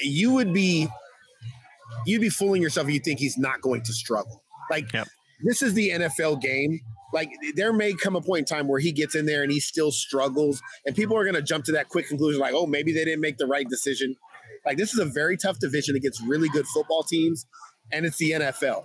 you 0.00 0.32
would 0.32 0.52
be 0.52 0.86
you'd 2.06 2.20
be 2.20 2.28
fooling 2.28 2.60
yourself 2.62 2.88
if 2.88 2.94
you 2.94 3.00
think 3.00 3.18
he's 3.18 3.38
not 3.38 3.60
going 3.62 3.82
to 3.82 3.92
struggle. 3.92 4.42
Like 4.70 4.92
Yep. 4.92 5.08
this 5.44 5.62
is 5.62 5.74
the 5.74 5.90
NFL 5.90 6.42
game. 6.42 6.78
Like 7.14 7.30
there 7.56 7.72
may 7.72 7.94
come 7.94 8.16
a 8.16 8.20
point 8.20 8.40
in 8.50 8.56
time 8.56 8.68
where 8.68 8.80
he 8.80 8.92
gets 8.92 9.14
in 9.14 9.26
there 9.26 9.42
and 9.42 9.50
he 9.50 9.60
still 9.60 9.92
struggles, 9.92 10.62
and 10.86 10.94
people 10.94 11.16
are 11.16 11.24
going 11.24 11.34
to 11.34 11.42
jump 11.42 11.64
to 11.66 11.72
that 11.72 11.88
quick 11.88 12.08
conclusion, 12.08 12.40
like, 12.40 12.54
oh, 12.54 12.66
maybe 12.66 12.92
they 12.92 13.04
didn't 13.04 13.20
make 13.20 13.38
the 13.38 13.46
right 13.46 13.68
decision. 13.68 14.16
Like 14.64 14.76
this 14.76 14.92
is 14.92 14.98
a 14.98 15.04
very 15.04 15.36
tough 15.36 15.58
division 15.58 15.96
against 15.96 16.22
really 16.22 16.48
good 16.48 16.66
football 16.66 17.02
teams, 17.02 17.46
and 17.90 18.06
it's 18.06 18.18
the 18.18 18.32
NFL. 18.32 18.84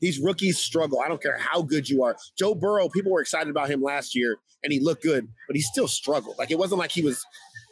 These 0.00 0.20
rookies 0.20 0.58
struggle. 0.58 1.00
I 1.00 1.08
don't 1.08 1.22
care 1.22 1.38
how 1.38 1.62
good 1.62 1.88
you 1.88 2.04
are. 2.04 2.16
Joe 2.38 2.54
Burrow, 2.54 2.88
people 2.88 3.12
were 3.12 3.22
excited 3.22 3.48
about 3.48 3.70
him 3.70 3.82
last 3.82 4.14
year, 4.14 4.36
and 4.62 4.72
he 4.72 4.80
looked 4.80 5.02
good, 5.02 5.26
but 5.46 5.56
he 5.56 5.62
still 5.62 5.88
struggled. 5.88 6.36
Like 6.38 6.50
it 6.50 6.58
wasn't 6.58 6.78
like 6.78 6.92
he 6.92 7.02
was 7.02 7.24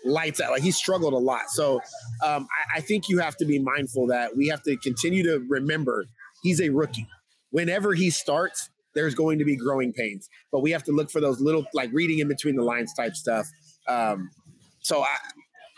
lights 0.04 0.40
out. 0.40 0.50
Like 0.50 0.62
he 0.62 0.70
struggled 0.70 1.14
a 1.14 1.18
lot. 1.18 1.50
So 1.50 1.80
um, 2.22 2.46
I, 2.74 2.78
I 2.78 2.80
think 2.80 3.08
you 3.08 3.18
have 3.18 3.36
to 3.36 3.44
be 3.44 3.58
mindful 3.58 4.06
that 4.08 4.36
we 4.36 4.48
have 4.48 4.62
to 4.64 4.76
continue 4.76 5.22
to 5.24 5.44
remember 5.48 6.06
he's 6.42 6.60
a 6.60 6.70
rookie. 6.70 7.06
Whenever 7.50 7.94
he 7.94 8.10
starts, 8.10 8.70
there's 8.94 9.14
going 9.14 9.38
to 9.38 9.44
be 9.44 9.56
growing 9.56 9.92
pains, 9.92 10.28
but 10.52 10.60
we 10.60 10.70
have 10.70 10.84
to 10.84 10.92
look 10.92 11.10
for 11.10 11.20
those 11.20 11.40
little 11.40 11.64
like 11.74 11.90
reading 11.92 12.20
in 12.20 12.28
between 12.28 12.56
the 12.56 12.62
lines 12.62 12.92
type 12.94 13.16
stuff. 13.16 13.48
Um, 13.88 14.30
so 14.80 15.02
I, 15.02 15.16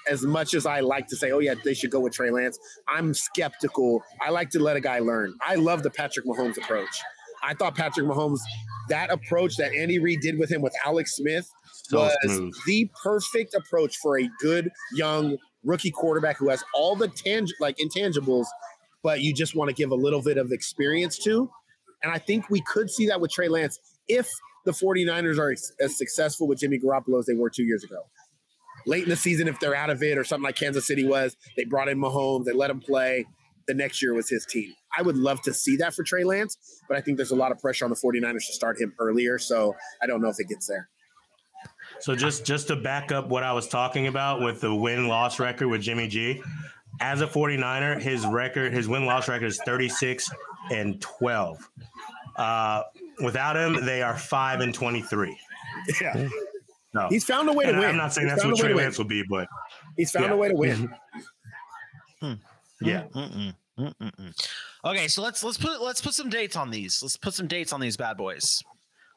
as 0.08 0.22
much 0.22 0.54
as 0.54 0.66
I 0.66 0.80
like 0.80 1.06
to 1.08 1.16
say, 1.16 1.30
oh 1.32 1.38
yeah, 1.40 1.54
they 1.64 1.74
should 1.74 1.90
go 1.90 2.00
with 2.00 2.12
Trey 2.12 2.30
Lance, 2.30 2.58
I'm 2.88 3.12
skeptical. 3.14 4.02
I 4.24 4.30
like 4.30 4.50
to 4.50 4.58
let 4.60 4.76
a 4.76 4.80
guy 4.80 4.98
learn. 5.00 5.34
I 5.46 5.56
love 5.56 5.82
the 5.82 5.90
Patrick 5.90 6.26
Mahomes 6.26 6.56
approach. 6.58 7.00
I 7.42 7.54
thought 7.54 7.74
Patrick 7.76 8.06
Mahomes, 8.06 8.40
that 8.88 9.10
approach 9.10 9.56
that 9.56 9.72
Andy 9.74 9.98
Reid 9.98 10.20
did 10.20 10.38
with 10.38 10.50
him 10.50 10.62
with 10.62 10.74
Alex 10.84 11.16
Smith 11.16 11.48
So 11.72 11.98
was 11.98 12.16
smooth. 12.24 12.54
the 12.66 12.90
perfect 13.02 13.54
approach 13.54 13.96
for 13.98 14.18
a 14.18 14.28
good 14.40 14.70
young 14.94 15.36
rookie 15.64 15.90
quarterback 15.90 16.36
who 16.38 16.48
has 16.48 16.62
all 16.74 16.94
the 16.96 17.08
tang- 17.08 17.48
like 17.60 17.76
intangibles, 17.78 18.46
but 19.02 19.20
you 19.20 19.34
just 19.34 19.54
want 19.54 19.68
to 19.68 19.74
give 19.74 19.90
a 19.90 19.94
little 19.96 20.22
bit 20.22 20.38
of 20.38 20.52
experience 20.52 21.18
to. 21.18 21.50
And 22.02 22.12
I 22.12 22.18
think 22.18 22.48
we 22.50 22.60
could 22.62 22.90
see 22.90 23.06
that 23.08 23.20
with 23.20 23.32
Trey 23.32 23.48
Lance 23.48 23.78
if 24.08 24.28
the 24.64 24.72
49ers 24.72 25.38
are 25.38 25.50
as- 25.52 25.72
as 25.80 25.96
successful 25.98 26.46
with 26.48 26.58
Jimmy 26.60 26.78
Garoppolo 26.78 27.18
as 27.18 27.26
they 27.26 27.34
were 27.34 27.50
two 27.50 27.64
years 27.64 27.84
ago. 27.84 27.98
Late 28.86 29.02
in 29.04 29.08
the 29.08 29.16
season, 29.16 29.48
if 29.48 29.58
they're 29.60 29.74
out 29.74 29.90
of 29.90 30.02
it 30.02 30.16
or 30.16 30.24
something 30.24 30.44
like 30.44 30.56
Kansas 30.56 30.86
City 30.86 31.06
was, 31.06 31.36
they 31.56 31.64
brought 31.64 31.88
in 31.88 31.98
Mahomes, 31.98 32.44
they 32.44 32.52
let 32.52 32.70
him 32.70 32.80
play. 32.80 33.26
The 33.66 33.74
next 33.74 34.00
year 34.00 34.14
was 34.14 34.28
his 34.28 34.46
team. 34.46 34.72
I 34.96 35.02
would 35.02 35.16
love 35.16 35.42
to 35.42 35.52
see 35.52 35.76
that 35.78 35.92
for 35.92 36.04
Trey 36.04 36.22
Lance, 36.22 36.56
but 36.88 36.96
I 36.96 37.00
think 37.00 37.16
there's 37.16 37.32
a 37.32 37.36
lot 37.36 37.50
of 37.50 37.58
pressure 37.58 37.84
on 37.84 37.90
the 37.90 37.96
49ers 37.96 38.46
to 38.46 38.52
start 38.52 38.80
him 38.80 38.94
earlier. 39.00 39.38
So 39.38 39.74
I 40.00 40.06
don't 40.06 40.22
know 40.22 40.28
if 40.28 40.38
it 40.38 40.48
gets 40.48 40.68
there. 40.68 40.88
So 41.98 42.14
just 42.14 42.44
just 42.44 42.68
to 42.68 42.76
back 42.76 43.10
up 43.10 43.28
what 43.28 43.42
I 43.42 43.52
was 43.52 43.66
talking 43.68 44.06
about 44.06 44.40
with 44.40 44.60
the 44.60 44.72
win 44.72 45.08
loss 45.08 45.40
record 45.40 45.68
with 45.68 45.80
Jimmy 45.80 46.06
G, 46.06 46.42
as 47.00 47.20
a 47.20 47.26
49er, 47.26 48.00
his 48.00 48.26
record, 48.26 48.72
his 48.72 48.88
win 48.88 49.04
loss 49.06 49.28
record 49.28 49.46
is 49.46 49.60
36 49.64 50.30
and 50.70 51.00
12. 51.00 51.70
Uh, 52.36 52.82
without 53.22 53.56
him, 53.56 53.84
they 53.84 54.02
are 54.02 54.16
five 54.16 54.60
and 54.60 54.74
23. 54.74 55.36
Yeah. 56.00 56.28
No, 56.96 57.08
He's 57.08 57.24
found 57.24 57.48
a 57.48 57.52
way 57.52 57.64
to 57.64 57.70
And 57.70 57.78
win. 57.80 57.88
I'm 57.90 57.96
not 57.96 58.12
saying 58.12 58.26
He's 58.28 58.36
that's 58.36 58.46
what 58.46 58.56
Trey. 58.58 58.72
Lance 58.74 58.98
will 58.98 59.04
be, 59.04 59.22
but 59.28 59.46
He's 59.96 60.10
found 60.10 60.26
Yeah. 60.26 60.32
a 60.32 60.36
way 60.36 60.48
to 60.48 60.54
win. 60.56 60.94
Hmm. 62.22 62.32
yeah. 62.80 63.04
Mm-mm, 63.14 63.54
mm-mm. 63.78 64.48
Okay, 64.86 65.06
so 65.06 65.20
let's 65.20 65.44
let's 65.44 65.58
put 65.58 65.82
let's 65.82 66.00
put 66.00 66.14
some 66.14 66.30
dates 66.30 66.56
on 66.56 66.70
these. 66.70 67.02
Let's 67.02 67.18
put 67.18 67.34
some 67.34 67.46
dates 67.46 67.74
on 67.74 67.80
these 67.80 67.94
bad 67.98 68.16
boys. 68.16 68.62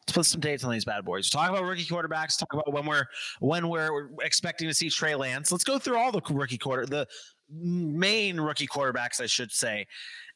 Let's 0.02 0.12
put 0.16 0.26
some 0.26 0.42
dates 0.42 0.66
on 0.66 0.72
these 0.74 0.84
bad 0.84 1.06
boys. 1.06 1.30
Talk 1.30 1.50
about 1.50 1.64
rookie 1.64 1.86
quarterbacks. 1.86 2.38
Talk 2.38 2.54
about 2.54 2.74
when 2.74 2.86
we're 2.86 3.06
when 3.40 3.70
we're 3.70 4.10
expecting 4.22 4.68
to 4.68 4.74
see 4.74 4.90
Trey 4.90 5.16
Lance. 5.16 5.50
Let's 5.50 5.64
go 5.64 5.80
through 5.80 5.98
all 5.98 6.12
the 6.12 6.22
rookie 6.30 6.58
quarter 6.58 6.86
the 6.86 7.08
main 7.50 8.40
rookie 8.42 8.68
quarterbacks, 8.68 9.22
I 9.22 9.26
should 9.26 9.52
say. 9.54 9.88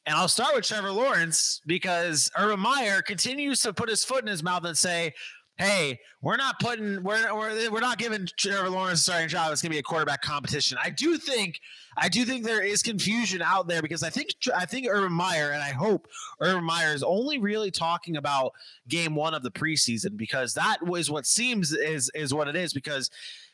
And 0.05 0.15
I'll 0.15 0.27
start 0.29 0.55
with 0.55 0.65
Trevor 0.65 0.91
Lawrence 0.91 1.61
because 1.65 2.31
Urban 2.37 2.59
Meyer 2.61 3.01
continues 3.01 3.61
to 3.63 3.73
put 3.73 3.89
his 3.89 4.03
foot 4.05 4.21
in 4.21 4.27
his 4.27 4.41
mouth 4.43 4.63
and 4.65 4.77
say, 4.77 5.13
hey, 5.57 5.99
we're 6.21 6.37
not 6.37 6.59
putting 6.59 7.03
we're 7.03 7.33
we're, 7.33 7.71
we're 7.71 7.79
not 7.79 7.97
giving 7.97 8.27
Trevor 8.37 8.69
Lawrence 8.69 8.99
a 8.99 9.03
starting 9.03 9.27
job. 9.27 9.51
It's 9.51 9.61
going 9.61 9.71
to 9.71 9.75
be 9.75 9.79
a 9.79 9.83
quarterback 9.83 10.21
competition. 10.21 10.77
I 10.81 10.89
do 10.89 11.17
think 11.17 11.59
I 11.97 12.09
do 12.09 12.25
think 12.25 12.43
there 12.43 12.63
is 12.63 12.81
confusion 12.81 13.41
out 13.41 13.67
there 13.67 13.81
because 13.81 14.03
I 14.03 14.09
think 14.09 14.31
I 14.55 14.65
think 14.65 14.87
Urban 14.89 15.13
Meyer 15.13 15.51
and 15.51 15.61
I 15.61 15.69
hope 15.69 16.07
Urban 16.39 16.63
Meyer 16.63 16.93
is 16.93 17.03
only 17.03 17.37
really 17.39 17.71
talking 17.71 18.17
about 18.17 18.53
game 18.87 19.15
one 19.15 19.33
of 19.33 19.43
the 19.43 19.51
preseason 19.51 20.17
because 20.17 20.53
that 20.55 20.77
was 20.81 21.11
what 21.11 21.25
seems 21.25 21.71
is 21.71 22.09
is 22.15 22.33
what 22.33 22.47
it 22.47 22.55
is 22.55 22.73
because 22.73 23.09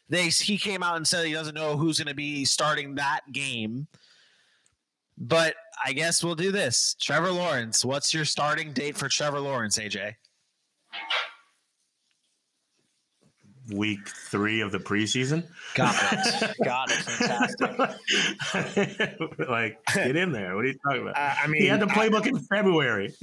they 0.08 0.30
he 0.30 0.58
came 0.58 0.84
out 0.84 0.98
and 0.98 1.08
said 1.08 1.26
he 1.26 1.34
doesn't 1.34 1.56
know 1.56 1.78
who's 1.78 2.00
going 2.00 2.08
to 2.08 2.16
be 2.16 2.46
starting 2.46 2.96
that 2.96 3.22
game. 3.32 3.88
But 5.22 5.56
I 5.86 5.92
guess 5.92 6.24
we'll 6.24 6.36
do 6.36 6.54
this. 6.54 6.96
Trevor 6.98 7.32
Lawrence, 7.32 7.84
what's 7.84 8.14
your 8.14 8.24
starting 8.24 8.72
date 8.72 8.96
for 8.96 9.10
Trevor 9.10 9.42
Lawrence, 9.42 9.78
AJ? 9.78 10.16
Week 13.72 14.08
three 14.08 14.62
of 14.62 14.72
the 14.72 14.80
preseason. 14.80 15.46
Got 15.76 15.96
it. 16.12 16.58
Got 16.64 16.92
it. 16.92 16.98
Fantastic. 16.98 19.20
like, 19.50 19.80
get 19.94 20.16
in 20.16 20.32
there. 20.32 20.56
What 20.56 20.66
are 20.66 20.68
you 20.68 20.80
talking 20.84 21.02
about? 21.02 21.18
I 21.18 21.48
mean, 21.48 21.62
he 21.62 21.68
had 21.68 21.80
the 21.80 21.88
playbook 21.88 22.26
I, 22.26 22.30
in 22.30 22.40
February. 22.40 23.14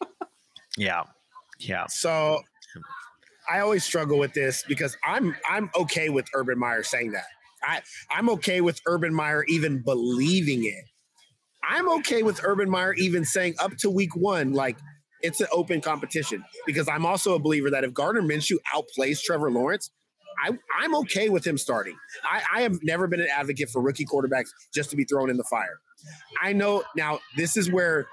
yeah. 0.76 1.04
Yeah. 1.58 1.86
So 1.88 2.40
I 3.48 3.60
always 3.60 3.84
struggle 3.84 4.18
with 4.18 4.34
this 4.34 4.64
because 4.66 4.96
I'm 5.04 5.36
I'm 5.48 5.70
okay 5.76 6.08
with 6.08 6.26
Urban 6.34 6.58
Meyer 6.58 6.82
saying 6.82 7.12
that. 7.12 7.26
I 7.62 7.82
I'm 8.10 8.28
okay 8.30 8.60
with 8.60 8.80
Urban 8.86 9.14
Meyer 9.14 9.44
even 9.48 9.82
believing 9.82 10.64
it. 10.64 10.84
I'm 11.68 11.88
okay 11.98 12.22
with 12.22 12.40
Urban 12.42 12.68
Meyer 12.68 12.94
even 12.94 13.24
saying 13.24 13.54
up 13.60 13.76
to 13.78 13.90
week 13.90 14.16
one, 14.16 14.52
like 14.52 14.76
it's 15.22 15.40
an 15.40 15.46
open 15.52 15.80
competition 15.80 16.44
because 16.66 16.88
I'm 16.88 17.06
also 17.06 17.34
a 17.34 17.38
believer 17.38 17.70
that 17.70 17.84
if 17.84 17.94
Gardner 17.94 18.22
Minshew 18.22 18.56
outplays 18.74 19.22
Trevor 19.22 19.50
Lawrence, 19.50 19.90
I, 20.44 20.50
I'm 20.80 20.94
okay 20.96 21.28
with 21.28 21.46
him 21.46 21.58
starting. 21.58 21.96
I, 22.24 22.42
I 22.52 22.62
have 22.62 22.78
never 22.82 23.06
been 23.06 23.20
an 23.20 23.28
advocate 23.34 23.70
for 23.70 23.80
rookie 23.82 24.06
quarterbacks 24.06 24.48
just 24.74 24.90
to 24.90 24.96
be 24.96 25.04
thrown 25.04 25.30
in 25.30 25.36
the 25.36 25.44
fire. 25.44 25.80
I 26.40 26.52
know 26.52 26.82
now 26.96 27.20
this 27.36 27.56
is 27.56 27.70
where 27.70 28.06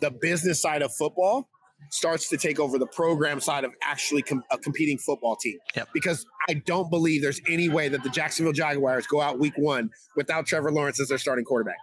the 0.00 0.10
business 0.10 0.60
side 0.60 0.82
of 0.82 0.92
football 0.92 1.48
starts 1.90 2.28
to 2.30 2.36
take 2.36 2.58
over 2.58 2.78
the 2.78 2.86
program 2.86 3.40
side 3.40 3.64
of 3.64 3.72
actually 3.82 4.22
com- 4.22 4.42
a 4.50 4.58
competing 4.58 4.98
football 4.98 5.36
team. 5.36 5.58
Yep. 5.76 5.88
Because 5.92 6.26
I 6.48 6.54
don't 6.54 6.90
believe 6.90 7.22
there's 7.22 7.40
any 7.48 7.68
way 7.68 7.88
that 7.88 8.02
the 8.02 8.10
Jacksonville 8.10 8.52
Jaguars 8.52 9.06
go 9.06 9.20
out 9.20 9.38
week 9.38 9.54
one 9.56 9.90
without 10.16 10.46
Trevor 10.46 10.72
Lawrence 10.72 11.00
as 11.00 11.08
their 11.08 11.18
starting 11.18 11.44
quarterback. 11.44 11.76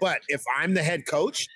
But 0.00 0.22
if 0.28 0.42
I'm 0.58 0.74
the 0.74 0.82
head 0.82 1.06
coach 1.06 1.46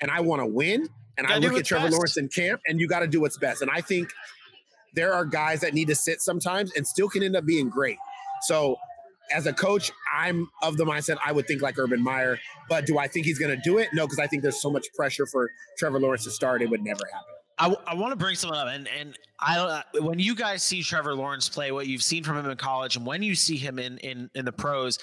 and 0.00 0.10
I 0.10 0.20
want 0.20 0.42
to 0.42 0.46
win, 0.46 0.88
and 1.24 1.32
I 1.32 1.38
look 1.38 1.58
at 1.58 1.64
Trevor 1.64 1.86
best. 1.86 1.94
Lawrence 1.94 2.16
in 2.16 2.28
camp, 2.28 2.60
and 2.66 2.80
you 2.80 2.88
got 2.88 3.00
to 3.00 3.06
do 3.06 3.20
what's 3.20 3.38
best. 3.38 3.62
And 3.62 3.70
I 3.70 3.80
think 3.80 4.12
there 4.94 5.12
are 5.14 5.24
guys 5.24 5.60
that 5.60 5.74
need 5.74 5.88
to 5.88 5.94
sit 5.94 6.20
sometimes 6.20 6.72
and 6.76 6.86
still 6.86 7.08
can 7.08 7.22
end 7.22 7.36
up 7.36 7.46
being 7.46 7.68
great. 7.68 7.98
So, 8.42 8.76
as 9.32 9.46
a 9.46 9.52
coach, 9.52 9.90
I'm 10.14 10.50
of 10.62 10.76
the 10.76 10.84
mindset 10.84 11.16
I 11.24 11.32
would 11.32 11.46
think 11.46 11.62
like 11.62 11.78
Urban 11.78 12.02
Meyer, 12.02 12.38
but 12.68 12.86
do 12.86 12.98
I 12.98 13.08
think 13.08 13.24
he's 13.24 13.38
going 13.38 13.54
to 13.56 13.62
do 13.62 13.78
it? 13.78 13.88
No, 13.94 14.06
because 14.06 14.18
I 14.18 14.26
think 14.26 14.42
there's 14.42 14.60
so 14.60 14.70
much 14.70 14.86
pressure 14.94 15.26
for 15.26 15.50
Trevor 15.78 15.98
Lawrence 15.98 16.24
to 16.24 16.30
start. 16.30 16.60
It 16.60 16.68
would 16.68 16.82
never 16.82 17.02
happen. 17.12 17.32
I, 17.58 17.92
I 17.92 17.94
want 17.94 18.12
to 18.12 18.16
bring 18.16 18.34
something 18.34 18.58
up, 18.58 18.68
and 18.68 18.88
and 18.88 19.18
I 19.38 19.84
when 20.00 20.18
you 20.18 20.34
guys 20.34 20.62
see 20.62 20.82
Trevor 20.82 21.14
Lawrence 21.14 21.48
play, 21.48 21.70
what 21.70 21.86
you've 21.86 22.02
seen 22.02 22.24
from 22.24 22.36
him 22.36 22.50
in 22.50 22.56
college, 22.56 22.96
and 22.96 23.06
when 23.06 23.22
you 23.22 23.34
see 23.34 23.56
him 23.56 23.78
in 23.78 23.98
in 23.98 24.30
in 24.34 24.44
the 24.44 24.52
pros, 24.52 24.98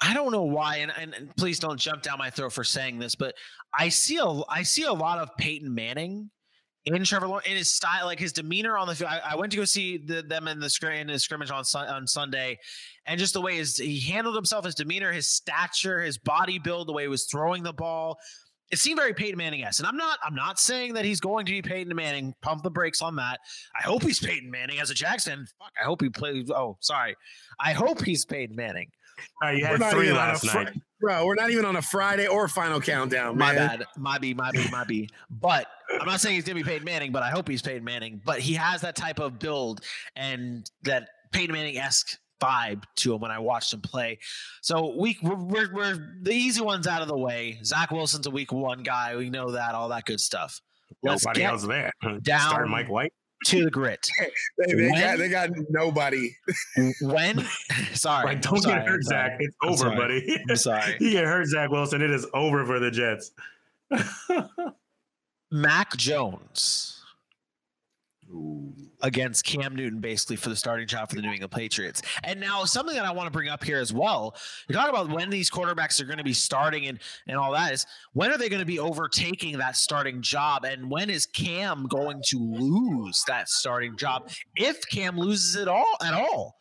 I 0.00 0.14
don't 0.14 0.32
know 0.32 0.44
why, 0.44 0.76
and, 0.76 0.92
and, 0.98 1.14
and, 1.14 1.36
please 1.36 1.58
don't 1.58 1.78
jump 1.78 2.02
down 2.02 2.18
my 2.18 2.30
throat 2.30 2.52
for 2.52 2.64
saying 2.64 2.98
this, 2.98 3.14
but 3.14 3.34
I 3.74 3.90
see 3.90 4.16
a 4.16 4.26
I 4.48 4.62
see 4.62 4.84
a 4.84 4.92
lot 4.92 5.18
of 5.18 5.36
Peyton 5.36 5.74
Manning 5.74 6.30
in 6.86 7.04
Trevor 7.04 7.28
Lawrence 7.28 7.46
in 7.46 7.56
his 7.56 7.70
style, 7.70 8.06
like 8.06 8.18
his 8.18 8.32
demeanor 8.32 8.78
on 8.78 8.86
the 8.86 8.94
field. 8.94 9.10
I, 9.10 9.32
I 9.32 9.36
went 9.36 9.52
to 9.52 9.58
go 9.58 9.64
see 9.64 9.98
the, 9.98 10.22
them 10.22 10.48
in 10.48 10.58
the 10.58 10.98
in 10.98 11.06
the 11.06 11.18
scrimmage 11.18 11.50
on 11.50 11.64
on 11.76 12.06
Sunday, 12.06 12.58
and 13.06 13.20
just 13.20 13.34
the 13.34 13.40
way 13.40 13.56
his 13.56 13.76
he 13.76 14.00
handled 14.00 14.36
himself, 14.36 14.64
his 14.64 14.74
demeanor, 14.74 15.12
his 15.12 15.26
stature, 15.26 16.00
his 16.00 16.16
body 16.18 16.58
build, 16.58 16.88
the 16.88 16.92
way 16.92 17.02
he 17.02 17.08
was 17.08 17.26
throwing 17.26 17.62
the 17.62 17.72
ball. 17.72 18.18
It 18.70 18.78
seemed 18.78 19.00
very 19.00 19.12
Peyton 19.12 19.36
Manning 19.36 19.64
esque, 19.64 19.80
and 19.80 19.86
I'm 19.86 19.96
not. 19.96 20.18
I'm 20.24 20.34
not 20.34 20.58
saying 20.58 20.94
that 20.94 21.04
he's 21.04 21.20
going 21.20 21.44
to 21.46 21.52
be 21.52 21.60
Peyton 21.60 21.94
Manning. 21.94 22.34
Pump 22.40 22.62
the 22.62 22.70
brakes 22.70 23.02
on 23.02 23.16
that. 23.16 23.40
I 23.78 23.82
hope 23.82 24.02
he's 24.02 24.20
Peyton 24.20 24.50
Manning 24.50 24.78
as 24.78 24.90
a 24.90 24.94
Jackson. 24.94 25.44
Fuck, 25.58 25.72
I 25.80 25.84
hope 25.84 26.00
he 26.00 26.08
plays. 26.08 26.50
Oh, 26.50 26.78
sorry. 26.80 27.16
I 27.58 27.72
hope 27.72 28.02
he's 28.02 28.24
Peyton 28.24 28.54
Manning. 28.56 28.90
Right, 29.42 29.56
you 29.58 29.64
had 29.64 29.82
three 29.90 30.12
last 30.12 30.44
night. 30.44 30.70
Bro, 31.00 31.24
we're 31.24 31.34
not 31.34 31.50
even 31.50 31.64
on 31.64 31.76
a 31.76 31.82
Friday 31.82 32.26
or 32.26 32.46
final 32.46 32.80
countdown. 32.80 33.38
My 33.38 33.54
bad. 33.54 33.86
My 33.96 34.18
be, 34.18 34.34
my 34.34 34.50
be, 34.50 34.68
my 34.70 34.84
be. 34.84 35.08
But 35.30 35.66
I'm 35.98 36.06
not 36.06 36.20
saying 36.20 36.34
he's 36.34 36.44
gonna 36.44 36.56
be 36.56 36.64
Peyton 36.64 36.84
Manning, 36.84 37.10
but 37.10 37.22
I 37.22 37.30
hope 37.30 37.48
he's 37.48 37.62
Peyton 37.62 37.84
Manning. 37.84 38.20
But 38.24 38.40
he 38.40 38.54
has 38.54 38.82
that 38.82 38.96
type 38.96 39.18
of 39.18 39.38
build 39.38 39.80
and 40.16 40.70
that 40.82 41.08
Peyton 41.32 41.54
Manning 41.54 41.78
esque 41.78 42.18
vibe 42.40 42.84
to 42.96 43.14
him 43.14 43.20
when 43.20 43.30
I 43.30 43.38
watched 43.38 43.72
him 43.72 43.80
play. 43.80 44.18
So 44.62 44.96
week 44.96 45.18
we're, 45.22 45.36
we're, 45.36 45.74
we're, 45.74 46.14
the 46.22 46.32
easy 46.32 46.62
ones 46.62 46.86
out 46.86 47.02
of 47.02 47.08
the 47.08 47.16
way. 47.16 47.58
Zach 47.64 47.90
Wilson's 47.90 48.26
a 48.26 48.30
week 48.30 48.52
one 48.52 48.82
guy. 48.82 49.16
We 49.16 49.30
know 49.30 49.52
that 49.52 49.74
all 49.74 49.88
that 49.90 50.04
good 50.06 50.20
stuff. 50.20 50.60
Let's 51.02 51.24
Nobody 51.24 51.44
else 51.44 51.66
there. 51.66 51.92
Down 52.22 52.48
Start 52.48 52.68
Mike 52.68 52.88
White 52.88 53.12
to 53.46 53.64
the 53.64 53.70
grit. 53.70 54.08
they, 54.58 54.74
they 54.74 54.90
when, 54.90 55.00
got, 55.00 55.18
they 55.18 55.28
got 55.28 55.50
nobody. 55.70 56.36
when? 57.00 57.44
Sorry. 57.92 58.26
Like, 58.26 58.42
don't 58.42 58.62
sorry, 58.62 58.80
get 58.80 58.88
hurt, 58.88 59.04
Zach. 59.04 59.36
It's 59.40 59.56
I'm 59.62 59.68
over, 59.70 59.78
sorry. 59.78 59.96
buddy. 59.96 60.38
I'm 60.48 60.56
sorry. 60.56 60.96
you 61.00 61.10
get 61.10 61.24
hurt, 61.24 61.46
Zach 61.46 61.70
Wilson. 61.70 62.02
It 62.02 62.10
is 62.10 62.26
over 62.34 62.64
for 62.66 62.78
the 62.78 62.90
Jets. 62.90 63.32
Mac 65.50 65.96
Jones 65.96 66.99
against 69.02 69.44
Cam 69.44 69.74
Newton, 69.74 70.00
basically 70.00 70.36
for 70.36 70.48
the 70.50 70.56
starting 70.56 70.86
job 70.86 71.08
for 71.08 71.16
the 71.16 71.22
New 71.22 71.30
England 71.30 71.52
Patriots. 71.52 72.02
And 72.24 72.40
now 72.40 72.64
something 72.64 72.94
that 72.94 73.04
I 73.04 73.12
want 73.12 73.26
to 73.26 73.30
bring 73.30 73.48
up 73.48 73.64
here 73.64 73.78
as 73.78 73.92
well. 73.92 74.36
You 74.68 74.74
talk 74.74 74.88
about 74.88 75.10
when 75.10 75.30
these 75.30 75.50
quarterbacks 75.50 76.00
are 76.00 76.04
going 76.04 76.18
to 76.18 76.24
be 76.24 76.32
starting 76.32 76.86
and 76.86 76.98
and 77.26 77.36
all 77.36 77.52
that 77.52 77.72
is 77.72 77.86
when 78.12 78.30
are 78.30 78.38
they 78.38 78.48
going 78.48 78.60
to 78.60 78.66
be 78.66 78.78
overtaking 78.78 79.58
that 79.58 79.76
starting 79.76 80.22
job? 80.22 80.64
And 80.64 80.90
when 80.90 81.10
is 81.10 81.26
Cam 81.26 81.86
going 81.86 82.22
to 82.26 82.38
lose 82.38 83.24
that 83.26 83.48
starting 83.48 83.96
job? 83.96 84.30
If 84.56 84.86
Cam 84.88 85.18
loses 85.18 85.56
it 85.56 85.68
all 85.68 85.96
at 86.02 86.14
all. 86.14 86.56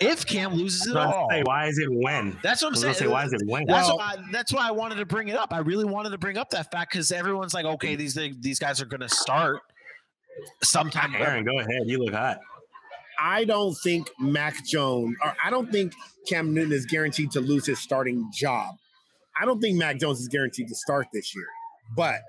If 0.00 0.26
Cam 0.26 0.54
loses 0.54 0.88
it 0.88 0.96
all, 0.96 1.28
say, 1.30 1.42
why 1.44 1.66
is 1.66 1.78
it 1.78 1.88
when? 1.88 2.36
That's 2.42 2.62
what 2.62 2.68
I'm 2.68 2.74
saying. 2.74 2.94
Say, 2.94 3.06
why 3.06 3.24
is 3.24 3.32
it 3.32 3.42
when? 3.46 3.66
That's, 3.66 3.86
well, 3.86 3.98
why, 3.98 4.16
that's 4.32 4.52
why 4.52 4.66
I 4.66 4.72
wanted 4.72 4.96
to 4.96 5.06
bring 5.06 5.28
it 5.28 5.36
up. 5.36 5.52
I 5.52 5.58
really 5.58 5.84
wanted 5.84 6.10
to 6.10 6.18
bring 6.18 6.38
up 6.38 6.50
that 6.50 6.72
fact 6.72 6.92
because 6.92 7.12
everyone's 7.12 7.54
like, 7.54 7.66
okay, 7.66 7.94
these 7.94 8.14
these 8.40 8.58
guys 8.58 8.82
are 8.82 8.86
going 8.86 9.02
to 9.02 9.08
start 9.08 9.60
sometime. 10.62 11.12
Ah, 11.14 11.20
Aaron, 11.20 11.44
go 11.44 11.58
ahead. 11.58 11.82
You 11.86 11.98
look 11.98 12.14
hot. 12.14 12.38
I 13.20 13.44
don't 13.44 13.74
think 13.74 14.10
Mac 14.18 14.64
Jones, 14.64 15.16
or 15.22 15.34
I 15.44 15.50
don't 15.50 15.70
think 15.70 15.92
Cam 16.26 16.52
Newton 16.54 16.72
is 16.72 16.86
guaranteed 16.86 17.30
to 17.32 17.40
lose 17.40 17.66
his 17.66 17.78
starting 17.78 18.28
job. 18.32 18.74
I 19.40 19.44
don't 19.44 19.60
think 19.60 19.78
Mac 19.78 19.98
Jones 19.98 20.20
is 20.20 20.28
guaranteed 20.28 20.68
to 20.68 20.74
start 20.74 21.06
this 21.12 21.34
year, 21.34 21.46
but 21.96 22.20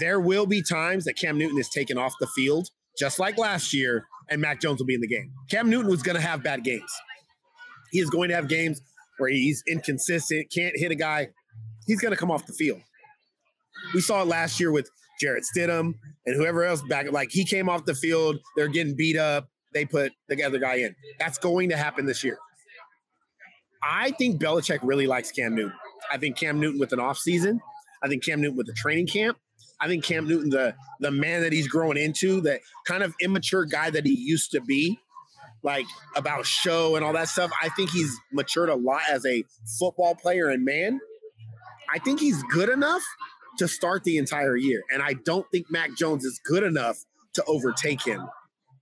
there 0.00 0.20
will 0.20 0.46
be 0.46 0.62
times 0.62 1.04
that 1.04 1.14
Cam 1.14 1.38
Newton 1.38 1.58
is 1.58 1.68
taken 1.68 1.98
off 1.98 2.14
the 2.18 2.26
field, 2.28 2.68
just 2.98 3.18
like 3.18 3.36
last 3.36 3.74
year, 3.74 4.06
and 4.30 4.40
Mac 4.40 4.60
Jones 4.60 4.78
will 4.78 4.86
be 4.86 4.94
in 4.94 5.00
the 5.00 5.08
game. 5.08 5.30
Cam 5.50 5.68
Newton 5.68 5.90
was 5.90 6.02
going 6.02 6.16
to 6.16 6.22
have 6.22 6.42
bad 6.42 6.64
games. 6.64 6.90
He 7.90 8.00
is 8.00 8.08
going 8.08 8.30
to 8.30 8.34
have 8.34 8.48
games 8.48 8.80
where 9.18 9.28
he's 9.30 9.62
inconsistent, 9.68 10.50
can't 10.50 10.74
hit 10.76 10.90
a 10.90 10.94
guy. 10.94 11.28
He's 11.86 12.00
going 12.00 12.12
to 12.12 12.16
come 12.16 12.30
off 12.30 12.46
the 12.46 12.52
field. 12.52 12.80
We 13.94 14.00
saw 14.00 14.22
it 14.22 14.28
last 14.28 14.58
year 14.58 14.72
with 14.72 14.88
Jarrett 15.22 15.44
Stidham 15.44 15.94
and 16.26 16.36
whoever 16.36 16.64
else 16.64 16.82
back. 16.82 17.10
Like 17.12 17.30
he 17.30 17.44
came 17.44 17.68
off 17.68 17.84
the 17.84 17.94
field, 17.94 18.38
they're 18.56 18.68
getting 18.68 18.96
beat 18.96 19.16
up. 19.16 19.48
They 19.72 19.84
put 19.84 20.12
the 20.28 20.42
other 20.42 20.58
guy 20.58 20.76
in. 20.76 20.94
That's 21.18 21.38
going 21.38 21.68
to 21.70 21.76
happen 21.76 22.04
this 22.04 22.22
year. 22.24 22.38
I 23.82 24.10
think 24.12 24.40
Belichick 24.40 24.80
really 24.82 25.06
likes 25.06 25.30
Cam 25.30 25.54
Newton. 25.54 25.72
I 26.10 26.18
think 26.18 26.36
Cam 26.36 26.60
Newton 26.60 26.78
with 26.78 26.92
an 26.92 27.00
off 27.00 27.18
season. 27.18 27.60
I 28.02 28.08
think 28.08 28.24
Cam 28.24 28.40
Newton 28.40 28.56
with 28.56 28.66
the 28.66 28.74
training 28.74 29.06
camp. 29.06 29.38
I 29.80 29.88
think 29.88 30.04
Cam 30.04 30.28
Newton, 30.28 30.50
the 30.50 30.74
the 31.00 31.10
man 31.10 31.42
that 31.42 31.52
he's 31.52 31.66
growing 31.68 31.96
into, 31.96 32.40
that 32.42 32.60
kind 32.86 33.02
of 33.02 33.14
immature 33.20 33.64
guy 33.64 33.90
that 33.90 34.04
he 34.04 34.14
used 34.14 34.52
to 34.52 34.60
be, 34.60 34.98
like 35.62 35.86
about 36.16 36.46
show 36.46 36.96
and 36.96 37.04
all 37.04 37.12
that 37.14 37.28
stuff. 37.28 37.50
I 37.62 37.68
think 37.70 37.90
he's 37.90 38.14
matured 38.32 38.68
a 38.68 38.76
lot 38.76 39.02
as 39.10 39.24
a 39.26 39.44
football 39.78 40.14
player 40.14 40.48
and 40.48 40.64
man. 40.64 41.00
I 41.92 41.98
think 41.98 42.20
he's 42.20 42.42
good 42.44 42.68
enough 42.68 43.02
to 43.58 43.68
start 43.68 44.04
the 44.04 44.18
entire 44.18 44.56
year. 44.56 44.82
And 44.92 45.02
I 45.02 45.14
don't 45.14 45.46
think 45.50 45.70
Mac 45.70 45.96
Jones 45.96 46.24
is 46.24 46.40
good 46.44 46.62
enough 46.62 47.04
to 47.34 47.44
overtake 47.44 48.02
him. 48.02 48.28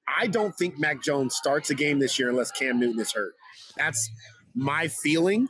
I 0.07 0.27
don't 0.27 0.57
think 0.57 0.79
Mac 0.79 1.03
Jones 1.03 1.37
starts 1.37 1.71
a 1.71 1.75
game 1.75 1.99
this 1.99 2.19
year 2.19 2.31
unless 2.31 2.51
Cam 2.51 2.81
Newton 2.81 3.01
is 3.01 3.13
hurt. 3.13 3.35
That's 3.77 4.11
my 4.55 4.89
feeling. 4.89 5.49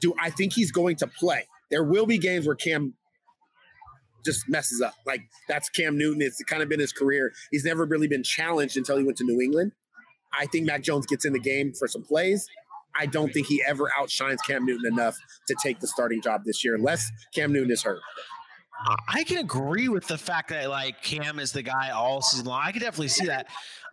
Do 0.00 0.14
I 0.20 0.30
think 0.30 0.52
he's 0.52 0.72
going 0.72 0.96
to 0.96 1.06
play? 1.06 1.46
There 1.70 1.84
will 1.84 2.06
be 2.06 2.18
games 2.18 2.46
where 2.46 2.56
Cam 2.56 2.94
just 4.24 4.48
messes 4.48 4.80
up. 4.80 4.94
Like 5.06 5.22
that's 5.48 5.68
Cam 5.68 5.96
Newton. 5.96 6.22
It's 6.22 6.42
kind 6.44 6.62
of 6.62 6.68
been 6.68 6.80
his 6.80 6.92
career. 6.92 7.32
He's 7.50 7.64
never 7.64 7.84
really 7.84 8.08
been 8.08 8.22
challenged 8.22 8.76
until 8.76 8.96
he 8.96 9.04
went 9.04 9.16
to 9.18 9.24
New 9.24 9.40
England. 9.40 9.72
I 10.38 10.46
think 10.46 10.66
Mac 10.66 10.82
Jones 10.82 11.06
gets 11.06 11.24
in 11.24 11.32
the 11.32 11.40
game 11.40 11.72
for 11.72 11.88
some 11.88 12.02
plays. 12.02 12.46
I 12.94 13.06
don't 13.06 13.32
think 13.32 13.46
he 13.46 13.62
ever 13.66 13.90
outshines 13.98 14.40
Cam 14.42 14.66
Newton 14.66 14.92
enough 14.92 15.16
to 15.48 15.56
take 15.62 15.80
the 15.80 15.86
starting 15.86 16.20
job 16.20 16.42
this 16.44 16.62
year, 16.62 16.74
unless 16.74 17.10
Cam 17.34 17.52
Newton 17.52 17.70
is 17.70 17.82
hurt. 17.82 18.00
I 19.08 19.24
can 19.24 19.38
agree 19.38 19.88
with 19.88 20.06
the 20.06 20.18
fact 20.18 20.50
that 20.50 20.68
like 20.68 21.02
Cam 21.02 21.38
is 21.38 21.52
the 21.52 21.62
guy 21.62 21.90
all 21.90 22.22
season 22.22 22.46
long. 22.46 22.60
I 22.62 22.72
could 22.72 22.82
definitely 22.82 23.08
see 23.08 23.26
that. 23.26 23.46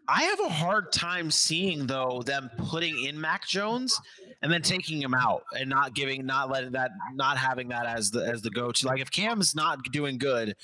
I 0.08 0.24
have 0.24 0.40
a 0.40 0.50
hard 0.50 0.92
time 0.92 1.30
seeing 1.30 1.86
though 1.86 2.24
them 2.26 2.50
putting 2.58 3.06
in 3.06 3.20
Mac 3.20 3.48
Jones 3.48 4.02
and 4.42 4.52
then 4.52 4.64
taking 4.64 5.00
him 5.02 5.14
out 5.14 5.44
and 5.52 5.70
not 5.70 5.94
giving, 5.94 6.26
not 6.26 6.50
letting 6.50 6.72
that, 6.72 6.92
not 7.14 7.38
having 7.38 7.68
that 7.70 7.86
as 7.86 8.10
the 8.10 8.26
as 8.26 8.42
the 8.42 8.50
go 8.50 8.72
to. 8.72 8.88
Like 8.88 9.02
if 9.02 9.12
Cam's 9.12 9.54
not 9.54 9.84
doing 9.92 10.18
good, 10.18 10.56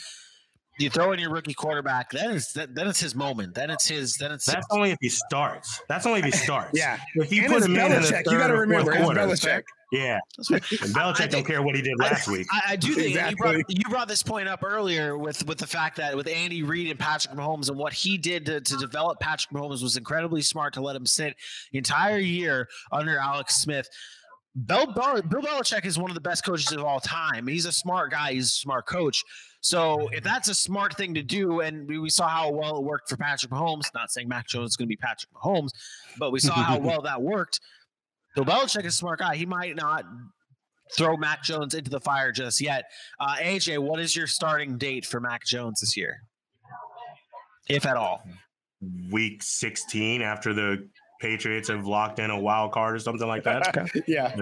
you 0.77 0.89
throw 0.89 1.11
in 1.13 1.19
your 1.19 1.31
rookie 1.31 1.53
quarterback, 1.53 2.11
then 2.11 2.31
it's 2.35 2.53
then 2.53 2.69
it's 2.77 2.99
his 2.99 3.15
moment. 3.15 3.53
Then 3.55 3.69
it's 3.69 3.87
his. 3.87 4.15
Then 4.17 4.31
it's 4.31 4.45
that's 4.45 4.57
his. 4.57 4.65
only 4.71 4.91
if 4.91 4.97
he 5.01 5.09
starts. 5.09 5.81
That's 5.87 6.05
only 6.05 6.19
if 6.19 6.25
he 6.25 6.31
starts. 6.45 6.71
yeah. 6.73 6.97
If 7.15 7.31
you 7.31 7.43
and 7.43 7.53
put 7.53 7.63
him 7.63 7.73
Belichick, 7.75 8.09
in, 8.09 8.15
in 8.27 8.31
you 8.31 8.37
got 8.37 8.47
to 8.47 8.57
remember, 8.57 8.91
it's 8.93 9.01
quarter, 9.03 9.21
Belichick. 9.21 9.63
Yeah, 9.91 10.19
and 10.49 10.61
Belichick 10.61 11.21
I 11.21 11.27
don't 11.27 11.45
care 11.45 11.61
what 11.61 11.75
he 11.75 11.81
did 11.81 11.97
last 11.99 12.27
I, 12.27 12.31
week. 12.31 12.47
I, 12.51 12.61
I 12.69 12.75
do 12.75 12.93
think 12.93 13.09
Exactly. 13.09 13.31
you, 13.31 13.35
brought, 13.63 13.77
you 13.77 13.83
brought 13.89 14.07
this 14.07 14.23
point 14.23 14.49
up 14.49 14.63
earlier 14.63 15.17
with 15.17 15.47
with 15.47 15.57
the 15.59 15.67
fact 15.67 15.95
that 15.97 16.17
with 16.17 16.27
Andy 16.27 16.63
Reid 16.63 16.89
and 16.89 16.99
Patrick 16.99 17.33
Mahomes 17.35 17.69
and 17.69 17.77
what 17.77 17.93
he 17.93 18.17
did 18.17 18.45
to, 18.47 18.59
to 18.59 18.77
develop 18.77 19.19
Patrick 19.19 19.53
Mahomes 19.53 19.81
was 19.81 19.95
incredibly 19.95 20.41
smart 20.41 20.73
to 20.73 20.81
let 20.81 20.95
him 20.95 21.05
sit 21.05 21.35
the 21.71 21.77
entire 21.77 22.17
year 22.17 22.67
under 22.91 23.17
Alex 23.17 23.61
Smith. 23.61 23.87
Bill, 24.65 24.87
Bel- 24.93 25.21
Bill 25.21 25.41
Belichick 25.41 25.85
is 25.85 25.99
one 25.99 26.09
of 26.09 26.15
the 26.15 26.21
best 26.21 26.45
coaches 26.45 26.71
of 26.71 26.83
all 26.83 26.99
time. 27.01 27.45
He's 27.45 27.65
a 27.65 27.71
smart 27.73 28.11
guy. 28.11 28.31
He's 28.33 28.45
a 28.45 28.49
smart 28.49 28.85
coach. 28.87 29.21
So 29.65 30.09
if 30.11 30.23
that's 30.23 30.47
a 30.47 30.53
smart 30.53 30.95
thing 30.95 31.15
to 31.15 31.23
do, 31.23 31.61
and 31.61 31.87
we, 31.87 31.97
we 31.97 32.11
saw 32.11 32.27
how 32.27 32.51
well 32.51 32.77
it 32.77 32.83
worked 32.83 33.09
for 33.09 33.17
Patrick 33.17 33.51
Mahomes, 33.51 33.85
not 33.95 34.11
saying 34.11 34.27
Mac 34.27 34.45
Jones 34.47 34.69
is 34.69 34.75
going 34.77 34.85
to 34.85 34.89
be 34.89 34.95
Patrick 34.95 35.31
Mahomes, 35.33 35.71
but 36.19 36.31
we 36.31 36.39
saw 36.39 36.53
how 36.53 36.77
well 36.79 37.01
that 37.01 37.19
worked. 37.19 37.59
Bill 38.35 38.45
Belichick 38.45 38.85
is 38.85 38.93
a 38.93 38.97
smart 38.97 39.17
guy. 39.17 39.35
He 39.35 39.47
might 39.47 39.75
not 39.75 40.05
throw 40.95 41.17
Mac 41.17 41.41
Jones 41.41 41.73
into 41.73 41.89
the 41.89 41.99
fire 41.99 42.31
just 42.31 42.61
yet. 42.61 42.91
Uh, 43.19 43.37
AJ, 43.37 43.79
what 43.79 43.99
is 43.99 44.15
your 44.15 44.27
starting 44.27 44.77
date 44.77 45.03
for 45.03 45.19
Mac 45.19 45.43
Jones 45.43 45.79
this 45.79 45.97
year, 45.97 46.21
if 47.67 47.87
at 47.87 47.97
all? 47.97 48.23
Week 49.11 49.41
16 49.41 50.21
after 50.21 50.53
the 50.53 50.87
Patriots 51.25 51.69
have 51.69 51.87
locked 51.87 52.19
in 52.19 52.29
a 52.29 52.39
wild 52.39 52.71
card 52.71 52.95
or 52.95 52.99
something 52.99 53.27
like 53.27 53.43
that. 53.43 53.89
yeah. 54.07 54.35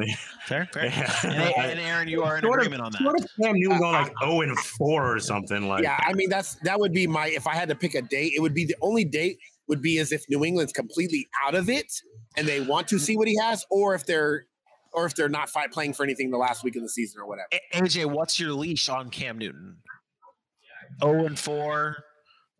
Fair, 0.45 0.67
fair. 0.73 0.85
Yeah. 0.85 1.15
And, 1.23 1.71
and 1.71 1.79
Aaron, 1.79 2.07
you 2.07 2.23
are 2.23 2.37
in 2.37 2.43
Sort 2.43 2.59
of- 2.59 2.67
agreement 2.67 2.85
on 2.85 2.91
that. 2.91 3.01
Sort 3.01 3.19
of 3.19 3.27
Cam 3.41 3.53
Newton 3.55 3.79
going 3.79 3.93
like 3.93 4.13
0 4.23 4.41
and 4.41 4.59
4 4.59 5.15
or 5.15 5.19
something 5.19 5.67
like 5.67 5.83
yeah, 5.83 5.97
I 6.05 6.13
mean 6.13 6.29
that's 6.29 6.55
that 6.63 6.79
would 6.79 6.93
be 6.93 7.07
my 7.07 7.27
if 7.27 7.47
I 7.47 7.55
had 7.55 7.69
to 7.69 7.75
pick 7.75 7.95
a 7.95 8.01
date, 8.01 8.33
it 8.35 8.41
would 8.41 8.53
be 8.53 8.65
the 8.65 8.75
only 8.81 9.05
date 9.05 9.37
would 9.67 9.81
be 9.81 9.99
as 9.99 10.11
if 10.11 10.25
New 10.29 10.43
England's 10.43 10.73
completely 10.73 11.27
out 11.45 11.55
of 11.55 11.69
it 11.69 11.91
and 12.35 12.47
they 12.47 12.59
want 12.59 12.87
to 12.89 12.99
see 12.99 13.15
what 13.15 13.27
he 13.27 13.37
has, 13.37 13.65
or 13.69 13.95
if 13.95 14.05
they're 14.05 14.45
or 14.91 15.05
if 15.05 15.15
they're 15.15 15.29
not 15.29 15.49
fight 15.49 15.71
playing 15.71 15.93
for 15.93 16.03
anything 16.03 16.29
the 16.29 16.37
last 16.37 16.63
week 16.63 16.75
of 16.75 16.81
the 16.83 16.89
season 16.89 17.21
or 17.21 17.27
whatever. 17.27 17.47
AJ, 17.73 18.05
what's 18.11 18.39
your 18.39 18.51
leash 18.51 18.89
on 18.89 19.09
Cam 19.09 19.37
Newton? 19.37 19.77
0 21.01 21.25
and 21.25 21.39
4, 21.39 21.97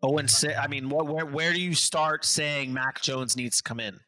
0 0.04 0.18
and 0.18 0.30
6. 0.30 0.54
I 0.58 0.66
mean, 0.66 0.88
what, 0.88 1.06
where, 1.06 1.26
where 1.26 1.52
do 1.52 1.60
you 1.60 1.74
start 1.74 2.24
saying 2.24 2.72
Mac 2.72 3.00
Jones 3.00 3.36
needs 3.36 3.58
to 3.58 3.62
come 3.62 3.78
in? 3.78 4.00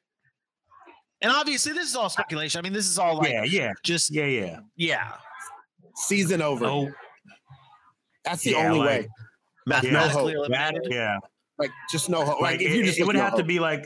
And 1.22 1.32
obviously, 1.32 1.72
this 1.72 1.88
is 1.88 1.96
all 1.96 2.08
speculation. 2.10 2.58
I 2.58 2.62
mean, 2.62 2.72
this 2.72 2.86
is 2.88 2.98
all 2.98 3.16
like 3.18 3.30
yeah, 3.30 3.44
yeah, 3.44 3.72
just 3.82 4.10
yeah, 4.10 4.26
yeah. 4.26 4.58
yeah. 4.76 5.12
Season 5.94 6.42
over. 6.42 6.66
Oh, 6.66 6.90
That's 8.24 8.42
the 8.42 8.50
yeah, 8.52 8.66
only 8.68 8.78
like- 8.80 8.88
way. 8.88 9.08
Mathematically 9.68 10.34
hope. 10.34 10.48
eliminated. 10.50 10.86
yeah. 10.90 11.18
Like 11.58 11.70
just 11.90 12.08
no 12.10 12.24
hope. 12.24 12.40
Like, 12.40 12.58
Like, 12.58 12.60
if 12.60 12.70
it, 12.72 12.76
you 12.76 12.84
just 12.84 12.98
it 13.00 13.06
would 13.06 13.16
no 13.16 13.22
have 13.22 13.34
to 13.36 13.42
be 13.42 13.58
like 13.58 13.84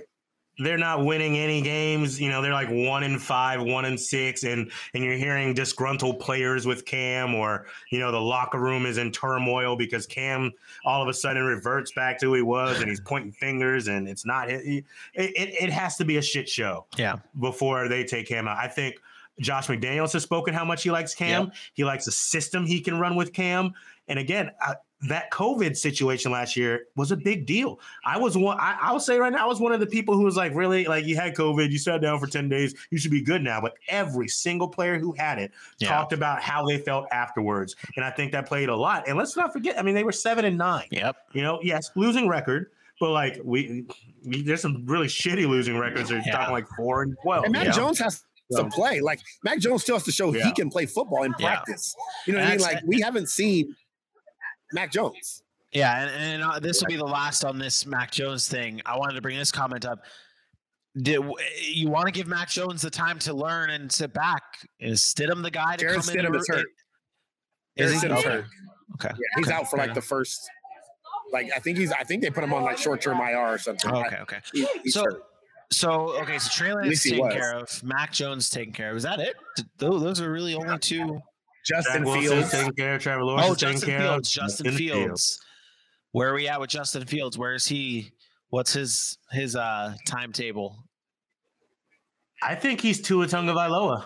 they're 0.62 0.78
not 0.78 1.04
winning 1.04 1.36
any 1.38 1.62
games. 1.62 2.20
You 2.20 2.28
know, 2.28 2.42
they're 2.42 2.52
like 2.52 2.68
one 2.68 3.02
in 3.02 3.18
five, 3.18 3.62
one 3.62 3.84
in 3.84 3.96
six, 3.96 4.44
and 4.44 4.70
and 4.94 5.02
you're 5.04 5.16
hearing 5.16 5.54
disgruntled 5.54 6.20
players 6.20 6.66
with 6.66 6.84
Cam, 6.84 7.34
or 7.34 7.66
you 7.90 7.98
know, 7.98 8.12
the 8.12 8.20
locker 8.20 8.58
room 8.58 8.86
is 8.86 8.98
in 8.98 9.10
turmoil 9.10 9.76
because 9.76 10.06
Cam 10.06 10.52
all 10.84 11.02
of 11.02 11.08
a 11.08 11.14
sudden 11.14 11.44
reverts 11.44 11.92
back 11.92 12.18
to 12.20 12.26
who 12.26 12.34
he 12.34 12.42
was, 12.42 12.80
and 12.80 12.88
he's 12.88 13.00
pointing 13.00 13.32
fingers, 13.32 13.88
and 13.88 14.08
it's 14.08 14.26
not. 14.26 14.50
It, 14.50 14.84
it, 15.14 15.54
it, 15.60 15.70
has 15.70 15.96
to 15.96 16.04
be 16.04 16.16
a 16.16 16.22
shit 16.22 16.48
show 16.48 16.86
Yeah. 16.96 17.16
before 17.38 17.88
they 17.88 18.04
take 18.04 18.28
Cam 18.28 18.48
out. 18.48 18.58
I 18.58 18.68
think 18.68 18.96
Josh 19.40 19.68
McDaniels 19.68 20.12
has 20.12 20.22
spoken 20.22 20.52
how 20.52 20.64
much 20.64 20.82
he 20.82 20.90
likes 20.90 21.14
Cam. 21.14 21.52
He 21.74 21.84
likes 21.84 22.04
the 22.04 22.12
system 22.12 22.66
he 22.66 22.80
can 22.80 22.98
run 22.98 23.16
with 23.16 23.32
Cam. 23.32 23.72
And 24.08 24.18
again, 24.18 24.50
I, 24.60 24.74
that 25.08 25.30
COVID 25.30 25.76
situation 25.76 26.30
last 26.30 26.56
year 26.56 26.86
was 26.94 27.10
a 27.10 27.16
big 27.16 27.46
deal. 27.46 27.80
I 28.04 28.18
was 28.18 28.36
one. 28.36 28.58
I, 28.60 28.76
I 28.82 28.92
will 28.92 29.00
say 29.00 29.18
right 29.18 29.32
now, 29.32 29.44
I 29.44 29.46
was 29.46 29.58
one 29.60 29.72
of 29.72 29.80
the 29.80 29.86
people 29.86 30.14
who 30.14 30.22
was 30.24 30.36
like, 30.36 30.54
really, 30.54 30.84
like 30.84 31.06
you 31.06 31.16
had 31.16 31.34
COVID, 31.34 31.70
you 31.70 31.78
sat 31.78 32.02
down 32.02 32.18
for 32.20 32.26
ten 32.26 32.48
days, 32.48 32.74
you 32.90 32.98
should 32.98 33.10
be 33.10 33.22
good 33.22 33.42
now. 33.42 33.60
But 33.60 33.74
every 33.88 34.28
single 34.28 34.68
player 34.68 34.98
who 34.98 35.12
had 35.12 35.38
it 35.38 35.52
Yeah. 35.78 35.88
talked 35.88 36.12
about 36.12 36.42
how 36.42 36.66
they 36.66 36.76
felt 36.78 37.06
afterwards, 37.12 37.76
and 37.96 38.04
I 38.04 38.10
think 38.10 38.32
that 38.32 38.46
played 38.46 38.68
a 38.68 38.76
lot. 38.76 39.08
And 39.08 39.16
let's 39.16 39.36
not 39.36 39.52
forget, 39.52 39.78
I 39.78 39.82
mean, 39.82 39.94
they 39.94 40.04
were 40.04 40.12
seven 40.12 40.44
and 40.44 40.58
nine. 40.58 40.86
Yep. 40.90 41.16
You 41.32 41.42
know, 41.42 41.60
yes, 41.62 41.90
losing 41.96 42.28
record. 42.28 42.70
But 43.00 43.12
like 43.12 43.40
we, 43.42 43.86
we 44.26 44.42
there's 44.42 44.60
some 44.60 44.84
really 44.84 45.06
shitty 45.06 45.48
losing 45.48 45.78
records. 45.78 46.10
They're 46.10 46.20
Yeah. 46.26 46.32
talking 46.36 46.52
like 46.52 46.68
four 46.76 47.02
and 47.02 47.16
twelve. 47.22 47.44
And 47.44 47.52
Mac 47.54 47.62
you 47.62 47.70
know? 47.70 47.76
Jones 47.76 47.98
has 48.00 48.22
So- 48.50 48.64
to 48.64 48.68
play. 48.68 49.00
Like 49.00 49.20
Mac 49.42 49.60
Jones 49.60 49.82
still 49.82 49.96
has 49.96 50.04
to 50.04 50.12
show 50.12 50.34
Yeah. 50.34 50.44
he 50.44 50.52
can 50.52 50.68
play 50.68 50.84
football 50.84 51.22
in 51.22 51.32
Yeah. 51.38 51.46
practice. 51.46 51.96
You 52.26 52.34
know 52.34 52.40
what 52.40 52.48
I 52.48 52.50
mean? 52.50 52.60
Like 52.60 52.82
we 52.84 53.00
haven't 53.00 53.30
seen 53.30 53.74
Mac 54.72 54.92
Jones. 54.92 55.42
Yeah, 55.72 56.02
and, 56.02 56.10
and 56.10 56.42
uh, 56.42 56.58
this 56.58 56.80
will 56.80 56.88
be 56.88 56.96
the 56.96 57.04
last 57.04 57.44
on 57.44 57.58
this 57.58 57.86
Mac 57.86 58.10
Jones 58.10 58.48
thing. 58.48 58.80
I 58.84 58.98
wanted 58.98 59.14
to 59.14 59.20
bring 59.22 59.38
this 59.38 59.52
comment 59.52 59.84
up. 59.86 60.00
Did 61.00 61.22
you 61.70 61.88
want 61.88 62.06
to 62.06 62.12
give 62.12 62.26
Mac 62.26 62.48
Jones 62.48 62.82
the 62.82 62.90
time 62.90 63.20
to 63.20 63.32
learn 63.32 63.70
and 63.70 63.90
sit 63.92 64.12
back? 64.12 64.42
Is 64.80 65.00
Stidham 65.00 65.42
the 65.42 65.50
guy 65.50 65.76
to 65.76 65.84
Jarrett 65.84 66.00
come 66.04 66.10
in? 66.18 66.24
Stidham 66.24 66.26
and 66.26 66.36
is 66.36 66.48
hurt. 66.48 66.66
Is 67.76 68.00
Jarrett 68.02 68.18
he? 68.18 68.24
Hurt. 68.24 68.44
Okay. 68.94 69.08
Yeah, 69.14 69.14
he's 69.36 69.46
Okay. 69.46 69.54
out 69.56 69.70
for 69.70 69.76
like 69.76 69.94
the 69.94 70.02
first. 70.02 70.40
Like 71.32 71.46
I 71.54 71.60
think 71.60 71.78
he's. 71.78 71.92
I 71.92 72.02
think 72.02 72.22
they 72.22 72.30
put 72.30 72.42
him 72.42 72.52
on 72.52 72.64
like 72.64 72.76
short 72.76 73.00
term 73.00 73.18
IR 73.20 73.38
or 73.54 73.58
something. 73.58 73.88
Okay. 73.88 74.16
Okay. 74.22 74.38
He- 74.52 74.90
So, 74.90 75.04
hurt. 75.04 75.22
so 75.70 75.90
okay. 76.22 76.38
So 76.40 76.50
Trey 76.52 76.74
Lance 76.74 77.04
taken 77.04 77.30
care 77.30 77.54
of. 77.56 77.84
Mac 77.84 78.12
Jones 78.12 78.50
taken 78.50 78.72
care 78.72 78.90
of. 78.90 78.96
Is 78.96 79.04
that 79.04 79.20
it? 79.20 79.36
Those 79.78 80.20
are 80.20 80.28
really 80.32 80.56
only 80.56 80.76
two. 80.80 81.20
Justin 81.64 82.04
Zach 82.04 82.04
Wilson's 82.04 82.30
Fields. 82.30 82.50
taking 82.50 82.72
care 82.72 82.94
of 82.94 83.02
Trevor 83.02 83.24
Lawrence. 83.24 83.46
Oh, 83.48 83.54
taking 83.54 83.72
Justin 83.74 83.88
care 83.90 84.00
Fields. 84.00 84.28
of 84.28 84.32
Justin 84.42 84.66
in 84.66 84.72
the 84.74 84.78
field. 84.78 84.98
Fields. 84.98 85.40
Where 86.12 86.30
are 86.30 86.34
we 86.34 86.48
at 86.48 86.60
with 86.60 86.70
Justin 86.70 87.06
Fields? 87.06 87.38
Where 87.38 87.54
is 87.54 87.66
he? 87.66 88.12
What's 88.48 88.72
his 88.72 89.18
his 89.30 89.54
uh 89.56 89.94
timetable? 90.06 90.76
I 92.42 92.54
think 92.54 92.80
he's 92.80 93.00
Tua 93.02 93.26
Tagovailoa. 93.26 94.04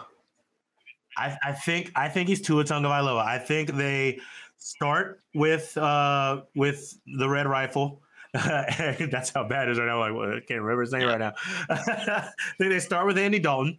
I, 1.17 1.37
I 1.45 1.53
think 1.53 1.93
I 1.95 2.09
think 2.09 2.29
he's 2.29 2.43
Tua 2.43 2.65
Tagovailoa. 2.65 3.25
I 3.25 3.39
think 3.39 3.71
they 3.73 4.19
start 4.59 5.21
with 5.35 5.77
uh 5.79 6.43
with 6.55 6.99
the 7.19 7.29
red 7.29 7.47
rifle. 7.47 8.03
That's 8.35 9.31
how 9.31 9.47
bad 9.47 9.69
it 9.69 9.73
is 9.73 9.79
right 9.79 9.87
now. 9.87 10.01
Like 10.01 10.13
well, 10.13 10.29
I 10.31 10.41
can't 10.41 10.61
remember 10.61 10.81
his 10.83 10.93
name 10.93 11.07
right 11.07 11.21
now. 11.21 11.33
then 12.59 12.69
they 12.71 12.81
start 12.81 13.07
with 13.07 13.17
Andy 13.17 13.39
Dalton, 13.39 13.79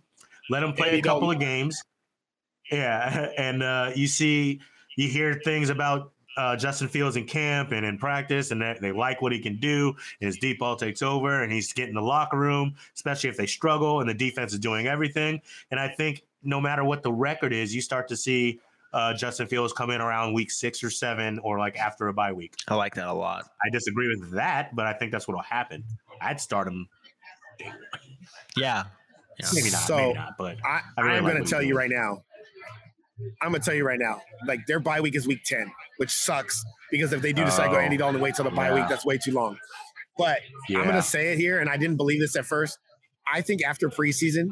let 0.49 0.63
him 0.63 0.73
play 0.73 0.87
Andy 0.87 0.99
a 0.99 1.03
couple 1.03 1.21
Dalton. 1.29 1.35
of 1.35 1.41
games. 1.41 1.83
Yeah, 2.71 3.29
and 3.37 3.63
uh, 3.63 3.91
you 3.95 4.07
see, 4.07 4.59
you 4.95 5.09
hear 5.09 5.41
things 5.43 5.69
about 5.69 6.11
uh, 6.37 6.55
Justin 6.55 6.87
Fields 6.87 7.15
in 7.15 7.25
camp 7.25 7.71
and 7.71 7.85
in 7.85 7.97
practice, 7.97 8.51
and 8.51 8.61
that 8.61 8.81
they 8.81 8.91
like 8.91 9.21
what 9.21 9.31
he 9.31 9.39
can 9.39 9.57
do. 9.57 9.95
And 10.19 10.27
his 10.27 10.37
deep 10.37 10.59
ball 10.59 10.75
takes 10.75 11.01
over, 11.01 11.43
and 11.43 11.51
he's 11.51 11.71
getting 11.73 11.95
the 11.95 12.01
locker 12.01 12.37
room, 12.37 12.75
especially 12.93 13.29
if 13.29 13.37
they 13.37 13.45
struggle, 13.45 14.01
and 14.01 14.09
the 14.09 14.13
defense 14.13 14.53
is 14.53 14.59
doing 14.59 14.87
everything. 14.87 15.41
And 15.71 15.79
I 15.79 15.87
think 15.87 16.23
no 16.43 16.59
matter 16.59 16.83
what 16.83 17.03
the 17.03 17.11
record 17.11 17.53
is, 17.53 17.73
you 17.73 17.81
start 17.81 18.07
to 18.09 18.17
see 18.17 18.59
uh, 18.93 19.13
Justin 19.13 19.47
Fields 19.47 19.73
come 19.73 19.89
in 19.91 20.01
around 20.01 20.33
week 20.33 20.51
six 20.51 20.83
or 20.83 20.89
seven, 20.89 21.39
or 21.39 21.59
like 21.59 21.77
after 21.77 22.07
a 22.07 22.13
bye 22.13 22.31
week. 22.31 22.55
I 22.67 22.75
like 22.75 22.95
that 22.95 23.07
a 23.07 23.13
lot. 23.13 23.49
I 23.65 23.69
disagree 23.69 24.07
with 24.07 24.31
that, 24.31 24.75
but 24.75 24.87
I 24.87 24.93
think 24.93 25.11
that's 25.11 25.27
what 25.27 25.35
will 25.35 25.43
happen. 25.43 25.83
I'd 26.21 26.39
start 26.39 26.67
him. 26.67 26.87
Yeah. 28.57 28.85
Yeah. 29.39 29.47
Maybe 29.53 29.69
not. 29.69 29.81
So, 29.81 29.97
maybe 29.97 30.13
not. 30.13 30.37
But 30.37 30.57
I, 30.65 30.81
I 30.97 31.01
really 31.01 31.17
I'm 31.17 31.23
like 31.25 31.33
going 31.33 31.43
to 31.43 31.49
tell 31.49 31.61
you 31.61 31.69
doing. 31.69 31.77
right 31.77 31.89
now. 31.89 32.23
I'm 33.41 33.53
to 33.53 33.59
tell 33.59 33.73
you 33.73 33.85
right 33.85 33.99
now. 33.99 34.21
Like 34.45 34.65
their 34.67 34.79
bye 34.79 35.01
week 35.01 35.15
is 35.15 35.27
week 35.27 35.43
10, 35.45 35.71
which 35.97 36.11
sucks 36.11 36.63
because 36.91 37.13
if 37.13 37.21
they 37.21 37.33
do 37.33 37.45
decide 37.45 37.65
to 37.65 37.69
go 37.71 37.75
Oh, 37.77 37.79
Andy 37.79 37.97
Dalton 37.97 38.15
and 38.15 38.23
wait 38.23 38.35
till 38.35 38.45
the 38.45 38.51
bye 38.51 38.69
yeah. 38.69 38.75
week, 38.75 38.89
that's 38.89 39.05
way 39.05 39.17
too 39.17 39.31
long. 39.31 39.57
But 40.17 40.39
I'm 40.69 40.85
gonna 40.85 41.01
say 41.01 41.33
it 41.33 41.37
here, 41.37 41.59
and 41.59 41.69
I 41.69 41.77
didn't 41.77 41.97
believe 41.97 42.19
this 42.21 42.35
at 42.35 42.45
first. 42.45 42.77
I 43.31 43.41
think 43.41 43.63
after 43.63 43.89
preseason, 43.89 44.49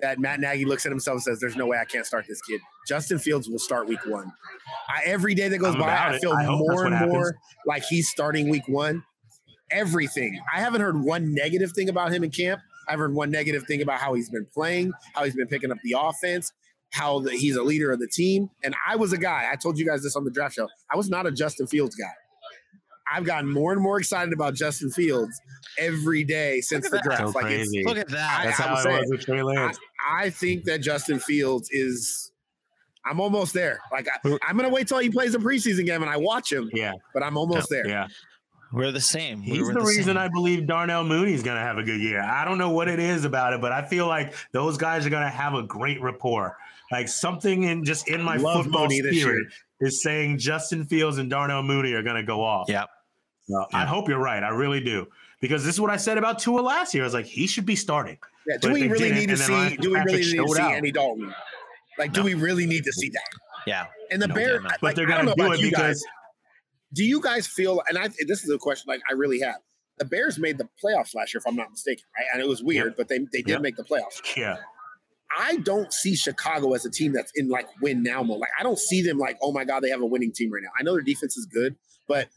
that 0.00 0.18
Matt 0.18 0.40
Nagy 0.40 0.64
looks 0.64 0.86
at 0.86 0.92
himself 0.92 1.16
and 1.16 1.22
says, 1.22 1.40
"There's 1.40 1.56
no 1.56 1.66
way 1.66 1.78
I 1.78 1.84
can't 1.84 2.06
start 2.06 2.26
this 2.28 2.40
kid." 2.42 2.60
Justin 2.86 3.18
Fields 3.18 3.48
will 3.48 3.58
start 3.58 3.88
week 3.88 4.04
one. 4.06 4.32
I, 4.88 5.02
every 5.04 5.34
day 5.34 5.48
that 5.48 5.58
goes 5.58 5.74
I'm 5.74 5.80
by, 5.80 6.08
I 6.08 6.18
feel 6.18 6.32
I 6.32 6.46
more 6.46 6.84
and 6.86 6.94
what 6.94 7.08
more 7.08 7.24
happens. 7.26 7.34
like 7.66 7.82
he's 7.84 8.08
starting 8.08 8.48
week 8.48 8.68
one. 8.68 9.04
Everything. 9.70 10.40
I 10.54 10.60
haven't 10.60 10.80
heard 10.80 11.02
one 11.02 11.34
negative 11.34 11.72
thing 11.72 11.88
about 11.88 12.12
him 12.12 12.24
in 12.24 12.30
camp. 12.30 12.60
I've 12.88 12.98
heard 12.98 13.14
one 13.14 13.30
negative 13.30 13.64
thing 13.64 13.82
about 13.82 14.00
how 14.00 14.14
he's 14.14 14.30
been 14.30 14.46
playing, 14.52 14.92
how 15.14 15.24
he's 15.24 15.34
been 15.34 15.48
picking 15.48 15.70
up 15.70 15.78
the 15.84 15.94
offense. 15.98 16.52
How 16.90 17.20
the, 17.20 17.30
he's 17.32 17.56
a 17.56 17.62
leader 17.62 17.90
of 17.92 18.00
the 18.00 18.08
team. 18.08 18.50
And 18.64 18.74
I 18.86 18.96
was 18.96 19.12
a 19.12 19.18
guy. 19.18 19.48
I 19.50 19.56
told 19.56 19.78
you 19.78 19.86
guys 19.86 20.02
this 20.02 20.16
on 20.16 20.24
the 20.24 20.30
draft 20.30 20.54
show. 20.54 20.68
I 20.92 20.96
was 20.96 21.08
not 21.10 21.26
a 21.26 21.30
Justin 21.32 21.66
Fields 21.66 21.94
guy. 21.94 22.12
I've 23.10 23.24
gotten 23.24 23.50
more 23.50 23.72
and 23.72 23.80
more 23.80 23.98
excited 23.98 24.34
about 24.34 24.54
Justin 24.54 24.90
Fields 24.90 25.40
every 25.78 26.24
day 26.24 26.60
since 26.60 26.90
the 26.90 27.00
draft. 27.02 27.20
So 27.20 27.38
like 27.38 27.46
it's, 27.46 27.70
crazy. 27.70 27.84
Look 27.84 27.96
at 27.96 28.08
that. 28.08 28.40
I- 28.40 28.44
That's 28.46 28.60
I'm 28.60 28.68
how 28.68 28.74
it 28.74 28.82
saying, 28.82 28.98
was 29.00 29.10
with 29.10 29.20
Trey 29.24 29.42
Lance. 29.42 29.78
I 30.10 30.30
think 30.30 30.64
that 30.64 30.80
Justin 30.80 31.18
Fields 31.18 31.70
is. 31.70 32.32
I'm 33.06 33.20
almost 33.20 33.54
there. 33.54 33.80
Like 33.90 34.06
I, 34.08 34.36
I'm 34.46 34.56
gonna 34.58 34.68
wait 34.68 34.88
till 34.88 34.98
he 34.98 35.08
plays 35.08 35.34
a 35.34 35.38
preseason 35.38 35.86
game 35.86 36.02
and 36.02 36.10
I 36.10 36.18
watch 36.18 36.52
him, 36.52 36.68
yeah, 36.74 36.92
but 37.14 37.22
I'm 37.22 37.38
almost 37.38 37.70
there. 37.70 37.88
yeah. 37.88 38.08
We're 38.70 38.92
the 38.92 39.00
same. 39.00 39.40
We 39.40 39.52
He's 39.56 39.66
were 39.66 39.72
the 39.72 39.80
reason 39.80 40.04
same. 40.04 40.18
I 40.18 40.28
believe 40.28 40.66
Darnell 40.66 41.02
Mooney's 41.02 41.42
going 41.42 41.56
to 41.56 41.62
have 41.62 41.78
a 41.78 41.82
good 41.82 42.02
year. 42.02 42.20
I 42.20 42.44
don't 42.44 42.58
know 42.58 42.68
what 42.68 42.86
it 42.86 42.98
is 42.98 43.24
about 43.24 43.54
it, 43.54 43.62
but 43.62 43.72
I 43.72 43.80
feel 43.82 44.06
like 44.06 44.34
those 44.52 44.76
guys 44.76 45.06
are 45.06 45.10
going 45.10 45.22
to 45.22 45.30
have 45.30 45.54
a 45.54 45.62
great 45.62 46.02
rapport. 46.02 46.54
Like 46.90 47.08
something 47.08 47.64
in 47.64 47.84
just 47.84 48.08
in 48.08 48.22
my 48.22 48.36
Love 48.36 48.64
football 48.64 48.88
Mooney 48.88 49.02
spirit 49.20 49.46
is 49.80 50.02
saying 50.02 50.38
Justin 50.38 50.84
Fields 50.84 51.18
and 51.18 51.28
Darnell 51.28 51.62
Mooney 51.62 51.92
are 51.92 52.02
going 52.02 52.16
to 52.16 52.22
go 52.22 52.42
off. 52.42 52.68
Yep. 52.68 52.88
So 53.48 53.66
I 53.72 53.84
hope 53.84 54.08
you're 54.08 54.18
right. 54.18 54.42
I 54.42 54.48
really 54.48 54.80
do. 54.80 55.06
Because 55.40 55.64
this 55.64 55.74
is 55.74 55.80
what 55.80 55.90
I 55.90 55.96
said 55.96 56.18
about 56.18 56.38
Tua 56.38 56.60
last 56.60 56.94
year. 56.94 57.04
I 57.04 57.06
was 57.06 57.14
like, 57.14 57.26
he 57.26 57.46
should 57.46 57.64
be 57.66 57.76
starting. 57.76 58.18
Yeah, 58.46 58.56
do 58.56 58.68
But 58.68 58.74
we 58.74 58.80
they 58.82 58.88
really 58.88 59.04
didn't, 59.10 59.18
need 59.18 59.28
to 59.28 59.36
see? 59.36 59.76
Do 59.76 59.90
we 59.92 59.98
really 60.00 60.18
need 60.20 60.36
to 60.38 60.48
see 60.54 60.60
out. 60.60 60.72
Andy 60.72 60.90
Dalton? 60.90 61.32
Like, 61.98 62.12
do 62.12 62.22
we 62.22 62.34
really 62.34 62.66
need 62.66 62.84
to 62.84 62.92
see 62.92 63.08
that? 63.10 63.28
Yeah. 63.66 63.86
And 64.10 64.20
the 64.20 64.28
No, 64.28 64.34
Bears, 64.34 64.60
yeah. 64.64 64.70
But 64.72 64.82
like, 64.82 64.96
they're 64.96 65.04
I 65.06 65.08
don't 65.22 65.26
gonna 65.26 65.26
know 65.30 65.34
do 65.34 65.42
about 65.44 65.54
it 65.58 65.60
you 65.60 65.70
because- 65.70 66.02
guys. 66.02 66.04
Do 66.94 67.04
you 67.04 67.20
guys 67.20 67.46
feel? 67.46 67.82
And 67.88 67.98
I 67.98 68.08
this 68.26 68.42
is 68.44 68.50
a 68.50 68.56
question 68.56 68.84
like 68.88 69.02
I 69.10 69.12
really 69.12 69.40
have. 69.40 69.56
The 69.98 70.06
Bears 70.06 70.38
made 70.38 70.56
the 70.56 70.66
playoffs 70.82 71.14
last 71.14 71.34
year, 71.34 71.38
if 71.40 71.46
I'm 71.46 71.54
not 71.54 71.70
mistaken, 71.70 72.04
right? 72.16 72.26
And 72.32 72.40
it 72.40 72.48
was 72.48 72.62
weird, 72.62 72.86
Yep. 72.92 72.96
but 72.96 73.08
they 73.08 73.18
they 73.18 73.42
did 73.42 73.48
Yep. 73.48 73.60
make 73.60 73.76
the 73.76 73.84
playoffs. 73.84 74.22
Yeah. 74.36 74.56
I 75.36 75.56
don't 75.56 75.92
see 75.92 76.16
Chicago 76.16 76.74
as 76.74 76.84
a 76.84 76.90
team 76.90 77.12
that's 77.12 77.32
in 77.34 77.48
like 77.48 77.68
win 77.80 78.02
now 78.02 78.22
mode. 78.22 78.38
Like 78.38 78.50
I 78.58 78.62
don't 78.62 78.78
see 78.78 79.02
them 79.02 79.18
like, 79.18 79.38
oh 79.42 79.52
my 79.52 79.64
god, 79.64 79.82
they 79.82 79.90
have 79.90 80.00
a 80.00 80.06
winning 80.06 80.32
team 80.32 80.52
right 80.52 80.62
now. 80.62 80.70
I 80.78 80.82
know 80.82 80.92
their 80.92 81.02
defense 81.02 81.36
is 81.36 81.46
good, 81.46 81.76
but 82.06 82.28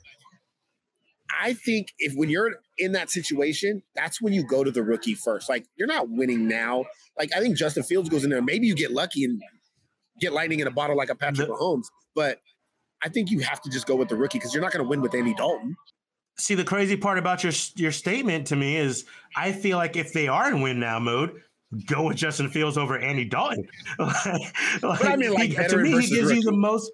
I 1.40 1.54
think 1.54 1.94
if 2.00 2.14
when 2.16 2.30
you're 2.30 2.56
in 2.78 2.92
that 2.94 3.10
situation, 3.10 3.82
that's 3.96 4.22
when 4.22 4.34
you 4.34 4.44
go 4.44 4.64
to 4.64 4.72
the 4.72 4.84
rookie 4.84 5.16
first. 5.16 5.50
Like 5.50 5.66
you're 5.78 5.88
not 5.88 6.10
winning 6.10 6.48
now. 6.48 6.86
Like 7.18 7.32
I 7.36 7.40
think 7.40 7.58
Justin 7.58 7.84
Fields 7.84 8.10
goes 8.10 8.24
in 8.24 8.30
there. 8.30 8.42
Maybe 8.42 8.68
you 8.68 8.76
get 8.76 8.92
lucky 8.92 9.24
and 9.24 9.42
get 10.20 10.34
lightning 10.34 10.60
in 10.60 10.68
a 10.68 10.72
bottle 10.72 10.98
like 10.98 11.10
a 11.10 11.16
Patrick 11.16 11.48
The- 11.48 11.54
Mahomes, 11.54 11.86
but 12.14 12.40
I 13.04 13.10
think 13.10 13.32
you 13.32 13.40
have 13.40 13.62
to 13.62 13.70
just 13.70 13.88
go 13.88 13.96
with 13.96 14.10
the 14.10 14.16
rookie 14.16 14.38
because 14.38 14.54
you're 14.54 14.62
not 14.62 14.72
going 14.72 14.84
to 14.84 14.90
win 14.90 15.02
with 15.02 15.16
Andy 15.16 15.34
Dalton. 15.34 15.76
See, 16.38 16.56
the 16.56 16.64
crazy 16.64 16.98
part 16.98 17.18
about 17.18 17.44
your 17.44 17.54
your 17.76 17.92
statement 17.92 18.48
to 18.48 18.56
me 18.56 18.78
is 18.78 19.06
I 19.36 19.52
feel 19.52 19.78
like 19.78 19.96
if 19.96 20.14
they 20.14 20.28
are 20.28 20.48
in 20.50 20.62
win 20.62 20.80
now 20.80 21.00
mode, 21.00 21.42
go 21.86 22.04
with 22.08 22.18
Justin 22.18 22.50
Fields 22.50 22.78
over 22.78 22.98
Andy 22.98 23.26
Dalton. 23.26 23.68
Like, 24.82 25.06
I 25.06 25.16
mean, 25.16 25.34
like, 25.34 25.50
he- 25.52 25.56
to 25.68 25.78
me, 25.78 26.02
he 26.02 26.08
gives 26.16 26.32
you 26.32 26.42
the 26.42 26.52
most. 26.52 26.92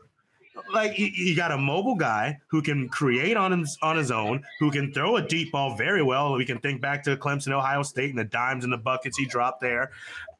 Like 0.74 0.98
you, 0.98 1.06
you 1.06 1.36
got 1.36 1.52
a 1.52 1.58
mobile 1.58 1.96
guy 1.96 2.40
who 2.48 2.64
can 2.64 2.90
create 2.90 3.38
on 3.38 3.58
his 3.60 3.78
on 3.84 3.96
his 3.96 4.10
own, 4.10 4.44
who 4.60 4.72
can 4.72 4.92
throw 4.92 5.18
a 5.18 5.22
deep 5.22 5.52
ball 5.52 5.76
very 5.78 6.02
well. 6.02 6.34
We 6.34 6.46
can 6.46 6.58
think 6.60 6.82
back 6.82 7.04
to 7.04 7.16
Clemson, 7.16 7.52
Ohio 7.52 7.84
State, 7.84 8.10
and 8.10 8.18
the 8.18 8.24
dimes 8.24 8.64
and 8.64 8.74
the 8.74 8.78
buckets 8.78 9.18
he 9.18 9.26
dropped 9.26 9.62
there. 9.62 9.92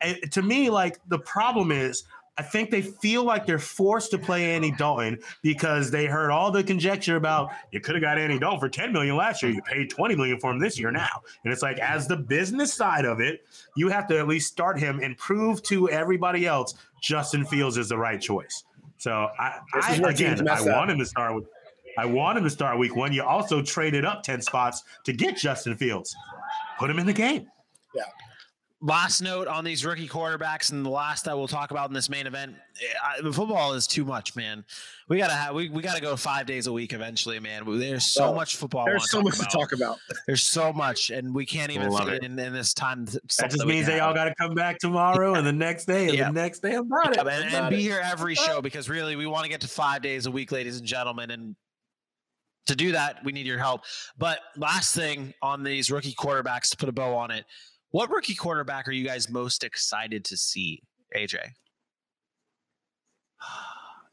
And 0.02 0.18
to 0.32 0.42
me, 0.42 0.72
like 0.72 0.98
the 1.08 1.20
problem 1.20 1.72
is, 1.72 2.04
I 2.38 2.44
think 2.44 2.70
they 2.70 2.84
feel 2.84 3.24
like 3.24 3.48
they're 3.48 3.58
forced 3.58 4.12
to 4.12 4.18
play 4.18 4.54
Andy 4.54 4.72
Dalton 4.72 5.18
because 5.42 5.90
they 5.90 6.06
heard 6.06 6.30
all 6.30 6.52
the 6.52 6.64
conjecture 6.64 7.16
about 7.16 7.50
you 7.72 7.80
could 7.80 7.96
have 7.96 8.02
got 8.02 8.20
Andy 8.20 8.38
Dalton 8.38 8.60
for 8.60 8.70
10 8.70 8.94
million 8.94 9.16
last 9.16 9.42
year. 9.42 9.52
You 9.52 9.62
paid 9.64 9.90
20 9.90 10.16
million 10.16 10.40
for 10.40 10.52
him 10.52 10.60
this 10.60 10.80
year 10.80 10.92
now. 10.92 11.22
And 11.44 11.52
it's 11.52 11.64
like, 11.64 11.80
as 11.80 12.08
the 12.08 12.18
business 12.18 12.72
side 12.72 13.06
of 13.06 13.20
it, 13.20 13.46
you 13.76 13.90
have 13.90 14.08
to 14.10 14.20
at 14.20 14.28
least 14.28 14.52
start 14.52 14.80
him 14.80 15.00
and 15.02 15.18
prove 15.18 15.64
to 15.64 15.90
everybody 15.90 16.46
else 16.46 16.76
Justin 17.02 17.44
Fields 17.44 17.78
is 17.78 17.90
the 17.90 17.98
right 17.98 18.22
choice. 18.22 18.64
So 18.98 19.30
I, 19.40 19.60
I 19.74 19.94
is 19.94 20.00
where 20.00 20.14
teams 20.14 20.42
again, 20.42 20.48
I 20.48 20.62
want 20.62 20.92
him 20.92 21.00
to 21.00 21.06
start 21.06 21.36
with. 21.36 21.46
I 21.98 22.06
want 22.06 22.38
him 22.38 22.44
to 22.44 22.50
start 22.52 22.78
week 22.78 22.96
one. 22.96 23.12
You 23.12 23.24
also 23.24 23.64
traded 23.64 24.06
up 24.06 24.22
10 24.22 24.44
spots 24.44 24.84
to 25.06 25.14
get 25.14 25.36
Justin 25.36 25.76
Fields. 25.76 26.16
Put 26.78 26.92
him 26.92 27.00
in 27.00 27.08
the 27.08 27.14
game. 27.14 27.48
Last 28.80 29.22
note 29.22 29.48
on 29.48 29.64
these 29.64 29.84
rookie 29.84 30.08
quarterbacks, 30.08 30.72
and 30.72 30.86
the 30.86 30.90
last 30.92 31.26
that 31.26 31.36
we'll 31.36 31.48
talk 31.48 31.72
about 31.72 31.90
in 31.90 31.96
this 31.96 32.10
main 32.12 32.28
event. 32.28 32.54
Eh, 32.80 33.24
I, 33.28 33.32
football 33.32 33.74
is 33.74 33.88
too 33.88 34.06
much, 34.06 34.36
man. 34.36 34.64
We 35.10 35.18
gotta 35.18 35.34
have 35.34 35.56
we, 35.56 35.68
we 35.70 35.82
gotta 35.82 36.00
go 36.00 36.16
five 36.16 36.46
days 36.46 36.68
a 36.68 36.72
week 36.72 36.94
eventually, 36.94 37.40
man. 37.40 37.64
There's 37.80 38.06
so 38.06 38.26
Oh, 38.26 38.36
much 38.36 38.56
football. 38.56 38.86
There's 38.86 39.10
so 39.10 39.18
wanna 39.18 39.30
much 39.36 39.40
to 39.40 39.46
talk 39.46 39.72
about. 39.72 39.98
There's 40.28 40.44
so 40.44 40.72
much, 40.72 41.10
and 41.10 41.34
we 41.34 41.44
can't 41.44 41.72
even 41.72 41.92
fit 41.92 42.08
it. 42.08 42.14
it 42.16 42.24
in, 42.26 42.38
in 42.38 42.54
this 42.54 42.76
time. 42.76 43.06
That 43.06 43.50
just 43.50 43.66
means 43.66 43.88
they 43.88 44.00
all 44.00 44.14
got 44.14 44.26
to 44.26 44.36
come 44.36 44.54
back 44.54 44.78
tomorrow 44.78 45.34
and 45.34 45.48
the 45.48 45.52
next 45.52 45.86
day 45.86 46.10
and 46.10 46.16
Yeah. 46.18 46.28
the 46.28 46.34
next 46.34 46.60
day 46.60 46.76
about 46.76 47.14
it. 47.14 47.16
Yeah, 47.16 47.22
and, 47.34 47.46
and 47.46 47.56
About 47.56 47.70
be 47.72 47.78
it. 47.78 47.82
here 47.82 48.00
every 48.04 48.36
show 48.46 48.62
because 48.62 48.90
really 48.90 49.16
we 49.16 49.26
want 49.26 49.44
to 49.46 49.50
get 49.50 49.62
to 49.62 49.68
five 49.68 50.04
days 50.04 50.28
a 50.28 50.32
week, 50.32 50.52
ladies 50.52 50.78
and 50.78 50.86
gentlemen. 50.86 51.32
And 51.32 51.56
to 52.68 52.76
do 52.76 52.92
that, 52.92 53.24
we 53.24 53.32
need 53.32 53.48
your 53.48 53.58
help. 53.58 53.86
But 54.20 54.38
last 54.56 54.94
thing 54.94 55.34
on 55.42 55.64
these 55.64 55.90
rookie 55.90 56.14
quarterbacks 56.14 56.70
to 56.70 56.78
put 56.78 56.90
a 56.90 56.92
bow 56.92 57.16
on 57.16 57.32
it, 57.32 57.44
what 57.92 58.10
rookie 58.10 58.36
quarterback 58.36 58.88
are 58.88 58.92
you 58.92 59.06
guys 59.06 59.30
most 59.30 59.64
excited 59.64 60.26
to 60.26 60.38
see, 60.38 60.82
AJ? 61.16 61.38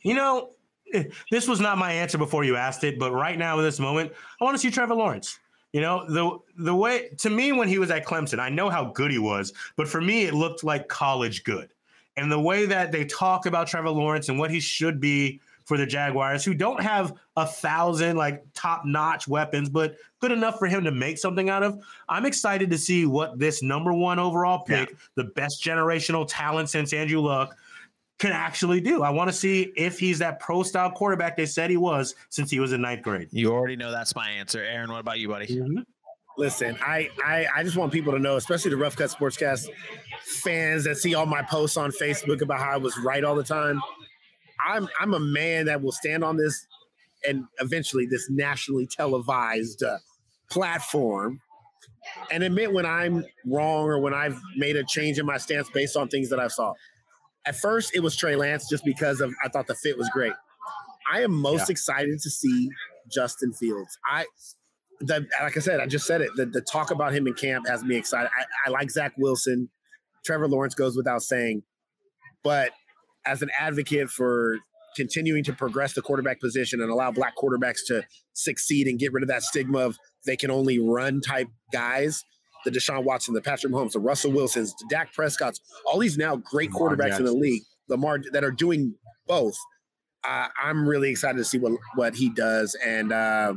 You 0.06 0.12
know, 0.12 0.51
this 1.30 1.48
was 1.48 1.60
not 1.60 1.78
my 1.78 1.90
answer 1.90 2.18
before 2.18 2.44
you 2.44 2.56
asked 2.56 2.84
it, 2.84 2.98
but 2.98 3.12
right 3.12 3.38
now, 3.38 3.59
in 3.59 3.64
this 3.64 3.80
moment, 3.80 4.12
I 4.38 4.44
want 4.44 4.55
to 4.55 4.59
see 4.59 4.70
Trevor 4.70 4.94
Lawrence. 4.94 5.38
You 5.72 5.80
know, 5.80 6.05
the 6.09 6.38
the 6.62 6.74
way 6.74 7.10
to 7.18 7.30
me 7.30 7.52
when 7.52 7.68
he 7.68 7.78
was 7.78 7.90
at 7.90 8.05
Clemson, 8.05 8.38
I 8.38 8.48
know 8.48 8.70
how 8.70 8.92
good 8.92 9.10
he 9.10 9.18
was, 9.18 9.52
but 9.76 9.88
for 9.88 10.01
me, 10.01 10.24
it 10.24 10.34
looked 10.34 10.62
like 10.62 10.88
college 10.88 11.42
good. 11.42 11.70
And 12.16 12.30
the 12.30 12.38
way 12.38 12.64
that 12.66 12.92
they 12.92 13.05
talk 13.06 13.46
about 13.46 13.66
Trevor 13.66 13.90
Lawrence 13.90 14.28
and 14.28 14.38
what 14.38 14.51
he 14.51 14.60
should 14.60 15.01
be 15.01 15.40
for 15.65 15.77
the 15.78 15.86
Jaguars, 15.86 16.45
who 16.45 16.55
don't 16.55 16.81
have 16.81 17.15
a 17.36 17.47
thousand 17.47 18.16
like 18.16 18.45
top 18.55 18.85
notch 18.85 19.27
weapons, 19.27 19.69
but 19.69 19.97
good 20.20 20.32
enough 20.32 20.59
for 20.59 20.66
him 20.66 20.85
to 20.85 20.91
make 20.91 21.19
something 21.19 21.49
out 21.49 21.62
of. 21.62 21.82
I'm 22.09 22.27
excited 22.27 22.70
to 22.70 22.78
see 22.78 23.07
what 23.07 23.39
this 23.39 23.62
number 23.62 23.93
one 23.93 24.19
overall 24.19 24.61
pick, 24.65 24.95
the 25.15 25.24
best 25.24 25.62
generational 25.62 26.27
talent 26.28 26.70
since 26.70 26.93
Andrew 26.93 27.20
Luck, 27.20 27.57
can 28.19 28.32
actually 28.32 28.81
do. 28.81 29.03
I 29.03 29.11
want 29.11 29.28
to 29.28 29.36
see 29.36 29.73
if 29.77 29.99
he's 29.99 30.19
that 30.20 30.39
pro 30.39 30.62
style 30.62 30.91
quarterback 30.91 31.36
they 31.36 31.47
said 31.47 31.70
he 31.70 31.77
was 31.77 32.15
since 32.28 32.51
he 32.51 32.61
was 32.61 32.73
in 32.73 32.81
ninth 32.81 33.03
grade. 33.03 33.28
You 33.32 33.53
already 33.53 33.77
know 33.77 33.91
that's 33.91 34.15
my 34.15 34.31
answer. 34.31 34.62
Aaron, 34.62 34.91
what 34.91 35.01
about 35.01 35.19
you, 35.19 35.28
buddy? 35.28 35.47
Mm-hmm. 35.47 35.81
Listen, 36.36 36.77
I, 36.81 37.11
I 37.24 37.47
I 37.57 37.62
just 37.62 37.77
want 37.77 37.93
people 37.93 38.12
to 38.12 38.19
know, 38.19 38.36
especially 38.36 38.70
the 38.70 38.77
Rough 38.77 38.97
Cut 38.97 39.11
Sportscast 39.11 39.69
fans 40.43 40.85
that 40.85 40.97
see 40.97 41.15
all 41.15 41.27
my 41.27 41.43
posts 41.43 41.77
on 41.77 41.93
Facebook 41.93 42.43
about 42.43 42.59
how 42.59 42.70
I 42.70 42.77
was 42.77 42.97
right 42.99 43.23
all 43.23 43.36
the 43.36 43.45
time. 43.45 43.81
I'm 44.66 44.89
I'm 44.99 45.15
a 45.15 45.20
man 45.20 45.66
that 45.66 45.82
will 45.82 45.93
stand 45.93 46.24
on 46.24 46.36
this 46.36 46.66
and 47.27 47.45
eventually 47.61 48.07
this 48.07 48.28
nationally 48.31 48.86
televised 48.86 49.82
uh, 49.82 49.97
platform 50.51 51.41
and 52.31 52.43
admit 52.43 52.73
when 52.73 52.85
I'm 52.86 53.24
wrong 53.47 53.86
or 53.86 53.99
when 53.99 54.12
I've 54.15 54.39
made 54.57 54.77
a 54.77 54.85
change 54.85 55.19
in 55.19 55.27
my 55.27 55.39
stance 55.39 55.69
based 55.70 55.97
on 55.97 56.09
things 56.09 56.28
that 56.31 56.39
I 56.39 56.49
saw. 56.49 56.74
At 57.47 57.57
first, 57.57 57.95
it 57.95 58.01
was 58.01 58.16
Trey 58.16 58.36
Lance 58.36 58.69
just 58.69 58.85
because 58.85 59.20
of 59.20 59.32
I 59.45 59.49
thought 59.49 59.66
the 59.66 59.74
fit 59.74 59.97
was 59.99 60.09
great. 60.11 60.32
I 61.11 61.23
am 61.23 61.32
most 61.32 61.69
Yeah. 61.69 61.73
excited 61.73 62.20
to 62.23 62.31
see 62.31 62.70
Justin 63.11 63.53
Fields. 63.53 63.99
I 64.11 64.27
the, 65.01 65.27
like 65.43 65.57
I 65.57 65.61
said, 65.61 65.81
I 65.81 65.86
just 65.86 66.07
said 66.07 66.20
it. 66.23 66.31
The, 66.36 66.47
the 66.47 66.61
talk 66.62 66.91
about 66.91 67.12
him 67.12 67.27
in 67.27 67.35
camp 67.35 67.66
has 67.66 67.82
me 67.82 67.97
excited. 67.97 68.31
I, 68.39 68.45
I 68.66 68.70
like 68.70 68.91
Zach 68.91 69.12
Wilson. 69.19 69.69
Trevor 70.24 70.49
Lawrence 70.49 70.74
goes 70.74 70.97
without 70.97 71.23
saying. 71.23 71.62
But 72.43 72.70
as 73.26 73.42
an 73.42 73.51
advocate 73.59 74.10
for 74.10 74.59
continuing 74.96 75.42
to 75.44 75.52
progress 75.52 75.94
the 75.94 76.02
quarterback 76.02 76.40
position 76.40 76.80
and 76.80 76.90
allow 76.90 77.10
black 77.10 77.34
quarterbacks 77.36 77.80
to 77.86 78.02
succeed 78.32 78.86
and 78.86 78.98
get 78.98 79.12
rid 79.12 79.22
of 79.22 79.28
that 79.28 79.42
stigma 79.42 79.78
of 79.78 79.96
they 80.24 80.36
can 80.36 80.51
only 80.51 80.78
run 80.78 81.20
type 81.20 81.48
guys, 81.72 82.24
the 82.64 82.70
Deshaun 82.70 83.05
Watson, 83.05 83.34
the 83.34 83.42
Patrick 83.42 83.72
Mahomes, 83.72 83.92
the 83.92 84.01
Russell 84.01 84.32
Wilsons, 84.32 84.74
the 84.78 84.86
Dak 84.88 85.12
Prescott's, 85.12 85.60
all 85.86 85.98
these 85.98 86.16
now 86.16 86.36
great 86.36 86.72
Lamar 86.72 86.96
quarterbacks 86.96 87.18
in 87.18 87.24
the 87.24 87.32
league, 87.32 87.62
Lamar 87.88 88.20
that 88.32 88.44
are 88.44 88.52
doing 88.52 88.94
both. 89.26 89.56
Uh, 90.26 90.48
I'm 90.62 90.88
really 90.88 91.10
excited 91.10 91.38
to 91.38 91.44
see 91.44 91.59
what 91.59 91.72
what 91.96 92.14
he 92.14 92.30
does, 92.30 92.74
and 92.84 93.12
uh, 93.12 93.55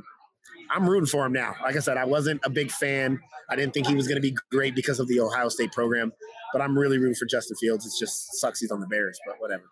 I'm 0.69 0.89
rooting 0.89 1.07
for 1.07 1.25
him 1.25 1.33
now. 1.33 1.55
Like 1.63 1.75
I 1.75 1.79
said, 1.79 1.97
I 1.97 2.05
wasn't 2.05 2.41
a 2.43 2.49
big 2.49 2.71
fan. 2.71 3.19
I 3.49 3.55
didn't 3.55 3.73
think 3.73 3.87
he 3.87 3.95
was 3.95 4.07
going 4.07 4.17
to 4.17 4.21
be 4.21 4.35
great 4.51 4.75
because 4.75 4.99
of 4.99 5.07
the 5.07 5.19
Ohio 5.19 5.49
State 5.49 5.71
program, 5.71 6.11
but 6.53 6.61
I'm 6.61 6.77
really 6.77 6.97
rooting 6.97 7.15
for 7.15 7.25
Justin 7.25 7.55
Fields. 7.57 7.85
It 7.85 7.93
just 7.99 8.39
sucks 8.39 8.59
he's 8.59 8.71
on 8.71 8.79
the 8.81 8.87
Bears, 8.87 9.19
but 9.25 9.35
whatever. 9.39 9.63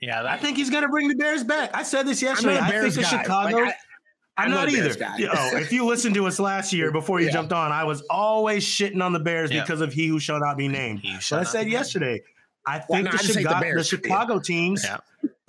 Yeah, 0.00 0.24
I 0.24 0.38
think 0.38 0.56
he's 0.56 0.70
going 0.70 0.82
to 0.82 0.88
bring 0.88 1.08
the 1.08 1.14
Bears 1.14 1.44
back. 1.44 1.70
I 1.74 1.82
said 1.82 2.06
this 2.06 2.22
yesterday. 2.22 2.54
not 2.54 2.62
a 2.62 2.66
I 2.66 2.70
Bears 2.70 2.94
think 2.94 3.06
the 3.06 3.16
guy. 3.16 3.22
Chicago. 3.22 3.56
Like, 3.58 3.68
I- 3.68 3.74
I'm, 4.38 4.44
I'm 4.46 4.50
not, 4.52 4.56
not 4.60 4.68
a 4.68 4.70
either. 4.72 4.82
Bears 4.84 4.96
guy. 4.96 5.16
You 5.18 5.28
oh, 5.30 5.34
know, 5.52 5.58
if 5.58 5.70
you 5.70 5.84
listened 5.84 6.14
to 6.14 6.26
us 6.26 6.40
last 6.40 6.72
year 6.72 6.90
before 6.90 7.20
you 7.20 7.26
Yeah. 7.26 7.32
jumped 7.32 7.52
on, 7.52 7.72
I 7.72 7.84
was 7.84 8.00
always 8.08 8.64
shitting 8.64 9.02
on 9.04 9.12
the 9.12 9.18
Bears 9.20 9.50
Yeah. 9.50 9.60
because 9.62 9.82
of 9.82 9.92
he 9.92 10.06
who 10.06 10.18
shall 10.18 10.40
not 10.40 10.56
be 10.56 10.66
named. 10.66 11.00
He 11.00 11.12
But 11.30 11.40
I 11.40 11.42
said 11.42 11.58
be 11.60 11.64
named. 11.64 11.72
yesterday, 11.72 12.22
I 12.66 12.82
Well, 12.88 13.02
think 13.02 13.04
no, 13.06 13.10
the, 13.10 13.18
I 13.18 13.20
just 13.22 13.26
hate 13.36 13.42
the 13.44 13.50
Chicago, 13.50 13.74
the 13.76 13.84
Chicago 13.84 14.38
teams 14.40 14.84
Yeah. 14.84 14.98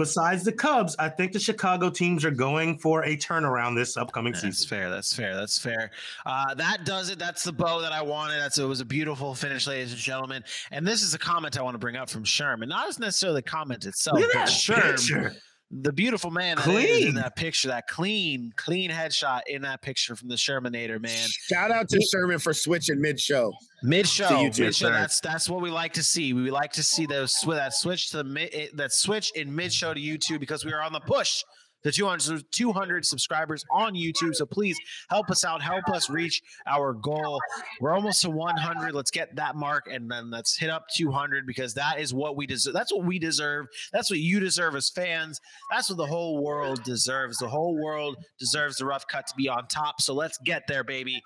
Besides 0.01 0.43
the 0.43 0.51
Cubs, 0.51 0.95
I 0.97 1.09
think 1.09 1.31
the 1.31 1.39
Chicago 1.39 1.91
teams 1.91 2.25
are 2.25 2.31
going 2.31 2.79
for 2.79 3.03
a 3.03 3.15
turnaround 3.15 3.75
this 3.75 3.97
upcoming 3.97 4.33
That's 4.33 4.43
season. 4.43 4.57
That's 4.57 4.65
fair. 4.65 4.89
That's 4.89 5.13
fair. 5.13 5.35
That's 5.35 5.59
fair. 5.59 5.91
Uh, 6.25 6.55
that 6.55 6.85
does 6.85 7.11
it. 7.11 7.19
That's 7.19 7.43
the 7.43 7.53
bow 7.53 7.81
that 7.81 7.91
I 7.91 8.01
wanted. 8.01 8.39
That's 8.39 8.57
it 8.57 8.63
was 8.63 8.81
a 8.81 8.85
beautiful 8.85 9.35
finish, 9.35 9.67
ladies 9.67 9.91
and 9.91 10.01
gentlemen. 10.01 10.43
And 10.71 10.87
this 10.87 11.03
is 11.03 11.13
a 11.13 11.19
comment 11.19 11.55
I 11.57 11.61
want 11.61 11.75
to 11.75 11.79
bring 11.79 11.97
up 11.97 12.09
from 12.09 12.23
Sherm, 12.23 12.61
and 12.61 12.69
not 12.69 12.89
as 12.89 12.97
necessarily 12.97 13.37
the 13.37 13.49
comment 13.49 13.85
itself, 13.85 14.19
but 14.33 14.47
Sherm, 14.47 14.97
picture. 14.97 15.35
The 15.71 15.93
beautiful 15.93 16.31
man 16.31 16.57
that 16.57 16.67
is 16.67 17.05
in 17.05 17.15
that 17.15 17.35
picture, 17.35 17.69
that 17.69 17.87
clean, 17.87 18.51
clean 18.57 18.89
headshot 18.91 19.41
in 19.47 19.61
that 19.61 19.81
picture 19.81 20.15
from 20.15 20.27
the 20.27 20.35
Shermanator, 20.35 21.01
man. 21.01 21.29
Shout 21.49 21.71
out 21.71 21.87
to 21.89 22.01
Sherman 22.11 22.39
for 22.39 22.53
switching 22.53 22.99
mid 22.99 23.19
show. 23.19 23.53
Mid 23.83 24.07
show, 24.07 24.43
mid 24.43 24.75
show. 24.75 24.89
That's 24.89 25.19
that's 25.21 25.49
what 25.49 25.61
we 25.61 25.71
like 25.71 25.93
to 25.93 26.03
see. 26.03 26.33
We 26.33 26.51
like 26.51 26.73
to 26.73 26.83
see 26.83 27.05
those 27.05 27.33
swi- 27.41 27.55
that 27.55 27.73
switch 27.73 28.11
to 28.11 28.17
the 28.17 28.23
mid, 28.23 28.71
that 28.73 28.91
switch 28.91 29.31
in 29.31 29.53
mid 29.55 29.71
show 29.71 29.93
to 29.93 29.99
YouTube 29.99 30.39
because 30.39 30.65
we 30.65 30.73
are 30.73 30.81
on 30.81 30.93
the 30.93 30.99
push 30.99 31.43
to 31.83 31.91
200, 31.91 32.43
200 32.51 33.05
subscribers 33.05 33.65
on 33.71 33.93
YouTube. 33.93 34.35
So 34.35 34.45
please 34.45 34.77
help 35.09 35.29
us 35.29 35.43
out, 35.45 35.61
help 35.61 35.87
us 35.89 36.09
reach 36.09 36.41
our 36.67 36.93
goal. 36.93 37.39
We're 37.79 37.93
almost 37.93 38.21
to 38.21 38.29
100. 38.29 38.93
Let's 38.93 39.11
get 39.11 39.35
that 39.35 39.55
mark 39.55 39.87
and 39.91 40.09
then 40.09 40.31
let's 40.31 40.57
hit 40.57 40.69
up 40.69 40.85
200 40.95 41.45
because 41.45 41.73
that 41.75 41.99
is 41.99 42.13
what 42.13 42.35
we 42.35 42.47
deserve. 42.47 42.73
That's 42.73 42.93
what 42.93 43.05
we 43.05 43.19
deserve. 43.19 43.67
That's 43.91 44.09
what 44.09 44.19
you 44.19 44.39
deserve 44.39 44.75
as 44.75 44.89
fans. 44.89 45.39
That's 45.71 45.89
what 45.89 45.97
the 45.97 46.05
whole 46.05 46.43
world 46.43 46.83
deserves. 46.83 47.37
The 47.37 47.49
whole 47.49 47.81
world 47.81 48.17
deserves 48.39 48.77
the 48.77 48.85
rough 48.85 49.07
cut 49.07 49.27
to 49.27 49.33
be 49.35 49.49
on 49.49 49.67
top. 49.67 50.01
So 50.01 50.13
let's 50.13 50.37
get 50.39 50.63
there, 50.67 50.83
baby. 50.83 51.21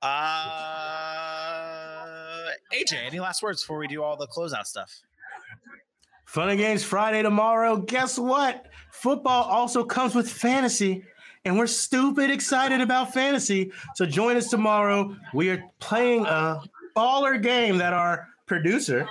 Uh, 0.00 0.08
AJ, 2.72 3.04
any 3.04 3.18
last 3.18 3.42
words 3.42 3.62
before 3.62 3.78
we 3.78 3.88
do 3.88 4.02
all 4.02 4.16
the 4.16 4.28
closeout 4.28 4.64
stuff? 4.64 4.92
Fun 6.28 6.50
and 6.50 6.58
Games 6.58 6.84
Friday 6.84 7.22
tomorrow. 7.22 7.78
Guess 7.78 8.18
what? 8.18 8.66
Football 8.90 9.44
also 9.44 9.82
comes 9.82 10.14
with 10.14 10.30
fantasy, 10.30 11.02
and 11.46 11.56
we're 11.56 11.66
stupid 11.66 12.30
excited 12.30 12.82
about 12.82 13.14
fantasy. 13.14 13.72
So 13.94 14.04
join 14.04 14.36
us 14.36 14.50
tomorrow. 14.50 15.16
We 15.32 15.48
are 15.48 15.64
playing 15.80 16.26
a 16.26 16.60
baller 16.94 17.42
game 17.42 17.78
that 17.78 17.94
our 17.94 18.28
producer 18.44 19.08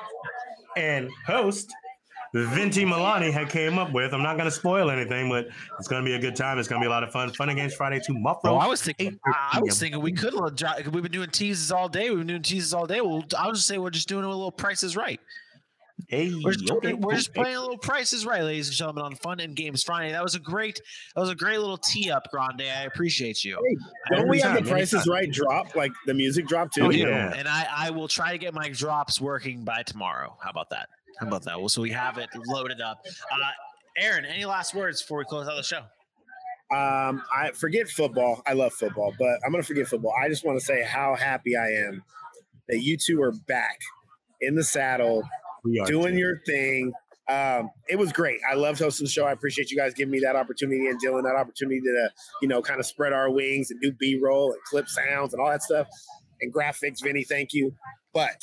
and 0.76 1.10
host 1.26 1.74
Vinny 2.36 2.86
Milani 2.86 3.32
had 3.32 3.50
came 3.50 3.80
up 3.80 3.94
with. 3.94 4.14
I'm 4.14 4.22
not 4.22 4.38
going 4.38 4.46
to 4.46 4.52
spoil 4.52 4.92
anything, 4.92 5.28
but 5.28 5.48
it's 5.80 5.88
going 5.88 6.04
to 6.04 6.08
be 6.08 6.14
a 6.14 6.20
good 6.20 6.36
time. 6.36 6.60
It's 6.60 6.68
going 6.68 6.80
to 6.80 6.86
be 6.86 6.88
a 6.88 6.92
lot 6.92 7.02
of 7.02 7.12
fun. 7.12 7.34
Fun 7.34 7.50
and 7.50 7.58
Games 7.58 7.74
Friday 7.74 8.00
tomorrow. 8.00 8.38
Oh, 8.44 8.58
I 8.58 8.68
was 8.68 8.84
thinking. 8.84 9.20
I 9.26 9.60
was 9.60 9.80
thinking 9.80 10.02
we 10.02 10.12
could. 10.12 10.36
We've 10.36 11.02
been 11.02 11.12
doing 11.12 11.32
teases 11.32 11.72
all 11.72 11.90
day. 11.90 12.12
We've 12.12 12.20
been 12.20 12.28
doing 12.28 12.44
teases 12.44 12.76
all 12.76 12.86
day. 12.86 13.02
Well, 13.02 13.24
I'll 13.36 13.54
just 13.54 13.66
say 13.66 13.80
we're 13.80 13.90
just 13.90 14.08
doing 14.08 14.24
a 14.24 14.30
little 14.30 14.52
Price 14.52 14.84
is 14.84 14.96
Right. 14.96 15.20
Hey, 16.08 16.32
We're 16.44 16.54
just, 16.54 16.72
okay, 16.72 16.94
we're 16.94 17.16
just 17.16 17.34
playing 17.34 17.56
a 17.56 17.60
little 17.60 17.78
Price 17.78 18.14
is 18.14 18.26
Right, 18.26 18.44
ladies 18.44 18.68
and 18.68 18.78
gentlemen, 18.78 19.04
on 19.04 19.16
Fun 19.16 19.40
and 19.40 19.56
Games 19.56 19.84
Friday. 19.84 20.12
That 20.12 20.24
was 20.24 20.36
a 20.36 20.40
great. 20.40 20.80
That 21.16 21.22
was 21.22 21.30
a 21.32 21.36
great 21.36 21.60
little 21.60 21.78
tee 21.78 22.12
up, 22.12 22.28
Grande. 22.32 22.62
I 22.62 22.84
appreciate 22.84 23.44
you. 23.44 23.58
Don't 24.12 24.30
we 24.30 24.40
have 24.40 24.64
the 24.64 24.70
prices 24.70 24.94
anytime. 24.94 25.12
right 25.12 25.32
drop, 25.32 25.76
like 25.76 25.92
the 26.06 26.14
music 26.14 26.48
drop 26.48 26.72
too? 26.72 26.86
Oh, 26.86 26.90
yeah. 26.92 27.34
And 27.36 27.48
I, 27.48 27.68
I 27.76 27.90
will 27.90 28.08
try 28.08 28.32
to 28.32 28.38
get 28.38 28.54
my 28.54 28.70
drops 28.70 29.20
working 29.20 29.66
by 29.66 29.84
tomorrow. 29.84 30.38
How 30.42 30.52
about 30.52 30.70
that? 30.70 30.88
How 31.20 31.28
about 31.28 31.44
that? 31.44 31.58
Well, 31.60 31.68
so 31.68 31.82
we 31.82 31.92
have 31.92 32.20
it 32.20 32.30
loaded 32.46 32.80
up. 32.80 33.04
Uh, 33.32 33.38
Aaron, 33.98 34.24
any 34.24 34.46
last 34.46 34.76
words 34.76 35.02
before 35.02 35.18
we 35.18 35.26
close 35.26 35.48
out 35.48 35.56
the 35.56 35.64
show? 35.64 35.82
Um, 36.70 37.24
I 37.36 37.52
forget 37.56 37.88
football. 37.88 38.44
I 38.46 38.54
love 38.54 38.74
football, 38.74 39.14
but 39.18 39.40
I'm 39.44 39.52
gonna 39.52 39.64
forget 39.64 39.88
football. 39.88 40.14
I 40.22 40.28
just 40.30 40.46
want 40.46 40.60
to 40.60 40.66
say 40.66 40.84
how 40.84 41.16
happy 41.16 41.56
I 41.56 41.70
am 41.70 42.04
that 42.68 42.82
you 42.82 42.98
two 42.98 43.22
are 43.22 43.32
back 43.48 43.80
in 44.42 44.56
the 44.56 44.64
saddle, 44.64 45.24
We 45.68 45.80
are 45.80 45.86
doing 45.86 46.14
too. 46.14 46.20
your 46.20 46.42
thing. 46.46 46.94
Um, 47.30 47.72
it 47.90 47.98
was 47.98 48.14
great. 48.14 48.40
I 48.50 48.56
loved 48.56 48.80
hosting 48.80 49.06
the 49.06 49.12
show. 49.12 49.26
I 49.26 49.34
appreciate 49.34 49.70
you 49.70 49.78
guys 49.78 49.94
giving 49.94 50.12
me 50.12 50.20
that 50.22 50.38
opportunity 50.38 50.88
and 50.88 51.02
Dylan 51.02 51.24
that 51.24 51.36
opportunity 51.36 51.82
to, 51.82 52.10
you 52.42 52.48
know, 52.48 52.62
kind 52.62 52.80
of 52.80 52.86
spread 52.86 53.12
our 53.12 53.30
wings 53.30 53.70
and 53.70 53.82
do 53.82 53.92
B 53.92 54.18
roll 54.22 54.54
and 54.54 54.62
clip 54.64 54.88
sounds 54.88 55.34
and 55.34 55.42
all 55.42 55.50
that 55.50 55.62
stuff 55.62 55.88
and 56.42 56.54
graphics. 56.54 57.04
Vinny, 57.04 57.24
thank 57.24 57.54
you. 57.54 57.74
But 58.14 58.42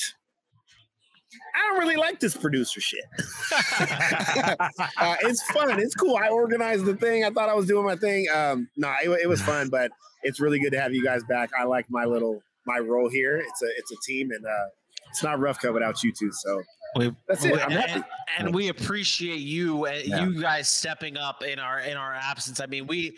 I 1.55 1.69
don't 1.69 1.79
really 1.81 1.97
like 1.97 2.21
this 2.21 2.37
producer 2.37 2.81
shit. 2.81 3.05
uh, 3.79 5.17
it's 5.23 5.43
fun. 5.51 5.81
It's 5.81 5.95
cool. 5.95 6.17
I 6.17 6.29
organized 6.29 6.85
the 6.85 6.97
thing. 6.97 7.25
I 7.25 7.31
thought 7.31 7.49
I 7.49 7.55
was 7.55 7.67
doing 7.67 7.85
my 7.85 7.97
thing. 7.97 8.27
Um, 8.33 8.69
no, 8.77 8.93
it, 9.03 9.23
it 9.23 9.29
was 9.29 9.41
fun, 9.41 9.69
but 9.69 9.91
it's 10.23 10.41
really 10.41 10.59
good 10.59 10.73
to 10.73 10.81
have 10.81 10.93
you 10.93 11.05
guys 11.05 11.23
back. 11.25 11.51
I 11.59 11.65
like 11.65 11.87
my 11.89 12.05
little 12.05 12.43
my 12.67 12.79
role 12.79 13.09
here. 13.09 13.37
It's 13.37 13.63
a 13.63 13.69
it's 13.79 13.93
a 13.93 13.97
team, 14.07 14.31
and 14.31 14.45
uh, 14.45 14.67
it's 15.11 15.23
not 15.23 15.39
rough 15.41 15.59
cut 15.59 15.75
without 15.75 16.03
you 16.03 16.13
two. 16.13 16.31
So 16.33 16.63
We, 16.97 17.13
That's 17.29 17.45
it. 17.45 17.53
we- 17.55 17.61
I'm 17.61 17.71
and, 17.73 17.81
happy. 17.81 17.93
and- 17.93 18.05
and 18.39 18.55
we 18.55 18.69
appreciate 18.69 19.41
you, 19.41 19.87
uh, 19.87 20.01
Yeah. 20.05 20.25
you 20.25 20.41
guys 20.41 20.69
stepping 20.69 21.17
up 21.17 21.43
in 21.45 21.59
our 21.59 21.81
in 21.81 21.97
our 21.97 22.15
absence. 22.15 22.61
I 22.61 22.67
mean, 22.67 22.87
we, 22.87 23.17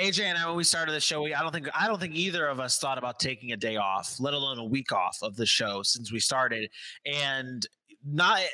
AJ 0.00 0.24
and 0.24 0.38
I, 0.38 0.46
when 0.46 0.56
we 0.56 0.64
started 0.64 0.92
the 0.92 1.00
show, 1.00 1.22
we 1.22 1.34
I 1.34 1.42
don't 1.42 1.52
think 1.52 1.68
I 1.78 1.86
don't 1.86 2.00
think 2.00 2.14
either 2.14 2.46
of 2.46 2.58
us 2.60 2.78
thought 2.78 2.98
about 2.98 3.18
taking 3.20 3.52
a 3.52 3.56
day 3.56 3.76
off, 3.76 4.16
let 4.20 4.34
alone 4.34 4.58
a 4.58 4.64
week 4.64 4.92
off 4.92 5.18
of 5.22 5.36
the 5.36 5.44
show 5.46 5.82
since 5.82 6.10
we 6.12 6.18
started. 6.20 6.70
And 7.04 7.66
not 8.04 8.40
it, 8.40 8.50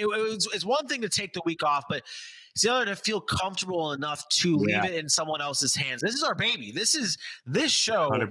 it 0.00 0.06
was 0.06 0.48
it's 0.54 0.64
one 0.64 0.86
thing 0.86 1.00
to 1.02 1.08
take 1.08 1.32
the 1.32 1.42
week 1.44 1.62
off, 1.64 1.84
but 1.88 2.02
it's 2.54 2.62
the 2.62 2.72
other 2.72 2.84
to 2.84 2.96
feel 2.96 3.20
comfortable 3.20 3.92
enough 3.92 4.28
to 4.28 4.56
leave 4.56 4.84
it 4.84 4.94
in 4.94 5.08
someone 5.08 5.40
else's 5.40 5.74
hands. 5.74 6.02
This 6.02 6.14
is 6.14 6.22
our 6.22 6.34
baby. 6.34 6.70
This 6.70 6.94
is 6.94 7.16
this 7.46 7.72
show 7.72 8.10
100%. 8.10 8.30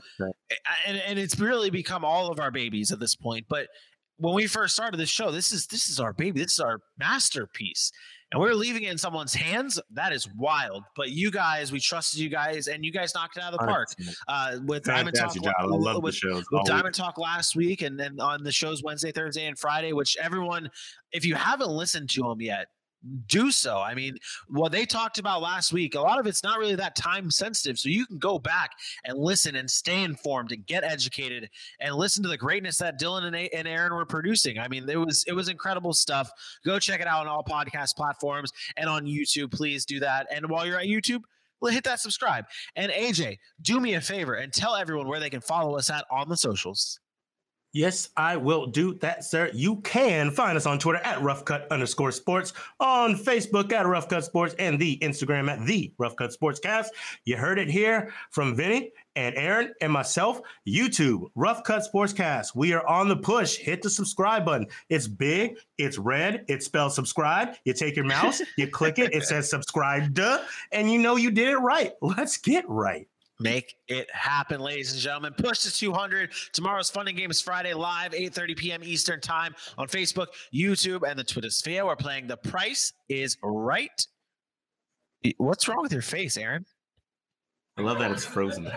and, 0.86 0.98
and 0.98 1.18
it's 1.20 1.40
really 1.40 1.72
become 1.72 2.06
all 2.06 2.32
of 2.32 2.40
our 2.40 2.52
babies 2.52 2.92
at 2.92 3.00
this 3.00 3.16
point. 3.16 3.48
But 3.50 3.68
when 4.22 4.36
we 4.36 4.48
first 4.48 4.76
started 4.76 4.98
this 4.98 5.10
show, 5.10 5.32
this 5.32 5.52
is 5.52 5.68
this 5.68 5.90
is 5.90 6.00
our 6.00 6.14
baby. 6.14 6.40
This 6.40 6.54
is 6.54 6.60
our 6.60 6.80
masterpiece. 7.00 7.92
And 8.32 8.40
we're 8.40 8.54
leaving 8.54 8.84
it 8.84 8.92
in 8.92 8.98
someone's 8.98 9.34
hands. 9.34 9.78
That 9.92 10.14
is 10.14 10.26
wild. 10.38 10.84
But 10.96 11.10
you 11.10 11.32
guys, 11.32 11.72
we 11.74 11.82
trusted 11.82 12.20
you 12.20 12.30
guys, 12.30 12.68
and 12.68 12.86
you 12.86 12.92
guys 12.92 13.14
knocked 13.14 13.36
it 13.36 13.44
out 13.44 13.54
of 13.54 13.60
the 13.60 13.66
park. 13.66 13.90
Uh, 14.28 14.58
with 14.66 14.84
Diamond 14.84 15.18
Talk, 15.18 15.34
Fantastic 15.34 15.44
job. 15.44 15.54
I 15.60 15.66
love 15.66 15.96
the 15.96 16.00
with, 16.00 16.18
with. 16.24 16.66
Diamond 16.66 16.96
Talk 16.96 17.18
last 17.18 17.58
week, 17.58 17.82
and 17.82 18.00
then 18.00 18.22
on 18.22 18.44
the 18.44 18.52
shows 18.52 18.84
Wednesday, 18.84 19.12
Thursday, 19.12 19.48
and 19.48 19.60
Friday. 19.60 19.92
Which 19.92 20.16
everyone, 20.16 20.70
if 21.12 21.26
you 21.26 21.36
haven't 21.36 21.72
listened 21.72 22.10
to 22.12 22.22
them 22.22 22.42
yet, 22.42 22.68
do 23.26 23.52
so. 23.52 23.78
I 23.80 23.96
mean, 23.96 24.18
what 24.48 24.72
they 24.72 24.86
talked 24.86 25.18
about 25.18 25.42
last 25.42 25.74
week, 25.74 25.96
a 25.96 26.02
lot 26.02 26.20
of 26.20 26.28
it's 26.28 26.44
not 26.44 26.60
really 26.60 26.76
that 26.76 26.96
time 26.96 27.32
sensitive. 27.32 27.80
So 27.80 27.90
you 27.90 28.06
can 28.06 28.20
go 28.20 28.40
back 28.40 28.72
and 29.06 29.18
listen 29.18 29.56
and 29.56 29.70
stay 29.70 30.04
informed 30.04 30.52
and 30.52 30.66
get 30.66 30.84
educated 30.84 31.50
and 31.80 31.96
listen 31.96 32.24
to 32.24 32.30
the 32.30 32.38
greatness 32.38 32.78
that 32.78 33.00
Dylan 33.00 33.26
and, 33.26 33.36
and 33.36 33.68
Aaron 33.68 33.94
were 33.94 34.06
producing. 34.06 34.60
I 34.60 34.68
mean, 34.68 34.88
it 34.90 34.98
was 34.98 35.24
it 35.28 35.34
was 35.34 35.50
incredible 35.50 35.94
stuff. 35.94 36.32
Go 36.66 36.80
check 36.80 37.02
it 37.02 37.08
out 37.08 37.22
on 37.22 37.28
all 37.28 37.44
podcast 37.44 37.96
platforms 37.96 38.52
and 38.78 38.90
on 38.90 39.06
YouTube. 39.06 39.52
Please 39.52 39.86
do 39.86 40.00
that. 40.00 40.28
And 40.32 40.50
while 40.50 40.66
you're 40.66 40.80
at 40.80 40.86
YouTube, 40.86 41.22
hit 41.70 41.84
that 41.84 42.00
subscribe. 42.00 42.46
And 42.76 42.92
AJ, 42.92 43.38
do 43.62 43.80
me 43.80 43.94
a 43.94 44.02
favor 44.02 44.36
and 44.36 44.52
tell 44.52 44.76
everyone 44.76 45.08
where 45.08 45.20
they 45.20 45.30
can 45.30 45.42
follow 45.42 45.78
us 45.78 45.90
at 45.90 46.06
on 46.12 46.30
the 46.30 46.38
socials. 46.38 47.00
Yes, 47.74 48.10
I 48.18 48.36
will 48.36 48.68
do 48.68 48.96
that, 48.96 49.24
sir. 49.24 49.50
You 49.54 49.78
can 49.78 50.30
find 50.30 50.58
us 50.58 50.66
on 50.66 50.78
Twitter 50.78 51.00
at 51.06 51.20
roughcut 51.20 51.70
underscore 51.70 52.12
sports, 52.12 52.52
on 52.82 53.16
Facebook 53.16 53.72
at 53.72 53.86
roughcut 53.86 54.24
sports, 54.24 54.54
and 54.60 54.78
the 54.78 54.98
Instagram 55.00 55.50
at 55.50 55.66
the 55.66 55.94
roughcut 55.98 56.36
sportscast. 56.38 56.88
You 57.24 57.38
heard 57.38 57.60
it 57.60 57.70
here 57.70 58.12
from 58.30 58.56
Vinny 58.56 58.92
and 59.16 59.36
Aaron 59.36 59.74
and 59.82 59.92
myself. 59.92 60.42
YouTube, 60.68 61.30
Rough 61.36 61.64
Cut 61.64 61.84
Sportscast. 61.84 62.56
We 62.56 62.74
are 62.74 62.86
on 62.88 63.08
the 63.08 63.16
push. 63.16 63.58
Hit 63.58 63.82
the 63.82 63.90
subscribe 63.90 64.46
button. 64.46 64.68
It's 64.90 65.08
big, 65.08 65.58
it's 65.78 65.98
red, 65.98 66.46
it 66.48 66.64
spells 66.64 66.96
subscribe. 66.96 67.56
You 67.64 67.74
take 67.74 67.96
your 67.96 68.06
mouse, 68.06 68.42
you 68.58 68.68
click 68.68 69.00
it, 69.00 69.14
it 69.14 69.24
says 69.28 69.50
subscribe, 69.50 70.14
duh, 70.14 70.44
and 70.72 70.92
you 70.92 71.00
know 71.00 71.16
you 71.16 71.32
did 71.32 71.48
it 71.48 71.58
right. 71.58 71.94
Let's 72.02 72.38
get 72.38 72.68
right. 72.68 73.08
Make 73.42 73.76
it 73.88 74.08
happen, 74.14 74.62
ladies 74.62 74.92
and 74.94 75.02
gentlemen. 75.02 75.34
Push 75.36 75.60
to 75.64 75.74
200. 75.74 76.32
Tomorrow's 76.54 76.92
funding 76.92 77.14
and 77.14 77.20
Games 77.20 77.42
Friday 77.42 77.74
live, 77.74 78.12
8:30 78.12 78.56
p.m. 78.56 78.84
Eastern 78.84 79.20
Time 79.20 79.56
on 79.80 79.88
Facebook, 79.88 80.28
YouTube, 80.54 81.10
and 81.10 81.18
the 81.18 81.24
Twitter 81.24 81.50
sphere. 81.50 81.86
We're 81.86 81.96
playing 81.96 82.28
The 82.28 82.38
Price 82.38 82.94
is 83.10 83.38
Right. 83.42 84.06
What's 85.38 85.68
wrong 85.68 85.82
with 85.82 85.92
your 85.92 86.02
face, 86.04 86.38
Aaron? 86.38 86.66
I 87.78 87.82
love 87.82 87.98
that 88.00 88.12
it's 88.12 88.26
frozen. 88.26 88.70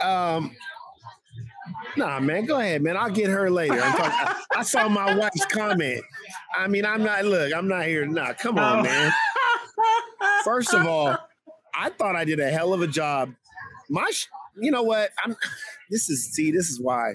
Um, 0.00 0.54
nah, 1.96 2.20
man, 2.20 2.44
go 2.44 2.60
ahead, 2.60 2.82
man. 2.82 2.96
I'll 2.96 3.10
get 3.10 3.28
her 3.28 3.50
later. 3.50 3.74
I'm 3.80 3.92
talking, 3.92 4.12
I, 4.12 4.42
I 4.58 4.62
saw 4.62 4.88
my 4.88 5.16
wife's 5.16 5.44
comment. 5.46 6.02
I 6.56 6.68
mean, 6.68 6.84
I'm 6.86 7.02
not. 7.02 7.24
Look, 7.24 7.52
I'm 7.52 7.66
not 7.66 7.86
here. 7.86 8.06
Nah, 8.06 8.34
come 8.34 8.58
on, 8.58 8.80
Oh. 8.80 8.82
man. 8.82 9.12
First 10.44 10.72
of 10.74 10.86
all, 10.86 11.16
I 11.74 11.90
thought 11.90 12.14
I 12.14 12.24
did 12.24 12.38
a 12.38 12.48
hell 12.50 12.72
of 12.72 12.82
a 12.82 12.86
job. 12.86 13.32
My, 13.88 14.06
sh- 14.10 14.26
you 14.60 14.70
know 14.70 14.82
what? 14.82 15.10
I'm. 15.24 15.36
This 15.88 16.10
is 16.10 16.32
see. 16.32 16.50
This 16.50 16.68
is 16.68 16.80
why. 16.80 17.12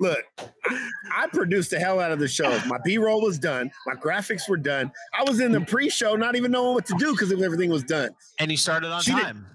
Look, 0.00 0.18
I, 0.40 0.88
I 1.14 1.26
produced 1.28 1.70
the 1.70 1.78
hell 1.78 2.00
out 2.00 2.10
of 2.10 2.18
the 2.18 2.26
show. 2.26 2.58
My 2.66 2.78
B-roll 2.84 3.22
was 3.22 3.38
done. 3.38 3.70
My 3.86 3.94
graphics 3.94 4.48
were 4.48 4.56
done. 4.56 4.90
I 5.14 5.22
was 5.22 5.38
in 5.38 5.52
the 5.52 5.60
pre-show, 5.60 6.16
not 6.16 6.34
even 6.34 6.50
knowing 6.50 6.74
what 6.74 6.86
to 6.86 6.96
do 6.98 7.12
because 7.12 7.30
everything 7.32 7.70
was 7.70 7.84
done. 7.84 8.10
And 8.40 8.50
you 8.50 8.56
started 8.56 8.90
on 8.90 9.00
She 9.02 9.12
did- 9.14 9.22
time. 9.22 9.46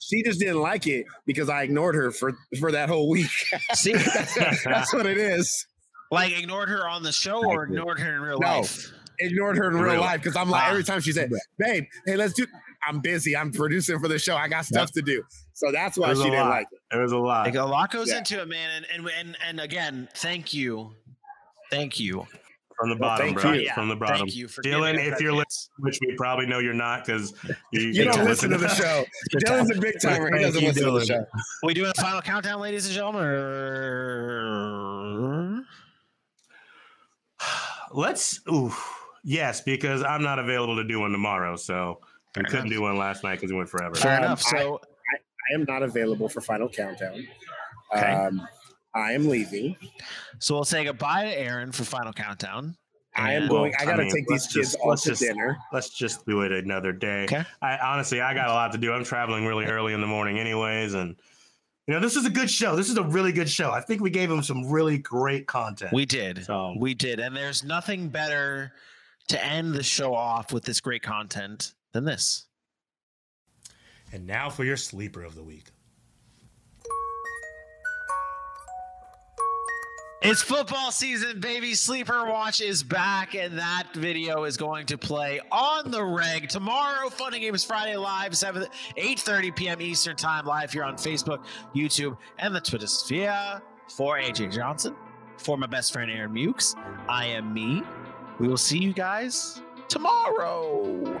She 0.00 0.24
just 0.24 0.40
didn't 0.40 0.60
like 0.60 0.88
it 0.88 1.06
because 1.24 1.48
I 1.48 1.62
ignored 1.62 1.94
her 1.94 2.10
for 2.10 2.32
for 2.58 2.72
that 2.72 2.88
whole 2.88 3.08
week. 3.08 3.30
See, 3.74 3.92
That's 3.92 4.92
what 4.92 5.06
it 5.06 5.16
is. 5.18 5.64
like 6.10 6.36
ignored 6.36 6.68
her 6.68 6.88
on 6.88 7.04
the 7.04 7.12
show 7.12 7.40
or 7.46 7.62
ignored 7.64 8.00
her 8.00 8.16
in 8.16 8.20
real 8.22 8.40
No. 8.40 8.58
life. 8.62 8.90
ignored 9.20 9.56
her 9.56 9.68
in 9.70 9.74
real, 9.76 9.92
Real. 9.92 10.00
life 10.00 10.20
because 10.20 10.34
I'm 10.34 10.50
like 10.50 10.64
Ah. 10.64 10.70
every 10.70 10.82
time 10.82 11.00
she 11.00 11.12
said, 11.12 11.30
"Babe, 11.58 11.84
hey, 12.06 12.16
let's 12.16 12.32
do." 12.32 12.44
I'm 12.88 12.98
busy. 12.98 13.36
I'm 13.36 13.52
producing 13.52 14.00
for 14.00 14.08
the 14.08 14.18
show. 14.18 14.34
I 14.36 14.48
got 14.48 14.64
stuff 14.64 14.90
to 14.92 15.02
do. 15.02 15.22
So 15.64 15.70
that's 15.72 15.96
why 15.96 16.12
she 16.14 16.24
didn't 16.24 16.40
lot. 16.40 16.48
like 16.50 16.66
it. 16.72 16.80
It 16.96 17.00
was 17.00 17.12
a 17.12 17.18
lot. 17.18 17.46
Like 17.46 17.54
a 17.54 17.62
lot 17.64 17.90
goes 17.92 18.10
Yeah. 18.10 18.18
into 18.18 18.42
it, 18.42 18.48
man. 18.48 18.82
And, 18.92 18.92
and 18.92 19.08
and 19.18 19.36
and 19.46 19.60
again, 19.60 20.08
thank 20.16 20.52
you, 20.52 20.90
thank 21.70 22.00
you. 22.00 22.26
From 22.78 22.88
the 22.90 22.96
bottom, 22.96 23.26
thank 23.28 23.40
bro. 23.40 23.52
you. 23.52 23.70
From 23.74 23.88
the 23.90 23.94
bottom. 23.94 24.16
Thank 24.16 24.34
you 24.34 24.48
for 24.48 24.60
Dylan, 24.62 24.94
if 24.94 25.20
you're 25.20 25.32
chance. 25.36 25.68
listening, 25.78 25.84
which 25.84 25.98
we 26.00 26.16
probably 26.16 26.46
know 26.46 26.58
you're 26.58 26.72
not 26.74 27.04
because 27.06 27.32
you, 27.70 27.80
You 27.80 28.04
don't 28.04 28.24
listen 28.24 28.50
to 28.50 28.58
the 28.58 28.66
show. 28.68 29.04
Dylan's 29.36 29.70
a 29.76 29.80
big 29.80 30.00
timer. 30.00 30.26
He 30.36 30.42
Thank 30.42 30.46
doesn't 30.46 30.62
you, 30.62 30.68
listen 30.68 30.84
to 30.86 30.90
the 30.98 31.04
show. 31.06 31.24
we 31.62 31.74
doing 31.74 31.92
a 31.96 32.00
final 32.00 32.20
countdown, 32.22 32.60
ladies 32.60 32.86
and 32.86 32.94
gentlemen? 32.94 33.22
Or... 33.24 34.42
Let's. 37.92 38.40
Ooh, 38.48 38.72
yes, 39.22 39.60
because 39.60 40.02
I'm 40.02 40.22
not 40.22 40.38
available 40.38 40.76
to 40.76 40.84
do 40.84 41.00
one 41.00 41.12
tomorrow, 41.12 41.56
so 41.56 42.00
we 42.34 42.42
Fair 42.42 42.50
couldn't 42.50 42.70
do 42.70 42.80
one 42.82 42.96
last 42.98 43.22
night 43.22 43.36
because 43.36 43.50
it 43.50 43.54
went 43.54 43.68
forever. 43.68 43.94
Fair 43.94 44.18
Um, 44.18 44.24
enough. 44.24 44.42
So 44.42 44.80
I 44.82 44.86
am 45.54 45.64
not 45.68 45.82
available 45.82 46.28
for 46.28 46.40
final 46.40 46.68
countdown. 46.68 47.26
Okay. 47.94 48.12
Um, 48.12 48.46
I 48.94 49.12
am 49.12 49.28
leaving. 49.28 49.76
so 50.38 50.54
we'll 50.54 50.64
say 50.64 50.84
goodbye 50.84 51.24
to 51.24 51.38
Aaron 51.38 51.72
for 51.72 51.84
final 51.84 52.12
countdown. 52.12 52.76
I 53.14 53.34
am 53.34 53.46
going. 53.48 53.74
I 53.78 53.84
got 53.84 53.96
to 53.96 54.02
mean, 54.04 54.10
take 54.12 54.26
these 54.26 54.46
kids 54.46 54.72
just- 54.72 54.76
all 54.76 54.90
let's 54.90 55.02
to 55.02 55.10
just- 55.10 55.22
dinner. 55.22 55.58
Let's 55.72 55.90
just 55.90 56.24
do 56.26 56.42
it 56.42 56.52
another 56.52 56.92
day. 56.92 57.24
Okay. 57.24 57.44
I 57.60 57.76
honestly, 57.78 58.20
I 58.22 58.32
got 58.34 58.48
a 58.48 58.52
lot 58.52 58.72
to 58.72 58.78
do. 58.78 58.92
I'm 58.92 59.04
traveling 59.04 59.44
really 59.46 59.66
early 59.66 59.92
in 59.92 60.00
the 60.00 60.06
morning, 60.06 60.38
anyways, 60.38 60.94
and 60.94 61.16
you 61.86 61.92
know, 61.94 62.00
this 62.00 62.16
is 62.16 62.24
a 62.24 62.30
good 62.30 62.50
show. 62.50 62.76
This 62.76 62.88
is 62.88 62.96
a 62.96 63.02
really 63.02 63.32
good 63.32 63.50
show. 63.50 63.70
I 63.70 63.80
think 63.80 64.00
we 64.00 64.08
gave 64.10 64.28
them 64.30 64.42
some 64.42 64.70
really 64.70 64.96
great 64.98 65.46
content. 65.46 65.92
We 65.92 66.06
did. 66.06 66.44
So- 66.46 66.74
We 66.78 66.94
did. 66.94 67.18
And 67.20 67.36
there's 67.36 67.64
nothing 67.64 68.08
better 68.08 68.72
to 69.28 69.44
end 69.44 69.74
the 69.74 69.82
show 69.82 70.14
off 70.14 70.52
with 70.52 70.64
this 70.64 70.80
great 70.80 71.02
content 71.02 71.74
than 71.92 72.04
this. 72.04 72.46
And 74.12 74.26
now 74.26 74.50
for 74.50 74.64
your 74.64 74.76
sleeper 74.76 75.22
of 75.22 75.34
the 75.34 75.42
week. 75.42 75.64
It's 80.24 80.40
football 80.40 80.92
season, 80.92 81.40
baby. 81.40 81.74
Sleeper 81.74 82.26
Watch 82.26 82.60
is 82.60 82.84
back, 82.84 83.34
and 83.34 83.58
that 83.58 83.88
video 83.92 84.44
is 84.44 84.56
going 84.56 84.86
to 84.86 84.96
play 84.96 85.40
on 85.50 85.90
the 85.90 86.04
reg 86.04 86.48
tomorrow. 86.48 87.08
Funny 87.08 87.40
Games 87.40 87.64
Friday 87.64 87.96
live, 87.96 88.36
7 88.36 88.64
8:30 88.96 89.56
p.m. 89.56 89.80
Eastern 89.80 90.14
Time, 90.14 90.46
live 90.46 90.72
here 90.72 90.84
on 90.84 90.94
Facebook, 90.94 91.44
YouTube, 91.74 92.16
and 92.38 92.54
the 92.54 92.60
Twitter 92.60 92.86
sphere. 92.86 93.60
For 93.88 94.16
AJ 94.16 94.52
Johnson, 94.54 94.94
for 95.38 95.58
my 95.58 95.66
best 95.66 95.92
friend 95.92 96.08
Aaron 96.08 96.32
Mukes, 96.32 96.76
I 97.08 97.26
am 97.26 97.52
me. 97.52 97.82
We 98.38 98.46
will 98.46 98.56
see 98.56 98.78
you 98.78 98.92
guys 98.92 99.60
tomorrow. 99.88 101.20